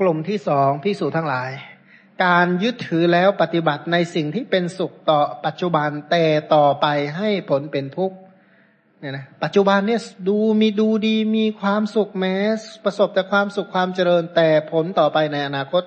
[0.00, 1.50] กลุ่มที่สองพิสูจทั้งหลาย
[2.24, 6.24] การยึดถือแล้วปฏิบัติในสิ่งที่เป็นสุขต่อปัจจุบันแต่
[6.54, 6.86] ต่อไป
[7.16, 8.16] ให้ผลเป็นทุกข์
[9.00, 12.36] เนี่ยนะปัจจุบันเนี่ยดูมีดูดีมีความสุขแม้
[12.84, 15.82] ประสบแต่ความสุขความเจริญแต่ผลต่อไปในอนาคต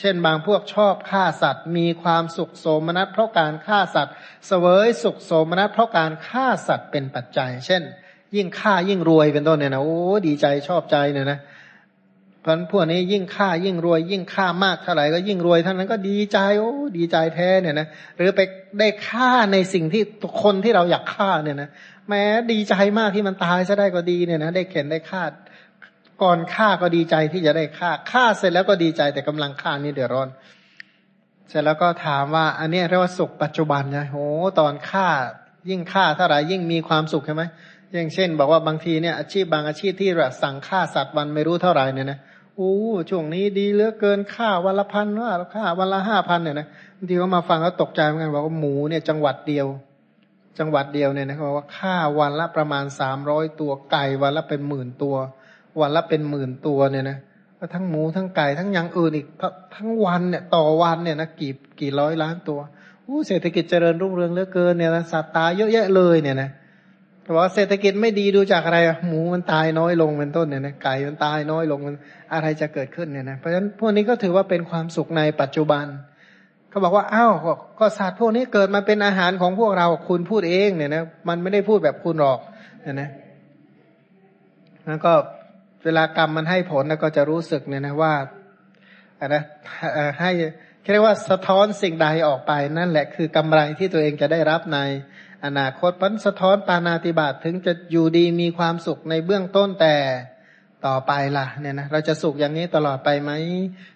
[0.00, 4.14] เช่นบางพวกชอบฆ่าสัตว์ มีความสุขโสมนัสเพราะการฆ่าสัตว์
[4.46, 7.82] เสวยสุขโสมนัสเพราะการฆ่าสัตว์เป็นปัจจัย เช่น
[8.36, 9.96] ยิ่งฆ่ายิ่งรวยเป็นต้นเนี่ยนะโอ้
[10.26, 11.38] ดีใจชอบใจเนี่ยนะ
[12.40, 17.86] เพราะพวกนี้ยิ่งฆ่ายิ่งรวย ยิ่งฆ่ามากเท่าไหร่ก็ยิ่งรวยเท่านั้นก็ดีใจโอ้ดีใจแท้เนี่ยนะ
[18.16, 18.40] หรือไป
[18.78, 20.02] ได้ฆ่าในสิ่งที่
[20.42, 21.68] คนที่เราอยากฆ่าเนี่ยนะ
[22.08, 22.22] แม้
[22.52, 25.22] ดีใจมากที่มันตายซะได้ก็ดีเนี่ยนะได้เข็นได้ฆ่า
[26.22, 30.28] ก่อนฆ่าก็ดีใจที่จะได้ฆ่าฆ่าเสร็จแล้วก็ดีใจแต่กำลังฆ่านี่เดือดร้อน
[31.48, 34.26] เสร็จแล้วก็ถามว่า อันนี้เรียกว่าสุขปัจจุบันนะโอ้
[34.60, 35.08] ตอนฆ่า
[35.70, 37.42] ยิ่งฆ่าเท่าไหร่ยิ่งมีความสุขใช่ไหม
[37.92, 42.18] อย่างเช่น บอกว่าบางทีเนี่ยอาชีพบางอาชีพที่แบบสั่งฆ่าสัตว์วันไม่รู้เท่าไหร่เนี่ยนะ
[42.56, 42.72] โอ้
[43.10, 46.66] ช่วงนี้ดีเหลือเกินค่าวันละพันว่าค่าวันละห้าพันเนี่ยนะ
[46.96, 49.66] บางทีเขามาฟังแล้วตกใจเหมือนกันบอกว่าหมูเนี่ยจังหวัดเดียว
[50.58, 55.16] จังหวัดเดียวเนี่ยนะเขาบอกว่าค่าวันละประมาณสามร้อยตัวไก่วันละเป็นหมื่นตัว
[55.80, 57.18] วันละเป็นหมื่นตัวเนี่ยนะ
[57.74, 59.26] ทั้งหมูทั้งไก่ทั้งอย่างอื่นอีก
[59.76, 62.60] ทั้งวันเนี่ยต่อวันเนี่ยนะกี่กี่ร้อยล้านตัว
[63.06, 71.94] อู้เศรษฐกิจเจริญรุ่งเรืองเหลือเกินเนี่ยนะสัตว์ตายเยอะแยะเลยเนี่ยนะเพราะว่าเศรษฐกิจไม่ดีดูจากอะไรหมูมันตายน้อยลงเป็นต้นเนี่ยนะไก่มันตายน้อยลงมัน
[72.32, 75.86] อะไรจะเกิดขึ้นเนี่ยนะเพราะฉะนั้นพวกนี้ก็ถือว่าเป็นความสุขในปัจจุบัน
[76.70, 77.32] เขาบอกว่าอ้าว
[77.80, 82.40] ก็สัตว์พวกนี้เกิดมาเป็นอาหารของพวกเราคุณพูดเองเนี่ยนะมันไม่ได้พูดแบบคุณหรอก
[82.82, 83.10] เนี่ยนะ
[84.86, 85.12] แล้วก็
[85.84, 88.14] เวลากรรมมันให้ผลแล้วก็จะรู้สึกเนี่ยนะว่า
[89.20, 89.36] อะไร
[90.20, 90.30] ให้
[90.92, 94.78] เรียกว่าสะท้อนสิ่งใดออกไปนั่นแหละคือกำไรที่ตัวเองจะได้รับใน
[95.44, 99.96] อนาคตพันสะท้อนปานาติบาตถึงจะอยู่ดีมีความสุขในเบื้องต้นแต่
[100.86, 103.30] ต่อไปล่ะเนี่ยนะเราจะสุขอย่างนี้ตลอดไปไหม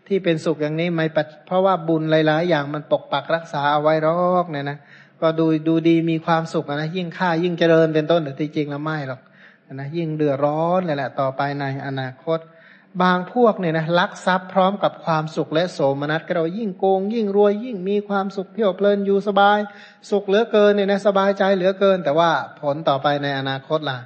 [0.06, 1.06] ที่เป็นสุขอย่างนี้ไม่
[1.46, 4.78] เพราะว่าบุญหลายๆ อย่างมันปกปักรักษาเอาไว้รอกเนี่ยนะ
[5.20, 9.20] ก็ดูดูดีมีความสุขนะยิ่งค่ายิ่งเจริญเป็นต้นแต่ที่จริงแล้วไม่หรอก
[9.74, 12.38] นะยิ่งเดือดร้อนเลยแหละต่อไปในอนาคต
[13.02, 19.58] บางพวกเนี่ยนะลักทรัพย์พร้อมกับความสุขและโสมนัสก็เรายิ่งโกง ยิ่งรวยยิ่งมีความสุขเพียวเพลินอยู่สบาย
[20.10, 23.98] สุขเหลือเกินเนี่ยนะสบายใจเหลือเกิน แต่ว่าผลต่อไปในอนาคตล่ะ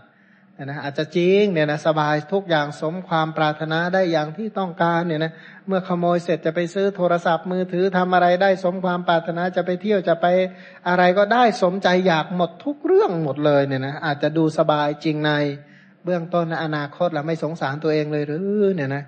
[0.65, 5.33] นะอาจจะจริงเนี่ยนะสบายทุกอย่างสมความปรารถนาได้อย่างที่ต้องการเนี่ยนะ
[5.67, 10.27] เมื่อขโมยเสร็จจะไปซื้อโทรศัพท์มือถือทำอะไรได้สมความปรารถนาจะไปเที่ยวจะไป
[10.89, 15.33] อะไรก็ได้สมใจอยากหมดทุกเรื่องหมดเลยเนี่ยนะอาจจะดูสบายจริงใน
[16.05, 19.05] เบื้องต้นอนาคตเราไม่สงสารตัวเองเลยหรือเนี่ยนะ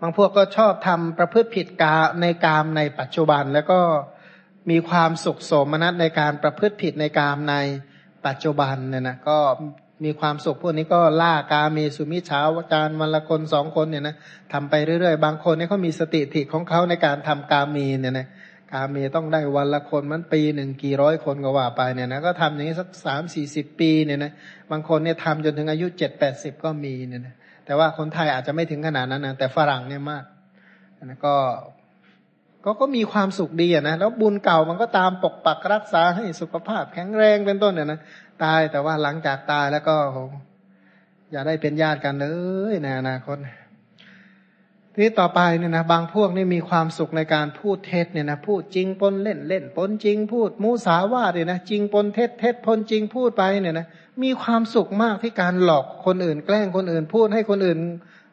[0.00, 3.80] บางพวกก็ชอบทำประพฤติผิดกาในกามในปัจจุบัน แล้วก็
[4.70, 7.54] มีความสุขโสมนัสในการประพฤติผิดในกามใน
[8.26, 9.38] ปัจจุบันเนี่ยนะก็
[10.04, 14.16] มีความสุขพวกนี้ก็ล่ากาเมสุมิชาวจารวันละคนสองคนเนี่ยนะ
[14.52, 18.26] ทำไปเรื่อยๆ บางคนเนี่ยเขามีสติถิของเขาในการทำกาเมเนี่ยนะ
[18.72, 24.32] กาเมต้องได้วันละคนมันปีหนึ่งกี่ร้อยคนก็ว่าไปเนี่ยนะก็ทำอย่างนี้สักสามสี่สิบปีเนี่ยนะ
[24.70, 27.34] บางคนเนี่ยทำจนถึงอายุเจ็ดแปดสิบก็มีเนี่ยนะ
[27.66, 30.24] แต่ว่าคนไทยอาจจะไม่ถึงขนาดนั้นนะแต่ฝรั่งเนี่ยมาก
[31.04, 31.34] นะก็
[32.64, 38.00] ก็ก็มีความสุขดีอะนะ แล้วบุญเก่ามันก็ตามปกปักรักษาให้สุขภาพแข็งแรงเป็นต้นเนี่ยนะ
[38.44, 39.96] ตายแต่ว่าหลังจากตายแล้วก็
[41.32, 42.26] อย่าได้เป็นญาติกันเล
[42.72, 43.36] ยในอนาคต
[44.96, 53.86] ที่ต่อไปเนี่ยนะบางพวกนี่มีความสุขในการพูดเท็จเนี่ยนะพูดจริงปนเล่นเล่นปนจริงพูดมูสาวาเนี่ยนะจริงปนเท็จเท็จปนจริงพูดไปเนี่ยนะ
[54.22, 57.78] มีความสุขมากที่การหลอกคนอื่น แกล้งคนอื่น พูดให้คนอื่น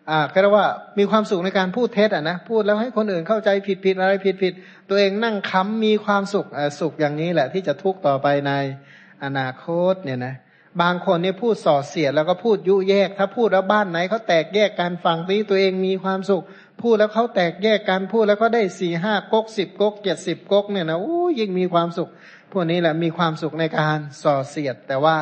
[0.10, 0.68] อ่าก็เรียกว่า
[1.00, 4.54] มีความสุขในการพูดเท็จอะนะพูดแล้วให้คนอื่นเข้าใจผิดผิดอะไรผิดผิด
[4.90, 8.52] ตัวเองนั่งค้ำมีความสุขอ่าสุขอย่างนี้แหละที่จะทุกข์ต่อไปใน
[9.24, 10.36] อนาคตเนี่ยนะ
[10.82, 16.44] บางคนเนี่ยพูดส่อเสียดแล้วก็พูดยุแยก ถ้าพูดแล้วบ้านไหนเขาแตกแยกกันฟังที่ตัวเองมีความสุข
[16.82, 22.10] พูดแล้วเขาแตกแยกกันพูดแล้วก็ได้สี่ห้าก๊กสิบก๊กเจ็ดสิบก๊กเนี่ยนะโอ้ยิ่งมีความสุข
[22.52, 25.18] พวกนี้แหละมีความสุขในการส่อเสียด แต่ว่า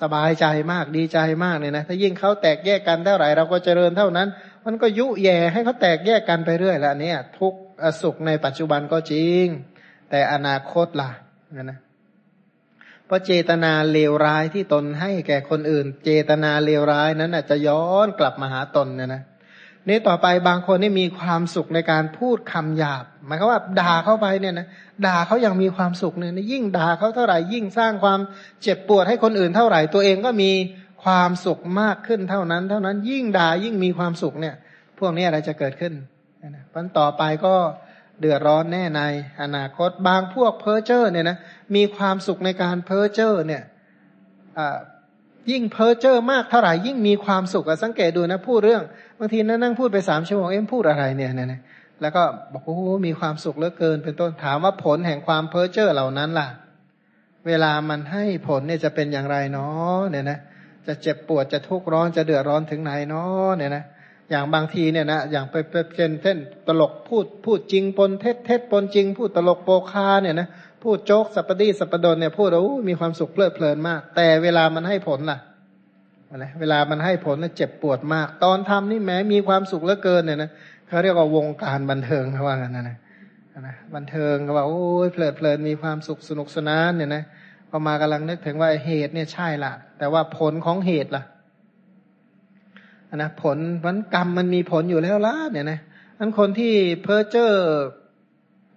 [0.00, 4.28] สบายใจมากดีใจมากเนี่ยนะถ้ายิ่งเขาแตกแยกกันเท่าไหร่เราก็เจริญเท่านั้น
[4.64, 7.54] มันก็ยุแย่ให้เขาแตกแยกกันไปเรื่อยแล้วเนี่ยทุก
[8.02, 9.46] สุขในปัจจุบันก็จริง
[10.10, 11.10] แต่อนาคตล่ะ
[11.62, 11.78] นะ
[13.10, 19.22] เพราะเจตนาเลวร้ายที่ตนให้แก่คนอื่น เจตนาเลวร้ายนั้นอาจจะย้อนกลับมาหาตนเนี่ยนะ
[19.88, 24.66] นี่ต่อไปบางคนนี่มีความสุขในการพูดคำหยาบ หมายความว่าด่าเข้าไปเนี่ยนะ
[25.06, 28.20] ด่าเขายังมีความสุขเนี่ยยิ่งด่าเขาเท่าไหร่ยิ่งสร้างความ
[28.62, 30.50] เจ็บปวดให้คนอื่นเท่าไหร่ตัวเองก็มี
[31.04, 34.54] ความสุขมากขึ้นเท่านั้น เท่านั้นยิ่งด่ายิ่งมีความสุขเนี่ย
[34.98, 35.92] พวกนี้อะไรจะเกิดขึ้น
[36.48, 37.54] นะปันต่อไปก็
[38.20, 39.00] เดือดร้อนแน่ใน
[39.42, 41.38] อนาคตบางพวกเพ้อเจ้อเนี่ยนะ
[41.74, 43.62] มีความสุขในการเพ้อเจ้อเนี่ย
[45.50, 48.82] ยิ่งเพ้อเจ้อมากเท่าไหร่ยิ่งมีความสุขสังเกตดูนะพูดเรื่อง
[49.18, 51.60] บางทีนั่งนั่งพูดไปสามชั่วโมงเอ็มพูดอะไรเนี่ยเนี่ย
[52.02, 52.22] แล้วก็
[52.52, 56.48] บอกโอ้มีความสุขเหลือเกิน เป็นต้นถามว่าผลแห่งความเพ้อเจ้อเหล่านั้นล่ะ
[57.46, 60.38] เวลามันให้ผลเนี่ยจะเป็นอย่างไรเนาะเนี่ยนะ
[60.86, 63.84] จะเจ็บปวดจะทุกข์ร้อนจะเดือดร้อนถึงไหนเนาะเนี่ยนะ
[64.30, 70.48] อย่างบางทีเนี่ยนะอย่างไปเป็นเช่นตลกพูดพูดจริงปนเท็จเท็จปนจริง พูดตลกโปคาเนี่ยนะ
[70.82, 75.38] พูดโจ๊กสัปดีสัปดนเนี่ยพูดแล้วมีความสุขเพลิดเพลินมาก แต่เวลามันให้ผลล่ะ
[76.30, 80.50] อะเวลามันให้ผลแล้วเจ็บปวดมาก ตอนทำนี่แม้มีความสุขเหลือเกินเนี่ยนะ
[80.88, 82.96] เขาเรียกว่าวงการบันเทิงเขาว่ากันนนะนะ
[83.94, 87.22] บันเทิงเขาว่าโอ้ยเพลิดเพลินมีความสุขสนุกสนานเนี่ยนะ
[87.70, 91.24] พอมากำลังนึกถึงว่าเหตุเนี่ยใช่ละแต่ว่าผลของเหตุล่ะ
[93.16, 95.80] นะผลวันกรรมมันมีผลอยู่แล้วล่ะเนี่ยนะ
[96.18, 96.72] อันคนที่
[97.02, 97.50] เพ้อเจ้อ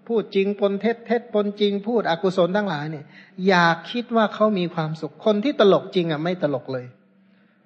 [0.07, 3.05] พูดจริงปนเท็จเท็จปนจริงพูดอกุศลทั้งหลายเนี่ย
[3.47, 6.85] อยากคิดว่าเขามีความสุขคนที่ตลกจริงอะไม่ตลกเลย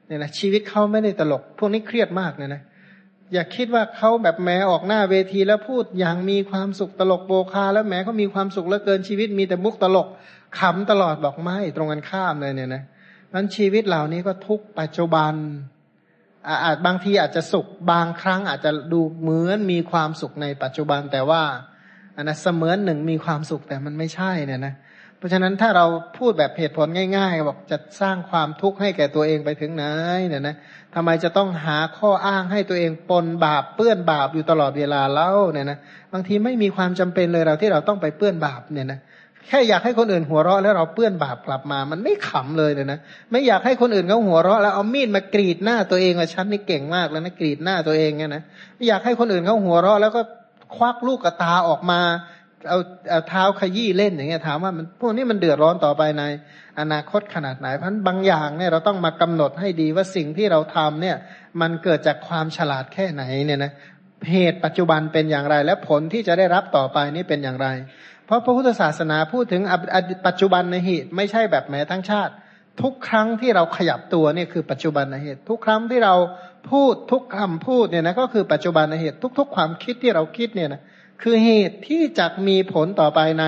[0.07, 2.61] เนี่ยนะชีวิตเขาไม่ได้ตลก พวกนี้เครียดมากเนี่ยนะ
[3.33, 10.07] อย่าคิดว่าเขาแบบแม้ออกหน้าเวทีแล้วพูดอย่างมีความสุขตลกโบคา แล้วแม้เขามีความสุขเหลือเกินชีวิตมีแต่มุกตลก
[10.59, 12.83] ขำตลอดบอกไม่ตรงกันข้ามเลยเนี่ยนะ
[13.33, 15.33] นั้นชีวิตเหล่านี้ก็ทุกปัจจุบัน
[16.63, 21.43] อาจบางทีอาจจะสุขบางครั้งอาจจะดูเหมือนมีความสุขในปัจจุบันแต่ว่า
[22.15, 24.73] อันนะเสมือนหนึ่งมีความสุขแต่มันไม่ใช่เนี่ยนะ
[25.17, 25.85] เพราะฉะนั้นถ้าเรา
[26.17, 26.87] พูดแบบเหตุผล
[27.17, 29.83] ง่ายๆบอกจะสร้างความทุกข์ให้แก่ตัวเองไปถึงไหน
[30.27, 30.55] เนี่ยนะ
[30.95, 35.77] ทำไมจะต้องหาข้ออ้างให้ตัวเองปนบาปเปื้อนบาปอยู่ตลอดเวลาเล่าเนี่ยนะ
[36.13, 38.99] บางทีไม่มีความจำเป็นเลยเราที่เราต้องไปเปื้อนบาปเนี่ยนะ
[39.47, 42.99] แค่อยากให้คนอื่นหัวเราะแล้วเราเปื้อนบาปกลับมา มันไม่ขำเลยเลยนะ
[43.31, 48.43] ไม่อยากให้คนอื่นเขาหัวเราะแล้วเอามีดมากรีดหน้าตัวเองว่าฉันนี่เก่งมากแล้วนะกรีดหน้าตัวเองเนี่ยนะ
[48.75, 50.21] ไม่อยากให้คนอื่นเขาหัวเราะแล้วก็
[50.75, 52.01] ควักลูกกระตาออกมา
[52.69, 52.79] เอา
[53.09, 56.23] เอาเท้าขยี้เล่นอย่างเงี้ยถามว่ามันพวกนี้มันเดือดร้อนต่อไปใน
[56.79, 61.15] อนาคตขนาดไหนเพราะบางอย่างเนี่ยเราต้องมากำหนดให้ดีว่าสิ่งที่เราทำเนี่ย
[61.61, 63.71] มันเกิดจากความฉลาดแค่ไหนเนี่ยนะ
[64.31, 67.67] เหตุปัจจุบันเป็นอย่างไร และผลที่จะได้รับต่อไปนี่เป็นอย่างไร
[68.27, 69.61] เพราะพระพุทธศาสนาพูดถึง
[70.27, 72.33] ปัจจุบันในเหตุไม่ใช่แบบแม้ทั้งชาติ
[72.81, 76.15] ทุกครั้งที่เราขยับตัวเนี่ยคือปัจจุบันในเหตุ ทุกครั้งที่เรา
[76.71, 80.81] พูดทุกคำพูดเนี่ยนะก็คือปัจจุบันในเหตุ ทุก ๆ ความคิดที่เราคิดเนี่ยนะ
[81.21, 83.45] คือเหตุที่จะมีผลต่อไปใน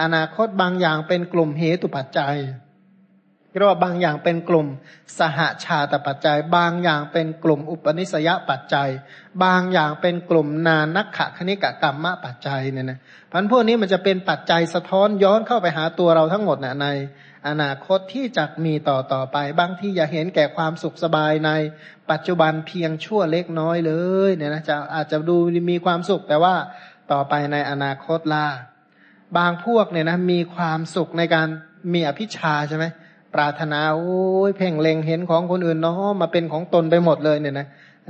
[0.00, 2.36] อนาคตบางอย่างเป็นกลุ่มเหตุปัจจัย
[3.58, 4.66] เรียกว่าบางอย่างเป็นกลุ่ม
[5.18, 8.90] สหชาตปัจจัย บางอย่างเป็นกลุ่มอุปนิสยปัจจัย
[9.44, 12.98] บางอย่างเป็นกลุ่มนานักขะคณิกะกรรมมะปัจจัยเนี่ยนะ
[13.30, 16.88] พันพวกนี้มันจะเป็นปัจจัยสะท้อนย้อนเข้าไปหาตัวเราทั้งหมดนะใน
[17.48, 21.50] อนาคตที่จะมีต่อต่อไป บางที่อย่าเห็นแก่ความสุขสบายใน
[22.10, 23.92] ปัจจุบันเพียงชั่วเล็กน้อยเล
[24.28, 25.36] ยเนี่ยนะจะอาจจะดู
[25.70, 26.54] มีความสุขแต่ว่า
[27.12, 28.46] ต่อไปในอนาคตล่า
[29.38, 31.48] บางพวกเนี่ยนะมีความสุขในการ
[31.92, 32.84] มีอภิชาใช่ไหม
[33.38, 37.66] ปรารถนาโอ้ยเพ่งเล็งเห็นของคนอื่นเนาะมาเป็นของตนไปหมดเลยเนี่ยนะ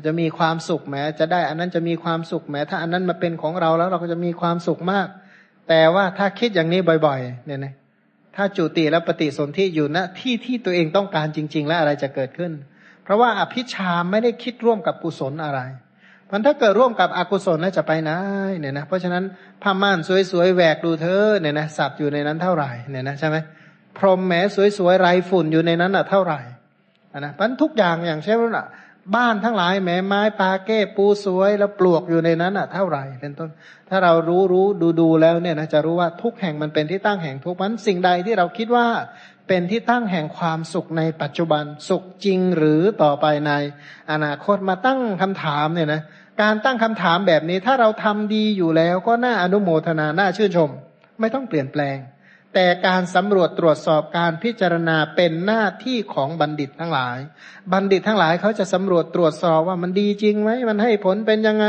[0.06, 5.06] จะมีความสุขแม้จะได้อันนั้นจะมีความสุขแม้ถ้าอันนั้นมาเป็นของเราแล้วเราก็จะมีความสุขมาก
[5.68, 7.74] แต่ว่าถ้าคิดอย่างนี้บ่อยๆ เนี่ยนะ
[8.36, 12.52] ถ้าจุติและปฏิสนธิอยู่ณที่ที่ตัวเองต้องการจริง ๆ แล้วอะไรจะเกิดขึ้น
[13.04, 15.60] เพราะว่าอภิชาไม่ได้คิดร่วมกับกุศลอะไร
[16.30, 18.10] มันถ้าเกิดร่วมกับอกุศลแล้วจะไปไหน
[18.58, 19.24] เนี่ยนะเพราะฉะนั้น
[19.62, 19.98] ผ้าม่าน
[20.30, 23.36] สวยๆแหวกดูเธอเนี่ยนะสัตว์อยู่ในนั้นเท่าไหร่เนี่ยนะใช่ไหม
[23.98, 24.40] พรมแม้
[24.78, 26.40] สวยๆไรฝุ่นอยู่ในนั้นอะเท่าไหร่
[27.18, 28.64] นะเพราะทุกอย่างอย่างเช่นว่า
[29.16, 33.50] บ้านทั้งหลายแม้ไม้ปาเก้ปูสวยแล้วปลวกอยู่ในนั้นอะเท่าไหร่เป็นต้น
[33.88, 38.86] ถ้าเรารู้รู้ดูดูแล้วเนี่ยนะจะรู้ว่าทุกแห่งมันเป็นที่ตั้งแห่งทุกมันสิ่งใดที่เราคิดว่า
[39.48, 43.52] เป็นที่ตั้งแห่งความสุขในปัจจุบันสุขจริงหรือต่อไปใน
[44.12, 46.02] อนาคตมาตั้งคำถามเนี่ยนะ
[46.42, 50.70] การตั้งคำถามแบบนี้ถ้าเราทำดีอยู่แล้วก็น่าอนุโมทนาน่าชื่นชม
[51.20, 51.96] ไม่ต้องเปลี่ยนแปลง
[52.54, 57.18] แต่การสำรวจตรวจสอบการพิจารณาเป็นหน้าที่ของบัณฑิตทั้งหลาย
[57.72, 61.66] บัณฑิตทั้งหลายเขาจะสำรวจตรวจสอบว่ามันดีจริงไหมมันให้ผลเป็นยังไง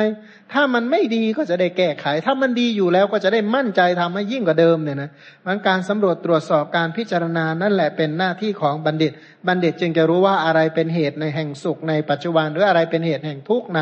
[0.54, 5.10] ถ้ามันไม่ดีก็จะได้แก้ไข ถ้ามันดีอยู่แล้วก็จะได้มั่นใจทำให้ยิ่งกว่าเดิมเนี่ยนะ
[5.46, 9.12] มันการสำรวจตรวจสอบการพิจารณานั่นแหละเป็นหน้าที่ของบัณฑิต
[9.48, 13.82] บัณฑิตจึงจะรู้ว่าอะไรเป็นเหตุในแห่งสุขในปัจจุบันหรืออะไรเป็นเหตุแห่งทุกข์ใน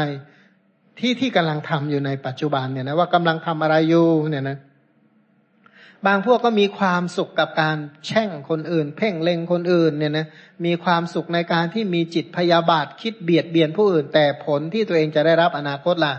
[0.99, 4.57] ที่ที่กำลังทำอยู่ในปัจจุบันเนี่ยนะว่ากำลังทำอะไรอยู่เนี่ยนะ
[6.05, 10.27] บางพวกก็มีความสุขกับการแช่งคนอื่น เพ่งเล็งคนอื่นเนี่ยนะ
[10.65, 16.15] มีความสุขในการที่มีจิตพยาบาทคิดเบียดเบียนผู้อื่น แต่ผลที่ตัวเองจะได้รับอนาคตล่ะ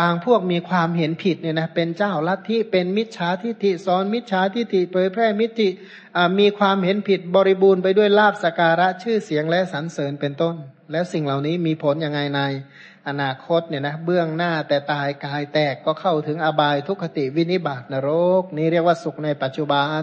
[0.00, 10.54] บางพวกมีความเห็นผิดเนี่ยนะเป็นเจ้าลัทธิเป็นมิจฉาทิฏฐิสอนมิจฉาทิฏฐิเผยแพร่มิจฉามีความเห็นผิดบริบูรณ์ไปด้วยลาบสการะชื่อเสียงและสรรเสริญเป็นต้น
[10.92, 12.40] แล้วสิ่งเหล่านี้มีผลยังไงใน
[13.08, 18.10] อนาคตเนี่ยนะเบื้องหน้าแต่ตายกายแตกก็เข้าถึงอบายทุกขติวินิบาตนร
[18.40, 20.02] ก นี้เรียกว่าสุขในปัจจุบัน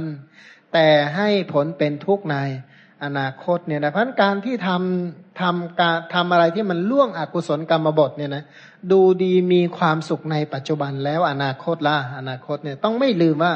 [0.73, 2.37] แต่ให้ผลเป็นทุกข์ใน
[3.03, 8.43] อนาคตเนี่ยนะพันการที่ทำทำการทำอะไรที่มันล่วงอกุศลกรรมบทเนี่ยนะ
[8.91, 13.53] ดูดีมีความสุขในปัจจุบันแล้วอนาคตล่ะอนาคตเนี่ยต้องไม่ลืมว่า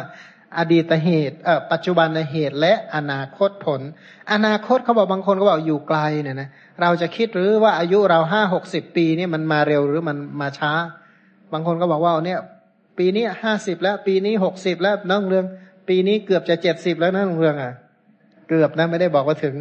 [0.57, 3.81] อดีตเหตุเอ่อปัจจุบันเหตุและอนาคตผล
[4.33, 6.49] อนาคตเขาบอกบางคนก็บอกอยู่ไกลเนี่ยนะ
[6.81, 10.71] เราจะคิดหรือว่าอายุเราห้าหกสิบปีนี่มันมาเร็วหรือมันมาช้า
[11.53, 12.39] บางคนก็บอกว่าเนี่ย
[12.97, 15.45] ปีนี้ห้าสิบแล้ว ปีนี้หกสิบแล้วน้องเรือง
[15.87, 17.71] ปีนี้เกือบจะเจ็ดสิบแล้วนะน้องเรืองอะ
[18.49, 19.55] เกือบนะไม่ได้บอกว่าถึง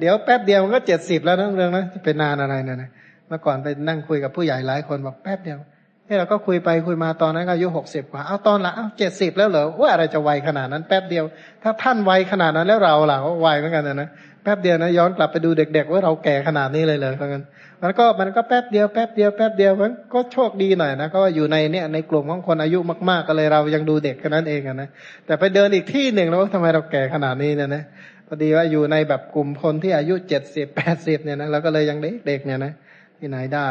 [0.00, 2.90] เดี๋ยวแป๊บเดียวมันก็เจ็ดสิบแล้วน้องเรืองนะจะเป็นนานอะไรเนี่ยนะ
[3.28, 5.58] เมื่อก่อนไปนั่งคุยกับผู้ใหญ่หลายคนบอกแป๊บเดียว
[6.08, 11.24] นี่เราก็คุยไปคุยมาตอนนั้นอายุหกสิบกว่า เอาตอนละเอาเจ็ดสิบแล้วเหรอว่าอะไรจะไวขนาดนั้นแป๊บเดียว
[11.62, 14.08] ถ้าท่านไวขนาดนั้นแล้วเราล่ะก็ไวเหมือนกันนะนะ
[14.42, 17.44] แป๊บเดียวนะย้อนกลับไปดูเด็ก ๆ ว่าเราแก่ขนาดนี้เลยเลยเพราะงั้น
[17.82, 24.88] มันก็มันก็แป๊บเดียวแป๊บเดียวแป๊บเดียวมันก็โชคดีหน่อยนะก็อยู่ในเนี่ยในกลุ่มของคนอายุมากๆก็เลยเรายังดูเด็กแค่นั้นเองนะ
[25.26, 27.82] แต่ไปเดินอีกที่หนึ่งแล้วทำไมเราแก่ขนาดนี้เนี่ยนะ
[28.26, 32.72] พอดีว่าอยู่ในแบบกลุ่มคนที่อายุเจ็ดสิบแปดสิบเนี่ยนะเราก็เลยยังเด็กๆเนี่ยนะ
[33.18, 33.68] ที่ไหนได้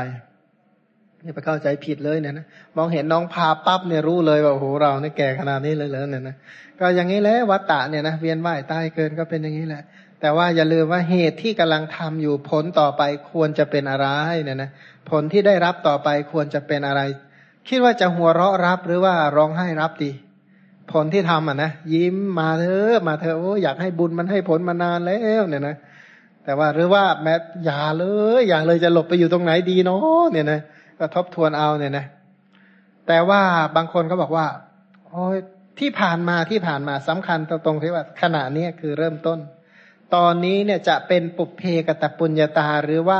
[1.23, 2.45] นี่ไปเข้าใจผิดเลยเนี่ยนะ
[2.77, 6.35] มองเห็นน้องพาปั๊บเนี่ยรู้เลยว่าโอ้โหเราเนี่ยแก่ขนาดนี้เลยเลยเนี่ยนะ
[6.79, 9.83] ก็อย่างนี้แหละวัตตะเนี่ยนะเวียนว่ายตายเกินก็เป็นอย่างนี้แหละ
[10.21, 14.07] แต่ว่าอย่าลืมว่าเหตุที่กำลังทำอยู่ผลต่อไปควรจะเป็นอะไร
[14.43, 14.69] เนี่ยนะ
[15.09, 17.01] ผลที่ได้รับต่อไปควรจะเป็นอะไร
[17.67, 20.11] คิดว่าจะหัวเราะรับหรือว่าร้องไห้รับดี
[20.91, 25.75] ผลที่ทำอะนะยิ้มมาเถอะมาเถอะโอ้อยากให้บุญมันให้ผลมานานแล้วเนี่ยนะ
[26.45, 27.33] แต่ว่าหรือว่าแม้
[27.65, 28.05] อย่าเล
[28.39, 30.59] ย อย่าเลยจะหลบไปอยู่ตรงไหนดีเนาะเนี่ยนะ
[31.01, 32.05] ก็ทบทวนเอาเนี่ยนะ
[33.07, 33.41] แต่ว่า
[33.75, 34.47] บางคนก็บอกว่า
[35.07, 35.37] โอ้ย
[35.79, 39.39] ที่ผ่านมาที่ผ่านมาสำคัญตรงที่ว่าขณะนี้คือเริ่มต้น
[40.15, 43.19] ตอนนี้เนี่ยจะเป็นปุเพกตะปุญญาตาหรือว่า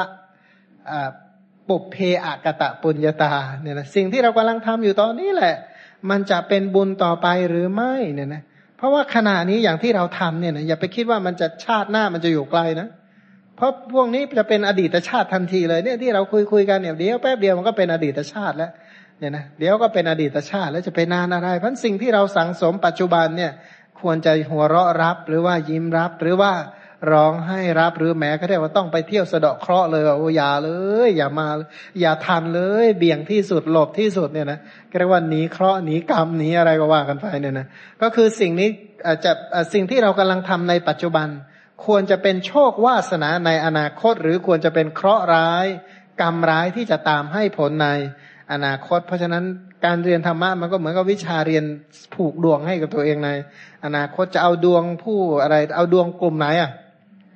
[1.70, 1.95] ปุเพ
[2.26, 5.56] อากตะปุญญาตาเนี่ยนะสิ่งที่เรากำลังทำอยู่ตอนนี้แหละ
[6.10, 8.44] มันจะเป็นบุญต่อไปหรือไม่เนี่ยนะ
[8.78, 12.88] เพราะว่าขณะนี้อย่างที่เราทำเนี่ยนะอย่าไปคิดว่ามันจะชาติหน้ามันจะอยู่ไกลนะ
[13.61, 18.71] เพราะพวกนี้จะเป็นอดีตชาติทันทีเลยเนี่ยที่เราคุยคุยกันเนี่ยเดี๋ยวแป๊บเดียวมันก็เป็นอดีตชาติแล้ว
[19.19, 23.51] เนี่ยนะเดี๋ยวก็เป็นอดีตชาติแล้วจะไปนานอะไร เพราะสิ่งที่เราสังสมปัจจุบันเนี่ย
[24.01, 26.51] ควรจะหัวเราะรับหรือว่ายิ้มรับหรือว่า
[27.11, 30.71] ร้องให้รับหรือแม้ก็ได้ว่าต้องไปเที่ยวสะเดาะเคราะห์เลยว่าโอ้ย่าเล
[31.07, 31.47] ย อย่ามา
[31.99, 34.59] อย่าทันเลย เบี่ยงที่สุดหลบที่สุดเนี่ยนะ
[34.99, 37.67] เรียกว่าหนีเคราะห์หนีกรรมหนีอะไรก็ว่ากันไปเนี่ยนะ
[38.01, 38.69] ก็คือสิ่งนี้
[39.05, 39.31] อาจจะ
[39.73, 41.27] สิ่งที่เรากำลังทำในปัจจุบัน
[41.86, 45.66] ควรจะเป็นโชควาสนาในอนาคต หรือควรจะเป็นเคราะห์ร้าย
[46.22, 47.88] กรรมร้ายที่จะตามให้ผลใน
[48.52, 49.44] อนาคต เพราะฉะนั้น
[49.86, 51.64] การเรียนธรรมะมันก็เหมือนกับวิชาเรียน
[52.16, 53.30] ผูกดวงให้กับตัวเองใน
[53.86, 56.72] อนาคตจะเอาดวงผู้อะไร เอาดวงกลุ่มไหนอะ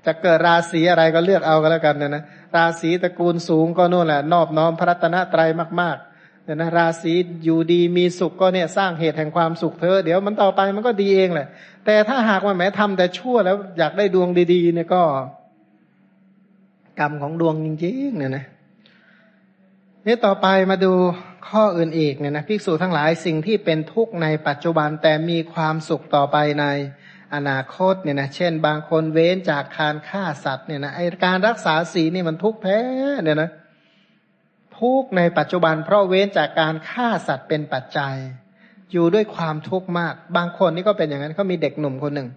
[0.06, 2.24] จะเกิดราศีอะไรก็เลือกเอาก็แล้วกันนะนะ
[2.56, 5.50] ราศีตระกูลสูงก็นู่นแหละ นอบน้อมพระรัตนตรัย
[5.82, 6.15] มาก ๆ
[6.46, 7.14] เนี่ยนะราศี
[7.44, 11.48] อยู่ดีมีสุขก็เนี่ยสร้างเหตุแห่งความสุขเธอ เดี๋ยวมันต่อไปมันก็ดีเองแหละ
[11.86, 15.04] แต่ถ้าหากว่าแม้ทำแต่ชั่วแล้วอยากได้ดวงดีๆเนี่ยก็
[17.00, 18.46] กรรมของดวงจริงๆเนี่ยนะ
[20.06, 20.94] นี่ต่อไปมาดู
[21.50, 26.66] ข้ออื่นอีกเนี่ยนะภิกษุทั้งหลายสิ่งที่เป็นทุกข์ในปัจจุบันแต่มีความสุขต่อไปใน
[27.36, 32.80] อนาคตเนี่ยนะเช่น บางคนเว้นจากการฆ่าสัตว์เนี่ยนะไอการรักษาศีลนี่มันทุกข์แท้
[33.24, 33.50] เนี่ยนะ
[34.80, 38.15] ทุกในปัจจุบันเพราะเว้นจากการฆ่าสัตว์เป็นปัจจัย
[38.91, 42.30] อยู่ด้วยความทุกข์มาก บางคนนี่ก็เป็นอย่างนั้นเขามีเด็กหนุ่มคนหนึ่ง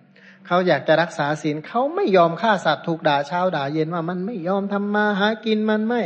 [0.47, 6.03] เขาอยากจะรักษาศีลเขาไม่ยอมฆ่าสัตว์ถูกด่าเช้าด่าเย็นว่ามันไม่ยอมทำมาหากินมันไม่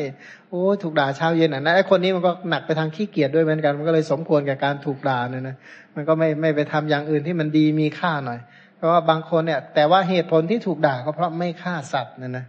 [0.51, 5.57] โอ้ถูกด่าเช้าเย็นอะนะไอ้คนนี้มันก็หนักไปทางขี้เกียจด้วยเหมือนกัน มันก็เลยสมควรกับการถูกด่าเนี่ยนะ
[5.95, 8.39] มันก็ไม่ไม่ไปทำอย่างอื่นที่มันดีมีค่าหน่อย
[8.77, 12.45] เพราะว่าบางคนเนี่ย แต่ว่าเหตุผลที่ถูกด่าก็เพราะไม่ฆ่าสัตว์เนี่ยนะ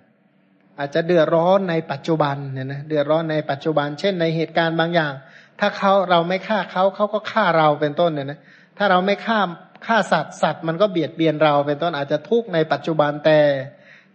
[0.79, 5.13] อาจจะเดือดร้อนในปัจจุบันเนี่ยนะเดือดร้อนในปัจจุบัน เช่นในเหตุการณ์บางอย่าง
[5.59, 8.39] ถ้าเขาเราไม่ฆ่าเขาเขาก็ฆ่าเราเป็นต้นเนี่ยนะ
[8.77, 9.39] ถ้าเราไม่ฆ่า
[9.85, 13.39] ฆ่าสัตว์สัตว์มันก็เบียดเบียนเราเป็นต้นอาจจะทุกข์ในปัจจุบันแต่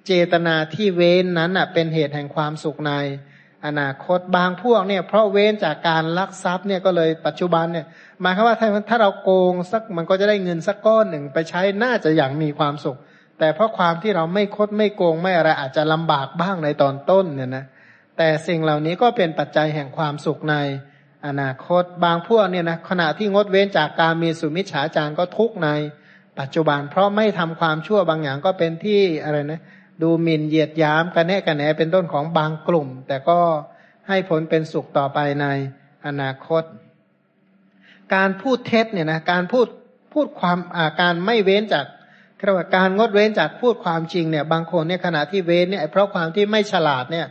[0.07, 2.93] เจตนาที่เว้นนั้นอะเป็นเหตุแห่งความสุขใน
[3.67, 7.87] อนาคตบางพวกเนี่ยเพราะเว้นจากการลักทรัพย์เนี่ยก็เลยปัจจุบันเนี่ย
[8.21, 12.99] หมายความว่าถ้าถ้าเราโกงสักมันก็จะได้เงินสักก้อนหนึ่งไปใช้น่าจะอย่างมีความสุข
[13.39, 17.65] แต่เพราะความที่เราไม่คดไม่โกงไม่อะไรอาจจะลำบากบ้างในตอนต้นเนี่ยนะ
[18.17, 20.57] แต่สิ่งเหล่านี้ก็เป็นปัจจัยแห่งความสุขใน
[21.27, 25.69] อนาคตบางพวกเนี่ยนะขณะที่งดเว้นจากการมีสุมิจฉาจารก็ทุกใน
[26.39, 29.61] ปัจจุบัน เพราะไม่ทำความชั่วบางอย่างก็เป็นที่อะไรนะ
[30.03, 33.39] ดูหมิ่นเหยียดย้ำกันแน่กันแหนเป็นต้นของบางกลุ่ม แต่ก็
[34.09, 35.47] ให้ผลเป็นสุขต่อไปใน
[36.07, 36.63] อนาคต
[38.15, 39.67] การพูดเท็จเนี่ยนะการพูด
[40.13, 41.85] พูดความอาการไม่เว้นจาก
[42.45, 47.27] เรียกว่าการงดเว้นจากพูดความจริงเนี่ย บางคนเนี่ยขณะที่เว้นเนี่ยเพราะความที่ไม่ฉลาดเนี่ย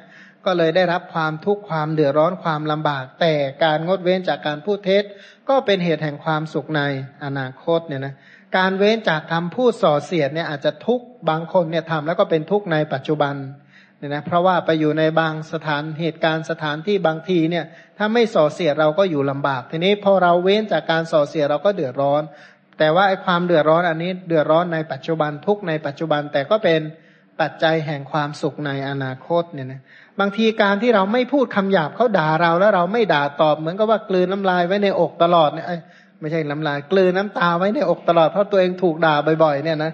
[0.45, 5.03] ก็เลยได้รับความทุกข์ความเดือดร้อนความลำบาก แต่การงดเว้นจากการพูดเท็จ
[5.49, 6.81] ก็เป็นเหตุแห่งความสุขใน
[7.23, 8.13] อนาคตเนี่ยนะ
[8.57, 13.35] การเว้นจากคำพูดส่อเสียดเนี่ยอาจจะทุกข์บางคนเนี่ยทำแล้วก็เป็นทุกข์ในปัจจุบัน
[13.97, 17.65] เนี่ยนะเพราะว่าไปอยู่ในบางสถานเหตุการณ์สถานที่บางทีเนี่ย
[17.97, 22.23] ถ้าไม่ส่อเสียดเราก็อยู่ลำบาก ทีนี้พอเราเว้นจากการส่อเสียดเราก็เดือดร้อน
[22.77, 26.81] แต่ว่าไอ้ความเดือดร้อนอันนี้เดือดร้อนในปัจจุบันทุกในปัจจุบันแต่ก็เป็น
[27.41, 29.81] ปัจจัยแห่งความสุขในอนาคตเนี่ยนะ
[30.19, 35.67] บางทีการที่เราไม่พูดคำหยาบเขาด่าเราแล้วเราไม่ด่าตอบเหมือนกับว่ากลืนน้ำลายไว้ในอกตลอดเนี่ย
[36.19, 39.91] ไม่ใช่น้ำลายกลืนน้ำตาไว้ในอกตลอดเพราะตัวเองถูกด่าบ่อยๆ เนี่ยนะ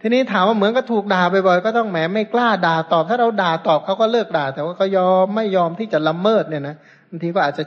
[0.00, 6.76] ทีนี้ถามว่าเหมือนกับถูกด่าบ่อยๆก็ต้องแหมไม่กล้าด่าตอบ ถ้าเราด่าตอบเขาก็เลิกด่า แต่ว่าก็ยอมไม่ยอมที่จะละเมิดเนี่ยนะ
[7.08, 7.64] บางทีก็อาจจะ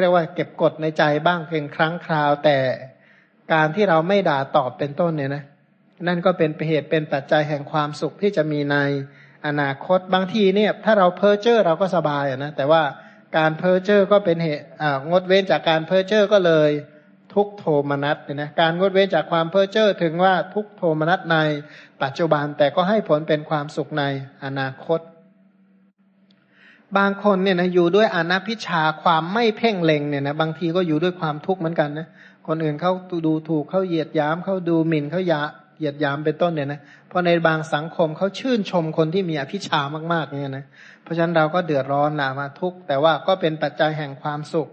[0.00, 2.56] เรียกว่าเก็บกดในใจบ้างเพียงครั้งคราวแต่
[3.52, 5.44] การที่เราไม่ด่าตอบเป็นต้นเนี่ยนะ
[6.06, 8.76] นั่นก็เป็นเหตุเป็นปัจจัยแห่งความสุขที่จะมีใน
[9.46, 12.82] อนาคตบางทีเนี่ย ถ้าเราเพ้อเจ้อเราก็สบายนะแต่ว่า
[13.36, 14.64] การเพ้อเจ้อก็เป็นเหตุ
[15.10, 16.70] งดเว้นจากการเพ้อเจ้อก็เลย
[17.34, 21.36] ทุกโทมนัสเนี่ยนะการงดเว้นจากความเพ้อเจ้อถึงว่าทุกโทมนัสใน
[22.02, 24.02] ปัจจุบันแต่ก็ให้ผลเป็นความสุขใน
[24.44, 25.00] อนาคต
[26.96, 32.06] บางคนเนี่ยนะอยู่ด้วยอนัพิชาความไม่เพ่งเล็งเนี่ยนะบางทีก็อยู่ด้วยความทุกข์เหมือนกันนะ
[32.48, 32.92] คนอื่นเขา
[33.26, 35.40] ดูถูกเขาเหยียดยามเขาดูหมิ่นเขายา
[35.78, 39.80] เหยียดยามเป็นต้นเนี่ยนะเพราะในบางสังคมเขาชื่นชมคนที่มีอภิชา
[40.12, 40.64] มากๆเนี่ยนะ
[41.02, 44.68] เพราะฉะนั้นเราก็เดือดร้อนนะมาทุกข์แต่ว่าก็เป็นปัจจัยแห่งความสุข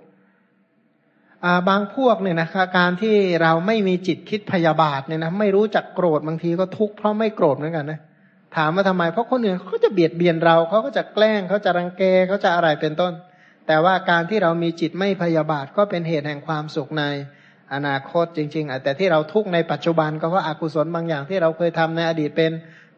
[1.70, 8.00] บางพวกเนี่ยนะคะการที่เราไม่มีจิตคิดพยาบาทเนี่ยนะไม่รู้จักโกรธบางทีก็ทุกข์เพราะไม่โกรธเหมือนกันนะ
[8.56, 13.14] ถามว่าทำไมเพราะคนอื่นเขาจะเบียดเบียนเราเขาก็จะแกล้งเขาจะรังแกเขาจะอะไรเป็นต้น
[13.68, 17.04] แต่ว่าการที่เรามีจิตไม่พยาบาทก็เป็นเหตุแห่งความสุขใน
[17.74, 22.52] อนาคตจริง ๆ แต่ที่เราทุกข์ในปัจจุบันก็เพราะอากุศลบางอย่างที่เราเคยทำในอดีตเป็น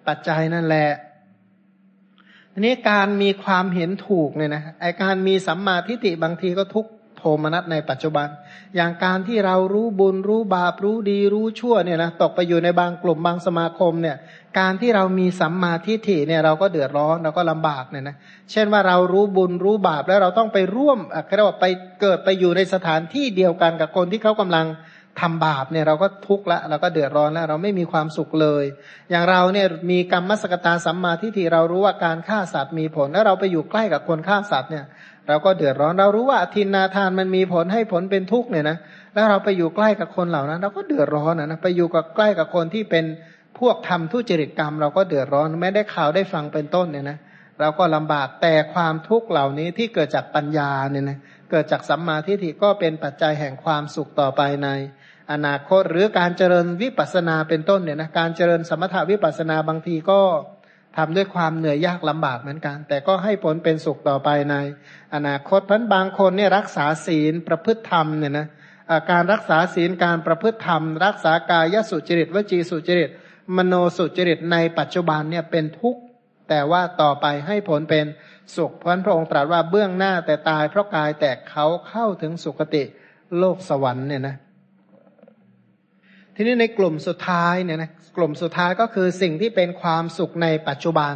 [0.08, 0.90] ปัจจัยนั่นแหละ
[2.52, 8.28] ทีนี้การมีความเห็นถูกเนี่ยนะไอการมีสัมมาทิฏฐิบางทีก็ทุกโทมนัสในปัจจุบัน
[8.76, 14.18] อย่างการที่เรารู้บุญรู้บาปรู้ดีรู้ชั่วเนี่ยนะตกไปอยู่ในบางกลุ่มบางสมาคมเนี่ย
[14.60, 18.16] การที่เรามีสัมมาทิฏฐิเนี่ยเราก็เดือดร้อนเราก็ลำบากเนี่ยนะ
[18.52, 21.00] เช่นว่าเรารู้บุญรู้บาปแล้วเราต้องไปร่วม
[21.36, 21.66] เรียกว่าไป
[22.02, 24.68] เกิดไปอยู่ในสถานที่เดียวกันกับคนที่เขากำลัง
[25.22, 28.64] ทำบาปเนี่ยเราก็ทุกข์ละเราก็เดือดร้อนแล้วเราไม่มีความสุขเลย
[29.10, 34.86] อย่างเราเนี่ยมีกรรมสกตาสัมมาทิฏฐิเรารู้ว่าการฆ่าสัตว์มีผล แล้วเราไปอยู่ใกล้กับคนฆ่าสัตว์เนี่ย
[35.28, 38.78] เราก็เดือดร้อนเรารู้ว่าทินนาทานมันมีผลให้ผลเป็นทุกข์เนี่ยนะ
[39.14, 43.06] แล้วเราไปอยู่ใกล้กับคนเหล่านั้น เราก็เดือดร้อนนะไปอยู่กับใกล้กับคนที่เป็น
[43.60, 47.18] พวกทำทุจริตกรรม เราก็เดือดร้อนไม่ได้ข่าวได้ฟังเป็นต้นเนี่ยนะ
[47.60, 51.18] เราก็ลำบากแต่ความทุกข์เหล่านี้ที่เกิดจากปัญญาเนี่ยนะ
[51.52, 54.70] เกิดจากสัมมาทิฏฐิก็เป็นปัจจัยแห่งความสุขต่อไปใน
[55.32, 60.20] อนาคตหรือการเจริญวิปัสสนาเป็นต้นเนี่ยนะการเจริญสมถาวิปัสสนาบางทีก็
[60.98, 64.56] ทำด้วยความเหนื่อยยากลำบากเหมือนกัน แต่ก็ให้ผลเป็นสุขต่อไปใน
[65.16, 68.48] อนาคตเพราะบางคนเนี่ยรักษาศีลประพฤติธรรมเนี่ยนะ
[69.12, 73.10] การรักษาศีลการประพฤติธรรม รักษากายสุจริตวจีสุจริต
[73.56, 76.02] มโนสุจริตในปัจจุบันเนี่ยเป็นทุกข์
[76.50, 78.06] แต่ว่าต่อไปให้ผลเป็น
[78.56, 82.84] สุขเพราะพระองค์ตรัสว่าเบื้องหน้าแต่ตายเพราะกายแตกเขาเข้าถึงสุคติ
[83.40, 84.36] โลกสวรรค์เนี่ยนะ
[86.36, 91.16] ทีนี้ในกลุ่มสุดท้ายเนี่ยนะ กลุ่มสุดท้ายก็คือสิ่งที่เป็นความสุขในปัจจุบัน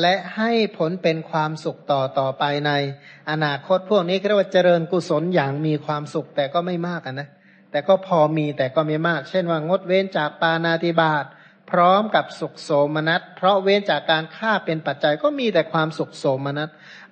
[0.00, 2.72] และให้ผลเป็นความสุขต่อต่อไปใน
[3.30, 7.28] อนาคตพวกนี้เรียกว่าเจริญกุศลอย่างมีความสุขแต่ก็ไม่มากนะ
[7.70, 11.24] แต่ก็พอมีแต่ก็ไม่มาก เช่นว่างดเว้นจากปานาติบาต
[11.70, 16.68] พร้อมกับสุขโสมนัส เพราะเว้นจากการฆ่าเป็นปัจจัยก็มีแต่ความสุขโสมนัส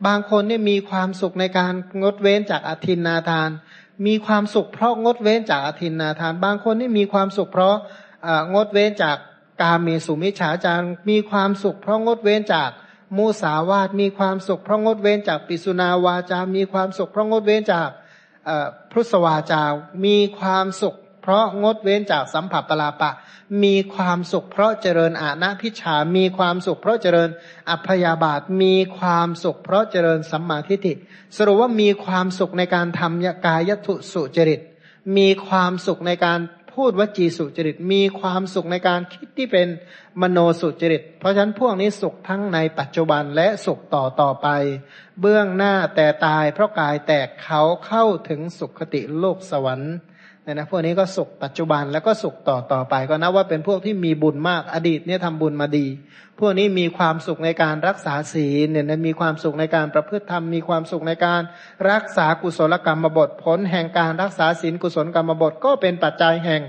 [0.07, 1.73] บางคนเนี่ยมีความสุขในการ
[2.03, 3.51] งดเว้นจากอธินนาทาน
[4.07, 7.77] มีความสุขเพราะงดเว้นจากอธินนาทาน บางคนนี่มีความสุขเพราะ
[8.55, 9.17] งดเว้นจาก
[9.63, 12.71] กาเมสุมิฉาจารมีความสุข เพราะงดเว้นจาก
[13.17, 17.89] มูสาวาตมีความสุข เพราะงดเว้นจากปิสุนาวาจา มีความสุข เพราะงดเว้นจาก
[18.93, 19.63] พุทธวาจา
[20.05, 23.11] มีความสุข เพราะงดเว้นจากสัมผัสปลาปะ
[23.63, 27.31] มีความสุข เพราะเจริญอาณาพิชามีความสุข เพราะเจริญ
[27.71, 30.93] อัพยาบาท มีความสุข เพราะเจริญสัมมาทิฏฐิ
[31.37, 34.61] สรุปว่ามีความสุขในการทำกายทุสุจริต
[35.17, 36.39] มีความสุขในการ
[36.75, 39.69] พูดวจีสุจริต มีความสุขในการคิดที่เป็น
[40.21, 44.49] มโนสุจริต เพราะฉะนั้นพวกนี้สุขทั้งในปัจจุบันและสุขต่อต่อไป
[45.21, 49.95] เบื้องหน้าแต่ตายเพราะกายแตกเขาเข้าถึงสุขคติโลกสวรรค์
[50.45, 55.87] เนี่ยนะพวกนี้ก็สุขปัจจุบันแล้วก็สุขต่อต่อไป ก็นับว่าเป็นพวกที่มีบุญมากอดีตเนี่ยทำบุญมาดี
[56.41, 61.43] พวกนี้มีความสุขในการรักษาศีลเนี่ยนะมีความสุขในการประพฤติธรรมมีความสุขในการ
[61.91, 66.63] รักษากุศลกรรมบทผลแห่งการรักษาศีลกุศลกรรมบทก็เป็นปัจจัยแห่ง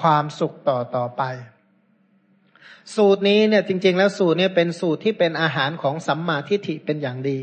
[0.00, 1.22] ความสุขต่อต่อไป
[2.96, 7.38] สูตรนี้เนี่ยจริง ๆ แล้วสูตรเนี้เป็นสูตรที่เป็นอาหารของสัมมาทิฏฐิเป็นอย่างดี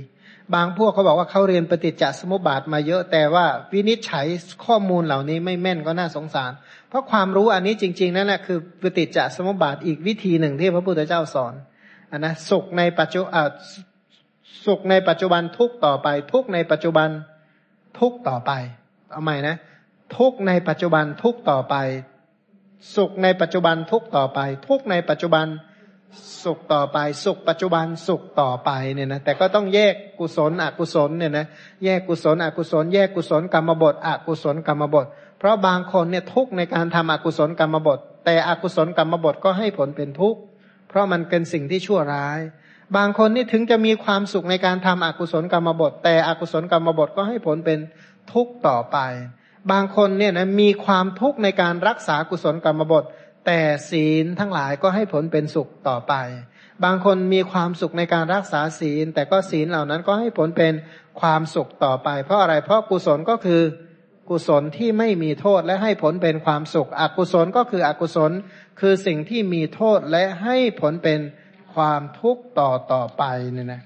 [0.55, 4.25] บางพวกเขาบอกว่าเขาเรียนปฏิจจสมุปบาทมาเยอะแต่ว่าวินิจฉัย
[4.65, 6.51] ข้อมูลเหล่านี้ไม่แม่นก็น่าสงสาร
[6.89, 11.53] เพราะความรู้อันนี้จริง ๆ นั่นแหละคือปฏิจจสมุปบาทอีกวิธีหนึ่งที่พระพุทธเจ้าสอน
[12.11, 13.47] อันนะสุขในปัจจุบัน
[14.65, 17.09] สุขในปัจจุบันทุกต่อไป ทุกในปัจจุบัน
[17.99, 18.51] ทุกต่อไป
[19.11, 19.55] เอาใหม่นะ
[20.17, 21.75] ทุกในปัจจุบันทุกต่อไป
[22.95, 25.45] สุขในปัจจุบันทุกต่อไป ทุกในปัจจุบัน
[26.43, 31.45] สุขต่อไป สุขปัจจุบันสุขต่อไปเนี่ยนะแต่ก็ต้องแยกกุศลอกุศลเนี่ยนะ
[31.83, 35.05] แยกกุศลอกุศล แยกกุศลกรรมบทอกุศลกรรมบท
[35.39, 40.39] เพราะบางคนเนี่ยทุกในการทำอกุศลกรรมบทแต่อกุศลกรรมบทก็ให้ผลเป็นทุกข์
[40.89, 42.39] เพราะมันเป็นสิ่งที่ชั่วร้าย
[42.95, 47.79] บางคนนี่ถึงจะมีความสุขในการทำอกุศลกรรมบทแต่อกุศลกรรมบทก็ให้ผลเป็น
[48.33, 48.97] ทุกข์ต่อไป
[49.71, 53.03] บางคนเนี่ยนะมีความทุกข์ในการรักษากุศลกรรมบท
[53.51, 56.13] แต่ศีลทั้งหลายก็ให้ผลเป็นสุขต่อไป
[56.83, 60.73] บางคนมีความสุขในการรักษาศีล แต่ก็ศีลเหล่านั้นก็ให้ผลเป็น
[61.21, 63.61] ความสุขต่อไป เพราะอะไรเพราะกุศลก็คือ
[64.29, 68.31] กุศลที่ไม่มีโทษและให้ผลเป็นความสุข อกุศลก็คืออกุศล
[68.79, 71.19] คือสิ่งที่มีโทษและให้ผลเป็น
[71.73, 73.81] ความทุกข์ต่อต่อไปเนี่ยนะ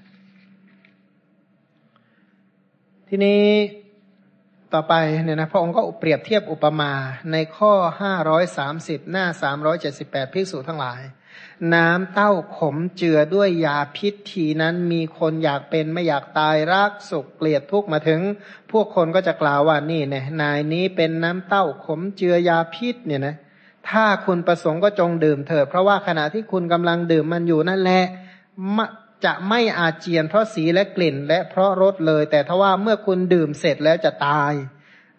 [3.08, 3.42] ทีนี้
[4.74, 4.94] ต่อไป
[5.24, 6.92] เนี่ยนะพระองค์ก็เปรียบเทียบอุปมา
[7.32, 11.00] ในข้อห้าร้อยสามสิบหน้าสามร้อยเจ็ดสิบแปดภิกษุทั้งหลาย
[11.74, 18.20] น้ำเต้าขมเจือด้วยยาพิษทีนั้นมีคนอยากเป็นไม่อยากตายรักสุขเกลียดทุกมาถึง
[18.70, 23.36] พวกคนก็จะกล่าวว่านี่เนี่ยนายนี้เป็นน้ำเต้าขมเจือยาพิษเนี่ยนะ
[23.88, 28.04] ถ้าคุณประสงค์ก็จงดื่มเถิดเพราะว่าขณะที่คุณกำลังดื่มมันอยู่นั่นแหละ
[29.24, 34.52] จะไม่อาเจียนเพราะสีและกลิ่นและเพราะรสเลย แต่ถ้าว่าเมื่อคุณดื่มเสร็จแล้วจะตาย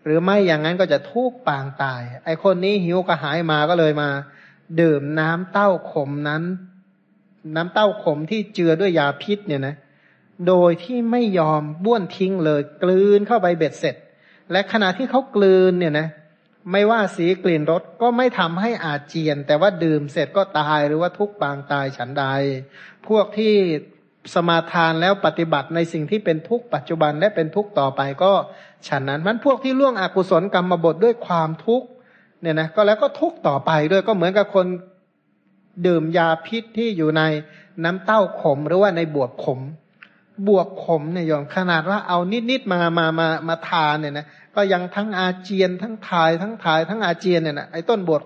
[0.03, 4.09] หรือไม่อย่างนั้นก็จะทุกปางตาย ไอคนนี้หิวกระหายมาก็เลยมา
[4.81, 6.43] ดื่มน้ำเต้าขมนั้น
[7.55, 9.75] น้ำเต้าขมที่เจือด้วยยาพิษเนี่ยนะ
[10.47, 13.95] โดยที่ไม่ยอมบ้วนทิ้งเลย กลืนเข้าไปเบ็ดเสร็จ
[14.51, 16.07] และขณะที่เขากลืนเนี่ยนะ
[16.71, 22.25] ไม่ว่าสีกลิ่นรสก็ไม่ทำให้อาเจียน แต่ว่าดื่มเสร็จก็ตายหรือว่าทุกปางตายฉันใด
[23.07, 23.55] พวกที่
[24.33, 28.31] สมาทานแล้วปฏิบัติในสิ่งที่เป็นทุกข์ปัจจุบันและเป็นทุกข์ต่อไปก็
[28.87, 31.87] ฉันนั้นมันพวกที่ล่วงอกุศลกรรมบทด้วยความทุกข์
[32.41, 34.67] เนี่ยนะก็แล้วก็ทุกข์ต่อไปด้วยก็เหมือนกับคน
[35.87, 37.21] ดื่มยาพิษที่อยู่ใน
[37.83, 39.59] น้ำเต้าขมหรือว่าในบวกขม
[40.47, 48.21] บวกขมเนี่ยยอมขนาดว่าเอานิดๆมามามามาทานเนี่ยนะก็ยังทั้งอาเจียนทั้งถ่ายทั้งถ่ายทั้งอาเจียนเนี่ยนะไอ้ต้นบวบ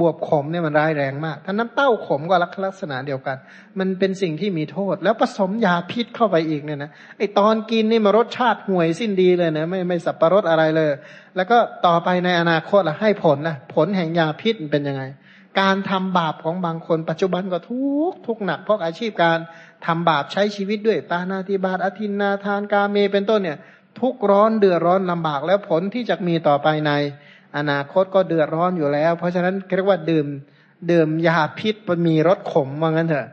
[0.00, 3.36] บวบขมเนี่ยมันร้ายแรงมาก ถ้าน้ำเต้าขมก็ลักษณะเดียวกัน
[3.78, 10.90] มันเป็นสิ่งที่มีโทษ แล้วผสมยาพิษเข้าไปอีกเนี่ยนะ ไอตอนกินนี่มารสชาติห่วยสิ้นดีเลยนะไม่ไม่สับประรดอะไรเลย
[11.36, 15.04] แล้วก็ต่อไปในอนาคตละให้ผลนะผลแห่งยาพิษเป็นยังไง
[15.60, 19.38] การทำบาปของบางคนปัจจุบันก็ทุกทุกหนักเพราะอาชีพการ
[19.86, 23.58] ทำบาปใช้ชีวิตด้วยปานาติบาตอธินนาทานกาเมเป็นต้นเนี่ย
[24.00, 26.92] ทุกร้อนเดือดร้อนลำบากแล้วผลที่จะมีต่อไปใน
[27.56, 30.26] อนาคตก็เดือดร้อนอยู่แล้ว เพราะฉะนั้นเรียกว่าดื่ม
[30.90, 33.26] ดื่มยาพิษมันมีรสขมว่างั้นเถอะ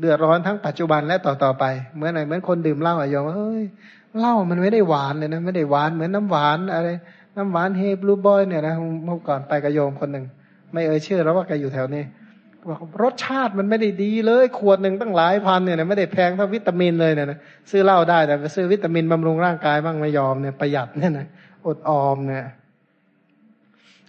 [0.00, 3.64] เดือดร้อนทั้งปัจจุบันและต่อต่อไปเหมือนไหนเหมือนคนดื่มเหล้าอะยอมเฮ้ย
[4.18, 6.88] เหล้ามันไม่ได้หวานเลยนะไม่ได้หวานเหมือนน้ำหวานอะไร
[7.36, 10.24] น้ำหวานเฮบลูบอยเนี่ยนะเมื่อก่อนไปกับโยมคนหนึ่ง
[10.72, 12.02] ไม่เอ่ยชื่อแล้วว่าแกอยู่แถวนี้
[12.70, 17.38] บอกรสชาติมันไม่ได้ดีเลย ขวดหนึ่งตั้งหลายพันเนี่ยนะไม่ได้แพงเท่าวิตามินเลยเนี่ยนะ
[17.70, 21.26] ซื้อเหล้าได้แต่ไปซื้อวิตามินบำรุงร่างกายบ้างไม่ยอมเนี่ยประหยัดเนี่ยนะ
[21.66, 22.44] อดออมเนี่ย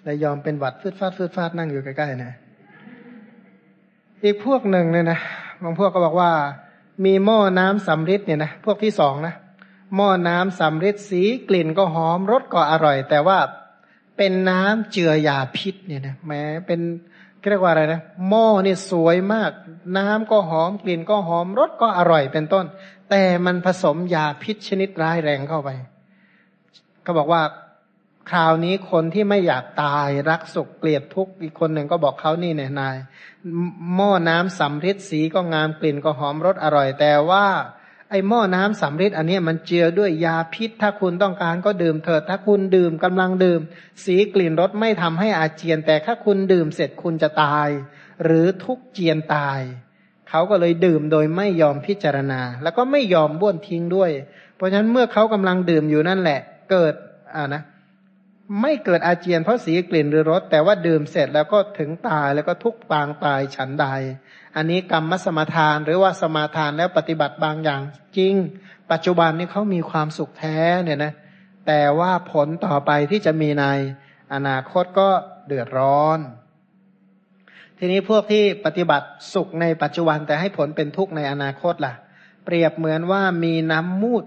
[0.03, 2.33] แล้วยอมเป็นหวัดฟืดฟาดฟืดฟาดนั่งอยู่ใกล้ๆนี่ย
[4.23, 5.19] อีกพวกหนึ่งเนี่ยนะ
[5.63, 6.31] บางพวกก็บอกว่า
[7.05, 9.33] มีหม้อน้ำสำริดเนี่ยนะพวกที่สองนะ
[9.95, 13.39] หม้อน้ำสำริดสีกลิ่นก็หอมรสก็อร่อย แต่ว่า
[14.17, 16.79] เป็นน้ำเจือยาพิษเนี่ยนะแม้เป็น
[17.49, 19.51] เรียกว่าอะไรนะหม้อนี่สวยมาก
[19.97, 22.65] น้ำก็หอมกลิ่นก็หอมรสก็อร่อยเป็นต้น
[23.09, 25.69] แต่มันผสมยาพิษชนิดร้ายแรงเข้าไป
[27.03, 27.41] เขาบอกว่า
[28.31, 32.95] คราวนี้คนที่ไม่อยากตายรักสุขเกลียดทุกข์อีกคนหนึ่งก็บอกเขานี่เนี่ยนาย
[33.95, 37.45] หม้อน้ำสำริดสีก็งามกลิ่นก็หอมรสอร่อย แต่ว่า
[38.09, 43.61] ไอ้หม้อน้ำสำริดอันนี้มันเจือด้วยยาพิษ ถ้าคุณต้องการก็ดื่มเถิดถ้าคุณดื่มกำลังดื่ม
[44.05, 47.69] สีกลิ่นรสไม่ทำให้อาเจียน แต่ถ้าคุณดื่มเสร็จคุณจะตาย
[48.23, 49.59] หรือทุกเจียนตาย
[50.29, 54.11] เขาก็เลยดื่มโดยไม่ยอมพิจารณา แล้วก็ไม่ยอมบ้วนทิ้งด้วย
[54.55, 56.39] เพราะฉะนั้นเมื่อเขากำลังดื่มอยู่นั่นแหละ
[56.71, 56.93] เกิด
[57.35, 57.63] อ่านะ
[58.59, 63.87] ไม่เกิดอาเจียนเพราะสีกลิ่นหรือรสแต่ว่าดื่มเสร็จแล้วก็ถึงตายแล้วก็ทุกปางตายฉันใด
[64.55, 67.81] อันนี้กรรมมสมาทานหรือว่าสมาทานแล้วปฏิบัติบางอย่าง
[68.17, 68.35] จริง
[68.91, 71.13] ปัจจุบันนี้เขามีความสุขแท้เนี่ยนะ
[71.67, 73.65] แต่ว่าผลต่อไปที่จะมีใน
[74.33, 75.09] อนาคตก็
[75.47, 76.19] เดือดร้อน
[77.77, 81.93] ทีนี้พวกที่ปฏิบัติสุขในปัจจุบันแต่ให้ผลเป็นทุกข์ในอนาคตล่ะ
[82.45, 84.23] เปรียบเหมือนว่ามีน้ำมูด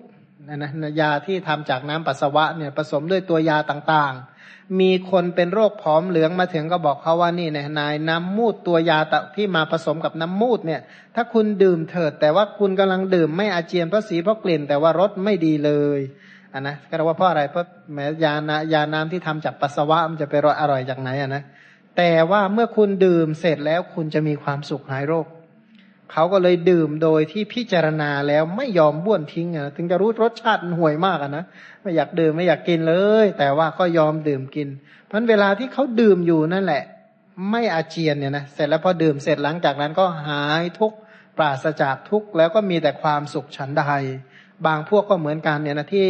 [0.49, 8.99] นะนะยาที่ทำจากน้ำปัสสาวะเนี่ยผสมด้วยตัวยาต่างๆ มีคนเป็นโรคผอมเหลืองมาถึงก็บอกเขาว่านี่นี่ยนายน้ำมูดตัวยา
[9.37, 10.81] ที่มาผสมกับน้ำมูดเนี่ย
[11.15, 16.01] ถ้าคุณดื่มเถิด แต่ว่าคุณกำลังดื่มไม่อาเจียนเพราะสีเพราะกลิ่น แต่ว่ารสไม่ดีเลย
[16.53, 21.43] อันนะก็เรียกว่าเพราะอะไรเพราะแม้ยานายาน้ำที่ทำจากปัสสาวะมันจะไปรสอร่อยจากไหนอะนะ
[21.97, 25.27] แต่ว่าเมื่อคุณดื่มเสร็จแล้วคุณจะมีความสุขหายโรค
[26.13, 31.45] เขาก็เลยดื่มโดยที่พิจารณาแล้วไม่ยอมบ้วนทิ้งอะถึงจะรู้รสชาติห่วยมากอะนะ
[31.83, 34.69] ไม่อยากดื่มไม่อยากกินเลย แต่ว่าก็ยอมดื่มกิน
[35.07, 36.83] เพราะเวลาที่เขาดื่มอยู่นั่นแหละ
[37.51, 40.93] ไม่อาเจียนเนี่ยนะเสร็จแล้วพอดื่มเสร็จหลังจากนั้นก็หายทุก
[41.37, 43.85] ปราศจากทุกแล้วก็มีแต่ความสุขฉันใด
[44.67, 46.09] บางพวกก็เหมือนกันเนี่ยนะที่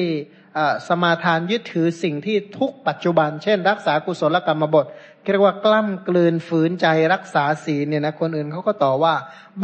[0.88, 4.86] สมาทานยึดถือสิ่งที่ทุกปัจจุบัน เช่น รักษากุศลกรรมบท
[5.32, 9.14] เรียกว่ากล้ำกลืนฝืนใจรักษาศีลเนี่ยนะคนอื่นเขาก็ต่อว่า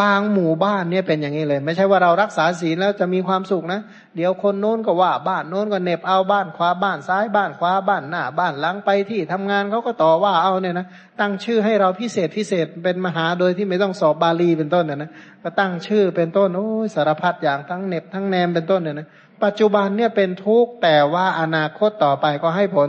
[0.01, 3.81] บางหมู่บ้านเนี่ยเป็นอย่างนี้เลย ไม่ใช่ว่าเรารักษาศีลแล้วจะมีความสุขนะ
[4.17, 10.87] เดี๋ยวคนโน้นก็ว่าบ้านโน้นก็เน็บเอาบ้านขวาบ้านซ้ายบ้านขวาบ้านหน้า บ้านหลังไปที่ทำงานเขาก็ต่อว่าเอาเนี่ยนะ
[11.21, 15.11] ตั้งชื่อให้เราพิเศษพิเศษเป็นมหาโดยที่ไม่ต้องสอบบาลีเป็นต้นเนี่ยนะ
[15.43, 19.09] ก็ตั้งชื่อเป็นต้นโอ้ยสารพัดอย่างทั้งเน็บทั้งแนมเป็นต้นเนี่ยนะ
[19.45, 22.89] ปัจจุบันเนี่ยเป็นทุกข์แต่ว่าอนาคตต่อไปก็ให้ผล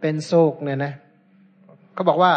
[0.00, 0.92] เป็นโศกเนี่ยนะ
[1.98, 2.34] เขาบอกว่า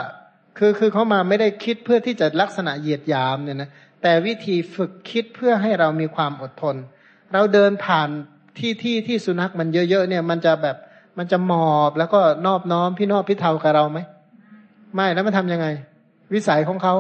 [0.58, 3.70] คือคือเขามาไม่ได้คิดเพื่อที่จะลักษณะเหยียดยามเนี่ยนะ
[4.02, 6.76] แต่วิธีฝึกคิดเพื่อให้เรามีความอดทน
[7.34, 8.10] เราเดินผ่าน
[8.58, 10.78] ที่ที่ที่สุนัขมันเยอะๆเนี่ยมันจะแบบ
[11.18, 14.00] มันจะหมอบแล้วก็นอบน้อมพี่นอบพี่เทากับเราไหม
[14.96, 15.68] ไม่แล้วมันทำยังไง
[16.34, 16.96] วิสัยของเขา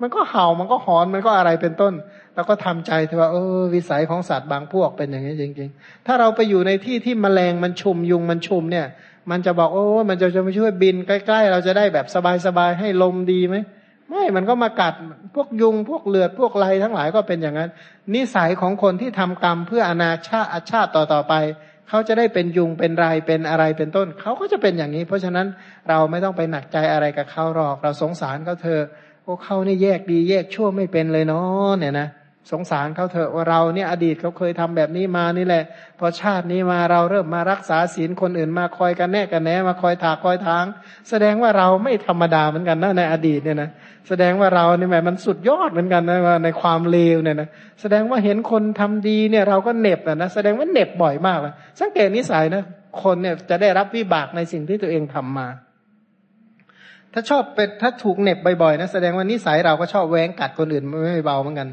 [0.00, 1.94] มันก็เห่ามันก็หอนมันก็อะไรเป็นต้น
[2.34, 8.86] แล้วก็ทำใจเถอะว่าเออวิสัยของสัตว์บางพวกเป็นอย่างนี้จริง ๆ ถ้าเราไปอยู่ในที่ที่มแมลงมันชุมยุงมันชุมเนี่ย
[9.30, 12.06] มันจะบอกโอ้มันจะจะมาช่วยบินใกล้ ๆ เราจะได้แบบ
[12.46, 13.56] สบายๆให้ลมดีไหม
[14.08, 14.94] ไม่มันก็มากัด
[15.34, 17.70] พวกยุงพวกเลือดพวกไรทั้งหลายก็เป็นอย่างนั้น
[18.14, 21.34] นิสัยของคนที่ทำกรรมเพื่ออนาชาติชาติต่อๆไป
[21.88, 25.46] เขาจะได้เป็นยุงเป็นไรเป็นอะไรเป็นต้นเขาก็จะเป็นอย่างนี้ เพราะฉะนั้น
[25.88, 28.80] เราไม่ต้องไปหนักใจอะไรกับเขาหรอก เราสงสารเขาเธอ
[29.22, 32.08] โอ้เขานี่แยกดีแยกชั่วไม่เป็นเลยเนาะเนี่ยนะ
[32.52, 35.64] สงสารเขาเถอะว่าเราเนี่ยอดีตเขาเคยทำแบบนี้มานี่แหละ
[35.98, 40.64] พอชาตินี้มาเราเริ่มมารักษาศีลคนอื่นมาคอยกันแน่กันแน่มาคอยถากคอยทาง
[41.08, 43.70] แสดงว่าเราไม่ธรรมดาเหมือนกันนะในอดีตเนี่ยนะ
[44.08, 47.48] แสดงว่าเราเนี่ยแหมมันสุดยอดเหมือนกันนะในความเลวเนี่ยนะ
[47.80, 52.62] แสดงว่าเห็นคนทำดีเนี่ยเราก็เน็บนะแสดงว่าเน็บบ่อยมากเลยสังเกตนิสัยนะ
[53.02, 55.48] คนเนี่ยจะได้รับวิบากในสิ่งที่ตัวเองทำมา
[57.12, 61.68] ถ้าชอบเป็นถ้าถูกเน็บบ่อยๆนะแสดงว่านิสัยเราก็ชอบแว้งกัดคนอื่นไม่เบาเหมือนกัน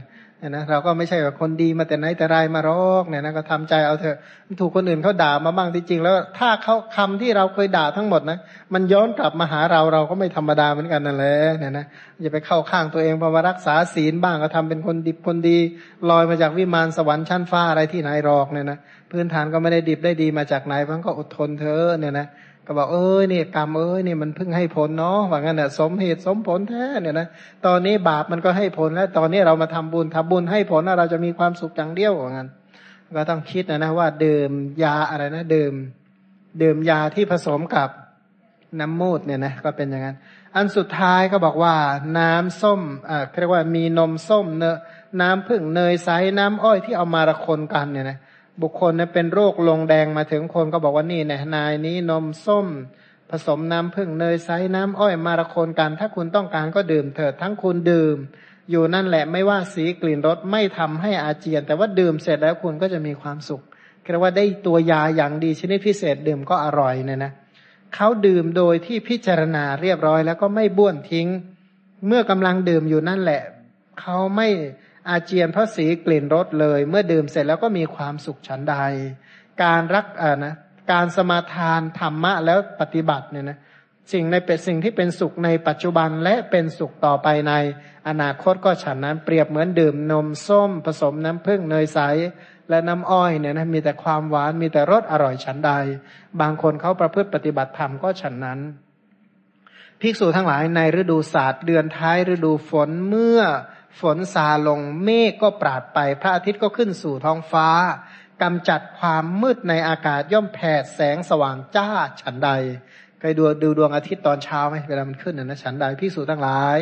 [0.50, 4.18] นะเราก็ไม่ใช่ว่าคนดีมาแต่ไหนแต่ไรมารอกเนี่ยนะก็ทำใจเอาเถอะ
[4.60, 8.38] ถูกคนอื่นเขาด่ามาบ้างที่จริง แล้วถ้าเขาคำที่เราเคยด่าทั้งหมดนะ
[8.74, 11.86] มันย้อนกลับมาหาเราเราก็ไม่ธรรมดาเหมือนกันนั่นแหละเนี่ยนะ
[12.22, 15.58] อย่าไปเข้าข้างตัวเองพอมารักษาศีลบ้างก็ทำเป็นคนดิบคนดี
[16.10, 18.78] ลอยมาจากวิมานสวรรค์ชั้นฟ้าอะไรที่ไหนรอกเนี่ยนะ
[19.12, 22.28] พื้นฐานก็ไม่ได้ดิบได้ดีมาจากไหนเพราะก็อดทนเธอเนี่ยนะ
[22.66, 27.28] ก็บอกเอ้ยนี่กรรมเอ้ยนี่มันเพิ่งให้ผลเนาะว่างั้นน่ะสมเหตุสมผลแท้เนี่ยนะ
[27.66, 32.50] ตอนนี้บาปมันก็ให้ผลแล้ว ตอนนี้เรามาทำบุญทำบุญให้ผลเราจะมีความสุขจังเดียวว่างั้น
[33.18, 34.52] ก็ต้องคิดนะนะว่าเดื่ม
[34.84, 35.74] ยาอะไรนะเดื่ม
[36.62, 37.90] ดื่มยาที่ผสมกับ
[38.80, 40.16] น้ำมูดเนี่ยนะก็เป็นอย่างนั้น
[40.56, 41.76] อันสุดท้ายก็บอกว่า
[42.20, 44.66] น้ำส้มอ่าเรียกว่ามีนมส้มเน
[45.22, 46.10] น้ำผึ้งเนยใส
[46.40, 48.18] น้ำอ้อยที่เอามาระคนกันเนี่ยนะ
[48.62, 52.68] บุคคลเนี่ยเป็นโรคลงแดงมาถึงคนก็บอกว่านี่เนี่ยนายนี้นมส้ม
[53.30, 58.18] ผสมน้ำผึ้งเนยใสน้ำอ้อยมาระคนกัน ถ้าคุณต้องการก็ดื่มเถิดทั้งคุณดื่ม
[58.70, 63.62] อยู่นั่นแหละไม่ว่าสีกลิ่นรสไม่ทำให้อาเจียน แต่ว่าดื่มเสร็จแล้วคุณก็จะมีความสุข
[64.12, 67.32] เรียกว่าได้ตัวยาอย่างดีชนิดพิเศษดื่มก็อร่อยเนี่ยนะ
[67.96, 71.28] เขาดื่มโดยที่พิจารณาเรียบร้อย แล้วก็ไม่บ้วนทิ้ง
[72.08, 73.42] เมื่อกำลังดื่มอยู่นั่นแหละ
[74.02, 74.48] เขาไม่
[75.10, 78.76] อาเจียนเพราะสีกลิ่นรสเลย เมื่อดื่มเสร็จแล้วก็มีความสุขฉันใด
[79.64, 80.56] การรักอ่านะ
[80.92, 83.58] การสมาทานธรรมะแล้วปฏิบัติเนี่ยนะ
[84.14, 87.54] สิ่งในเป็นสิ่งที่เป็นสุขในปัจจุบันและเป็นสุขต่อไปใน
[88.08, 92.00] อนาคตก็ฉันนั้นเปรียบเหมือนดื่มนมส้ม ผสมน้ำผึ้งเนยใส
[92.70, 95.72] และน้ำอ้อยเนี่ยนะมีแต่ความหวานมีแต่รสอร่อยฉันใด
[96.42, 98.60] บางคนเขาประพฤติปฏิบัติธรรมก็ฉันนั้น
[100.02, 103.40] ภิกษุทั้งหลายในฤดูศาสตร์เดือนท้ายฤดูฝนเมื่อ
[104.02, 107.68] ฝนซาลงเมฆก็ปราดไป พระอาทิตย์ก็ขึ้นสู่ท้องฟ้า
[108.42, 111.88] กำจัดความมืดในอากาศย่อมแผดแสงสว่างจ้า
[112.22, 112.50] ฉันใด
[113.20, 116.78] เคยดูดูดวงอาทิตย์ตอนเช้าไหมเวลามันขึ้นนะฉันใดพิสูจทั้งหลาย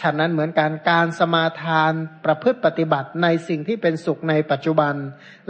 [0.00, 1.92] ฉันนั้นเหมือนการการสมาทาน
[2.24, 4.94] ประพฤติปฏิบัติในสิ่งที่เป็นสุขในปัจจุบัน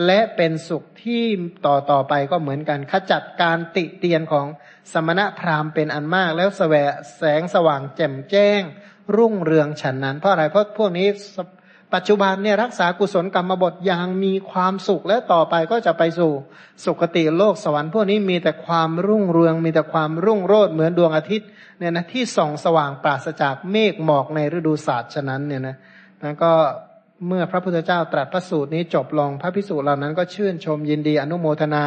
[0.06, 1.24] และเป็นสุขที่
[1.66, 4.46] ต่อต่อไปก็เหมือนกันขจัดการติเตียนของ
[4.92, 6.74] สมณะพราหมณ์เป็นอันมากแล้วแสว
[7.18, 8.60] แสงสว่างแจ่มแจ้ง
[9.16, 11.08] รุ่งเรืองฉันนั้น เพราะอะไร เพราะพวกนี้
[11.94, 16.32] ปัจจุบันเนี่ยรักษากุศลกรรมบทอย่างมีความสุขและต่อไปก็จะไปสู่
[16.84, 25.76] สุคติโลกสวรรค์พวกนี้มีแต่ความรุ่งเรือง มีแต่ความรุ่งโรจน์เหมือนดวงอาทิตย์เนี่ยนะที่ส่องสว่างปราศจากเมฆหมอกในฤดูศาสตร์ฉะนั้นเนี่ยนะ
[26.22, 26.52] นั้นก็
[27.26, 31.84] เมื่อพระพุทธเจ้าตรัสพระสูตรนี้จบลงพระพิสูจน์เหล่านั้นก็ชื่นชมยินดีอนุโมทนา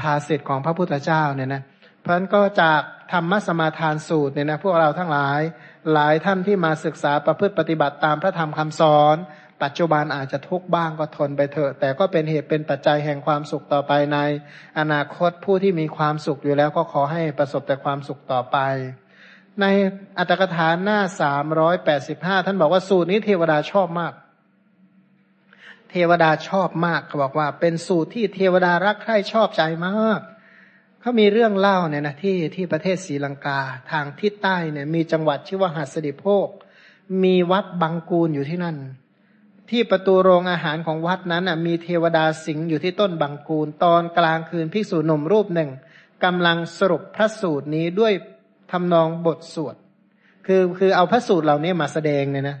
[0.00, 1.62] ภาสิทธิ์ของพระพุทธเจ้าเนี่ยนะ
[2.00, 2.80] เพราะนั้นก็จาก
[3.12, 5.40] ธรรมสมาทานสูตรเนี่ยนะพวกเราทั้งหลาย
[5.92, 9.16] หลายท่านที่มาศึกษาประพฤติปฏิบัติตามพระธรรมคำสอน
[9.62, 14.18] ปัจจุบันอาจจะทุกข์บ้างก็ทนไปเถอะ แต่ก็เป็นเหตุเป็นปัจจัยแห่งความสุขต่อไปใน
[14.78, 18.58] อนาคตผู้ที่มีความสุขอยู่แล้วก็ขอให้ประสบแต่ความสุขต่อไป
[19.60, 19.66] ใน
[20.18, 24.12] อัตถกถาหน้าสามร้อยแปดสิบห้าท่านบอกว่าสูตรนี้เทวดาชอบมาก
[25.90, 30.20] เทวดาชอบมากเขาบอกว่า เป็นสูตรที่เทวดารักใคร่ชอบใจมาก
[31.04, 36.46] เขามีเรื่องเล่าเนี่ยนะที่ที่ประเทศศรีลังกาทางทิศใต้เนี่ย มีจังหวัดชื่อว่าหัสดิโภค
[37.24, 38.76] มีวัดบางกูลอยู่ที่นั่น
[39.70, 45.70] ที่ประตูโรงอาหารของวัดนั้นอะ มีเทวดาสิงอยู่ที่ต้นบางกูล ตอนกลางคืนภิกษุหนุ่มรูปหนึ่ง
[46.24, 48.12] กำลังสรุปพระสูตรนี้ด้วย
[48.72, 49.76] ทำนองบทสวด
[50.46, 52.56] คือคือเอาพระสูตรเหล่านี้มาแสดงเนี่ยนะ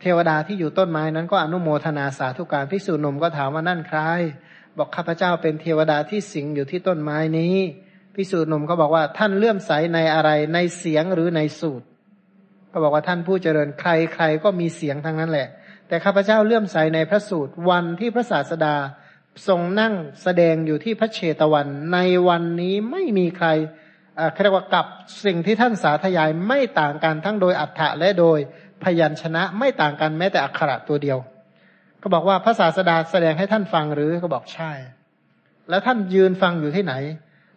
[0.00, 4.00] เทวดาที่อยู่ต้นไม้นั้นก็อนุโมทนาสาธุการภิกษุหนุ่มก็ถามว่านั่นใคร
[4.78, 7.56] บอกข้าพเจ้าเป็นเทวดาที่สิงอยู่ที่ต้นไม้นี้
[8.14, 11.86] พิสูจน์หนุ่มก็บอกว่าท่านเลื่อมใสในอะไรในเสียงหรือในสูตร
[12.72, 15.48] ก็บอกว่าท่านผู้เจริญใครใครก็มีเสียงทั้งนั้นแหละ
[15.88, 18.76] แต่ข้าพเจ้าเลื่อมใสในพระสูตรวันที่พระศาสดา
[19.48, 23.48] ทรงนั่งแสดงอยู่ที่พระเชตวัน ในวันนี้ไม่มีใคร
[24.42, 24.86] เรียกว่ากับ
[25.24, 28.38] สิ่งที่ท่านสาธยายไม่ต่างกันทั้งโดยอัฏฐะและโดย
[28.82, 31.18] พยัญชนะไม่ต่างกันแม้แต่อักขระตัวเดียว
[32.02, 34.72] ก็บอกว่าพระศาสดาแสดงให้ท่านฟังหรือก็บอกใช่
[35.70, 36.94] แล้วท่านยืนฟังอยู่ที่ไหน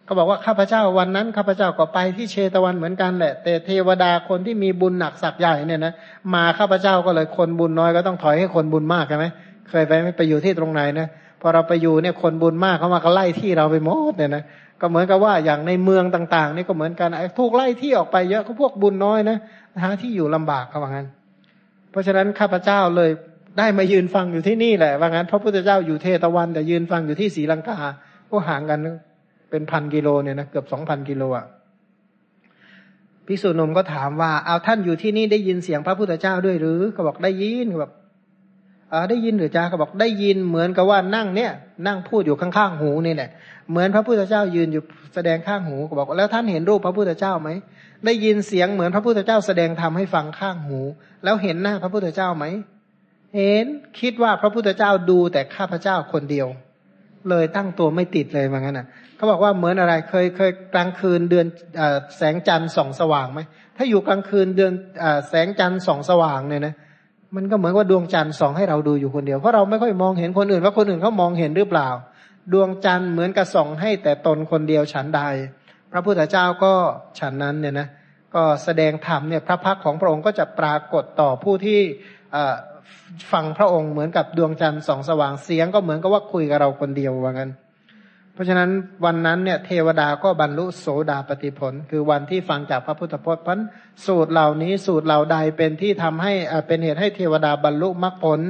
[0.08, 5.92] ก็บอกว่าข้าพเจ้าวันนั้นข้าพเจ้าก็ไปที่เชตวันเหมือนกันแหละ แต่เทวดาคนที่มีบุญหนักสักใหญ่เนี่ยนะ
[6.34, 9.26] มาข้าพเจ้าก็เลยคนบุญน้อยก็ต้องถอยให้คนบุญมากใช่ไหม
[9.70, 11.08] เคยไปไม่ไปอยู่ที่ตรงไหนนะ
[11.40, 14.44] พอเราไปอยู่เนี่ยคนบุญมากเขามาก็ไล่ที่เราไปหมดเนี่ยนะ
[14.80, 19.36] ก็เหมือนกับว่าอย่างในเมืองต่าง ๆ นี่ก็เหมือนกันไอ้ทุกไล่ที่ออกไปเยอะก็พวกบุญน้อยนะ
[19.82, 21.06] หาที่อยู่ลำบากเขาว่างั้น
[21.90, 23.10] เพราะฉะนั้นข้าพเจ้าเลย
[23.58, 27.78] ได้มายืนฟังอยู่ที่นี่แหละว่างั้น พระพุทธเจ้าอยู่เทตวัน แต่ยืนฟังอยู่ที่ศรีลังกา
[28.30, 28.78] ก็ห่างกัน
[29.50, 31.46] เป็นพันกิโลเนี่ยนะเกือบสองพันกิโลอะ
[33.26, 37.92] พิสุนมก็ถามว่าเอาท่านอยู่ที่นี่ได้ยินเสียงพระพุทธเจ้าด้วยหรือเขาบอกได้ยินเขาบอก
[38.90, 41.52] เออได้ยินหรือจ้าเขาบอกได้ยินเหมือนกับว่านั่งเนี่ย
[41.86, 43.30] นั่งพูดอยู่ข้างๆหูนี่แหละ
[43.70, 44.82] เหมือนพระพุทธเจ้ายืนอยู่
[45.14, 47.50] แสดงข้างหูเขาบอกแล้วท่านเห็นรูปพระพุทธเจ้าไหม
[48.06, 50.80] ได้ยินเสียงเหมือนพระพุทธเจ้าแสดงธรรมให้ฟังข้างหู
[51.24, 52.44] แล้วเห็นหน้าพระพุทธเจ้าไหม
[53.36, 53.64] เห็น
[54.00, 56.48] คิดว่าพระพุทธเจ้าดูแต่ข้าพเจ้าคนเดียว
[57.30, 61.46] เลยตั้งตัวไม่ติดเลยว่างั้นอะเขาบอกว่าเหมือนอะไรเคยเคยกลางคืนเดือน
[61.80, 61.82] อ
[62.16, 63.40] แสงจันทร์ส่องสว่างไหม
[63.76, 64.72] ถ้าอยู่กลางคืนเดือน
[65.02, 66.74] อแสงจันทร์ส่องสว่างเนี่ยนะ
[67.36, 71.88] มันก็เหมือนว่าดวงจันทร์ส่องให้เราดูอยู่คนเดียวเพราะเราไม่ค่อยมองเห็นคนอื่นว่าคนอื่นเขามองเห็นหรือเปล่า
[72.52, 75.20] ดวงจันทร์เหมือนกับส่องให้แต่ตนคนเดียวฉันใด
[75.92, 76.72] พระพุทธเจ้าก็
[77.18, 77.88] ฉันนั้นเนี่ยนะ
[78.34, 81.80] ก็แสดงธรรมเนี่ยพระพักของพระองค์ก็จะปรากฏต่อผู้ที่
[83.32, 87.52] ฟังพระองค์เหมือนกับดวงจันทร์สองสว่างเสียงก็เหมือนกับว่าคุยกับเราคนเดียวว่างั้น
[88.32, 88.70] เพราะฉะนั้น
[89.04, 93.60] วันนั้นเนี่ยเทวดาก็บรรลุโสดาปติผล คือวันที่ฟังจากพระพุทธพจน์พัน
[94.06, 96.32] สูตรเหล่านี้สูตรเหล่าใดเป็นที่ทำให้
[96.66, 98.40] เป็นเหตุให้เทวดาบรรลุมรรคผล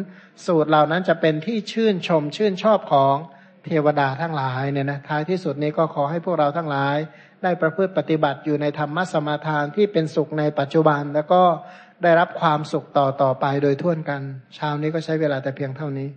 [0.46, 3.16] สูตรเหล่านั้นจะเป็นที่ชื่นชมชื่นชอบของ
[3.64, 6.96] เทวดาทั้งหลายเนี่ยนะท้ายที่สุดนี้ก็ขอให้พวกเราทั้งหลาย
[7.42, 11.42] ได้ประพฤติปฏิบัติอยู่ในธรรมสมาทานที่เป็นสุขในปัจจุบันแล้วก็
[12.05, 14.23] ได้รับความสุขต่อต่อไปโดยทั่วกัน
[14.55, 16.08] เช้านี้ก็ใช้เวลาแต่เพียงเท่านี้